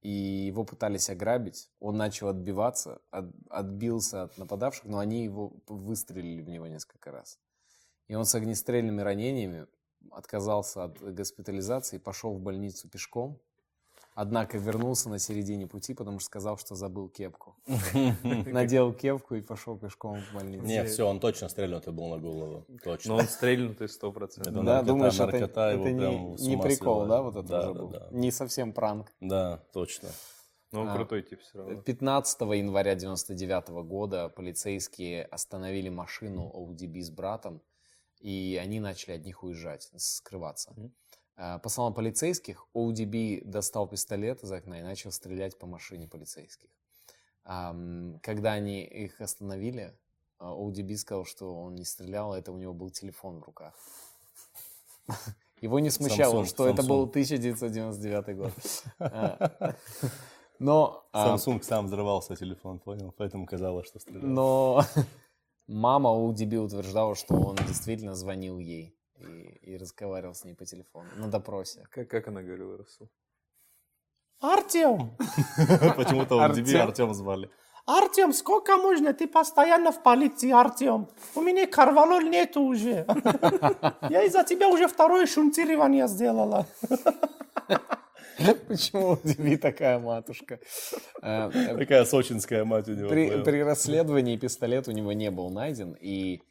и 0.00 0.10
его 0.10 0.64
пытались 0.64 1.10
ограбить. 1.10 1.70
Он 1.80 1.96
начал 1.96 2.28
отбиваться, 2.28 3.00
от- 3.10 3.34
отбился 3.50 4.22
от 4.22 4.38
нападавших, 4.38 4.84
но 4.84 4.98
они 4.98 5.24
его 5.24 5.52
выстрелили 5.66 6.40
в 6.40 6.48
него 6.48 6.66
несколько 6.66 7.10
раз. 7.10 7.38
И 8.06 8.14
он 8.14 8.24
с 8.24 8.34
огнестрельными 8.34 9.02
ранениями 9.02 9.66
отказался 10.12 10.84
от 10.84 11.00
госпитализации 11.14 11.96
и 11.96 11.98
пошел 12.00 12.34
в 12.34 12.40
больницу 12.40 12.88
пешком. 12.88 13.38
Однако 14.14 14.58
вернулся 14.58 15.08
на 15.08 15.20
середине 15.20 15.68
пути, 15.68 15.94
потому 15.94 16.18
что 16.18 16.26
сказал, 16.26 16.58
что 16.58 16.74
забыл 16.74 17.08
кепку. 17.08 17.54
Надел 18.24 18.92
кепку 18.92 19.36
и 19.36 19.40
пошел 19.40 19.78
пешком 19.78 20.20
в 20.20 20.34
больницу. 20.34 20.66
Не, 20.66 20.84
все, 20.86 21.06
он 21.06 21.20
точно 21.20 21.48
стрельнутый 21.48 21.92
был 21.92 22.08
на 22.08 22.18
голову. 22.18 22.66
Точно. 22.82 23.12
Но 23.12 23.18
он 23.20 23.26
стрельнутый 23.28 23.88
сто 23.88 24.10
процентов. 24.10 24.52
Это 24.52 24.62
Да, 24.64 24.82
думаешь, 24.82 25.14
это, 25.14 25.26
наркота 25.26 25.70
его 25.70 25.86
это 25.86 25.92
не, 25.94 26.48
не 26.48 26.56
прикол, 26.60 27.06
да, 27.06 27.22
вот 27.22 27.36
это 27.36 27.46
Да, 27.48 27.60
уже 27.60 27.74
да, 27.74 27.80
был? 27.80 27.88
да. 27.90 28.08
Не 28.10 28.32
совсем 28.32 28.72
пранк. 28.72 29.06
Да, 29.20 29.62
точно. 29.72 30.08
Но 30.72 30.80
он 30.80 30.88
А. 30.88 30.96
крутой 30.96 31.22
тип 31.22 31.40
все 31.40 31.58
равно. 31.58 31.80
15 31.80 32.40
января 32.40 32.96
99 32.96 33.68
года 33.86 34.28
полицейские 34.30 35.26
остановили 35.26 35.90
машину 35.90 36.52
ODB 36.54 37.02
с 37.02 37.10
братом, 37.10 37.62
и 38.20 38.58
они 38.60 38.80
начали 38.80 39.12
от 39.12 39.24
них 39.24 39.42
уезжать, 39.42 39.90
скрываться. 39.96 40.74
А, 41.36 41.58
По 41.58 41.68
словам 41.68 41.94
полицейских, 41.94 42.66
ODB 42.74 43.44
достал 43.44 43.86
пистолет 43.88 44.42
из 44.42 44.52
окна 44.52 44.80
и 44.80 44.82
начал 44.82 45.12
стрелять 45.12 45.58
по 45.58 45.66
машине 45.66 46.08
полицейских. 46.08 46.68
Когда 47.44 48.52
они 48.52 48.84
их 48.84 49.20
остановили, 49.22 49.96
а, 50.38 50.52
ODB 50.52 50.96
сказал, 50.96 51.24
что 51.24 51.54
он 51.54 51.74
не 51.74 51.84
стрелял, 51.84 52.34
это 52.34 52.52
у 52.52 52.58
него 52.58 52.74
был 52.74 52.90
телефон 52.90 53.40
в 53.40 53.44
руках. 53.44 53.74
Его 55.60 55.80
не 55.80 55.90
смущало, 55.90 56.42
Samsung, 56.42 56.46
что 56.46 56.68
это 56.68 56.82
был 56.82 57.06
Samsung. 57.06 57.10
1999 57.10 58.36
год. 58.36 58.52
А, 59.00 59.74
Но 60.58 61.08
а, 61.12 61.36
Samsung 61.36 61.62
сам 61.62 61.86
взрывался 61.86 62.36
телефон, 62.36 62.78
понял? 62.80 63.14
Поэтому 63.16 63.46
казалось, 63.46 63.86
что 63.86 64.00
стрелял. 64.00 64.26
но 64.28 64.84
мама 65.68 66.10
у 66.10 66.32
Диби 66.32 66.56
утверждала, 66.56 67.14
что 67.14 67.34
он 67.34 67.56
действительно 67.56 68.14
звонил 68.14 68.58
ей 68.58 68.96
и, 69.16 69.72
и 69.72 69.76
разговаривал 69.76 70.34
с 70.34 70.44
ней 70.44 70.54
по 70.54 70.64
телефону 70.64 71.08
на 71.16 71.28
допросе. 71.28 71.86
Как, 71.90 72.08
как 72.08 72.28
она 72.28 72.42
говорила, 72.42 72.76
Расул? 72.78 73.08
Артем, 74.40 75.16
Почему-то 75.96 76.36
он 76.36 76.42
Артем. 76.42 76.64
Диби 76.64 76.76
Артем 76.76 77.14
звали. 77.14 77.50
Артем, 77.86 78.32
сколько 78.32 78.76
можно? 78.76 79.14
Ты 79.14 79.26
постоянно 79.26 79.92
в 79.92 80.02
полиции, 80.02 80.50
Артем. 80.50 81.08
У 81.34 81.40
меня 81.40 81.66
карвалол 81.66 82.20
нету 82.20 82.60
уже. 82.60 83.06
Я 84.10 84.24
из-за 84.24 84.44
тебя 84.44 84.68
уже 84.68 84.88
второе 84.88 85.26
шунтирование 85.26 86.06
сделала. 86.06 86.66
Почему 88.68 89.12
у 89.12 89.18
Диби 89.22 89.56
такая 89.56 89.98
матушка? 89.98 90.60
Э, 91.22 91.50
э, 91.52 91.76
Такая 91.76 92.04
сочинская 92.04 92.64
мать 92.64 92.88
у 92.88 92.94
него. 92.94 93.08
При, 93.08 93.62
расследовании 93.62 94.36
пистолет 94.36 94.88
у 94.88 94.92
него 94.92 95.12
не 95.12 95.30
был 95.30 95.50
найден, 95.50 95.96
и, 96.00 96.42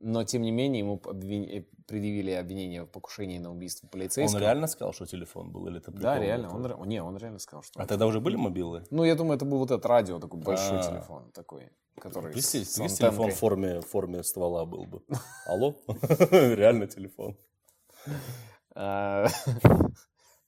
но 0.00 0.24
тем 0.24 0.42
не 0.42 0.50
менее 0.50 0.80
ему 0.80 1.00
обвин- 1.04 1.48
э, 1.50 1.64
предъявили 1.86 2.30
обвинение 2.32 2.82
в 2.84 2.86
покушении 2.86 3.38
на 3.38 3.50
убийство 3.50 3.86
Он 3.86 3.90
полицейского. 3.90 4.40
реально 4.40 4.66
сказал, 4.66 4.92
что 4.92 5.06
телефон 5.06 5.50
был? 5.50 5.66
Или 5.66 5.78
это 5.78 5.90
Да, 5.90 6.18
реально. 6.18 6.54
Он, 6.54 6.88
не, 6.88 7.02
он 7.02 7.16
реально 7.16 7.38
сказал, 7.38 7.62
что... 7.62 7.80
А 7.80 7.86
тогда 7.86 8.06
уже 8.06 8.20
были 8.20 8.36
мобилы? 8.36 8.84
Ну, 8.90 9.04
я 9.04 9.14
думаю, 9.14 9.36
это 9.36 9.44
был 9.44 9.58
вот 9.58 9.70
этот 9.70 9.86
радио, 9.86 10.18
такой 10.20 10.40
большой 10.40 10.78
А. 10.78 10.82
телефон, 10.82 11.30
такой, 11.32 11.70
который 11.98 12.32
Представь, 12.32 12.68
телефон 12.68 13.08
антенкой. 13.08 13.30
в 13.34 13.38
форме, 13.38 13.80
в 13.80 13.86
форме 13.86 14.22
ствола 14.22 14.64
был 14.66 14.84
бы. 14.86 15.02
Алло? 15.46 15.74
Реально 16.30 16.86
телефон. 16.86 17.36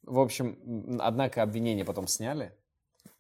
В 0.02 0.18
общем, 0.18 0.98
однако 1.00 1.42
обвинение 1.42 1.84
потом 1.84 2.06
сняли, 2.06 2.52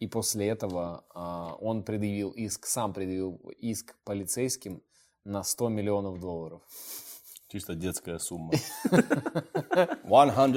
и 0.00 0.06
после 0.06 0.48
этого 0.48 1.04
а, 1.14 1.54
он 1.60 1.84
предъявил 1.84 2.30
иск, 2.30 2.66
сам 2.66 2.92
предъявил 2.92 3.40
иск 3.58 3.94
полицейским 4.04 4.82
на 5.24 5.44
100 5.44 5.68
миллионов 5.68 6.18
долларов. 6.18 6.62
Чисто 7.48 7.74
детская 7.74 8.18
сумма. 8.18 8.52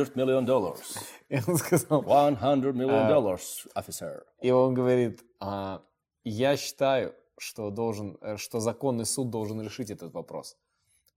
100 0.05 0.19
миллион 0.19 0.45
долларов. 0.45 0.81
И 1.29 1.37
он 1.47 1.57
сказал, 1.57 2.01
100 2.01 2.71
миллион 2.71 3.07
долларов, 3.07 3.41
офицер. 3.73 4.25
и 4.41 4.51
он 4.51 4.73
говорит, 4.73 5.21
а, 5.39 5.83
я 6.23 6.57
считаю, 6.57 7.13
что 7.37 7.69
должен, 7.69 8.17
э, 8.21 8.37
что 8.37 8.59
законный 8.59 9.05
суд 9.05 9.29
должен 9.29 9.61
решить 9.61 9.91
этот 9.91 10.13
вопрос. 10.13 10.57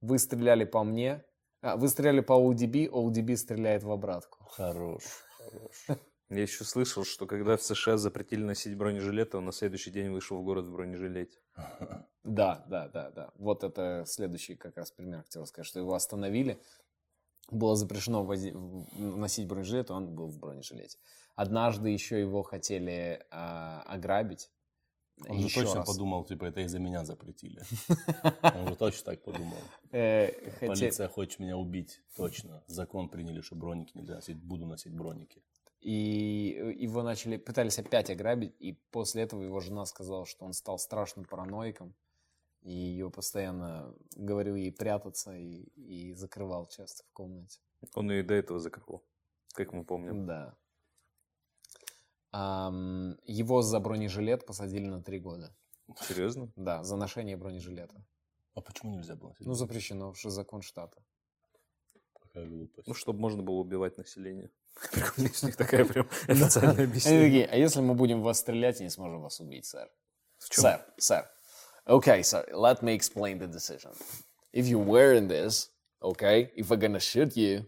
Вы 0.00 0.18
стреляли 0.18 0.64
по 0.64 0.84
мне, 0.84 1.24
а, 1.60 1.76
вы 1.76 1.88
стреляли 1.88 2.20
по 2.20 2.32
ODB, 2.32 2.88
ODB 2.88 3.36
стреляет 3.36 3.82
в 3.82 3.90
обратку. 3.90 4.38
Хорош. 4.50 5.02
хорош. 5.38 5.98
Я 6.30 6.42
еще 6.42 6.64
слышал, 6.64 7.04
что 7.04 7.26
когда 7.26 7.56
в 7.56 7.62
США 7.62 7.96
запретили 7.96 8.42
носить 8.42 8.76
бронежилеты, 8.76 9.38
он 9.38 9.46
на 9.46 9.52
следующий 9.52 9.90
день 9.90 10.10
вышел 10.10 10.38
в 10.38 10.44
город 10.44 10.66
в 10.66 10.72
бронежилете. 10.72 11.38
Да, 12.24 12.62
да, 12.68 12.88
да, 12.88 13.10
да. 13.10 13.30
Вот 13.36 13.64
это 13.64 14.04
следующий 14.06 14.54
как 14.54 14.76
раз 14.76 14.90
пример 14.90 15.22
хотел 15.22 15.46
сказать, 15.46 15.66
что 15.66 15.78
его 15.78 15.94
остановили. 15.94 16.60
Было 17.50 17.74
запрещено 17.74 18.22
вози- 18.22 18.52
носить 18.98 19.46
бронежилет, 19.48 19.90
он 19.90 20.14
был 20.14 20.26
в 20.26 20.38
бронежилете. 20.38 20.98
Однажды 21.36 21.88
еще 21.88 22.20
его 22.20 22.42
хотели 22.42 23.24
а, 23.30 23.82
ограбить. 23.86 24.50
Он 25.28 25.40
же 25.40 25.54
точно 25.54 25.76
раз. 25.76 25.86
подумал, 25.86 26.24
типа, 26.24 26.44
это 26.44 26.60
из-за 26.60 26.78
меня 26.78 27.04
запретили. 27.04 27.62
Он 28.42 28.68
же 28.68 28.76
точно 28.76 29.12
так 29.12 29.22
подумал. 29.22 29.58
Э, 29.90 30.30
Полиция 30.60 31.08
хочет 31.08 31.40
меня 31.40 31.56
убить. 31.56 32.00
Точно. 32.16 32.62
Закон 32.66 33.08
приняли, 33.08 33.40
что 33.40 33.56
броники 33.56 33.96
нельзя 33.96 34.16
носить. 34.16 34.36
Буду 34.36 34.66
носить 34.66 34.94
броники. 34.94 35.42
И 35.80 36.74
его 36.78 37.02
начали, 37.02 37.36
пытались 37.36 37.78
опять 37.78 38.10
ограбить, 38.10 38.54
и 38.58 38.72
после 38.90 39.22
этого 39.22 39.42
его 39.42 39.60
жена 39.60 39.84
сказала, 39.86 40.26
что 40.26 40.44
он 40.44 40.52
стал 40.52 40.78
страшным 40.78 41.24
параноиком, 41.24 41.94
и 42.62 42.72
ее 42.72 43.10
постоянно 43.10 43.94
говорил 44.16 44.56
ей 44.56 44.72
прятаться 44.72 45.36
и, 45.36 45.62
и 45.76 46.12
закрывал 46.14 46.66
часто 46.66 47.04
в 47.04 47.12
комнате. 47.12 47.60
Он 47.94 48.10
ее 48.10 48.20
и 48.20 48.22
до 48.24 48.34
этого 48.34 48.58
закрыл, 48.58 49.04
как 49.54 49.72
мы 49.72 49.84
помним. 49.84 50.26
Да. 50.26 50.56
Его 52.32 53.62
за 53.62 53.80
бронежилет 53.80 54.44
посадили 54.46 54.86
на 54.86 55.02
три 55.02 55.18
года. 55.18 55.54
Серьезно? 56.06 56.52
Да, 56.56 56.84
за 56.84 56.96
ношение 56.96 57.36
бронежилета. 57.36 58.04
А 58.54 58.60
почему 58.60 58.96
нельзя 58.96 59.14
было? 59.14 59.34
Ну, 59.40 59.54
запрещено, 59.54 60.12
что 60.14 60.30
закон 60.30 60.62
штата. 60.62 61.02
Какая 62.20 62.46
глупость. 62.46 62.86
Ну, 62.88 62.94
чтобы 62.94 63.20
можно 63.20 63.42
было 63.42 63.56
убивать 63.56 63.96
население. 63.96 64.50
Прикольно, 64.92 65.30
у 65.42 65.46
них 65.46 65.56
такая 65.56 65.84
прям 65.84 66.08
официальная 66.28 66.84
объяснение. 66.84 67.46
а 67.46 67.56
если 67.56 67.80
мы 67.80 67.94
будем 67.94 68.20
вас 68.20 68.40
стрелять 68.40 68.80
не 68.80 68.90
сможем 68.90 69.22
вас 69.22 69.40
убить, 69.40 69.64
сэр? 69.64 69.88
Sir, 70.40 70.80
sir. 70.98 71.24
Okay, 71.86 72.22
sir, 72.22 72.44
let 72.52 72.82
me 72.82 72.94
explain 72.94 73.38
the 73.38 73.46
decision. 73.46 73.92
If 74.52 74.66
you're 74.66 74.84
wearing 74.84 75.28
this, 75.28 75.70
okay, 76.02 76.50
if 76.54 76.68
we're 76.68 76.76
gonna 76.76 77.00
shoot 77.00 77.36
you, 77.36 77.64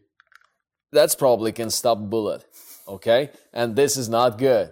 that's 0.93 1.15
probably 1.15 1.53
can 1.53 1.71
stop 1.71 1.99
bullet, 1.99 2.45
okay? 2.90 3.30
And 3.54 3.76
this 3.76 3.98
is 3.98 4.10
not 4.10 4.38
good, 4.38 4.72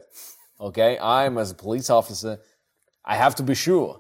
okay? 0.60 0.98
I'm, 1.00 1.38
as 1.38 1.52
a 1.52 1.56
police 1.56 1.90
officer, 1.90 2.40
I 3.06 3.16
have 3.16 3.36
to 3.36 3.44
be 3.44 3.56
sure 3.56 4.00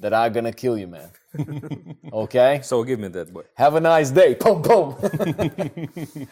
that 0.00 0.12
I'm 0.12 0.32
gonna 0.32 0.52
kill 0.52 0.76
you, 0.78 0.88
man. 0.88 1.10
Okay? 2.12 2.60
So 2.62 2.82
give 2.84 2.98
me 3.00 3.08
that 3.08 3.32
boy. 3.32 3.42
Have 3.54 3.74
a 3.74 3.80
nice 3.80 4.10
day. 4.10 4.34
Пум 4.34 4.62
пум. 4.62 4.96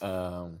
Эм, 0.00 0.60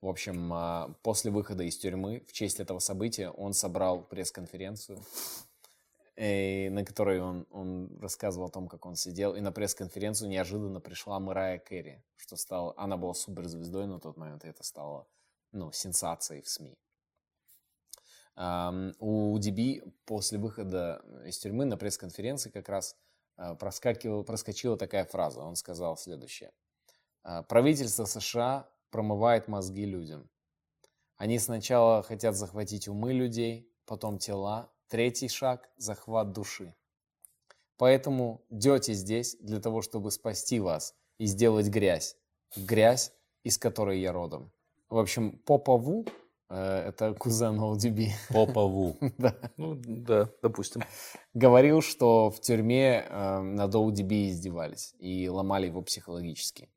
В 0.00 0.08
общем, 0.08 0.52
а, 0.52 0.90
после 1.02 1.30
выхода 1.30 1.62
из 1.64 1.78
тюрьмы, 1.78 2.22
в 2.28 2.32
честь 2.32 2.60
этого 2.60 2.78
события, 2.78 3.30
он 3.30 3.54
собрал 3.54 4.02
пресс-конференцию, 4.02 4.98
и 6.19 6.69
на 6.69 6.83
которой 6.83 7.21
он, 7.21 7.47
он 7.49 7.97
рассказывал 8.01 8.47
о 8.47 8.51
том, 8.51 8.67
как 8.67 8.85
он 8.85 8.97
сидел. 8.97 9.35
И 9.35 9.39
на 9.39 9.53
пресс-конференцию 9.53 10.29
неожиданно 10.29 10.81
пришла 10.81 11.17
Мэрайя 11.17 11.59
Керри, 11.59 12.03
что 12.17 12.35
стало... 12.35 12.73
Она 12.75 12.97
была 12.97 13.13
суперзвездой 13.13 13.87
на 13.87 14.01
тот 14.01 14.17
момент, 14.17 14.43
и 14.43 14.49
это 14.49 14.61
стало, 14.63 15.07
ну, 15.53 15.71
сенсацией 15.71 16.41
в 16.41 16.49
СМИ. 16.49 16.77
Ам, 18.35 18.93
у 18.99 19.37
Диби 19.39 19.81
после 20.05 20.39
выхода 20.39 21.01
из 21.25 21.37
тюрьмы 21.37 21.63
на 21.63 21.77
пресс-конференции 21.77 22.49
как 22.49 22.67
раз 22.67 22.97
э, 23.37 23.55
проскакивала, 23.55 24.23
проскочила 24.23 24.77
такая 24.77 25.05
фраза. 25.05 25.39
Он 25.39 25.55
сказал 25.55 25.95
следующее. 25.95 26.51
«Э, 27.23 27.43
Правительство 27.43 28.03
США 28.03 28.69
промывает 28.89 29.47
мозги 29.47 29.85
людям. 29.85 30.29
Они 31.15 31.39
сначала 31.39 32.03
хотят 32.03 32.35
захватить 32.35 32.89
умы 32.89 33.13
людей, 33.13 33.73
потом 33.85 34.19
тела. 34.19 34.69
Третий 34.89 35.27
шаг– 35.27 35.69
захват 35.77 36.31
души. 36.31 36.73
Поэтому 37.77 38.43
Дети 38.49 38.93
здесь 38.93 39.37
для 39.39 39.59
того, 39.59 39.83
чтобы 39.83 40.09
спасти 40.09 40.59
вас 40.59 40.95
и 41.19 41.27
сделать 41.27 41.67
грязь. 41.67 42.17
Грязь, 42.55 43.13
из 43.43 43.59
которой 43.59 43.99
я 44.01 44.11
родом. 44.11 44.51
В 44.89 44.97
общем, 44.97 45.37
Попову 45.45 46.07
э, 46.49 46.87
это 46.87 47.13
кузен 47.13 47.59
ODB, 47.61 48.09
Попову. 48.29 48.97
да, 49.19 49.35
Ну, 49.57 49.75
да, 49.75 50.27
допустим. 50.41 50.81
говорил, 51.35 51.81
что 51.81 52.31
в 52.31 52.41
тюрьме 52.41 53.05
э, 53.07 53.39
над 53.41 53.75
ODB 53.75 54.29
издевались 54.29 54.95
и 54.97 55.29
ломали 55.29 55.67
его 55.67 55.83
психологически. 55.83 56.67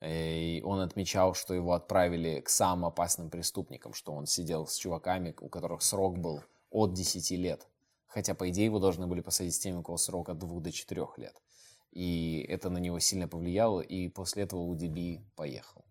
Э, 0.00 0.38
И 0.40 0.62
он 0.62 0.80
отмечал, 0.80 1.34
что 1.34 1.52
его 1.52 1.74
отправили 1.74 2.40
к 2.40 2.48
самым 2.48 2.86
опасным 2.86 3.28
преступникам, 3.28 3.92
что 3.92 4.12
он 4.12 4.24
сидел 4.24 4.66
с 4.66 4.76
чуваками, 4.78 5.34
у 5.38 5.50
которых 5.50 5.82
срок 5.82 6.18
был 6.18 6.42
от 6.72 6.94
10 6.94 7.30
лет. 7.38 7.66
Хотя, 8.08 8.34
по 8.34 8.48
идее, 8.50 8.66
его 8.66 8.78
должны 8.78 9.06
были 9.06 9.20
посадить 9.20 9.54
с 9.54 9.58
теми, 9.58 9.76
у 9.76 9.82
кого 9.82 9.96
срок 9.96 10.28
от 10.28 10.38
2 10.38 10.60
до 10.60 10.72
4 10.72 11.06
лет. 11.18 11.34
И 11.92 12.44
это 12.48 12.70
на 12.70 12.78
него 12.78 12.98
сильно 12.98 13.28
повлияло, 13.28 13.80
и 13.80 14.08
после 14.08 14.42
этого 14.44 14.62
UDB 14.74 15.20
поехал. 15.36 15.84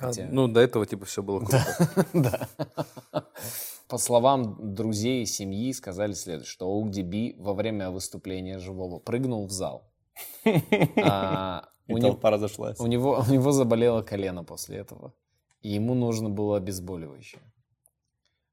А, 0.00 0.06
Хотя- 0.06 0.28
ну, 0.30 0.46
до 0.48 0.60
этого, 0.60 0.86
типа, 0.86 1.04
все 1.06 1.22
было 1.22 1.40
круто. 1.40 2.06
Да. 2.14 2.48
По 3.88 3.98
словам 3.98 4.74
друзей 4.74 5.22
и 5.22 5.26
семьи, 5.26 5.72
сказали 5.72 6.12
следующее, 6.12 6.50
что 6.52 6.80
ODB 6.82 7.34
во 7.38 7.54
время 7.54 7.90
выступления 7.90 8.58
живого 8.58 8.98
прыгнул 8.98 9.46
в 9.46 9.50
зал. 9.50 9.90
А, 11.02 11.68
И 11.86 11.94
у, 11.94 11.98
толпа 11.98 12.30
разошлась. 12.30 12.78
у, 12.80 12.86
него, 12.86 13.24
у 13.28 13.32
него 13.32 13.50
заболело 13.52 14.02
колено 14.02 14.44
после 14.44 14.78
этого. 14.78 15.14
И 15.62 15.70
ему 15.70 15.94
нужно 15.94 16.28
было 16.28 16.56
обезболивающее. 16.58 17.40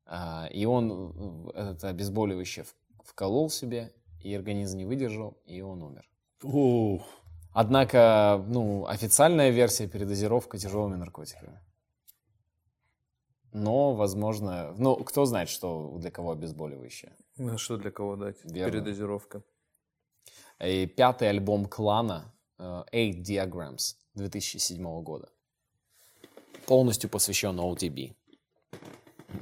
А, 0.05 0.47
и 0.51 0.65
он 0.65 1.49
это 1.55 1.89
обезболивающее 1.89 2.65
вколол 3.03 3.49
себе, 3.49 3.93
и 4.21 4.33
организм 4.33 4.77
не 4.77 4.85
выдержал, 4.85 5.37
и 5.45 5.61
он 5.61 5.81
умер. 5.83 6.07
Ух. 6.43 7.03
Однако, 7.53 8.43
ну, 8.47 8.85
официальная 8.85 9.49
версия 9.49 9.87
передозировка 9.87 10.57
тяжелыми 10.57 10.95
наркотиками. 10.95 11.59
Но, 13.53 13.93
возможно, 13.93 14.73
ну, 14.77 14.95
кто 14.97 15.25
знает, 15.25 15.47
что 15.47 15.97
для 15.97 16.11
кого 16.11 16.31
обезболивающее. 16.31 17.15
Ну, 17.37 17.57
что 17.57 17.77
для 17.77 17.91
кого 17.91 18.17
дать? 18.17 18.35
Верно. 18.43 18.71
Передозировка. 18.71 19.43
И 20.59 20.85
пятый 20.85 21.29
альбом 21.29 21.65
клана 21.65 22.33
э, 22.57 22.83
Eight 22.91 23.21
Diagrams 23.23 23.95
2007 24.15 25.03
года. 25.03 25.29
Полностью 26.65 27.09
посвящен 27.09 27.57
OTB. 27.59 28.15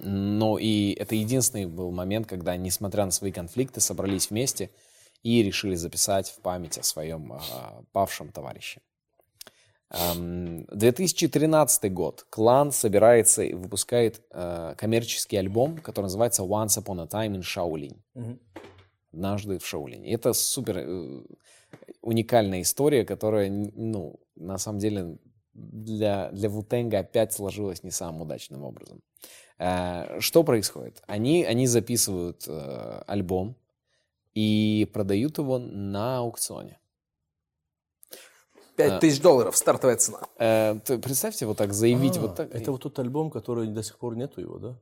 Но 0.02 0.58
и 0.58 0.94
это 0.94 1.16
единственный 1.16 1.66
был 1.66 1.92
момент, 1.92 2.28
когда, 2.28 2.56
несмотря 2.58 3.06
на 3.06 3.12
свои 3.12 3.32
конфликты, 3.32 3.82
собрались 3.82 4.30
вместе 4.30 4.70
и 5.22 5.44
решили 5.44 5.76
записать 5.76 6.30
в 6.30 6.40
память 6.40 6.78
о 6.78 6.84
своем 6.84 7.34
э, 7.34 7.40
павшем 7.92 8.32
товарище. 8.32 8.82
Эм, 9.94 10.66
2013 10.72 11.94
год. 11.94 12.26
Клан 12.30 12.72
собирается 12.72 13.44
и 13.44 13.54
выпускает 13.54 14.22
э, 14.32 14.76
коммерческий 14.78 15.38
альбом, 15.38 15.78
который 15.78 16.06
называется 16.06 16.42
Once 16.44 16.82
Upon 16.82 17.02
a 17.02 17.06
Time 17.06 17.38
in 17.38 17.42
Shaolin. 17.42 17.98
Однажды 19.14 19.60
в 19.60 19.66
Шаолине. 19.68 20.12
Это 20.12 20.34
супер 20.34 20.80
э, 20.80 21.22
уникальная 22.02 22.62
история, 22.62 23.06
которая, 23.06 23.50
ну, 23.52 24.20
на 24.36 24.58
самом 24.58 24.80
деле 24.80 25.20
для, 25.54 26.32
для 26.32 26.50
Вутенга 26.50 27.00
опять 27.00 27.32
сложилась 27.32 27.84
не 27.84 27.92
самым 27.92 28.22
удачным 28.22 28.64
образом. 28.64 29.02
Э, 29.64 30.20
Что 30.20 30.44
происходит? 30.44 31.02
Они, 31.08 31.46
они 31.46 31.68
записывают 31.68 32.44
э, 32.48 33.04
альбом 33.08 33.56
и 34.34 34.90
продают 34.94 35.38
его 35.38 35.58
на 35.58 36.18
аукционе. 36.18 36.80
5 38.76 39.00
тысяч 39.00 39.22
долларов, 39.22 39.56
стартовая 39.56 39.96
цена. 39.96 40.20
Э, 40.38 40.76
Представьте, 40.86 41.46
вот 41.46 41.58
так 41.58 41.74
заявить, 41.74 42.18
вот 42.18 42.36
так. 42.36 42.54
А, 42.54 42.58
Это 42.58 42.72
вот 42.72 42.82
тот 42.82 43.00
альбом, 43.00 43.30
который 43.30 43.68
до 43.68 43.84
сих 43.84 43.98
пор 43.98 44.16
нету 44.16 44.42
его, 44.42 44.58
да? 44.58 44.76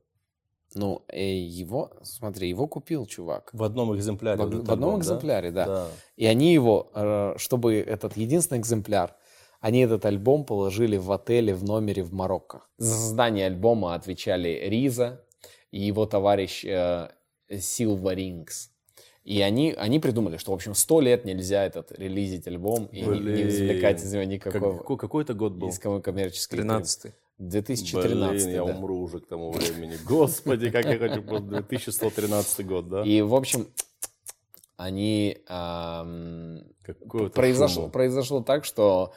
Ну, 0.74 1.02
э, 1.08 1.36
его, 1.36 1.90
смотри, 2.02 2.48
его 2.48 2.66
купил 2.66 3.06
чувак. 3.06 3.50
В 3.52 3.62
одном 3.62 3.94
экземпляре. 3.94 4.42
В, 4.42 4.48
в 4.48 4.72
одном 4.72 4.90
альбом, 4.90 5.00
экземпляре, 5.00 5.50
да. 5.50 5.66
Да. 5.66 5.88
И 6.16 6.26
они 6.26 6.54
его, 6.54 6.90
э, 6.94 7.34
чтобы 7.36 7.74
этот 7.76 8.16
единственный 8.16 8.58
экземпляр, 8.58 9.14
они 9.62 9.80
этот 9.80 10.04
альбом 10.04 10.44
положили 10.44 10.96
в 10.96 11.10
отеле 11.12 11.54
в 11.54 11.62
номере 11.62 12.02
в 12.02 12.12
Марокко. 12.12 12.62
За 12.78 12.94
создание 12.96 13.46
альбома 13.46 13.94
отвечали 13.94 14.68
Риза 14.68 15.24
и 15.70 15.80
его 15.80 16.04
товарищ 16.04 16.64
э, 16.64 17.08
Silva 17.48 18.16
Rings. 18.16 18.70
И 19.22 19.40
они, 19.40 19.72
они 19.72 20.00
придумали, 20.00 20.36
что, 20.36 20.50
в 20.50 20.54
общем, 20.56 20.74
сто 20.74 21.00
лет 21.00 21.24
нельзя 21.24 21.64
этот 21.64 21.92
релизить 21.92 22.48
альбом 22.48 22.86
и 22.86 23.02
не, 23.02 23.06
не 23.06 23.20
Блин. 23.20 23.48
извлекать 23.48 24.02
из 24.02 24.12
него 24.12 24.22
Как- 24.22 24.32
никакого 24.32 24.78
какой, 24.78 24.96
какой 24.98 25.22
это 25.22 25.34
год 25.34 25.52
был? 25.52 25.68
никакого 25.68 26.00
коммерческий. 26.00 26.56
13 26.56 27.12
2013, 27.38 28.44
Блин, 28.44 28.54
я 28.54 28.64
да. 28.64 28.74
умру 28.74 28.98
уже 28.98 29.20
к 29.20 29.28
тому 29.28 29.52
времени. 29.52 29.96
Господи, 30.08 30.70
как 30.70 30.86
я 30.86 30.98
хочу 30.98 31.22
просто 31.22 31.46
2113 31.46 32.66
год, 32.66 32.88
да? 32.88 33.02
И, 33.02 33.20
в 33.22 33.34
общем, 33.36 33.68
они... 34.76 35.38
это 35.46 37.30
произошло, 37.32 37.88
произошло 37.88 38.42
так, 38.42 38.64
что 38.64 39.12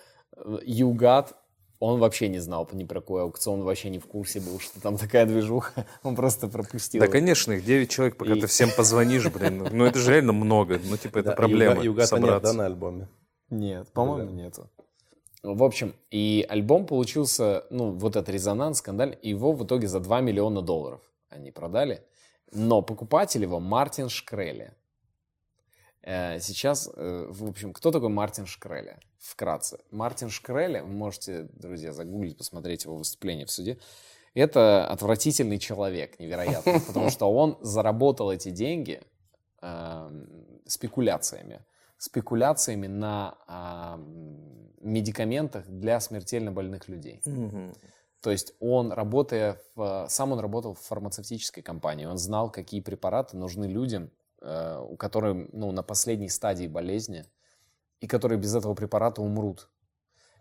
Югат, 0.66 1.36
он 1.80 2.00
вообще 2.00 2.28
не 2.30 2.40
знал 2.40 2.68
ни 2.72 2.84
про 2.84 3.02
какой 3.02 3.24
аукцион, 3.24 3.60
он 3.60 3.66
вообще 3.66 3.90
не 3.90 4.00
в 4.00 4.08
курсе 4.08 4.40
был, 4.40 4.60
что 4.60 4.82
там 4.82 4.98
такая 4.98 5.26
движуха, 5.26 5.86
он 6.04 6.16
просто 6.16 6.48
пропустил. 6.48 7.02
Да, 7.02 7.08
конечно, 7.08 7.52
их 7.54 7.66
9 7.66 7.90
человек, 7.90 8.18
пока 8.18 8.34
И- 8.34 8.42
ты 8.42 8.48
всем 8.48 8.70
позвонишь, 8.76 9.30
блин. 9.32 9.68
Ну, 9.72 9.86
это 9.86 10.00
же 10.00 10.12
реально 10.12 10.34
много. 10.34 10.80
Ну, 10.84 10.98
типа, 10.98 11.20
это 11.20 11.30
Да, 11.30 11.36
проблема. 11.36 11.74
Юга- 11.76 11.84
Югата 11.86 12.16
нет, 12.16 12.24
собраться. 12.26 12.52
да, 12.54 12.58
на 12.58 12.66
альбоме? 12.66 13.08
Нет, 13.50 13.92
по-моему, 13.94 14.32
нету. 14.32 14.70
В 15.44 15.64
общем, 15.64 15.94
и 16.10 16.44
альбом 16.50 16.88
получился, 16.88 17.66
ну, 17.70 17.92
вот 17.92 18.16
этот 18.16 18.30
резонанс, 18.30 18.80
скандаль, 18.80 19.20
его 19.22 19.52
в 19.54 19.64
итоге 19.64 19.88
за 19.88 20.00
2 20.00 20.22
миллиона 20.22 20.62
долларов 20.64 21.02
они 21.30 21.52
продали. 21.52 22.02
Но 22.52 22.82
покупатель 22.82 23.44
его 23.44 23.60
Мартин 23.60 24.10
Шкрелли. 24.10 24.74
Э, 26.06 26.40
Сейчас, 26.40 26.90
э, 26.96 27.28
в 27.30 27.50
общем, 27.50 27.74
кто 27.74 27.92
такой 27.92 28.10
Мартин 28.10 28.46
Шкрелли? 28.46 29.00
Вкратце. 29.20 29.80
Мартин 29.90 30.30
Шкрелли, 30.30 30.80
вы 30.80 30.88
можете, 30.88 31.50
друзья, 31.54 31.92
загуглить, 31.92 32.38
посмотреть 32.38 32.86
его 32.86 32.96
выступление 32.96 33.48
в 33.48 33.52
суде. 33.52 33.80
Это 34.36 34.88
отвратительный 34.88 35.58
человек, 35.58 36.20
невероятно, 36.20 36.80
потому 36.88 37.10
что 37.10 37.32
он 37.32 37.58
заработал 37.62 38.32
эти 38.32 38.52
деньги 38.52 39.02
эм, 39.62 40.62
спекуляциями. 40.68 41.66
Спекуляциями 41.98 42.88
на 42.88 43.38
ам, 43.48 44.70
медикаментах 44.82 45.66
для 45.68 46.00
смертельно 46.00 46.52
больных 46.52 46.88
людей. 46.88 47.24
То 48.22 48.32
есть 48.32 48.54
он, 48.60 48.92
работая 48.92 49.62
в... 49.76 50.08
Сам 50.10 50.34
он 50.34 50.40
работал 50.40 50.74
в 50.74 50.82
фармацевтической 50.82 51.64
компании. 51.64 52.06
Он 52.06 52.18
знал, 52.18 52.52
какие 52.52 52.82
препараты 52.82 53.38
нужны 53.38 53.66
людям, 53.66 54.12
у 54.46 54.96
которых 54.96 55.48
ну, 55.54 55.72
на 55.72 55.84
последней 55.84 56.30
стадии 56.30 56.68
болезни, 56.68 57.26
и 58.00 58.08
которые 58.08 58.38
без 58.38 58.56
этого 58.56 58.76
препарата 58.76 59.22
умрут. 59.22 59.70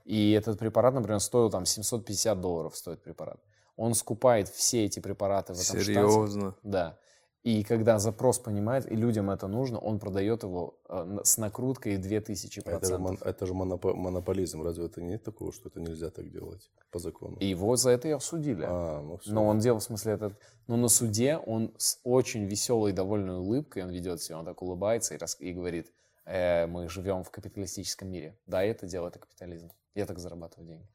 И 0.05 0.33
этот 0.33 0.59
препарат, 0.59 0.95
например, 0.95 1.21
стоил 1.21 1.51
там 1.51 1.65
750 1.65 2.41
долларов 2.41 2.77
стоит 2.77 3.03
препарат. 3.03 3.41
Он 3.77 3.95
скупает 3.95 4.49
все 4.49 4.85
эти 4.85 5.01
препараты 5.01 5.55
в 5.55 5.57
этом 5.57 5.81
штате. 5.81 5.85
Серьезно? 5.85 6.55
Да. 6.63 6.99
И 7.45 7.63
когда 7.63 7.99
запрос 7.99 8.39
понимает, 8.39 8.91
и 8.91 8.97
людям 8.97 9.31
это 9.31 9.49
нужно, 9.49 9.79
он 9.79 9.99
продает 9.99 10.43
его 10.45 10.79
э, 10.89 11.19
с 11.25 11.37
накруткой 11.37 11.99
в 11.99 12.01
2000 12.01 12.61
Это 12.61 12.71
же, 12.71 12.79
процентов. 12.79 13.01
мон- 13.01 13.19
это 13.21 13.47
же 13.47 13.53
монопо- 13.53 13.95
монополизм. 13.95 14.63
Разве 14.63 14.87
это 14.87 15.03
нет 15.03 15.23
такого, 15.25 15.53
что 15.53 15.69
это 15.69 15.79
нельзя 15.79 16.09
так 16.09 16.31
делать 16.31 16.71
по 16.91 16.99
закону? 16.99 17.37
И 17.41 17.47
его 17.47 17.77
за 17.77 17.91
это 17.91 18.09
и 18.09 18.13
осудили. 18.13 18.65
А, 18.67 19.03
ну 19.03 19.19
все. 19.19 19.31
Но 19.31 19.47
он 19.47 19.59
делал, 19.59 19.79
в 19.81 19.83
смысле, 19.83 20.15
этот... 20.15 20.39
Но 20.69 20.77
на 20.79 20.89
суде 20.89 21.37
он 21.37 21.75
с 21.77 22.01
очень 22.03 22.47
веселой 22.47 22.93
и 22.93 22.95
довольной 22.95 23.37
улыбкой, 23.37 23.83
он 23.85 23.91
ведет 23.91 24.23
себя, 24.23 24.39
он 24.39 24.47
так 24.47 24.63
улыбается 24.63 25.15
и, 25.15 25.19
рас- 25.19 25.37
и 25.39 25.53
говорит, 25.53 25.93
«Э, 26.25 26.67
мы 26.67 26.89
живем 26.89 27.25
в 27.25 27.31
капиталистическом 27.31 28.09
мире. 28.11 28.39
Да, 28.47 28.63
это 28.65 28.87
дело, 28.87 29.09
это 29.09 29.19
капитализм. 29.19 29.71
Я 29.95 30.07
так 30.07 30.19
зарабатываю 30.19 30.67
деньги. 30.67 30.89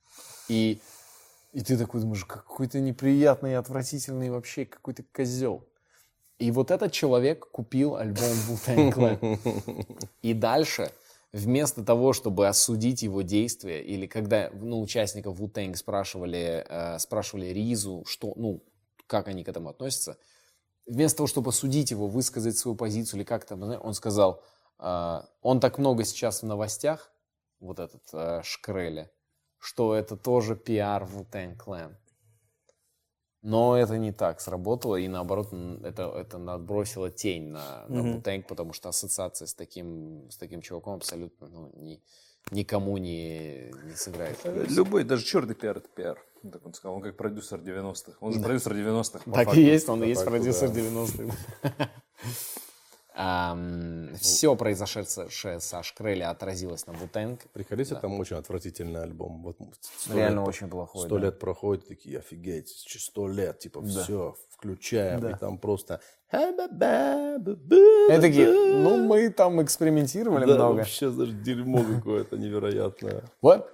И, 0.48 0.82
и 1.54 1.62
ты 1.62 1.78
такой 1.78 2.02
думаешь, 2.02 2.26
какой 2.26 2.68
ты 2.68 2.82
неприятный, 2.82 3.56
отвратительный 3.56 4.32
вообще, 4.32 4.66
какой 4.66 4.96
ты 4.96 5.04
козел. 5.14 5.64
И 6.40 6.52
вот 6.52 6.72
этот 6.72 6.92
человек 6.92 7.48
купил 7.52 7.96
альбом 7.96 8.24
Wu-Tang 8.50 8.94
Clan. 8.94 10.06
И 10.22 10.34
дальше, 10.34 10.92
вместо 11.32 11.84
того, 11.84 12.14
чтобы 12.14 12.48
осудить 12.48 13.04
его 13.04 13.22
действия, 13.22 13.84
или 13.84 14.08
когда 14.08 14.50
ну, 14.54 14.82
участников 14.82 15.40
Wu-Tang 15.40 15.76
спрашивали, 15.76 16.66
э, 16.68 17.00
спрашивали 17.00 17.48
Ризу, 17.48 18.04
что, 18.08 18.34
ну, 18.36 18.64
как 19.06 19.28
они 19.28 19.44
к 19.44 19.50
этому 19.50 19.70
относятся, 19.70 20.18
вместо 20.86 21.18
того, 21.18 21.28
чтобы 21.28 21.50
осудить 21.50 21.92
его, 21.92 22.08
высказать 22.08 22.58
свою 22.58 22.76
позицию 22.76 23.20
или 23.20 23.26
как-то, 23.26 23.56
он 23.56 23.94
сказал, 23.94 24.44
а, 24.78 25.28
он 25.42 25.60
так 25.60 25.78
много 25.78 26.04
сейчас 26.04 26.42
в 26.42 26.46
новостях, 26.46 27.12
вот 27.60 27.80
этот 27.80 28.02
а, 28.14 28.42
Шкрели, 28.44 29.10
что 29.60 29.94
это 29.94 30.18
тоже 30.18 30.56
пиар 30.56 31.04
Wu-Tang 31.04 31.58
Clan. 31.58 31.96
Но 33.42 33.78
это 33.78 33.98
не 33.98 34.12
так 34.12 34.42
сработало, 34.42 34.98
и 34.98 35.08
наоборот, 35.08 35.54
это, 35.84 36.12
это 36.16 36.38
надбросило 36.38 37.10
тень 37.10 37.48
на, 37.48 37.86
на 37.88 38.18
Wu-Tang, 38.18 38.44
потому 38.44 38.74
что 38.74 38.90
ассоциация 38.90 39.46
с 39.48 39.54
таким, 39.54 40.30
с 40.30 40.36
таким 40.38 40.62
чуваком 40.62 40.96
абсолютно 40.96 41.48
ну, 41.48 41.72
ни- 41.76 42.02
никому 42.52 42.98
не, 42.98 43.72
не 43.86 43.96
сыграет. 43.96 44.38
Любой, 44.44 45.06
даже 45.06 45.24
черный 45.24 45.56
пиар 45.56 45.78
это 45.78 45.88
пиар. 45.88 46.18
Ну, 46.44 46.52
Так 46.52 46.66
он 46.66 46.74
сказал, 46.74 46.96
он 46.98 47.02
как 47.02 47.16
продюсер 47.16 47.60
90-х. 47.60 48.18
Он 48.20 48.34
же 48.34 48.42
продюсер 48.42 48.74
90-х. 48.74 49.20
по 49.24 49.32
Так 49.32 49.46
факту. 49.46 49.60
и 49.60 49.64
есть, 49.64 49.88
он 49.88 50.04
и 50.04 50.10
есть 50.10 50.26
продюсер 50.26 50.70
да. 50.70 50.80
90-х. 50.80 51.36
Все 53.20 54.56
произошедшее 54.56 55.60
со 55.60 55.84
Шкрелли 55.84 56.22
отразилось 56.24 56.88
на 56.88 56.92
Wu-Tang. 56.92 57.38
Приколись, 57.52 57.90
там 57.90 58.18
очень 58.18 58.38
отвратительный 58.38 59.04
альбом. 59.04 59.44
Вот 59.44 59.58
Реально 60.14 60.40
лет- 60.40 60.48
очень 60.48 60.70
плохой. 60.70 61.06
Сто 61.06 61.18
да. 61.18 61.26
лет 61.26 61.38
проходит, 61.40 61.88
такие, 61.88 62.20
офигеть, 62.20 62.70
сто 62.70 63.28
лет, 63.28 63.60
типа, 63.60 63.82
все, 63.84 64.36
включаем, 64.52 65.28
и 65.28 65.38
там 65.38 65.58
просто... 65.58 66.00
И 66.32 66.38
такие, 68.22 68.48
ну 68.48 68.98
мы 68.98 69.30
там 69.32 69.62
экспериментировали 69.64 70.46
Да, 70.46 70.56
много. 70.56 70.78
вообще, 70.78 71.10
даже 71.10 71.34
дерьмо 71.34 71.84
какое-то 71.84 72.38
невероятное. 72.38 73.24
Вот, 73.42 73.68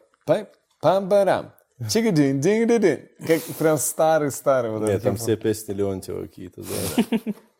пам-парам. 0.81 1.51
Чикадин, 1.89 2.39
дин 2.39 2.67
дин 2.67 3.09
Как 3.27 3.41
прям 3.59 3.77
старый-старый 3.77 4.71
вот 4.71 4.83
Нет, 4.87 5.03
там 5.03 5.17
все 5.17 5.35
песни 5.35 5.73
Леонтьева 5.73 6.21
какие-то, 6.21 6.61
да. 6.63 7.17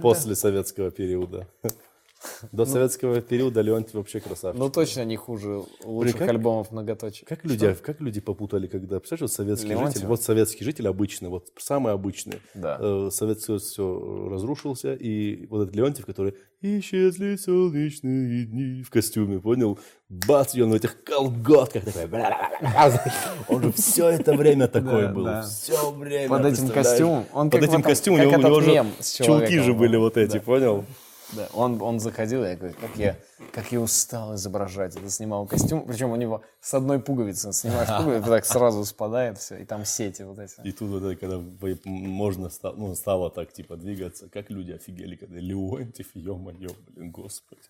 После 0.00 0.34
советского 0.34 0.90
периода. 0.90 1.46
До 2.52 2.64
советского 2.66 3.20
периода 3.20 3.60
Леонтьев 3.60 3.94
вообще 3.94 4.20
красавчик. 4.20 4.58
Ну 4.58 4.70
точно 4.70 5.04
не 5.04 5.16
хуже 5.16 5.62
лучших 5.84 6.16
как- 6.18 6.28
альбомов 6.30 6.70
многоточия. 6.72 7.26
Как 7.26 7.44
люди, 7.44 7.74
как 7.82 8.00
люди 8.00 8.20
попутали, 8.20 8.66
когда, 8.66 8.98
представляешь, 8.98 9.30
вот 9.30 9.32
советский 9.32 9.74
житель, 9.76 10.06
вот 10.06 10.22
советский 10.22 10.64
житель 10.64 10.88
обычный, 10.88 11.28
вот 11.28 11.48
самый 11.58 11.92
обычный. 11.92 12.40
Да. 12.54 12.76
Э, 12.80 13.08
Советский 13.12 13.46
Союз 13.46 13.62
все 13.70 14.28
разрушился, 14.30 14.94
и 14.94 15.46
вот 15.46 15.62
этот 15.62 15.76
Леонтьев, 15.76 16.06
который 16.06 16.34
«Исчезли 16.60 17.36
солнечные 17.36 18.44
дни» 18.46 18.82
в 18.82 18.90
костюме, 18.90 19.38
понял? 19.40 19.78
Бац, 20.08 20.54
и 20.56 20.62
он 20.62 20.70
в 20.70 20.74
этих 20.74 21.02
колготках 21.04 21.84
такой. 21.84 22.24
Он 23.48 23.62
же 23.62 23.72
все 23.72 24.08
это 24.08 24.32
время 24.34 24.66
такой 24.68 25.02
Да, 25.02 25.12
был. 25.12 25.24
да. 25.24 25.42
Все 25.42 25.90
время. 25.92 26.28
Под 26.28 26.40
этим 26.40 26.50
представляешь? 26.68 26.86
костюмом. 26.88 27.24
Он 27.32 27.50
Под 27.50 27.60
как 27.60 27.68
в 27.68 27.70
этим 27.70 27.78
этом- 27.80 27.90
костюмом 27.90 28.18
как 28.20 28.26
у 28.26 28.30
него, 28.30 28.36
у 28.38 28.40
этот 28.40 28.66
него 28.66 28.74
мем 28.74 28.86
же 28.98 29.02
с 29.04 29.12
человеком, 29.12 29.64
же 29.64 29.74
были 29.74 29.96
вот 29.96 30.16
эти, 30.16 30.38
понял? 30.38 30.84
Да, 31.34 31.46
он, 31.52 31.80
он 31.82 32.00
заходил, 32.00 32.42
я 32.44 32.56
говорю, 32.56 32.74
как 32.80 32.96
я, 32.96 33.16
как 33.52 33.70
я 33.70 33.80
устал 33.80 34.34
изображать. 34.34 34.96
Это 34.96 35.10
снимал 35.10 35.46
костюм, 35.46 35.84
причем 35.86 36.10
у 36.10 36.16
него 36.16 36.42
с 36.60 36.72
одной 36.72 37.00
пуговицы, 37.00 37.52
снимаешь 37.52 37.88
пуговицу, 38.02 38.26
так 38.28 38.44
сразу 38.46 38.84
спадает 38.84 39.36
все, 39.38 39.56
и 39.58 39.64
там 39.64 39.84
сети 39.84 40.22
вот 40.22 40.38
эти. 40.38 40.60
И 40.64 40.72
тут 40.72 40.88
вот 40.90 41.02
это, 41.02 41.16
когда 41.20 41.38
можно 41.84 42.48
ста- 42.48 42.72
ну, 42.72 42.94
стало 42.94 43.30
так 43.30 43.52
типа 43.52 43.76
двигаться, 43.76 44.28
как 44.30 44.48
люди 44.50 44.72
офигели, 44.72 45.16
когда 45.16 45.38
Леонтьев, 45.38 46.08
ё-моё, 46.14 46.70
блин, 46.88 47.10
господи. 47.10 47.60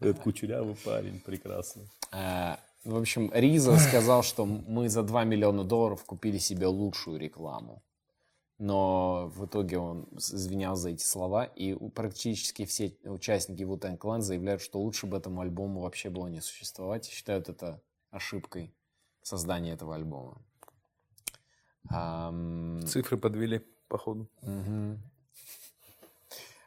Этот 0.00 0.20
кучерявый 0.20 0.76
парень 0.84 1.20
прекрасный. 1.20 1.88
А, 2.12 2.58
В 2.84 2.96
общем, 2.96 3.30
Риза 3.34 3.76
сказал, 3.78 4.22
что 4.22 4.44
мы 4.46 4.88
за 4.88 5.02
2 5.02 5.24
миллиона 5.24 5.64
долларов 5.64 6.04
купили 6.04 6.38
себе 6.38 6.66
лучшую 6.66 7.18
рекламу. 7.18 7.82
Но 8.58 9.32
в 9.34 9.46
итоге 9.46 9.78
он 9.78 10.08
извинялся 10.16 10.82
за 10.82 10.90
эти 10.90 11.02
слова, 11.02 11.44
и 11.44 11.74
практически 11.90 12.64
все 12.64 12.96
участники 13.04 13.62
Wu-Tang 13.62 13.98
Clan 13.98 14.20
заявляют, 14.20 14.62
что 14.62 14.80
лучше 14.80 15.06
бы 15.06 15.16
этому 15.16 15.40
альбому 15.40 15.80
вообще 15.80 16.08
было 16.08 16.28
не 16.28 16.40
существовать, 16.40 17.08
и 17.08 17.12
считают 17.12 17.48
это 17.48 17.80
ошибкой 18.10 18.72
создания 19.22 19.72
этого 19.72 19.96
альбома. 19.96 20.40
Цифры 22.86 23.16
подвели, 23.18 23.60
походу. 23.88 24.28
Мгм. 24.42 25.02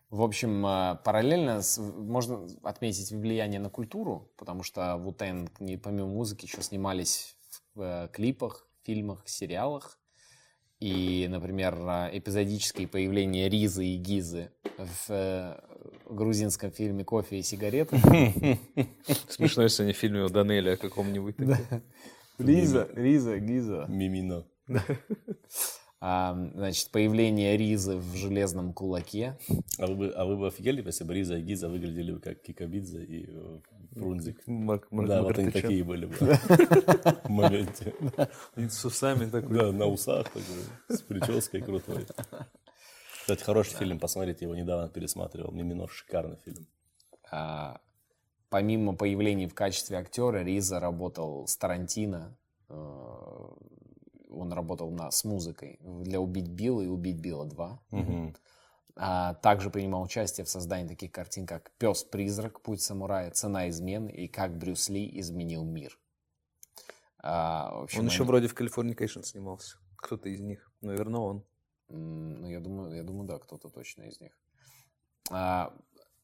В 0.10 0.22
общем, 0.22 0.66
а, 0.66 0.96
параллельно 0.96 1.62
с- 1.62 1.80
можно 1.82 2.48
отметить 2.64 3.12
влияние 3.12 3.60
на 3.60 3.70
культуру, 3.70 4.30
потому 4.38 4.64
что 4.64 4.82
Wu-Tang, 4.82 5.78
помимо 5.80 6.08
музыки, 6.08 6.46
еще 6.46 6.62
снимались 6.62 7.36
в 7.76 7.82
э, 7.82 8.10
клипах, 8.14 8.68
фильмах, 8.84 9.28
сериалах. 9.28 10.00
И, 10.80 11.28
например, 11.30 11.76
а, 11.80 12.10
эпизодические 12.14 12.88
появления 12.88 13.50
Ризы 13.50 13.86
и 13.86 13.98
Гизы 13.98 14.52
в 14.78 15.10
э, 15.10 15.60
грузинском 16.08 16.72
фильме 16.72 17.04
«Кофе 17.04 17.40
и 17.40 17.42
сигареты». 17.42 17.98
Смешно, 19.28 19.64
если 19.64 19.84
они 19.84 19.94
в 19.94 19.98
фильме 19.98 20.24
у 20.24 20.30
Данеля 20.30 20.74
о 20.74 20.78
каком-нибудь. 20.78 21.38
таком. 21.38 21.82
Риза, 22.38 22.88
Риза, 22.94 23.40
Гиза. 23.40 23.86
Мимино. 23.90 24.46
А, 26.00 26.36
Значит, 26.54 26.92
появление 26.92 27.58
Ризы 27.58 27.98
в 27.98 28.16
железном 28.16 28.72
кулаке. 28.72 29.36
А 29.80 29.88
вы, 29.88 29.96
бы, 29.96 30.10
а 30.10 30.26
вы 30.26 30.38
бы 30.38 30.46
офигели, 30.46 30.84
если 30.86 31.04
бы 31.04 31.16
Риза 31.16 31.38
и 31.38 31.42
Гиза 31.42 31.70
выглядели 31.70 32.12
бы 32.12 32.20
как 32.20 32.40
Кикабидзе 32.44 33.04
и 33.04 33.26
э, 33.28 33.60
Фрунзик? 34.00 34.48
Марк- 34.48 34.88
Марк 34.92 35.08
Да, 35.10 35.22
вот 35.24 35.38
они 35.38 35.52
такие 35.52 35.84
были 35.84 36.06
бы 36.06 36.14
в 37.24 37.30
моменте. 37.30 37.94
И 38.56 38.68
С 38.70 38.86
усами 38.86 39.30
такой. 39.30 39.58
Да, 39.58 39.72
на 39.72 39.86
усах 39.86 40.28
такой, 40.28 40.44
с 40.90 41.02
прической 41.02 41.62
крутой. 41.62 42.06
Кстати, 43.22 43.44
хороший 43.44 43.76
фильм, 43.76 44.00
посмотрите, 44.00 44.46
его 44.46 44.56
недавно 44.56 44.88
пересматривал. 44.90 45.52
Мимино, 45.52 45.88
шикарный 45.88 46.38
фильм. 46.46 46.66
А, 47.30 47.82
помимо 48.50 48.96
появления 48.96 49.48
в 49.50 49.54
качестве 49.54 49.98
актера, 49.98 50.44
Риза 50.44 50.80
работал 50.80 51.46
с 51.48 51.58
Тарантино. 51.58 52.38
э, 52.70 52.74
Он 54.30 54.54
работал 54.54 54.92
на, 54.92 55.12
с 55.12 55.24
музыкой 55.26 55.80
для 55.82 56.20
«Убить 56.22 56.48
Билла» 56.50 56.82
и 56.82 56.88
«Убить 56.88 57.20
Билла 57.20 57.46
2». 57.92 58.34
А 59.00 59.36
также 59.36 59.70
принимал 59.70 60.02
участие 60.02 60.44
в 60.44 60.50
создании 60.50 60.88
таких 60.88 61.12
картин, 61.12 61.46
как 61.46 61.72
«Пес-призрак», 61.78 62.62
«Путь 62.62 62.82
самурая», 62.82 63.30
«Цена 63.32 63.70
измены» 63.70 64.10
и 64.10 64.28
«Как 64.28 64.58
Брюс 64.58 64.90
Ли 64.90 65.20
изменил 65.20 65.64
мир». 65.64 66.00
А, 67.20 67.84
общем, 67.84 68.00
Он 68.02 68.06
еще 68.08 68.24
они- 68.24 68.28
вроде 68.28 68.48
в 68.48 68.56
Californication 68.56 69.24
снимался. 69.24 69.78
Кто-то 69.98 70.30
из 70.30 70.40
них. 70.40 70.72
Наверное, 70.82 71.20
он. 71.20 71.44
Ну, 71.90 72.48
я 72.50 72.60
думаю, 72.60 72.96
я 72.96 73.04
думаю, 73.04 73.28
да, 73.28 73.38
кто-то 73.38 73.70
точно 73.70 74.04
из 74.04 74.20
них. 74.20 74.32
А, 75.30 75.74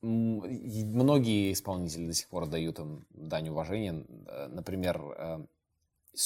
многие 0.02 1.52
исполнители 1.54 2.08
до 2.08 2.14
сих 2.14 2.28
пор 2.30 2.48
дают 2.48 2.80
им 2.80 3.06
дань 3.12 3.50
уважения. 3.50 4.06
Э, 4.28 4.48
Например, 4.48 5.02
э, 5.18 5.45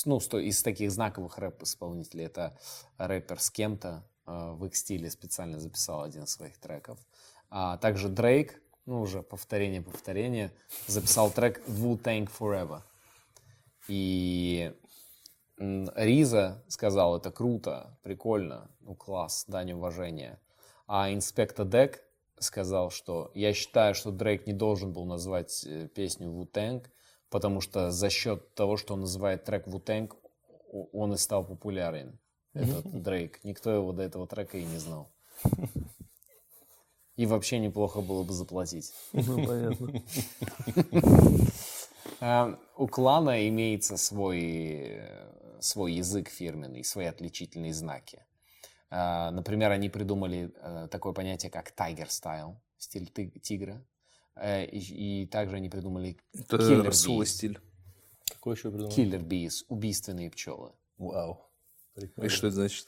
ну, 0.05 0.17
из 0.17 0.63
таких 0.63 0.91
знаковых 0.91 1.37
рэп-исполнителей 1.37 2.25
это 2.25 2.57
рэпер 2.97 3.39
с 3.39 3.49
кем-то 3.51 4.03
в 4.27 4.65
их 4.65 4.75
стиле 4.75 5.09
специально 5.09 5.59
записал 5.59 6.03
один 6.03 6.23
из 6.23 6.31
своих 6.31 6.57
треков. 6.57 6.99
А 7.49 7.77
также 7.77 8.09
Дрейк, 8.09 8.61
ну, 8.85 9.01
уже 9.01 9.23
повторение-повторение, 9.23 10.51
записал 10.85 11.31
трек 11.31 11.61
Wu-Tang 11.67 12.29
Forever. 12.37 12.81
И 13.87 14.73
Риза 15.57 16.63
сказал, 16.67 17.17
это 17.17 17.31
круто, 17.31 17.97
прикольно, 18.03 18.69
ну 18.81 18.95
класс, 18.95 19.45
дань 19.47 19.71
уважения. 19.71 20.39
А 20.85 21.11
инспектор 21.11 21.65
Дек 21.65 22.03
сказал, 22.37 22.91
что 22.91 23.31
я 23.33 23.53
считаю, 23.53 23.95
что 23.95 24.11
Дрейк 24.11 24.45
не 24.45 24.53
должен 24.53 24.93
был 24.93 25.05
назвать 25.05 25.65
э, 25.65 25.87
песню 25.87 26.29
Wu-Tang, 26.29 26.85
потому 27.29 27.61
что 27.61 27.91
за 27.91 28.09
счет 28.09 28.53
того, 28.53 28.77
что 28.77 28.93
он 28.93 29.01
называет 29.01 29.45
трек 29.45 29.67
Wu-Tang, 29.67 30.13
он 30.93 31.13
и 31.13 31.17
стал 31.17 31.45
популярен, 31.45 32.19
этот 32.53 32.85
Дрейк. 33.03 33.43
Никто 33.43 33.71
его 33.71 33.91
до 33.93 34.03
этого 34.03 34.27
трека 34.27 34.57
и 34.57 34.65
не 34.65 34.77
знал. 34.77 35.11
И 37.15 37.25
вообще 37.25 37.57
неплохо 37.57 38.01
было 38.01 38.23
бы 38.23 38.31
заплатить. 38.33 38.93
Ну, 39.13 39.45
понятно. 39.45 40.03
А, 42.19 42.57
У 42.77 42.87
клана 42.87 43.47
имеется 43.47 43.97
свой, 43.97 45.01
свой 45.59 45.93
язык 45.93 46.29
фирменный, 46.29 46.83
свои 46.83 47.05
отличительные 47.05 47.73
знаки. 47.73 48.23
А, 48.89 49.29
Например, 49.31 49.71
они 49.71 49.89
придумали 49.89 50.51
э, 50.55 50.87
такое 50.89 51.13
понятие, 51.13 51.51
как 51.51 51.73
tiger 51.77 52.07
style, 52.07 52.55
стиль 52.77 53.11
тигра. 53.41 53.83
Э, 54.35 54.65
И, 54.65 55.23
и 55.23 55.25
также 55.27 55.57
они 55.57 55.69
придумали 55.69 56.17
bees. 56.49 57.25
стиль. 57.25 57.59
Какой 58.31 58.55
еще 58.55 58.71
придумал? 58.71 58.91
Killer 58.93 59.21
bees, 59.21 59.63
убийственные 59.67 60.31
пчелы. 60.31 60.71
Вау. 60.97 61.46
И 62.21 62.27
что 62.29 62.47
это 62.47 62.55
значит? 62.55 62.87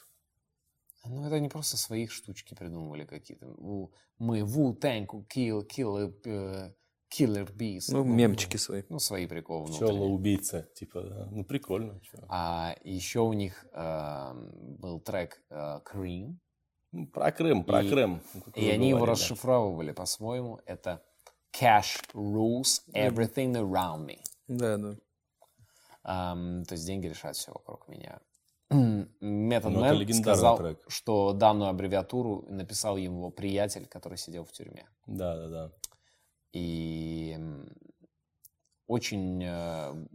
Ну, 1.04 1.24
это 1.26 1.36
они 1.36 1.48
просто 1.48 1.76
свои 1.76 2.06
штучки 2.06 2.54
придумывали 2.54 3.04
какие-то. 3.06 3.46
У- 3.48 3.92
Мы 4.18 4.40
Wu-Tang, 4.40 5.06
kill, 5.34 5.66
kill, 5.66 6.12
э, 6.26 6.72
killer 7.10 7.50
bees. 7.56 7.84
Ну, 7.88 8.04
мемчики 8.04 8.58
свои. 8.58 8.82
Ну, 8.90 8.98
свои 8.98 9.26
приколы 9.26 9.64
внутренние. 9.66 9.94
Пчела-убийца. 9.94 10.68
Типа, 10.74 11.02
да. 11.02 11.26
ну 11.30 11.44
прикольно. 11.44 11.98
чё. 12.00 12.18
А 12.28 12.76
еще 12.84 13.20
у 13.20 13.32
них 13.32 13.64
эм, 13.72 14.76
был 14.76 15.00
трек 15.00 15.42
э, 15.50 15.80
Cream, 15.90 16.36
Ну, 16.92 17.06
Про 17.06 17.32
Крым, 17.32 17.64
про 17.64 17.82
И- 17.82 17.88
Крым. 17.88 18.20
Ну, 18.34 18.42
и 18.56 18.68
они 18.68 18.90
его 18.90 19.06
расшифровывали 19.06 19.92
по-своему. 19.92 20.60
Это 20.66 21.02
cash 21.58 22.02
rules 22.12 22.82
everything 22.92 23.54
around 23.54 24.06
me. 24.06 24.18
Да, 24.48 24.76
да. 24.76 24.96
Ам, 26.02 26.64
то 26.64 26.74
есть 26.74 26.86
деньги 26.86 27.06
решают 27.06 27.36
все 27.36 27.52
вокруг 27.52 27.88
меня. 27.88 28.20
Method 28.70 29.70
Ну, 29.70 29.80
легендарный 29.80 30.12
сказал, 30.22 30.56
трек. 30.58 30.84
что 30.88 31.32
данную 31.32 31.70
аббревиатуру 31.70 32.44
написал 32.48 32.96
его 32.96 33.30
приятель, 33.30 33.86
который 33.86 34.16
сидел 34.16 34.44
в 34.44 34.52
тюрьме. 34.52 34.86
Да, 35.06 35.36
да, 35.36 35.48
да. 35.48 35.72
И 36.52 37.36
очень, 38.86 39.42
э, 39.44 40.06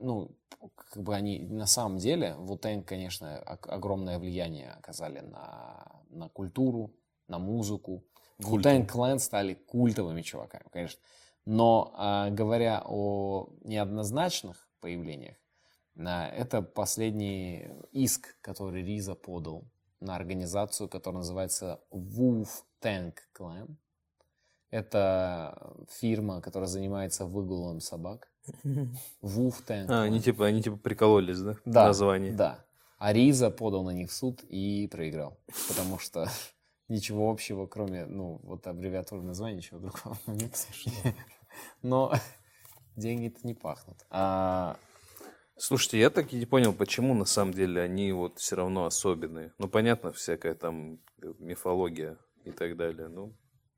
ну, 0.00 0.30
как 0.74 1.02
бы 1.02 1.14
они 1.14 1.40
на 1.40 1.66
самом 1.66 1.98
деле, 1.98 2.34
Вутенг, 2.36 2.86
конечно, 2.86 3.42
ог- 3.46 3.68
огромное 3.68 4.18
влияние 4.18 4.70
оказали 4.72 5.20
на, 5.20 6.02
на 6.10 6.28
культуру, 6.28 6.90
на 7.28 7.38
музыку. 7.38 8.04
Вутенг 8.38 8.90
Клэн 8.90 9.18
стали 9.18 9.54
культовыми 9.54 10.22
чуваками, 10.22 10.64
конечно. 10.72 11.00
Но 11.46 11.92
а, 11.96 12.30
говоря 12.30 12.82
о 12.86 13.48
неоднозначных 13.62 14.68
появлениях, 14.80 15.36
это 15.96 16.62
последний 16.62 17.68
иск, 17.92 18.36
который 18.40 18.82
Риза 18.82 19.14
подал 19.14 19.64
на 20.00 20.16
организацию, 20.16 20.88
которая 20.88 21.18
называется 21.18 21.80
Wolf 21.90 22.48
Tank 22.80 23.14
Clan. 23.38 23.76
Это 24.70 25.76
фирма, 25.88 26.40
которая 26.40 26.68
занимается 26.68 27.26
выгулом 27.26 27.80
собак. 27.80 28.28
Wolf 29.22 29.64
Tank. 29.66 29.86
А, 29.88 30.02
они 30.02 30.20
типа, 30.20 30.46
они 30.46 30.62
типа 30.62 30.76
прикололись, 30.76 31.38
да? 31.40 31.54
Да, 31.64 31.86
Название. 31.86 32.32
Да. 32.32 32.64
А 32.98 33.12
Риза 33.12 33.50
подал 33.50 33.84
на 33.84 33.90
них 33.90 34.10
в 34.10 34.14
суд 34.14 34.42
и 34.48 34.88
проиграл. 34.90 35.38
Потому 35.68 35.98
что 35.98 36.28
ничего 36.88 37.30
общего, 37.30 37.66
кроме, 37.66 38.06
ну, 38.06 38.40
вот 38.42 38.66
аббревиатуры 38.66 39.22
названия, 39.22 39.56
ничего 39.56 39.80
другого 39.80 40.18
нет. 40.26 40.66
Но 41.82 42.12
деньги-то 42.96 43.46
не 43.46 43.54
пахнут. 43.54 44.04
А, 44.10 44.76
Слушайте, 45.56 46.00
я 46.00 46.10
так 46.10 46.32
и 46.32 46.36
не 46.36 46.46
понял, 46.46 46.72
почему 46.72 47.14
на 47.14 47.24
самом 47.24 47.54
деле 47.54 47.80
они 47.80 48.12
вот 48.12 48.38
все 48.38 48.56
равно 48.56 48.86
особенные. 48.86 49.52
Ну, 49.58 49.68
понятно, 49.68 50.12
всякая 50.12 50.54
там 50.54 50.98
э, 51.22 51.32
мифология 51.38 52.18
и 52.44 52.50
так 52.50 52.76
далее. 52.76 53.08
Ну, 53.08 53.32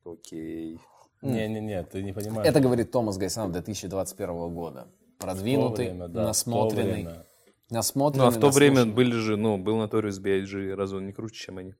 окей. 0.04 0.80
Не-не-не, 1.22 1.82
ты 1.84 2.02
не 2.02 2.12
понимаешь. 2.12 2.48
это 2.48 2.60
говорит 2.60 2.90
Томас 2.90 3.18
Гайсан 3.18 3.52
2021 3.52 4.54
года. 4.54 4.88
Продвинутый, 5.18 5.86
время, 5.86 6.08
да, 6.08 6.24
насмотренный. 6.24 7.08
Насмотренный, 7.70 8.24
Ну, 8.24 8.28
а 8.28 8.30
в 8.30 8.40
то 8.40 8.50
время 8.50 8.86
были 8.86 9.12
же, 9.12 9.36
ну, 9.36 9.58
был 9.58 9.82
Notorious 9.82 10.20
B.I.G., 10.20 10.74
разве 10.74 10.98
он 10.98 11.06
не 11.06 11.12
круче, 11.12 11.46
чем 11.46 11.58
они? 11.58 11.74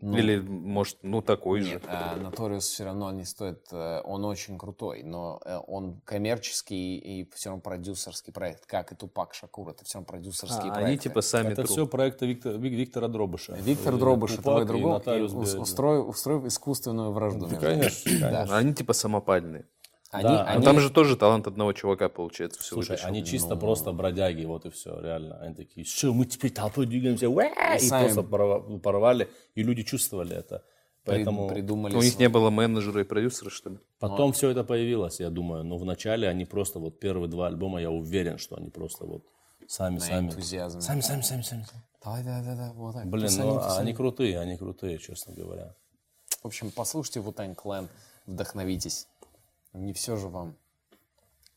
Ну, 0.00 0.16
Или, 0.16 0.38
может, 0.40 0.96
ну, 1.02 1.20
такой 1.20 1.60
же. 1.60 1.74
Нет, 1.74 1.82
а 1.86 2.16
Notorious 2.18 2.60
все 2.60 2.84
равно 2.84 3.10
не 3.12 3.26
стоит, 3.26 3.66
э, 3.72 4.00
он 4.04 4.24
очень 4.24 4.56
крутой, 4.56 5.02
но 5.02 5.38
э, 5.44 5.58
он 5.66 6.00
коммерческий 6.06 6.96
и 6.96 7.30
все 7.34 7.50
равно 7.50 7.60
продюсерский 7.60 8.32
проект, 8.32 8.64
как 8.64 8.92
и 8.92 8.94
Тупак 8.94 9.34
Шакур, 9.34 9.68
это 9.68 9.84
все 9.84 9.98
равно 9.98 10.06
продюсерские 10.06 10.70
А, 10.70 10.74
проекты. 10.74 10.84
они 10.86 10.96
типа 10.98 11.20
сами 11.20 11.48
Это 11.48 11.56
труп. 11.64 11.70
все 11.70 11.86
проекты 11.86 12.24
Виктора, 12.26 12.56
Вик- 12.56 12.72
Виктора 12.74 13.08
Дробыша. 13.08 13.52
Виктор 13.54 13.94
Э, 13.94 13.98
Дробыш, 13.98 14.38
Нотариус 14.38 15.32
ус- 15.32 15.50
Б.I.G.. 15.50 15.60
устроив, 15.60 16.08
устроив 16.08 16.44
искусственную 16.46 17.12
вражду. 17.12 17.40
Да, 17.40 17.46
между 17.48 17.60
конечно, 17.60 18.10
конечно. 18.28 18.56
Они 18.56 18.72
типа 18.74 18.94
самопальные. 18.94 19.66
Они, 20.12 20.24
Да, 20.24 20.44
они- 20.44 20.58
Но 20.58 20.64
там 20.64 20.78
же 20.78 20.90
тоже 20.90 21.16
талант 21.16 21.46
одного 21.46 21.72
чувака, 21.72 22.10
получается, 22.10 22.60
все 22.60 22.74
Слушай, 22.74 22.90
вытащил. 22.90 23.08
они 23.08 23.20
Ну. 23.20 23.26
чисто 23.26 23.56
просто 23.56 23.92
бродяги, 23.92 24.44
вот 24.44 24.66
и 24.66 24.70
все, 24.70 25.00
реально. 25.00 25.38
Они 25.40 25.54
такие, 25.54 25.86
что 25.86 26.12
мы 26.12 26.26
теперь 26.26 26.50
толпой 26.52 26.84
двигаемся, 26.86 27.30
уэ!» 27.30 27.48
и 27.76 27.78
сами- 27.80 28.04
просто 28.04 28.20
порва- 28.22 28.78
порвали, 28.78 29.30
и 29.54 29.62
люди 29.62 29.82
чувствовали 29.82 30.36
это. 30.36 30.62
Поэтому 31.04 31.48
придумали... 31.48 31.96
У 31.96 32.02
них 32.02 32.18
не 32.18 32.28
было 32.28 32.50
менеджера 32.50 33.00
и 33.00 33.04
продюсера, 33.04 33.50
что 33.50 33.70
ли? 33.70 33.78
потом 33.98 34.32
все 34.34 34.50
это 34.50 34.62
появилось, 34.64 35.18
я 35.18 35.30
думаю. 35.30 35.64
Но 35.64 35.76
вначале 35.78 36.28
они 36.28 36.44
просто, 36.44 36.78
вот 36.78 37.00
первые 37.00 37.28
два 37.28 37.46
альбома, 37.48 37.80
я 37.80 37.90
уверен, 37.90 38.36
что 38.38 38.56
они 38.56 38.68
просто 38.70 39.06
вот 39.06 39.24
сами, 39.66 39.94
на 39.94 40.00
сами. 40.00 40.30
Сами, 40.30 41.00
сами, 41.00 41.22
сами, 41.22 41.42
сами. 41.42 41.66
Давай, 42.04 42.22
да, 42.22 42.42
да, 42.42 42.54
да, 42.54 42.72
вот 42.74 42.94
так. 42.94 43.06
Блин, 43.06 43.30
ну 43.38 43.54
тусани. 43.54 43.80
они 43.80 43.94
крутые, 43.94 44.38
они 44.38 44.56
крутые, 44.56 44.98
честно 44.98 45.32
говоря. 45.34 45.74
В 46.42 46.46
общем, 46.46 46.70
послушайте 46.70 47.20
Вутань 47.20 47.54
Клэн, 47.54 47.88
вдохновитесь. 48.26 49.06
Не 49.72 49.92
все 49.92 50.16
же 50.16 50.28
вам 50.28 50.56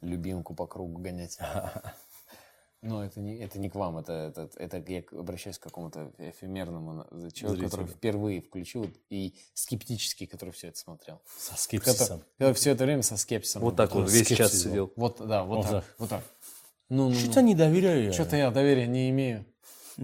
любимку 0.01 0.53
по 0.53 0.67
кругу 0.67 0.99
гонять. 0.99 1.37
Но 2.81 3.03
это 3.03 3.19
не, 3.19 3.39
это 3.39 3.57
не 3.57 3.67
к 3.67 3.75
вам, 3.75 3.97
это, 3.97 4.13
это, 4.35 4.49
это 4.57 4.91
я 4.91 5.03
обращаюсь 5.11 5.57
к 5.57 5.63
какому-то 5.63 6.13
эфемерному 6.19 7.31
человеку, 7.31 7.63
который 7.63 7.87
впервые 7.87 8.41
включил 8.41 8.91
и 9.09 9.33
скептически, 9.55 10.27
который 10.27 10.51
все 10.51 10.67
это 10.67 10.77
смотрел. 10.77 11.19
Со 11.35 11.57
скепсисом. 11.57 12.21
который 12.37 12.53
все 12.53 12.71
это 12.71 12.83
время 12.83 13.01
со 13.01 13.17
скепсисом. 13.17 13.63
Вот 13.63 13.75
так 13.75 13.95
вот 13.95 14.11
весь 14.11 14.27
час 14.27 14.53
сидел. 14.53 14.93
Вот, 14.95 15.17
да, 15.17 15.43
вот, 15.43 15.55
Вот 15.55 15.63
так, 15.63 15.71
так. 15.71 15.95
вот 15.97 16.09
так. 16.09 16.23
Ну, 16.89 17.09
ну, 17.09 17.15
Что-то 17.15 17.41
не 17.41 17.55
доверяю 17.55 18.13
что-то 18.13 18.35
я 18.35 18.51
доверия 18.51 18.85
не 18.85 19.09
имею. 19.09 19.45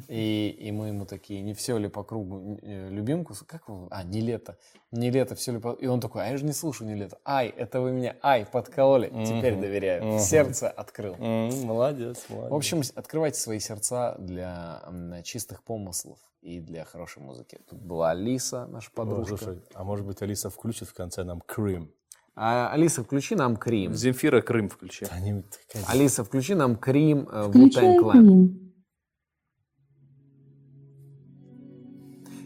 И, 0.08 0.56
и 0.60 0.72
мы 0.72 0.88
ему 0.88 1.06
такие, 1.06 1.42
не 1.42 1.54
все 1.54 1.78
ли 1.78 1.88
по 1.90 2.04
кругу 2.04 2.58
э, 2.62 2.90
любимку, 2.90 3.34
как 3.46 3.68
его, 3.68 3.88
а, 3.92 4.04
не 4.04 4.22
лето, 4.22 4.58
не 4.92 5.10
лето, 5.12 5.36
все 5.36 5.52
ли 5.52 5.60
по... 5.60 5.74
И 5.74 5.88
он 5.88 6.00
такой, 6.00 6.24
а 6.24 6.30
я 6.30 6.38
же 6.38 6.46
не 6.46 6.54
слушаю 6.54 6.88
не 6.90 6.96
лето. 6.96 7.18
Ай, 7.26 7.50
это 7.50 7.82
вы 7.82 7.92
меня, 7.92 8.16
ай, 8.22 8.46
подкололи, 8.46 9.08
теперь 9.26 9.60
доверяю. 9.60 10.20
Сердце 10.20 10.70
открыл. 10.70 11.16
М, 11.20 11.66
Молодец, 11.66 12.26
молодец. 12.30 12.52
В 12.52 12.56
общем, 12.56 12.82
открывайте 12.96 13.40
свои 13.40 13.60
сердца 13.60 14.16
для 14.18 14.82
чистых 15.24 15.64
помыслов 15.64 16.20
и 16.42 16.60
для 16.60 16.86
хорошей 16.86 17.22
музыки. 17.22 17.60
Тут 17.70 17.80
была 17.82 18.12
Алиса, 18.12 18.68
наша 18.68 18.90
О, 18.94 18.96
подружка. 18.96 19.38
слушай, 19.38 19.62
а 19.74 19.84
может 19.84 20.06
быть 20.06 20.22
Алиса 20.22 20.50
включит 20.50 20.88
в 20.88 20.94
конце 20.94 21.24
нам 21.24 21.42
Крим? 21.42 21.92
А, 22.36 22.72
Алиса, 22.72 23.04
включи 23.04 23.36
нам 23.36 23.58
Крим. 23.58 23.94
Земфира 23.94 24.42
Крым 24.42 24.70
включи. 24.70 25.06
Они 25.12 25.44
такая 25.44 25.86
Алиса, 25.88 26.24
включи 26.24 26.56
нам 26.56 26.78
Крим 26.78 27.28
э, 27.30 27.50
Включай 27.50 27.98
Wu-Tang 27.98 28.71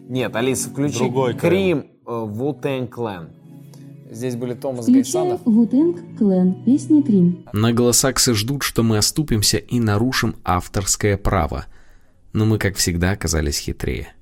Нет, 0.08 0.36
Алиса, 0.36 0.70
включи 0.70 1.00
Другой 1.00 1.34
Крим 1.34 1.88
э, 2.06 2.10
Wu-Tang 2.10 2.90
Clan. 2.90 3.30
Здесь 4.16 4.36
были 4.36 4.54
Томас 4.54 4.88
Гайсанов. 4.88 5.42
Вутенг 5.46 6.18
Клен. 6.18 6.64
Песня 6.64 7.04
Крим. 7.04 7.46
Наглосаксы 7.54 8.34
ждут, 8.34 8.64
что 8.64 8.84
мы 8.84 8.98
оступимся 8.98 9.58
и 9.58 9.80
нарушим 9.80 10.36
авторское 10.44 11.18
право. 11.18 11.66
Но 12.32 12.46
мы, 12.46 12.58
как 12.60 12.78
всегда, 12.78 13.12
оказались 13.12 13.60
хитрее. 13.60 14.14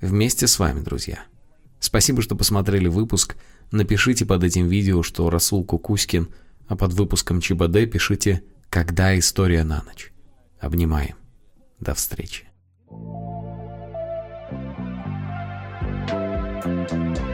Вместе 0.00 0.46
с 0.46 0.58
вами, 0.58 0.80
друзья. 0.80 1.20
Спасибо, 1.78 2.22
что 2.22 2.36
посмотрели 2.36 2.88
выпуск. 2.88 3.36
Напишите 3.70 4.24
под 4.24 4.44
этим 4.44 4.66
видео, 4.66 5.02
что 5.02 5.30
Расул 5.30 5.64
Кукуськин, 5.64 6.28
а 6.66 6.74
под 6.74 6.94
выпуском 6.94 7.40
ЧБД 7.40 7.90
пишите 7.90 8.42
«Когда 8.70 9.16
история 9.18 9.62
на 9.62 9.82
ночь». 9.84 10.12
Обнимаем. 10.58 11.14
До 11.78 11.94
встречи. 11.94 12.48
Música 16.68 17.27